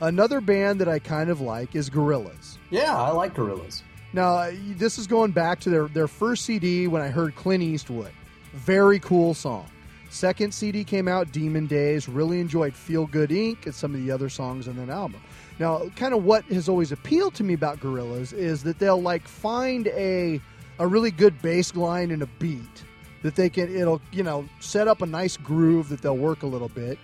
Another 0.00 0.40
band 0.40 0.80
that 0.80 0.88
I 0.88 0.98
kind 0.98 1.30
of 1.30 1.40
like 1.40 1.74
is 1.74 1.88
Gorillaz. 1.88 2.58
Yeah, 2.70 2.94
I 2.96 3.10
like 3.10 3.34
Gorillas. 3.34 3.82
Now, 4.12 4.50
this 4.76 4.98
is 4.98 5.06
going 5.06 5.32
back 5.32 5.60
to 5.60 5.70
their, 5.70 5.88
their 5.88 6.08
first 6.08 6.44
CD 6.44 6.86
when 6.86 7.02
I 7.02 7.08
heard 7.08 7.34
Clint 7.34 7.62
Eastwood. 7.62 8.12
Very 8.52 8.98
cool 8.98 9.34
song. 9.34 9.66
Second 10.10 10.54
CD 10.54 10.84
came 10.84 11.08
out, 11.08 11.32
Demon 11.32 11.66
Days. 11.66 12.08
Really 12.08 12.40
enjoyed 12.40 12.74
Feel 12.74 13.06
Good 13.06 13.30
Inc. 13.30 13.66
and 13.66 13.74
some 13.74 13.94
of 13.94 14.02
the 14.02 14.10
other 14.10 14.28
songs 14.28 14.68
on 14.68 14.76
that 14.76 14.88
album. 14.88 15.20
Now, 15.58 15.88
kind 15.96 16.14
of 16.14 16.24
what 16.24 16.44
has 16.46 16.68
always 16.68 16.92
appealed 16.92 17.34
to 17.34 17.44
me 17.44 17.54
about 17.54 17.80
Gorillaz 17.80 18.32
is 18.32 18.62
that 18.62 18.78
they'll 18.78 19.00
like 19.00 19.26
find 19.26 19.88
a 19.88 20.40
a 20.78 20.86
really 20.86 21.10
good 21.10 21.40
bass 21.40 21.74
line 21.74 22.10
and 22.10 22.22
a 22.22 22.26
beat 22.38 22.84
that 23.22 23.34
they 23.34 23.48
can 23.48 23.74
it'll 23.74 24.00
you 24.12 24.22
know 24.22 24.46
set 24.60 24.86
up 24.88 25.00
a 25.00 25.06
nice 25.06 25.38
groove 25.38 25.88
that 25.88 26.02
they'll 26.02 26.16
work 26.16 26.42
a 26.42 26.46
little 26.46 26.68
bit. 26.68 26.98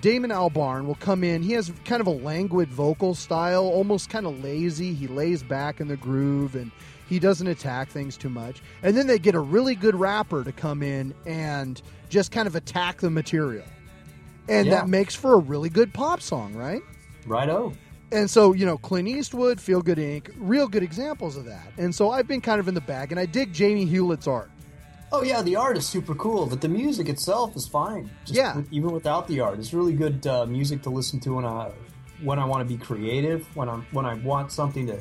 Damon 0.00 0.30
Albarn 0.30 0.86
will 0.86 0.94
come 0.96 1.22
in. 1.22 1.42
He 1.42 1.52
has 1.52 1.70
kind 1.84 2.00
of 2.00 2.06
a 2.06 2.10
languid 2.12 2.68
vocal 2.68 3.14
style, 3.14 3.64
almost 3.64 4.08
kind 4.08 4.26
of 4.26 4.42
lazy. 4.42 4.94
He 4.94 5.06
lays 5.06 5.42
back 5.42 5.80
in 5.80 5.88
the 5.88 5.96
groove 5.96 6.54
and 6.54 6.70
he 7.08 7.18
doesn't 7.18 7.46
attack 7.46 7.88
things 7.90 8.16
too 8.16 8.30
much. 8.30 8.62
And 8.82 8.96
then 8.96 9.06
they 9.06 9.18
get 9.18 9.34
a 9.34 9.40
really 9.40 9.74
good 9.74 9.94
rapper 9.94 10.42
to 10.44 10.52
come 10.52 10.82
in 10.82 11.12
and 11.26 11.80
just 12.08 12.32
kind 12.32 12.46
of 12.46 12.54
attack 12.56 12.98
the 13.00 13.10
material. 13.10 13.64
And 14.48 14.66
Yeah. 14.66 14.76
that 14.76 14.88
makes 14.88 15.14
for 15.14 15.34
a 15.34 15.38
really 15.38 15.68
good 15.68 15.92
pop 15.92 16.20
song, 16.22 16.54
right? 16.54 16.82
Righto. 17.26 17.74
And 18.12 18.28
so, 18.28 18.52
you 18.54 18.66
know, 18.66 18.76
Clint 18.78 19.06
Eastwood, 19.06 19.60
Feel 19.60 19.82
Good 19.82 19.98
Inc., 19.98 20.30
real 20.36 20.66
good 20.66 20.82
examples 20.82 21.36
of 21.36 21.44
that. 21.44 21.68
And 21.78 21.94
so 21.94 22.10
I've 22.10 22.26
been 22.26 22.40
kind 22.40 22.58
of 22.58 22.66
in 22.66 22.74
the 22.74 22.80
bag, 22.80 23.12
and 23.12 23.20
I 23.20 23.26
dig 23.26 23.52
Jamie 23.52 23.84
Hewlett's 23.84 24.26
art. 24.26 24.50
Oh 25.12 25.22
yeah, 25.22 25.42
the 25.42 25.56
art 25.56 25.76
is 25.76 25.86
super 25.86 26.14
cool, 26.14 26.46
but 26.46 26.60
the 26.60 26.68
music 26.68 27.08
itself 27.08 27.56
is 27.56 27.66
fine. 27.66 28.10
Just 28.24 28.36
Yeah. 28.36 28.56
with- 28.56 28.72
even 28.72 28.90
without 28.92 29.26
the 29.26 29.40
art, 29.40 29.58
it's 29.58 29.72
really 29.74 29.92
good 29.92 30.24
uh, 30.26 30.46
music 30.46 30.82
to 30.82 30.90
listen 30.90 31.18
to 31.20 31.34
when 31.34 31.44
I 31.44 31.70
when 32.22 32.38
I 32.38 32.44
want 32.44 32.66
to 32.68 32.74
be 32.76 32.78
creative. 32.82 33.44
When 33.56 33.68
I 33.68 33.76
when 33.92 34.06
I 34.06 34.14
want 34.14 34.52
something 34.52 34.86
to 34.86 35.00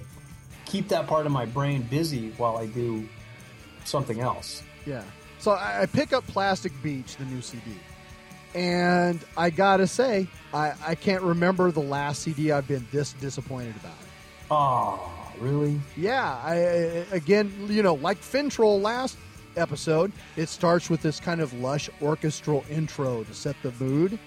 keep 0.65 0.87
that 0.89 1.05
part 1.07 1.25
of 1.25 1.31
my 1.31 1.45
brain 1.45 1.81
busy 1.83 2.31
while 2.37 2.57
I 2.57 2.65
do 2.65 3.07
something 3.85 4.19
else. 4.19 4.63
Yeah. 4.85 5.03
So 5.39 5.51
I, 5.51 5.81
I 5.83 5.85
pick 5.85 6.11
up 6.13 6.25
Plastic 6.27 6.71
Beach, 6.83 7.15
the 7.17 7.25
new 7.25 7.41
CD. 7.41 7.61
And 8.55 9.23
I 9.37 9.51
gotta 9.51 9.85
say, 9.87 10.27
I, 10.53 10.73
I 10.85 10.95
can't 10.95 11.21
remember 11.21 11.71
the 11.71 11.81
last 11.81 12.23
CD 12.23 12.51
I've 12.51 12.67
been 12.67 12.85
this 12.91 13.13
disappointed 13.13 13.75
about. 13.75 13.93
Oh, 14.51 15.11
really? 15.39 15.79
Yeah. 15.95 16.39
I, 16.43 16.53
I- 16.55 17.05
again, 17.15 17.53
you 17.69 17.83
know, 17.83 17.93
like 17.93 18.19
Finntroll 18.21 18.81
last 18.81 19.17
episode, 19.55 20.11
it 20.35 20.49
starts 20.49 20.89
with 20.89 21.01
this 21.01 21.19
kind 21.19 21.41
of 21.41 21.53
lush 21.53 21.89
orchestral 22.01 22.63
intro 22.69 23.23
to 23.23 23.33
set 23.33 23.55
the 23.63 23.71
mood. 23.83 24.17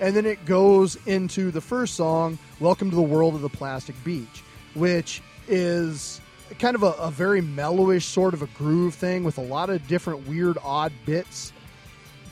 And 0.00 0.14
then 0.14 0.26
it 0.26 0.44
goes 0.44 0.96
into 1.06 1.50
the 1.50 1.60
first 1.60 1.94
song, 1.94 2.38
Welcome 2.60 2.90
to 2.90 2.96
the 2.96 3.02
World 3.02 3.34
of 3.34 3.42
the 3.42 3.48
Plastic 3.48 3.94
Beach, 4.04 4.42
which 4.74 5.22
is 5.48 6.20
kind 6.58 6.74
of 6.74 6.82
a, 6.82 6.92
a 6.92 7.10
very 7.10 7.40
mellowish 7.40 8.04
sort 8.04 8.34
of 8.34 8.42
a 8.42 8.46
groove 8.48 8.94
thing 8.94 9.24
with 9.24 9.38
a 9.38 9.42
lot 9.42 9.70
of 9.70 9.86
different 9.86 10.26
weird, 10.26 10.58
odd 10.62 10.92
bits 11.06 11.52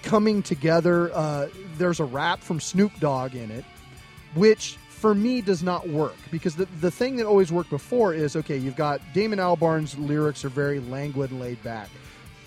coming 0.02 0.42
together. 0.42 1.10
Uh, 1.14 1.48
there's 1.78 2.00
a 2.00 2.04
rap 2.04 2.40
from 2.40 2.60
Snoop 2.60 2.92
Dogg 3.00 3.34
in 3.34 3.50
it, 3.50 3.64
which 4.34 4.76
for 4.88 5.14
me 5.14 5.40
does 5.40 5.62
not 5.62 5.88
work 5.88 6.14
because 6.30 6.54
the, 6.54 6.66
the 6.80 6.90
thing 6.90 7.16
that 7.16 7.26
always 7.26 7.50
worked 7.50 7.70
before 7.70 8.14
is 8.14 8.36
okay, 8.36 8.56
you've 8.56 8.76
got 8.76 9.00
Damon 9.12 9.40
Albarn's 9.40 9.98
lyrics 9.98 10.44
are 10.44 10.48
very 10.48 10.78
languid 10.78 11.30
and 11.30 11.40
laid 11.40 11.62
back. 11.62 11.88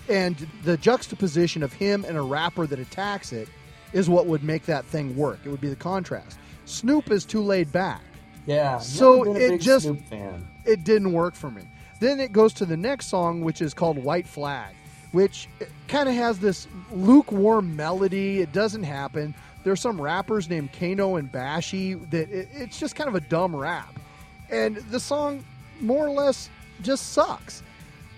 And 0.08 0.36
the 0.62 0.76
juxtaposition 0.76 1.62
of 1.62 1.72
him 1.72 2.04
and 2.06 2.16
a 2.16 2.22
rapper 2.22 2.66
that 2.66 2.78
attacks 2.78 3.32
it 3.32 3.48
is 3.92 4.08
what 4.08 4.26
would 4.26 4.44
make 4.44 4.66
that 4.66 4.84
thing 4.84 5.16
work. 5.16 5.40
It 5.44 5.48
would 5.48 5.60
be 5.60 5.68
the 5.68 5.76
contrast. 5.76 6.38
Snoop 6.64 7.10
is 7.10 7.24
too 7.24 7.42
laid 7.42 7.72
back. 7.72 8.02
Yeah. 8.46 8.78
So 8.78 9.22
never 9.22 9.32
been 9.32 9.50
a 9.50 9.54
it 9.54 9.60
just 9.60 9.88
it 10.64 10.84
didn't 10.84 11.12
work 11.12 11.34
for 11.34 11.50
me. 11.50 11.62
Then 12.00 12.20
it 12.20 12.32
goes 12.32 12.52
to 12.54 12.66
the 12.66 12.76
next 12.76 13.06
song, 13.06 13.40
which 13.40 13.62
is 13.62 13.72
called 13.74 13.98
White 13.98 14.26
Flag, 14.26 14.74
which 15.12 15.48
kind 15.88 16.08
of 16.08 16.14
has 16.14 16.38
this 16.38 16.68
lukewarm 16.92 17.74
melody. 17.74 18.40
It 18.40 18.52
doesn't 18.52 18.82
happen. 18.82 19.34
There's 19.64 19.80
some 19.80 20.00
rappers 20.00 20.48
named 20.48 20.70
Kano 20.78 21.16
and 21.16 21.30
Bashy 21.30 21.98
that 22.10 22.30
it, 22.30 22.48
it's 22.52 22.78
just 22.78 22.94
kind 22.94 23.08
of 23.08 23.14
a 23.14 23.20
dumb 23.20 23.56
rap, 23.56 23.98
and 24.50 24.76
the 24.76 25.00
song 25.00 25.44
more 25.80 26.06
or 26.06 26.10
less 26.10 26.50
just 26.82 27.12
sucks. 27.12 27.62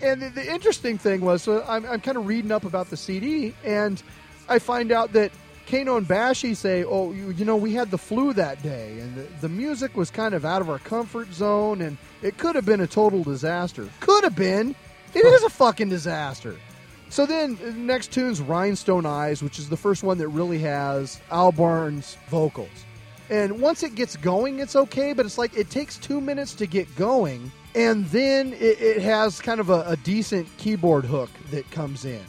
And 0.01 0.23
the, 0.23 0.31
the 0.31 0.53
interesting 0.53 0.99
thing 0.99 1.20
was, 1.20 1.43
so 1.43 1.65
I'm, 1.66 1.85
I'm 1.87 2.01
kind 2.01 2.16
of 2.16 2.27
reading 2.27 2.53
up 2.53 2.65
about 2.65 2.91
the 2.91 2.97
CD, 2.97 3.55
and 3.65 4.03
I 4.49 4.59
find 4.59 4.93
out 4.93 5.12
that 5.15 5.33
Kano 5.69 5.97
and 5.97 6.07
Bashy 6.07 6.57
say, 6.57 6.85
"Oh, 6.85 7.12
you, 7.12 7.31
you 7.31 7.45
know, 7.45 7.57
we 7.57 7.75
had 7.75 7.91
the 7.91 7.99
flu 7.99 8.33
that 8.35 8.62
day, 8.62 8.99
and 9.01 9.15
the, 9.16 9.27
the 9.43 9.49
music 9.49 9.97
was 9.97 10.11
kind 10.11 10.35
of 10.35 10.45
out 10.45 10.62
of 10.62 10.70
our 10.70 10.79
comfort 10.79 11.33
zone, 11.33 11.83
and 11.83 11.99
it 12.23 12.39
could 12.39 12.55
have 12.55 12.65
been 12.65 12.81
a 12.81 12.87
total 12.87 13.23
disaster. 13.23 13.89
Could 14.01 14.25
have 14.25 14.37
been. 14.37 14.75
It 15.15 15.25
is 15.25 15.43
a 15.43 15.51
fucking 15.51 15.89
disaster." 15.89 16.57
So 17.11 17.27
then, 17.27 17.59
uh, 17.65 17.70
next 17.75 18.12
tune's 18.12 18.41
Rhinestone 18.41 19.07
Eyes, 19.07 19.43
which 19.43 19.59
is 19.59 19.69
the 19.69 19.77
first 19.77 20.03
one 20.03 20.19
that 20.19 20.29
really 20.29 20.59
has 20.61 21.20
Albarn's 21.31 22.16
vocals. 22.29 22.69
And 23.31 23.61
once 23.61 23.83
it 23.83 23.95
gets 23.95 24.16
going, 24.16 24.59
it's 24.59 24.77
okay, 24.77 25.12
but 25.12 25.27
it's 25.27 25.39
like 25.39 25.55
it 25.57 25.70
takes 25.70 25.99
two 25.99 26.20
minutes 26.20 26.55
to 26.55 26.66
get 26.66 26.95
going, 26.97 27.51
and 27.79 28.07
then 28.07 28.55
it, 28.55 28.81
it 28.81 29.03
has 29.03 29.41
kind 29.41 29.61
of 29.61 29.71
a, 29.71 29.85
a 29.87 29.97
decent 29.99 30.49
keyboard 30.59 31.05
hook 31.05 31.31
that 31.53 31.71
comes 31.71 32.05
in. 32.05 32.25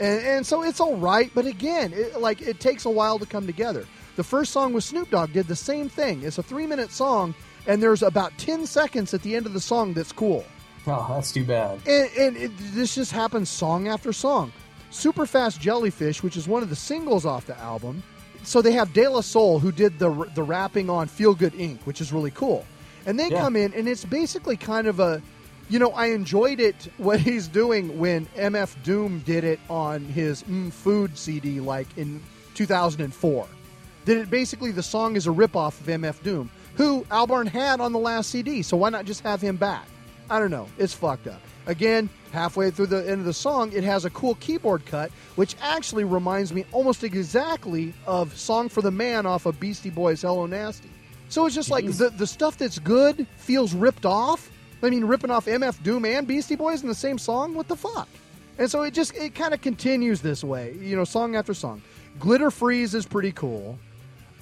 And, 0.00 0.20
and 0.26 0.46
so 0.46 0.64
it's 0.64 0.80
all 0.80 0.96
right, 0.96 1.30
but 1.32 1.46
again, 1.46 1.92
it, 1.92 2.20
like 2.20 2.42
it 2.42 2.58
takes 2.58 2.84
a 2.84 2.90
while 2.90 3.20
to 3.20 3.26
come 3.26 3.46
together. 3.46 3.86
The 4.16 4.24
first 4.24 4.50
song 4.50 4.72
with 4.72 4.82
Snoop 4.82 5.10
Dogg 5.10 5.32
did 5.32 5.46
the 5.46 5.54
same 5.54 5.88
thing. 5.88 6.22
It's 6.24 6.38
a 6.38 6.42
three 6.42 6.66
minute 6.66 6.90
song, 6.90 7.36
and 7.68 7.80
there's 7.80 8.02
about 8.02 8.36
10 8.38 8.66
seconds 8.66 9.14
at 9.14 9.22
the 9.22 9.36
end 9.36 9.46
of 9.46 9.52
the 9.52 9.60
song 9.60 9.94
that's 9.94 10.10
cool. 10.10 10.44
Oh, 10.88 11.06
that's 11.08 11.30
too 11.30 11.44
bad. 11.44 11.78
And, 11.86 12.10
and 12.18 12.36
it, 12.36 12.50
this 12.56 12.96
just 12.96 13.12
happens 13.12 13.48
song 13.48 13.86
after 13.86 14.12
song. 14.12 14.52
Super 14.90 15.24
Fast 15.24 15.60
Jellyfish, 15.60 16.20
which 16.24 16.36
is 16.36 16.48
one 16.48 16.64
of 16.64 16.68
the 16.68 16.76
singles 16.76 17.24
off 17.24 17.46
the 17.46 17.56
album. 17.58 18.02
So 18.42 18.60
they 18.60 18.72
have 18.72 18.92
De 18.92 19.06
La 19.06 19.20
Soul, 19.20 19.60
who 19.60 19.70
did 19.70 20.00
the 20.00 20.10
the 20.34 20.42
rapping 20.42 20.90
on 20.90 21.06
Feel 21.06 21.34
Good 21.34 21.54
Inc., 21.54 21.78
which 21.84 22.00
is 22.00 22.12
really 22.12 22.32
cool. 22.32 22.66
And 23.06 23.18
they 23.18 23.28
Yeah. 23.28 23.40
come 23.40 23.56
in, 23.56 23.72
and 23.74 23.88
it's 23.88 24.04
basically 24.04 24.56
kind 24.56 24.86
of 24.86 25.00
a, 25.00 25.20
you 25.68 25.78
know, 25.78 25.90
I 25.92 26.06
enjoyed 26.06 26.60
it 26.60 26.88
what 26.98 27.20
he's 27.20 27.48
doing 27.48 27.98
when 27.98 28.26
MF 28.36 28.74
Doom 28.82 29.20
did 29.26 29.44
it 29.44 29.60
on 29.68 30.04
his 30.04 30.42
mm, 30.44 30.72
Food 30.72 31.16
CD, 31.18 31.60
like 31.60 31.86
in 31.96 32.20
2004. 32.54 33.46
That 34.06 34.16
it 34.18 34.30
basically 34.30 34.70
the 34.70 34.82
song 34.82 35.16
is 35.16 35.26
a 35.26 35.30
ripoff 35.30 35.80
of 35.80 35.86
MF 35.86 36.22
Doom, 36.22 36.50
who 36.76 37.04
Albarn 37.10 37.46
had 37.48 37.80
on 37.80 37.92
the 37.92 37.98
last 37.98 38.30
CD. 38.30 38.62
So 38.62 38.76
why 38.76 38.90
not 38.90 39.04
just 39.06 39.22
have 39.22 39.40
him 39.40 39.56
back? 39.56 39.86
I 40.28 40.38
don't 40.38 40.50
know. 40.50 40.68
It's 40.78 40.92
fucked 40.94 41.26
up. 41.26 41.40
Again, 41.66 42.10
halfway 42.32 42.70
through 42.70 42.86
the 42.86 43.08
end 43.08 43.20
of 43.20 43.24
the 43.24 43.32
song, 43.32 43.72
it 43.72 43.84
has 43.84 44.04
a 44.04 44.10
cool 44.10 44.34
keyboard 44.36 44.84
cut, 44.84 45.10
which 45.36 45.56
actually 45.62 46.04
reminds 46.04 46.52
me 46.52 46.66
almost 46.72 47.02
exactly 47.04 47.94
of 48.06 48.36
"Song 48.36 48.68
for 48.68 48.82
the 48.82 48.90
Man" 48.90 49.24
off 49.24 49.46
of 49.46 49.58
Beastie 49.58 49.88
Boys' 49.90 50.20
"Hello 50.22 50.44
Nasty." 50.44 50.90
So 51.34 51.46
it's 51.46 51.54
just 51.56 51.68
like 51.68 51.84
the 51.84 52.10
the 52.10 52.28
stuff 52.28 52.58
that's 52.58 52.78
good 52.78 53.26
feels 53.38 53.74
ripped 53.74 54.06
off. 54.06 54.52
I 54.84 54.88
mean, 54.88 55.04
ripping 55.04 55.32
off 55.32 55.46
MF 55.46 55.82
Doom 55.82 56.04
and 56.04 56.28
Beastie 56.28 56.54
Boys 56.54 56.82
in 56.82 56.88
the 56.88 56.94
same 56.94 57.18
song. 57.18 57.54
What 57.54 57.66
the 57.66 57.74
fuck? 57.74 58.08
And 58.56 58.70
so 58.70 58.82
it 58.82 58.94
just 58.94 59.16
it 59.16 59.34
kind 59.34 59.52
of 59.52 59.60
continues 59.60 60.20
this 60.20 60.44
way, 60.44 60.76
you 60.78 60.94
know, 60.94 61.02
song 61.02 61.34
after 61.34 61.52
song. 61.52 61.82
Glitter 62.20 62.52
Freeze 62.52 62.94
is 62.94 63.04
pretty 63.04 63.32
cool. 63.32 63.76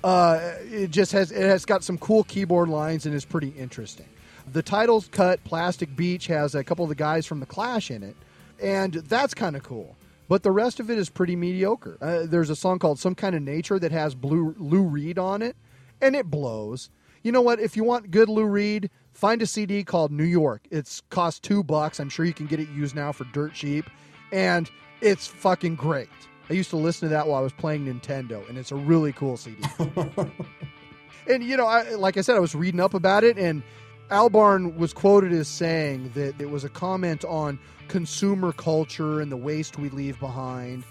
Uh, 0.05 0.53
it 0.71 0.91
just 0.91 1.13
has 1.13 1.33
it 1.33 1.45
has 1.45 1.65
got 1.65 1.83
some 1.83 1.97
cool 1.97 2.25
keyboard 2.25 2.69
lines 2.69 3.07
and 3.07 3.15
is 3.15 3.25
pretty 3.25 3.55
interesting. 3.57 4.09
The 4.53 4.63
titles 4.63 5.09
cut 5.11 5.43
Plastic 5.45 5.97
Beach 5.97 6.27
has 6.27 6.55
a 6.55 6.63
couple 6.63 6.85
of 6.85 6.91
the 6.91 6.95
guys 6.95 7.25
from 7.25 7.41
the 7.41 7.47
Clash 7.47 7.91
in 7.91 8.03
it, 8.03 8.17
and 8.63 8.93
that's 8.93 9.33
kind 9.33 9.57
of 9.57 9.63
cool. 9.63 9.97
But 10.29 10.43
the 10.43 10.53
rest 10.53 10.79
of 10.79 10.91
it 10.91 10.99
is 10.99 11.09
pretty 11.09 11.37
mediocre. 11.37 11.97
Uh, 12.03 12.27
there's 12.27 12.51
a 12.51 12.57
song 12.57 12.79
called 12.79 12.99
Some 12.99 13.15
Kind 13.15 13.35
of 13.35 13.41
Nature 13.41 13.79
that 13.79 13.93
has 13.93 14.15
Blue, 14.15 14.55
Lou 14.59 14.83
Reed 14.83 15.19
on 15.19 15.41
it, 15.41 15.57
and 16.03 16.15
it 16.15 16.31
blows. 16.31 16.91
You 17.23 17.33
know 17.33 17.41
what? 17.41 17.61
If 17.61 17.77
you 17.77 17.85
want 17.85 18.11
good 18.11 18.29
Lou 18.29 18.45
Reed, 18.45 18.91
find 19.13 19.41
a 19.41 19.47
CD 19.47 19.85
called 19.85 20.11
New 20.11 20.25
York. 20.25 20.63
It's 20.71 21.01
cost 21.09 21.43
two 21.43 21.63
bucks. 21.63 22.01
I'm 22.01 22.11
sure 22.11 22.27
you 22.27 22.35
can 22.35 22.47
get 22.47 22.61
it 22.61 22.69
used 22.71 22.95
now 22.95 23.13
for 23.13 23.25
dirt 23.33 23.55
cheap, 23.55 23.89
and 24.33 24.69
it's 25.01 25.27
fucking 25.27 25.77
great. 25.77 26.09
I 26.51 26.55
used 26.55 26.71
to 26.71 26.77
listen 26.77 27.09
to 27.09 27.15
that 27.15 27.29
while 27.29 27.39
I 27.39 27.43
was 27.43 27.53
playing 27.53 27.87
Nintendo, 27.87 28.47
and 28.49 28.59
it's 28.59 28.73
a 28.73 28.77
really 28.77 29.13
cool 29.13 29.37
CD. 29.37 29.63
and 31.29 31.45
you 31.45 31.57
know, 31.57 31.67
I, 31.67 31.95
like 31.95 32.17
I 32.17 32.21
said, 32.21 32.37
I 32.37 32.41
was 32.41 32.55
reading 32.55 32.81
up 32.81 32.93
about 32.93 33.23
it, 33.23 33.39
and 33.39 33.63
Albarn 34.11 34.77
was 34.77 34.93
quoted 34.93 35.33
as 35.33 35.47
saying 35.47 36.11
that 36.15 36.39
it 36.41 36.51
was 36.51 36.65
a 36.65 36.69
comment 36.69 37.25
on 37.25 37.59
consumer 37.87 38.53
culture 38.53 39.21
and 39.21 39.31
the 39.31 39.37
waste 39.37 39.79
we 39.79 39.91
leave 39.91 40.19
behind. 40.19 40.83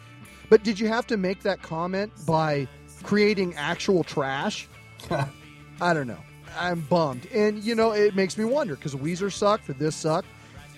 But 0.50 0.64
did 0.64 0.80
you 0.80 0.88
have 0.88 1.06
to 1.08 1.18
make 1.18 1.44
that 1.44 1.62
comment 1.62 2.14
by 2.26 2.68
creating 3.04 3.54
actual 3.56 4.04
trash? 4.04 4.68
I 5.82 5.94
don't 5.94 6.08
know. 6.08 6.20
I'm 6.60 6.82
bummed. 6.82 7.28
And, 7.34 7.64
you 7.64 7.76
know, 7.76 7.92
it 7.94 8.16
makes 8.16 8.38
me 8.38 8.44
wonder 8.46 8.76
because 8.76 8.94
Weezer 8.96 9.32
sucked, 9.32 9.64
for 9.66 9.74
this 9.74 9.96
sucked. 9.96 10.28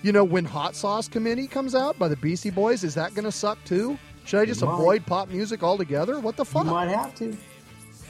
You 0.02 0.12
know, 0.12 0.22
when 0.24 0.44
Hot 0.44 0.76
Sauce 0.76 1.08
Committee 1.08 1.46
comes 1.46 1.74
out 1.74 1.98
by 1.98 2.08
the 2.08 2.16
Beastie 2.16 2.50
Boys, 2.50 2.84
is 2.84 2.94
that 2.94 3.14
going 3.14 3.24
to 3.24 3.32
suck 3.32 3.58
too? 3.64 3.98
Should 4.24 4.40
I 4.40 4.44
just 4.44 4.60
You 4.60 4.66
might. 4.68 4.74
avoid 4.74 5.06
pop 5.06 5.28
music 5.28 5.62
altogether? 5.62 6.20
What 6.20 6.36
the 6.36 6.44
fuck? 6.44 6.64
You 6.66 6.70
might 6.70 6.88
have 6.90 7.14
to. 7.16 7.36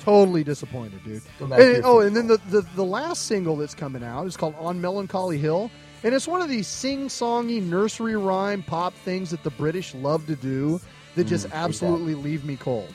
Totally 0.02 0.44
disappointed, 0.44 1.02
dude. 1.04 1.22
Go 1.38 1.46
back 1.46 1.58
to 1.58 1.74
And- 1.76 1.84
oh, 1.84 2.00
and 2.00 2.14
then 2.14 2.26
the, 2.26 2.38
the 2.50 2.60
the 2.76 2.84
last 2.84 3.26
single 3.26 3.56
that's 3.56 3.74
coming 3.74 4.04
out 4.04 4.26
is 4.26 4.36
called 4.36 4.54
"On 4.58 4.78
Melancholy 4.80 5.38
Hill," 5.38 5.70
and 6.02 6.14
it's 6.14 6.28
one 6.28 6.42
of 6.42 6.48
these 6.50 6.66
sing-songy 6.66 7.62
nursery 7.62 8.14
rhyme 8.16 8.62
pop 8.62 8.92
things 8.92 9.30
that 9.30 9.42
the 9.44 9.50
British 9.50 9.94
love 9.94 10.26
to 10.26 10.36
do 10.36 10.78
that 11.14 11.24
just 11.26 11.46
Mm, 11.46 11.50
that. 11.50 11.56
absolutely 11.56 12.14
leave 12.16 12.44
me 12.44 12.56
cold. 12.56 12.92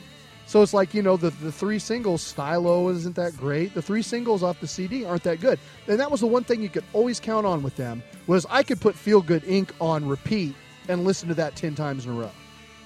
So 0.50 0.62
it's 0.62 0.74
like 0.74 0.94
you 0.94 1.00
know 1.00 1.16
the 1.16 1.30
the 1.30 1.52
three 1.52 1.78
singles, 1.78 2.22
Stylo 2.22 2.88
isn't 2.88 3.14
that 3.14 3.36
great. 3.36 3.72
The 3.72 3.80
three 3.80 4.02
singles 4.02 4.42
off 4.42 4.58
the 4.58 4.66
CD 4.66 5.04
aren't 5.04 5.22
that 5.22 5.40
good, 5.40 5.60
and 5.86 6.00
that 6.00 6.10
was 6.10 6.22
the 6.22 6.26
one 6.26 6.42
thing 6.42 6.60
you 6.60 6.68
could 6.68 6.82
always 6.92 7.20
count 7.20 7.46
on 7.46 7.62
with 7.62 7.76
them 7.76 8.02
was 8.26 8.46
I 8.50 8.64
could 8.64 8.80
put 8.80 8.96
Feel 8.96 9.20
Good 9.20 9.44
Inc. 9.44 9.70
on 9.80 10.08
repeat 10.08 10.56
and 10.88 11.04
listen 11.04 11.28
to 11.28 11.34
that 11.34 11.54
ten 11.54 11.76
times 11.76 12.04
in 12.04 12.10
a 12.10 12.14
row. 12.14 12.32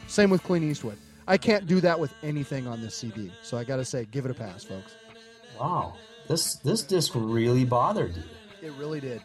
Same 0.08 0.28
with 0.28 0.42
Clint 0.42 0.62
Eastwood. 0.62 0.98
I 1.26 1.38
can't 1.38 1.66
do 1.66 1.80
that 1.80 1.98
with 1.98 2.12
anything 2.22 2.66
on 2.66 2.82
this 2.82 2.94
CD. 2.96 3.32
So 3.42 3.56
I 3.56 3.64
got 3.64 3.76
to 3.76 3.84
say, 3.86 4.06
give 4.10 4.26
it 4.26 4.30
a 4.30 4.34
pass, 4.34 4.62
folks. 4.62 4.94
Wow, 5.58 5.94
this 6.28 6.56
this 6.56 6.82
disc 6.82 7.12
really 7.14 7.64
bothered 7.64 8.14
you. 8.14 8.24
It 8.60 8.74
really 8.74 9.00
did. 9.00 9.22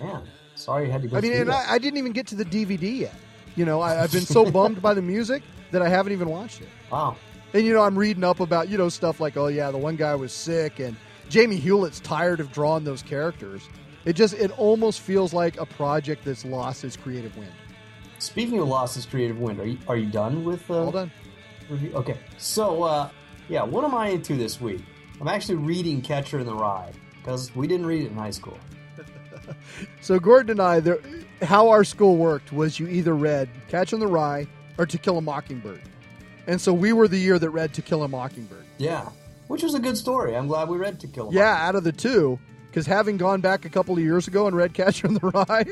Man, 0.00 0.22
sorry 0.54 0.86
you 0.86 0.90
had 0.90 1.02
to 1.02 1.08
go 1.08 1.18
I 1.18 1.20
mean, 1.20 1.34
and. 1.34 1.52
I, 1.52 1.72
I 1.72 1.76
didn't 1.76 1.98
even 1.98 2.12
get 2.12 2.28
to 2.28 2.34
the 2.34 2.46
DVD 2.46 3.00
yet. 3.00 3.14
You 3.56 3.66
know, 3.66 3.82
I, 3.82 4.02
I've 4.02 4.10
been 4.10 4.22
so 4.24 4.50
bummed 4.50 4.80
by 4.80 4.94
the 4.94 5.02
music 5.02 5.42
that 5.70 5.82
I 5.82 5.90
haven't 5.90 6.14
even 6.14 6.30
watched 6.30 6.62
it. 6.62 6.68
Wow. 6.90 7.18
And 7.54 7.64
you 7.64 7.72
know, 7.72 7.82
I'm 7.82 7.96
reading 7.96 8.24
up 8.24 8.40
about 8.40 8.68
you 8.68 8.76
know 8.76 8.88
stuff 8.88 9.20
like, 9.20 9.36
oh 9.36 9.46
yeah, 9.46 9.70
the 9.70 9.78
one 9.78 9.96
guy 9.96 10.14
was 10.14 10.32
sick, 10.32 10.80
and 10.80 10.96
Jamie 11.28 11.56
Hewlett's 11.56 12.00
tired 12.00 12.40
of 12.40 12.52
drawing 12.52 12.84
those 12.84 13.00
characters. 13.00 13.68
It 14.04 14.14
just 14.14 14.34
it 14.34 14.50
almost 14.58 15.00
feels 15.00 15.32
like 15.32 15.58
a 15.58 15.64
project 15.64 16.24
that's 16.24 16.44
lost 16.44 16.84
its 16.84 16.96
creative 16.96 17.36
wind. 17.36 17.52
Speaking 18.18 18.58
of 18.58 18.68
lost 18.68 18.96
its 18.96 19.06
creative 19.06 19.38
wind, 19.38 19.60
are 19.60 19.66
you 19.66 19.78
are 19.88 19.96
you 19.96 20.10
done 20.10 20.44
with? 20.44 20.68
Uh, 20.68 20.84
All 20.84 20.90
done. 20.90 21.12
Review? 21.70 21.92
Okay, 21.94 22.18
so 22.36 22.82
uh, 22.82 23.08
yeah, 23.48 23.62
what 23.62 23.84
am 23.84 23.94
I 23.94 24.08
into 24.08 24.34
this 24.34 24.60
week? 24.60 24.82
I'm 25.20 25.28
actually 25.28 25.54
reading 25.54 26.02
Catcher 26.02 26.40
in 26.40 26.46
the 26.46 26.54
Rye 26.54 26.92
because 27.18 27.54
we 27.54 27.66
didn't 27.66 27.86
read 27.86 28.02
it 28.02 28.08
in 28.08 28.16
high 28.16 28.30
school. 28.30 28.58
So 30.00 30.18
Gordon 30.18 30.52
and 30.52 30.60
I, 30.62 30.80
there, 30.80 31.00
how 31.42 31.68
our 31.68 31.84
school 31.84 32.16
worked 32.16 32.50
was 32.52 32.78
you 32.78 32.86
either 32.88 33.14
read 33.14 33.48
Catcher 33.68 33.96
in 33.96 34.00
the 34.00 34.06
Rye 34.06 34.46
or 34.78 34.86
To 34.86 34.96
Kill 34.96 35.18
a 35.18 35.20
Mockingbird, 35.20 35.82
and 36.46 36.60
so 36.60 36.72
we 36.72 36.92
were 36.92 37.08
the 37.08 37.18
year 37.18 37.38
that 37.38 37.50
read 37.50 37.72
To 37.74 37.82
Kill 37.82 38.02
a 38.02 38.08
Mockingbird. 38.08 38.64
Yeah, 38.78 39.08
which 39.48 39.62
was 39.62 39.74
a 39.74 39.78
good 39.80 39.96
story. 39.96 40.36
I'm 40.36 40.46
glad 40.46 40.68
we 40.68 40.76
read 40.78 41.00
To 41.00 41.06
Kill 41.06 41.24
a 41.24 41.26
Mockingbird. 41.26 41.44
Yeah, 41.46 41.66
out 41.68 41.74
of 41.76 41.84
the 41.84 41.92
two, 41.92 42.38
because 42.68 42.86
having 42.86 43.16
gone 43.16 43.40
back 43.40 43.64
a 43.64 43.68
couple 43.68 43.94
of 43.94 44.00
years 44.00 44.26
ago 44.28 44.46
and 44.46 44.56
read 44.56 44.74
Catcher 44.74 45.06
in 45.06 45.14
the 45.14 45.20
Rye, 45.48 45.64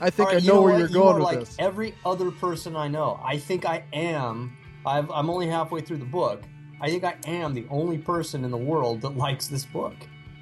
I 0.00 0.10
think 0.10 0.28
right, 0.30 0.36
I 0.36 0.40
you 0.40 0.48
know, 0.48 0.62
where 0.62 0.72
what? 0.72 0.78
you're 0.78 0.88
You 0.88 0.94
going 0.94 1.14
with 1.16 1.24
like 1.24 1.38
this. 1.40 1.56
every 1.58 1.94
other 2.06 2.30
person 2.30 2.76
I 2.76 2.88
know. 2.88 3.20
I 3.22 3.36
think 3.38 3.64
I 3.66 3.84
am. 3.92 4.56
I've, 4.86 5.10
I'm 5.10 5.28
only 5.28 5.46
halfway 5.48 5.80
through 5.82 5.98
the 5.98 6.04
book. 6.06 6.42
I 6.80 6.88
think 6.88 7.04
I 7.04 7.16
am 7.26 7.52
the 7.52 7.66
only 7.68 7.98
person 7.98 8.42
in 8.44 8.50
the 8.50 8.56
world 8.56 9.02
that 9.02 9.10
likes 9.16 9.48
this 9.48 9.66
book. 9.66 9.94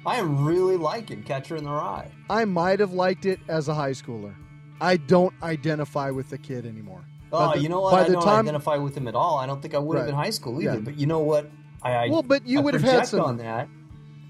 I 0.05 0.15
am 0.15 0.45
really 0.45 0.77
liking 0.77 1.23
Catcher 1.23 1.57
in 1.57 1.65
the 1.65 1.69
Rye. 1.71 2.09
I 2.29 2.45
might 2.45 2.79
have 2.79 2.93
liked 2.93 3.25
it 3.25 3.41
as 3.49 3.67
a 3.67 3.73
high 3.73 3.91
schooler. 3.91 4.33
I 4.79 4.95
don't 4.95 5.33
identify 5.43 6.09
with 6.09 6.29
the 6.29 6.37
kid 6.37 6.65
anymore. 6.65 7.03
Oh, 7.31 7.53
the- 7.53 7.59
you 7.61 7.69
know 7.69 7.81
what? 7.81 7.93
I 7.93 8.07
don't 8.07 8.21
time, 8.23 8.39
identify 8.45 8.77
with 8.77 8.95
him 8.95 9.07
at 9.07 9.15
all. 9.15 9.37
I 9.37 9.45
don't 9.45 9.61
think 9.61 9.75
I 9.75 9.77
would 9.77 9.97
have 9.97 10.07
in 10.07 10.15
high 10.15 10.29
school 10.31 10.61
either. 10.61 10.75
Yeah. 10.75 10.79
But 10.79 10.97
you 10.97 11.05
know 11.07 11.19
what? 11.19 11.49
I, 11.81 11.91
I 11.93 12.09
Well, 12.09 12.23
but 12.23 12.45
you 12.47 12.59
I 12.59 12.61
would 12.63 12.73
have 12.73 12.83
had 12.83 13.07
some- 13.07 13.21
on 13.21 13.37
that. 13.37 13.67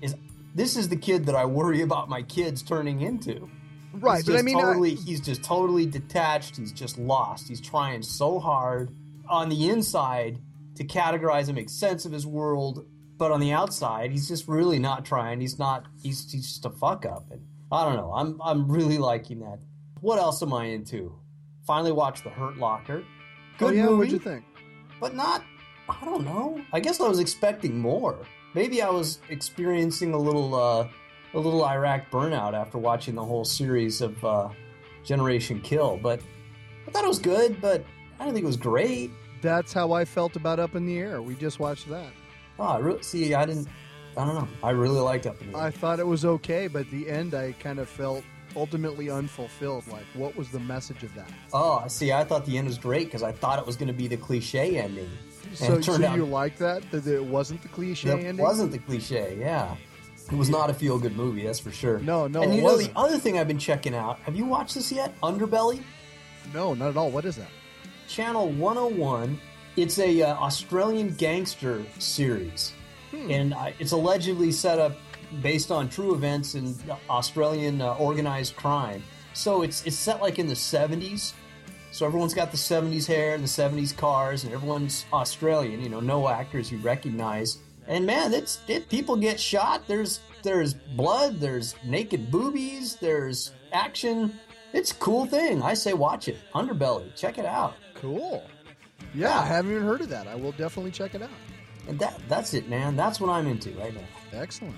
Is 0.01 0.15
this 0.55 0.75
is 0.77 0.89
the 0.89 0.95
kid 0.97 1.25
that 1.27 1.35
I 1.35 1.45
worry 1.45 1.81
about 1.81 2.09
my 2.09 2.21
kids 2.23 2.61
turning 2.61 3.01
into? 3.01 3.49
Right, 3.93 4.23
but 4.25 4.35
I 4.37 4.41
mean, 4.43 4.57
I- 4.57 4.61
totally, 4.61 4.95
he's 4.95 5.19
just 5.21 5.43
totally 5.43 5.85
detached. 5.85 6.57
He's 6.57 6.71
just 6.71 6.97
lost. 6.97 7.47
He's 7.47 7.59
trying 7.61 8.01
so 8.03 8.39
hard 8.39 8.91
on 9.27 9.49
the 9.49 9.69
inside 9.69 10.39
to 10.75 10.83
categorize 10.83 11.47
and 11.47 11.55
make 11.55 11.69
sense 11.69 12.05
of 12.05 12.11
his 12.11 12.25
world, 12.25 12.85
but 13.17 13.31
on 13.31 13.39
the 13.39 13.51
outside, 13.51 14.11
he's 14.11 14.27
just 14.27 14.47
really 14.47 14.79
not 14.79 15.05
trying. 15.05 15.41
He's 15.41 15.57
not. 15.59 15.85
He's 16.03 16.31
he's 16.31 16.47
just 16.47 16.65
a 16.65 16.69
fuck 16.69 17.05
up. 17.05 17.25
And 17.31 17.41
I 17.71 17.83
don't 17.85 17.95
know. 17.97 18.13
I'm 18.13 18.39
I'm 18.43 18.71
really 18.71 18.97
liking 18.99 19.39
that. 19.39 19.59
What 20.01 20.19
else 20.19 20.41
am 20.43 20.53
I 20.53 20.65
into? 20.65 21.18
Finally 21.69 21.91
watched 21.91 22.23
The 22.23 22.31
Hurt 22.31 22.57
Locker. 22.57 23.03
Good 23.59 23.65
oh 23.65 23.69
yeah, 23.69 23.83
movie, 23.83 23.95
what'd 23.97 24.11
you 24.13 24.17
think? 24.17 24.43
but 24.99 25.13
not. 25.13 25.43
I 25.87 26.03
don't 26.03 26.25
know. 26.25 26.59
I 26.73 26.79
guess 26.79 26.99
I 26.99 27.07
was 27.07 27.19
expecting 27.19 27.77
more. 27.77 28.17
Maybe 28.55 28.81
I 28.81 28.89
was 28.89 29.19
experiencing 29.29 30.15
a 30.15 30.17
little 30.17 30.55
uh, 30.55 30.87
a 31.35 31.39
little 31.39 31.63
Iraq 31.63 32.09
burnout 32.09 32.55
after 32.55 32.79
watching 32.79 33.13
the 33.13 33.23
whole 33.23 33.45
series 33.45 34.01
of 34.01 34.25
uh, 34.25 34.49
Generation 35.03 35.61
Kill. 35.61 35.99
But 36.01 36.21
I 36.87 36.89
thought 36.89 37.03
it 37.03 37.07
was 37.07 37.19
good, 37.19 37.61
but 37.61 37.85
I 38.19 38.25
don't 38.25 38.33
think 38.33 38.45
it 38.45 38.47
was 38.47 38.57
great. 38.57 39.11
That's 39.43 39.71
how 39.71 39.91
I 39.91 40.05
felt 40.05 40.35
about 40.37 40.57
Up 40.57 40.73
in 40.73 40.87
the 40.87 40.97
Air. 40.97 41.21
We 41.21 41.35
just 41.35 41.59
watched 41.59 41.87
that. 41.89 42.11
Oh, 42.57 42.63
I 42.63 42.79
really 42.79 43.03
see. 43.03 43.35
I 43.35 43.45
didn't. 43.45 43.67
I 44.17 44.25
don't 44.25 44.33
know. 44.33 44.47
I 44.63 44.71
really 44.71 45.01
liked 45.01 45.27
Up 45.27 45.39
in 45.39 45.51
the 45.51 45.57
Air. 45.59 45.65
I 45.65 45.69
thought 45.69 45.99
it 45.99 46.07
was 46.07 46.25
okay, 46.25 46.65
but 46.65 46.87
at 46.87 46.89
the 46.89 47.07
end, 47.07 47.35
I 47.35 47.51
kind 47.59 47.77
of 47.77 47.87
felt 47.87 48.23
ultimately 48.55 49.09
unfulfilled. 49.09 49.87
Like, 49.87 50.05
what 50.13 50.35
was 50.35 50.49
the 50.49 50.59
message 50.59 51.03
of 51.03 51.13
that? 51.15 51.29
Oh, 51.53 51.81
I 51.83 51.87
see, 51.87 52.11
I 52.11 52.23
thought 52.23 52.45
the 52.45 52.57
end 52.57 52.67
was 52.67 52.77
great 52.77 53.05
because 53.05 53.23
I 53.23 53.31
thought 53.31 53.59
it 53.59 53.65
was 53.65 53.75
going 53.75 53.87
to 53.87 53.93
be 53.93 54.07
the 54.07 54.17
cliche 54.17 54.77
ending. 54.77 55.09
And 55.47 55.57
So, 55.57 55.73
it 55.75 55.83
so 55.83 56.03
out 56.05 56.15
you 56.17 56.25
like 56.25 56.57
that? 56.57 56.89
That 56.91 57.07
it 57.07 57.23
wasn't 57.23 57.61
the 57.61 57.67
cliche 57.69 58.09
That 58.09 58.19
ending? 58.19 58.37
wasn't 58.37 58.71
the 58.71 58.79
cliche, 58.79 59.37
yeah. 59.39 59.75
It 60.31 60.35
was 60.35 60.49
not 60.49 60.69
a 60.69 60.73
feel 60.73 60.99
good 60.99 61.15
movie, 61.15 61.43
that's 61.45 61.59
for 61.59 61.71
sure. 61.71 61.97
No, 61.99 62.27
no, 62.27 62.43
And 62.43 62.51
it 62.53 62.57
you 62.57 62.61
know 62.61 62.73
wasn't. 62.73 62.93
the 62.93 62.99
other 62.99 63.17
thing 63.17 63.39
I've 63.39 63.47
been 63.47 63.57
checking 63.57 63.95
out. 63.95 64.19
Have 64.19 64.35
you 64.35 64.45
watched 64.45 64.75
this 64.75 64.91
yet? 64.91 65.19
Underbelly, 65.21 65.81
No, 66.53 66.73
not 66.75 66.89
at 66.89 66.97
all. 66.97 67.09
What 67.09 67.25
is 67.25 67.35
that? 67.37 67.49
Channel 68.07 68.49
101. 68.51 69.39
It's 69.75 69.97
a 69.99 70.21
uh, 70.23 70.35
Australian 70.35 71.13
gangster 71.15 71.83
series, 71.99 72.73
Hmm. 73.11 73.31
and 73.31 73.53
uh, 73.53 73.71
it's 73.79 73.91
allegedly 73.91 74.51
set 74.51 74.77
up 74.77 74.97
based 75.41 75.71
on 75.71 75.89
true 75.89 76.13
events 76.13 76.55
in 76.55 76.75
Australian 77.09 77.81
uh, 77.81 77.93
organized 77.95 78.55
crime. 78.55 79.03
So 79.33 79.61
it's 79.61 79.85
it's 79.85 79.95
set 79.95 80.21
like 80.21 80.39
in 80.39 80.47
the 80.47 80.53
70s. 80.53 81.33
So 81.91 82.05
everyone's 82.05 82.33
got 82.33 82.51
the 82.51 82.57
70s 82.57 83.07
hair 83.07 83.33
and 83.33 83.43
the 83.43 83.47
70s 83.47 83.95
cars, 83.95 84.43
and 84.43 84.53
everyone's 84.53 85.05
Australian. 85.11 85.81
You 85.81 85.89
know, 85.89 85.99
no 85.99 86.29
actors 86.29 86.71
you 86.71 86.77
recognize. 86.79 87.57
And 87.87 88.05
man, 88.05 88.33
it's 88.33 88.59
it, 88.67 88.89
people 88.89 89.15
get 89.15 89.39
shot. 89.39 89.87
There's 89.87 90.19
there's 90.43 90.73
blood. 90.73 91.39
There's 91.39 91.75
naked 91.83 92.29
boobies. 92.29 92.95
There's 92.95 93.51
action. 93.73 94.39
It's 94.73 94.91
a 94.91 94.95
cool 94.95 95.25
thing. 95.25 95.63
I 95.63 95.73
say 95.73 95.93
watch 95.93 96.27
it. 96.27 96.37
Underbelly. 96.53 97.15
Check 97.15 97.39
it 97.39 97.45
out. 97.45 97.73
Cool. 97.95 98.43
Yeah, 99.15 99.39
I 99.39 99.45
haven't 99.45 99.71
even 99.71 99.83
heard 99.83 100.01
of 100.01 100.09
that. 100.09 100.27
I 100.27 100.35
will 100.35 100.51
definitely 100.51 100.91
check 100.91 101.15
it 101.15 101.21
out. 101.21 101.29
And 101.87 101.97
that 101.99 102.19
that's 102.27 102.53
it, 102.53 102.69
man. 102.69 102.95
That's 102.95 103.19
what 103.19 103.29
I'm 103.31 103.47
into 103.47 103.71
right 103.71 103.93
now. 103.93 104.39
Excellent. 104.39 104.75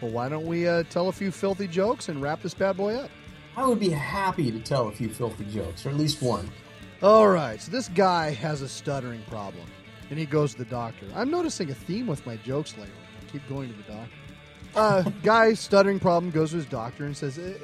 Well, 0.00 0.10
why 0.12 0.28
don't 0.28 0.46
we 0.46 0.68
uh, 0.68 0.84
tell 0.84 1.08
a 1.08 1.12
few 1.12 1.30
filthy 1.30 1.66
jokes 1.66 2.08
and 2.08 2.22
wrap 2.22 2.42
this 2.42 2.54
bad 2.54 2.76
boy 2.76 2.94
up? 2.94 3.10
I 3.56 3.66
would 3.66 3.80
be 3.80 3.90
happy 3.90 4.52
to 4.52 4.60
tell 4.60 4.88
a 4.88 4.92
few 4.92 5.08
filthy 5.08 5.44
jokes, 5.46 5.84
or 5.84 5.88
at 5.90 5.96
least 5.96 6.22
one. 6.22 6.48
All 7.02 7.28
right, 7.28 7.60
so 7.60 7.70
this 7.72 7.88
guy 7.88 8.30
has 8.30 8.62
a 8.62 8.68
stuttering 8.68 9.22
problem, 9.28 9.64
and 10.10 10.18
he 10.18 10.26
goes 10.26 10.52
to 10.52 10.58
the 10.58 10.64
doctor. 10.64 11.06
I'm 11.14 11.30
noticing 11.30 11.70
a 11.70 11.74
theme 11.74 12.06
with 12.06 12.24
my 12.26 12.36
jokes 12.36 12.76
lately. 12.76 12.92
I 13.20 13.30
keep 13.32 13.48
going 13.48 13.68
to 13.70 13.76
the 13.76 13.82
doctor. 13.92 14.10
Uh, 14.74 15.02
guy, 15.22 15.54
stuttering 15.54 15.98
problem, 15.98 16.30
goes 16.30 16.50
to 16.50 16.56
his 16.56 16.66
doctor 16.66 17.04
and 17.04 17.16
says, 17.16 17.38
"Eh, 17.38 17.54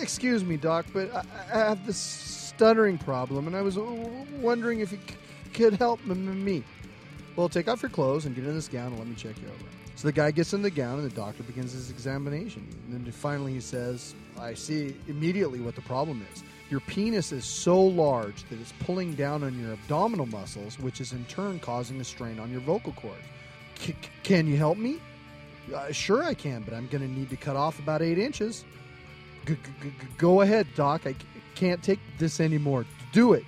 "Excuse 0.00 0.44
me, 0.44 0.56
doc, 0.56 0.86
but 0.92 1.12
I, 1.14 1.24
I 1.52 1.58
have 1.58 1.86
this 1.86 1.98
stuttering 1.98 2.96
problem, 2.98 3.46
and 3.46 3.54
I 3.56 3.62
was 3.62 3.76
wondering 3.78 4.80
if 4.80 4.92
you 4.92 4.98
c- 5.06 5.16
could 5.52 5.74
help 5.74 6.00
m- 6.04 6.12
m- 6.12 6.44
me. 6.44 6.64
Well, 7.36 7.48
take 7.48 7.68
off 7.68 7.82
your 7.82 7.90
clothes 7.90 8.24
and 8.26 8.34
get 8.34 8.44
in 8.46 8.54
this 8.54 8.68
gown 8.68 8.88
and 8.88 8.98
let 8.98 9.06
me 9.08 9.14
check 9.14 9.36
you 9.40 9.48
over. 9.48 9.64
So 10.00 10.08
the 10.08 10.12
guy 10.12 10.30
gets 10.30 10.54
in 10.54 10.62
the 10.62 10.70
gown, 10.70 10.98
and 10.98 11.10
the 11.10 11.14
doctor 11.14 11.42
begins 11.42 11.72
his 11.72 11.90
examination. 11.90 12.66
And 12.86 13.04
then 13.04 13.12
finally 13.12 13.52
he 13.52 13.60
says, 13.60 14.14
I 14.38 14.54
see 14.54 14.96
immediately 15.08 15.60
what 15.60 15.74
the 15.74 15.82
problem 15.82 16.26
is. 16.32 16.42
Your 16.70 16.80
penis 16.80 17.32
is 17.32 17.44
so 17.44 17.78
large 17.78 18.48
that 18.48 18.58
it's 18.58 18.72
pulling 18.80 19.12
down 19.12 19.44
on 19.44 19.60
your 19.60 19.74
abdominal 19.74 20.24
muscles, 20.24 20.78
which 20.78 21.02
is 21.02 21.12
in 21.12 21.26
turn 21.26 21.58
causing 21.58 22.00
a 22.00 22.04
strain 22.04 22.40
on 22.40 22.50
your 22.50 22.62
vocal 22.62 22.94
cords. 22.94 23.20
C- 23.78 23.94
can 24.22 24.46
you 24.46 24.56
help 24.56 24.78
me? 24.78 25.00
Uh, 25.74 25.92
sure, 25.92 26.24
I 26.24 26.32
can, 26.32 26.62
but 26.62 26.72
I'm 26.72 26.86
going 26.86 27.06
to 27.06 27.14
need 27.14 27.28
to 27.28 27.36
cut 27.36 27.56
off 27.56 27.78
about 27.78 28.00
eight 28.00 28.16
inches. 28.18 28.64
G- 29.46 29.58
g- 29.82 29.92
go 30.16 30.40
ahead, 30.40 30.66
Doc. 30.74 31.02
I 31.04 31.12
c- 31.12 31.18
can't 31.54 31.82
take 31.82 32.00
this 32.16 32.40
anymore. 32.40 32.86
Do 33.12 33.34
it. 33.34 33.44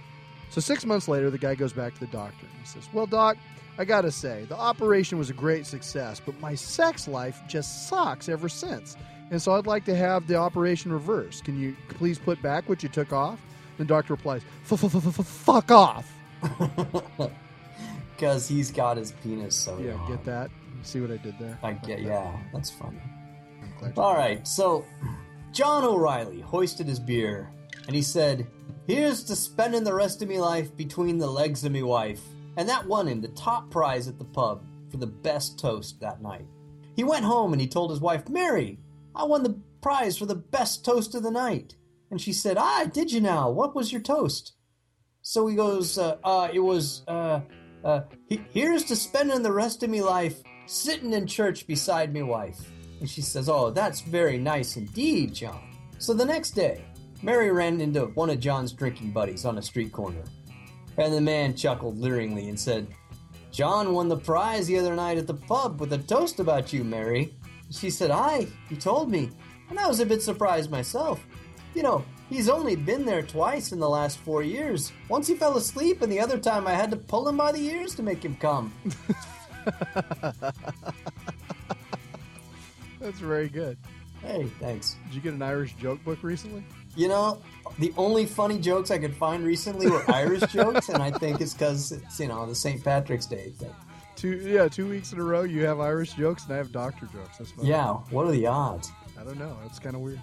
So, 0.50 0.60
six 0.60 0.84
months 0.84 1.08
later, 1.08 1.30
the 1.30 1.38
guy 1.38 1.54
goes 1.54 1.72
back 1.72 1.94
to 1.94 2.00
the 2.00 2.12
doctor. 2.12 2.44
And 2.44 2.60
he 2.60 2.66
says, 2.66 2.86
Well, 2.92 3.06
Doc, 3.06 3.38
I 3.78 3.84
got 3.84 4.02
to 4.02 4.10
say, 4.10 4.44
the 4.48 4.56
operation 4.56 5.18
was 5.18 5.30
a 5.30 5.32
great 5.34 5.66
success, 5.66 6.20
but 6.24 6.38
my 6.40 6.54
sex 6.54 7.08
life 7.08 7.40
just 7.48 7.88
sucks 7.88 8.28
ever 8.28 8.48
since. 8.48 8.96
And 9.30 9.40
so 9.40 9.52
I'd 9.52 9.66
like 9.66 9.84
to 9.86 9.94
have 9.96 10.26
the 10.26 10.36
operation 10.36 10.92
reversed. 10.92 11.44
Can 11.44 11.58
you 11.58 11.74
please 11.88 12.18
put 12.18 12.40
back 12.42 12.68
what 12.68 12.82
you 12.82 12.88
took 12.90 13.12
off? 13.12 13.40
The 13.78 13.84
doctor 13.84 14.12
replies, 14.14 14.42
Fuck 14.64 15.70
off. 15.70 16.12
Because 18.16 18.46
he's 18.46 18.70
got 18.70 18.96
his 18.98 19.12
penis 19.22 19.56
so 19.56 19.78
Yeah, 19.80 19.94
long. 19.94 20.08
get 20.12 20.24
that? 20.26 20.50
See 20.84 21.00
what 21.00 21.10
I 21.10 21.16
did 21.16 21.34
there? 21.40 21.58
I 21.62 21.72
get, 21.72 22.00
yeah, 22.02 22.36
that's 22.52 22.70
funny. 22.70 23.00
All 23.96 24.14
right, 24.14 24.46
so 24.46 24.84
John 25.50 25.82
O'Reilly 25.82 26.40
hoisted 26.40 26.86
his 26.86 27.00
beer 27.00 27.50
and 27.88 27.96
he 27.96 28.02
said, 28.02 28.46
Here's 28.86 29.24
to 29.24 29.34
spending 29.34 29.82
the 29.82 29.94
rest 29.94 30.22
of 30.22 30.28
me 30.28 30.38
life 30.38 30.76
between 30.76 31.18
the 31.18 31.26
legs 31.26 31.64
of 31.64 31.72
me 31.72 31.82
wife. 31.82 32.20
And 32.56 32.68
that 32.68 32.86
won 32.86 33.08
him 33.08 33.20
the 33.20 33.28
top 33.28 33.70
prize 33.70 34.08
at 34.08 34.18
the 34.18 34.24
pub 34.24 34.64
for 34.90 34.98
the 34.98 35.06
best 35.06 35.58
toast 35.58 36.00
that 36.00 36.22
night. 36.22 36.46
He 36.96 37.04
went 37.04 37.24
home 37.24 37.52
and 37.52 37.60
he 37.60 37.66
told 37.66 37.90
his 37.90 38.00
wife, 38.00 38.28
Mary, 38.28 38.78
I 39.14 39.24
won 39.24 39.42
the 39.42 39.58
prize 39.80 40.18
for 40.18 40.26
the 40.26 40.34
best 40.34 40.84
toast 40.84 41.14
of 41.14 41.22
the 41.22 41.30
night. 41.30 41.76
And 42.10 42.20
she 42.20 42.32
said, 42.32 42.58
Ah, 42.58 42.84
did 42.92 43.10
you 43.10 43.20
now? 43.20 43.50
What 43.50 43.74
was 43.74 43.90
your 43.90 44.02
toast? 44.02 44.52
So 45.22 45.46
he 45.46 45.56
goes, 45.56 45.96
uh, 45.96 46.18
uh, 46.22 46.48
it 46.52 46.58
was, 46.60 47.02
uh, 47.08 47.40
uh, 47.84 48.02
he- 48.28 48.44
here's 48.52 48.84
to 48.84 48.96
spending 48.96 49.42
the 49.42 49.52
rest 49.52 49.82
of 49.82 49.88
me 49.90 50.02
life 50.02 50.42
sitting 50.66 51.12
in 51.12 51.26
church 51.26 51.66
beside 51.66 52.12
me 52.12 52.22
wife. 52.22 52.70
And 53.00 53.08
she 53.08 53.22
says, 53.22 53.48
oh, 53.48 53.70
that's 53.70 54.00
very 54.00 54.36
nice 54.38 54.76
indeed, 54.76 55.32
John. 55.34 55.60
So 55.98 56.12
the 56.12 56.24
next 56.24 56.50
day, 56.50 56.84
Mary 57.22 57.50
ran 57.50 57.80
into 57.80 58.06
one 58.06 58.30
of 58.30 58.40
John's 58.40 58.72
drinking 58.72 59.12
buddies 59.12 59.44
on 59.44 59.58
a 59.58 59.62
street 59.62 59.92
corner. 59.92 60.22
And 61.02 61.12
the 61.12 61.20
man 61.20 61.56
chuckled 61.56 61.98
leeringly 61.98 62.48
and 62.48 62.58
said, 62.58 62.86
John 63.50 63.92
won 63.92 64.08
the 64.08 64.16
prize 64.16 64.68
the 64.68 64.78
other 64.78 64.94
night 64.94 65.18
at 65.18 65.26
the 65.26 65.34
pub 65.34 65.80
with 65.80 65.92
a 65.92 65.98
toast 65.98 66.38
about 66.38 66.72
you, 66.72 66.84
Mary. 66.84 67.34
She 67.72 67.90
said, 67.90 68.12
Aye, 68.12 68.46
he 68.68 68.76
told 68.76 69.10
me. 69.10 69.28
And 69.68 69.80
I 69.80 69.88
was 69.88 69.98
a 69.98 70.06
bit 70.06 70.22
surprised 70.22 70.70
myself. 70.70 71.26
You 71.74 71.82
know, 71.82 72.04
he's 72.28 72.48
only 72.48 72.76
been 72.76 73.04
there 73.04 73.22
twice 73.22 73.72
in 73.72 73.80
the 73.80 73.88
last 73.88 74.18
four 74.18 74.44
years. 74.44 74.92
Once 75.08 75.26
he 75.26 75.34
fell 75.34 75.56
asleep, 75.56 76.02
and 76.02 76.12
the 76.12 76.20
other 76.20 76.38
time 76.38 76.68
I 76.68 76.74
had 76.74 76.92
to 76.92 76.96
pull 76.96 77.28
him 77.28 77.36
by 77.36 77.50
the 77.50 77.66
ears 77.66 77.96
to 77.96 78.04
make 78.04 78.24
him 78.24 78.36
come. 78.36 78.72
That's 83.00 83.18
very 83.18 83.48
good. 83.48 83.76
Hey, 84.20 84.46
thanks. 84.60 84.94
Did 85.06 85.16
you 85.16 85.20
get 85.20 85.34
an 85.34 85.42
Irish 85.42 85.74
joke 85.74 86.04
book 86.04 86.22
recently? 86.22 86.62
You 86.94 87.08
know, 87.08 87.40
the 87.78 87.92
only 87.96 88.26
funny 88.26 88.58
jokes 88.58 88.90
I 88.90 88.98
could 88.98 89.14
find 89.14 89.44
recently 89.44 89.88
were 89.88 90.04
Irish 90.10 90.42
jokes, 90.52 90.88
and 90.88 91.02
I 91.02 91.10
think 91.10 91.40
it's 91.40 91.54
because 91.54 91.92
it's, 91.92 92.20
you 92.20 92.28
know, 92.28 92.46
the 92.46 92.54
St. 92.54 92.82
Patrick's 92.84 93.26
Day 93.26 93.50
thing. 93.50 93.74
Two, 94.16 94.36
yeah, 94.46 94.68
two 94.68 94.88
weeks 94.88 95.12
in 95.12 95.18
a 95.18 95.22
row 95.22 95.42
you 95.42 95.64
have 95.64 95.80
Irish 95.80 96.12
jokes 96.12 96.44
and 96.44 96.52
I 96.52 96.58
have 96.58 96.70
doctor 96.70 97.06
jokes. 97.06 97.38
That's 97.38 97.50
funny. 97.50 97.68
Yeah, 97.68 97.94
what 98.10 98.26
are 98.26 98.30
the 98.30 98.46
odds? 98.46 98.92
I 99.18 99.24
don't 99.24 99.38
know. 99.38 99.56
That's 99.62 99.78
kind 99.78 99.96
of 99.96 100.02
weird. 100.02 100.20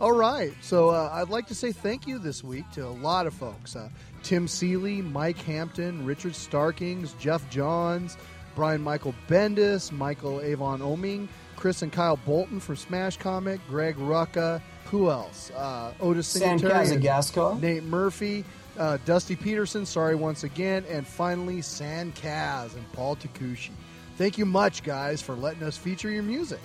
All 0.00 0.12
right. 0.12 0.52
So 0.62 0.88
uh, 0.88 1.10
I'd 1.12 1.28
like 1.28 1.46
to 1.48 1.54
say 1.54 1.72
thank 1.72 2.06
you 2.06 2.18
this 2.18 2.42
week 2.42 2.68
to 2.72 2.86
a 2.86 2.88
lot 2.88 3.26
of 3.26 3.34
folks 3.34 3.76
uh, 3.76 3.88
Tim 4.22 4.48
Seeley, 4.48 5.02
Mike 5.02 5.38
Hampton, 5.38 6.04
Richard 6.04 6.34
Starkings, 6.34 7.12
Geoff 7.14 7.48
Johns, 7.50 8.16
Brian 8.54 8.82
Michael 8.82 9.14
Bendis, 9.28 9.92
Michael 9.92 10.40
Avon 10.40 10.80
Oeming, 10.80 11.28
Chris 11.56 11.82
and 11.82 11.92
Kyle 11.92 12.16
Bolton 12.16 12.60
from 12.60 12.76
Smash 12.76 13.18
Comic, 13.18 13.60
Greg 13.68 13.96
Rucka. 13.96 14.60
Who 14.90 15.08
else? 15.08 15.50
Uh, 15.52 15.94
Otis 16.00 16.26
Sam 16.26 16.58
Singletary, 16.58 16.96
Kazakgascar. 16.96 17.60
Nate 17.60 17.84
Murphy, 17.84 18.44
uh, 18.76 18.98
Dusty 19.04 19.36
Peterson, 19.36 19.86
sorry 19.86 20.16
once 20.16 20.42
again, 20.42 20.84
and 20.88 21.06
finally 21.06 21.62
San 21.62 22.10
Kaz 22.12 22.74
and 22.74 22.92
Paul 22.92 23.14
Takushi. 23.14 23.70
Thank 24.16 24.36
you 24.36 24.44
much, 24.44 24.82
guys, 24.82 25.22
for 25.22 25.36
letting 25.36 25.62
us 25.62 25.76
feature 25.76 26.10
your 26.10 26.24
music. 26.24 26.58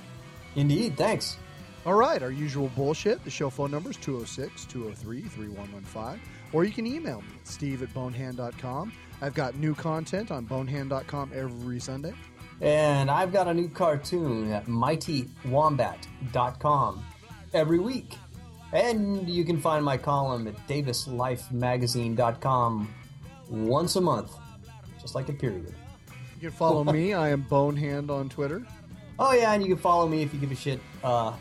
Indeed, 0.55 0.97
thanks. 0.97 1.37
All 1.85 1.93
right, 1.93 2.23
our 2.23 2.31
usual 2.31 2.69
bullshit. 2.69 3.23
The 3.23 3.29
show 3.29 3.51
phone 3.51 3.69
number 3.69 3.91
is 3.91 3.97
206 3.97 4.65
203 4.65 5.21
3115. 5.21 6.19
Or 6.51 6.65
you 6.65 6.71
can 6.71 6.87
email 6.87 7.21
me 7.21 7.27
at 7.39 7.47
steve 7.47 7.83
at 7.83 7.93
bonehand.com. 7.93 8.91
I've 9.21 9.35
got 9.35 9.53
new 9.55 9.75
content 9.75 10.31
on 10.31 10.45
bonehand.com 10.45 11.31
every 11.31 11.79
Sunday. 11.79 12.15
And 12.59 13.11
I've 13.11 13.31
got 13.31 13.47
a 13.47 13.53
new 13.53 13.69
cartoon 13.69 14.51
at 14.51 14.65
mightywombat.com 14.65 17.05
every 17.55 17.79
week. 17.79 18.17
And 18.73 19.27
you 19.29 19.45
can 19.45 19.59
find 19.59 19.85
my 19.85 19.97
column 19.97 20.47
at 20.47 20.55
davislifemagazine.com 20.67 22.93
once 23.49 23.95
a 23.95 24.01
month, 24.01 24.31
just 25.01 25.15
like 25.15 25.29
a 25.29 25.33
period. 25.33 25.73
You 26.35 26.49
can 26.49 26.51
follow 26.51 26.83
me. 26.93 27.13
I 27.13 27.29
am 27.29 27.41
Bonehand 27.43 28.11
on 28.11 28.29
Twitter. 28.29 28.65
Oh, 29.17 29.33
yeah, 29.33 29.53
and 29.53 29.63
you 29.63 29.69
can 29.69 29.77
follow 29.81 30.07
me 30.07 30.23
if 30.23 30.33
you 30.33 30.39
give 30.39 30.51
a 30.51 30.55
shit. 30.55 30.79
Uh, 31.03 31.33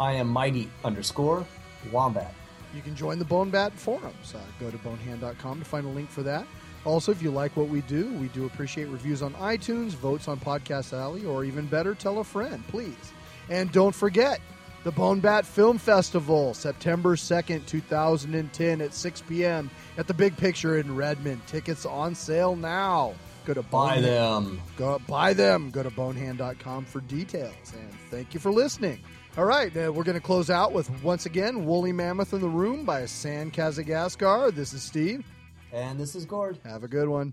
I 0.00 0.14
am 0.14 0.28
mighty 0.28 0.70
underscore 0.84 1.46
wombat. 1.90 2.34
You 2.74 2.80
can 2.80 2.96
join 2.96 3.18
the 3.18 3.24
Bone 3.24 3.50
Bat 3.50 3.74
forums. 3.74 4.34
Uh, 4.34 4.38
go 4.58 4.70
to 4.70 4.78
bonehand.com 4.78 5.58
to 5.58 5.64
find 5.64 5.84
a 5.84 5.90
link 5.90 6.08
for 6.08 6.22
that. 6.22 6.46
Also, 6.84 7.12
if 7.12 7.22
you 7.22 7.30
like 7.30 7.56
what 7.56 7.68
we 7.68 7.82
do, 7.82 8.12
we 8.14 8.28
do 8.28 8.46
appreciate 8.46 8.86
reviews 8.86 9.22
on 9.22 9.34
iTunes, 9.34 9.90
votes 9.90 10.26
on 10.26 10.40
Podcast 10.40 10.98
Alley, 10.98 11.24
or 11.24 11.44
even 11.44 11.66
better, 11.66 11.94
tell 11.94 12.18
a 12.20 12.24
friend, 12.24 12.66
please. 12.68 13.12
And 13.50 13.70
don't 13.72 13.94
forget 13.94 14.40
the 14.84 14.90
Bone 14.92 15.20
Bat 15.20 15.46
Film 15.46 15.78
Festival, 15.78 16.54
September 16.54 17.14
2nd, 17.16 17.66
2010 17.66 18.80
at 18.80 18.92
6 18.94 19.22
p.m. 19.28 19.70
at 19.96 20.06
the 20.06 20.14
Big 20.14 20.36
Picture 20.36 20.78
in 20.78 20.94
Redmond. 20.96 21.46
Tickets 21.46 21.86
on 21.86 22.14
sale 22.14 22.56
now. 22.56 23.14
Go 23.44 23.54
to 23.54 23.62
Buy 23.62 23.96
Bonehand- 23.96 24.04
them. 24.04 24.62
Go 24.76 24.98
buy 25.08 25.32
them. 25.32 25.70
Go 25.70 25.82
to 25.82 25.90
bonehand.com 25.90 26.84
for 26.84 27.00
details. 27.02 27.54
And 27.72 27.90
thank 28.10 28.34
you 28.34 28.40
for 28.40 28.52
listening. 28.52 29.00
All 29.36 29.44
right, 29.46 29.74
uh, 29.76 29.90
we're 29.92 30.04
going 30.04 30.14
to 30.18 30.20
close 30.20 30.50
out 30.50 30.72
with 30.72 30.90
once 31.02 31.26
again 31.26 31.64
Woolly 31.64 31.92
Mammoth 31.92 32.34
in 32.34 32.40
the 32.40 32.48
Room 32.48 32.84
by 32.84 33.06
San 33.06 33.50
Kazakgascar. 33.50 34.54
This 34.54 34.72
is 34.74 34.82
Steve. 34.82 35.24
And 35.72 35.98
this 35.98 36.14
is 36.14 36.24
Gord. 36.26 36.58
Have 36.64 36.84
a 36.84 36.88
good 36.88 37.08
one. 37.08 37.32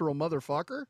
Non-agricultural 0.00 0.14
motherfucker. 0.14 0.84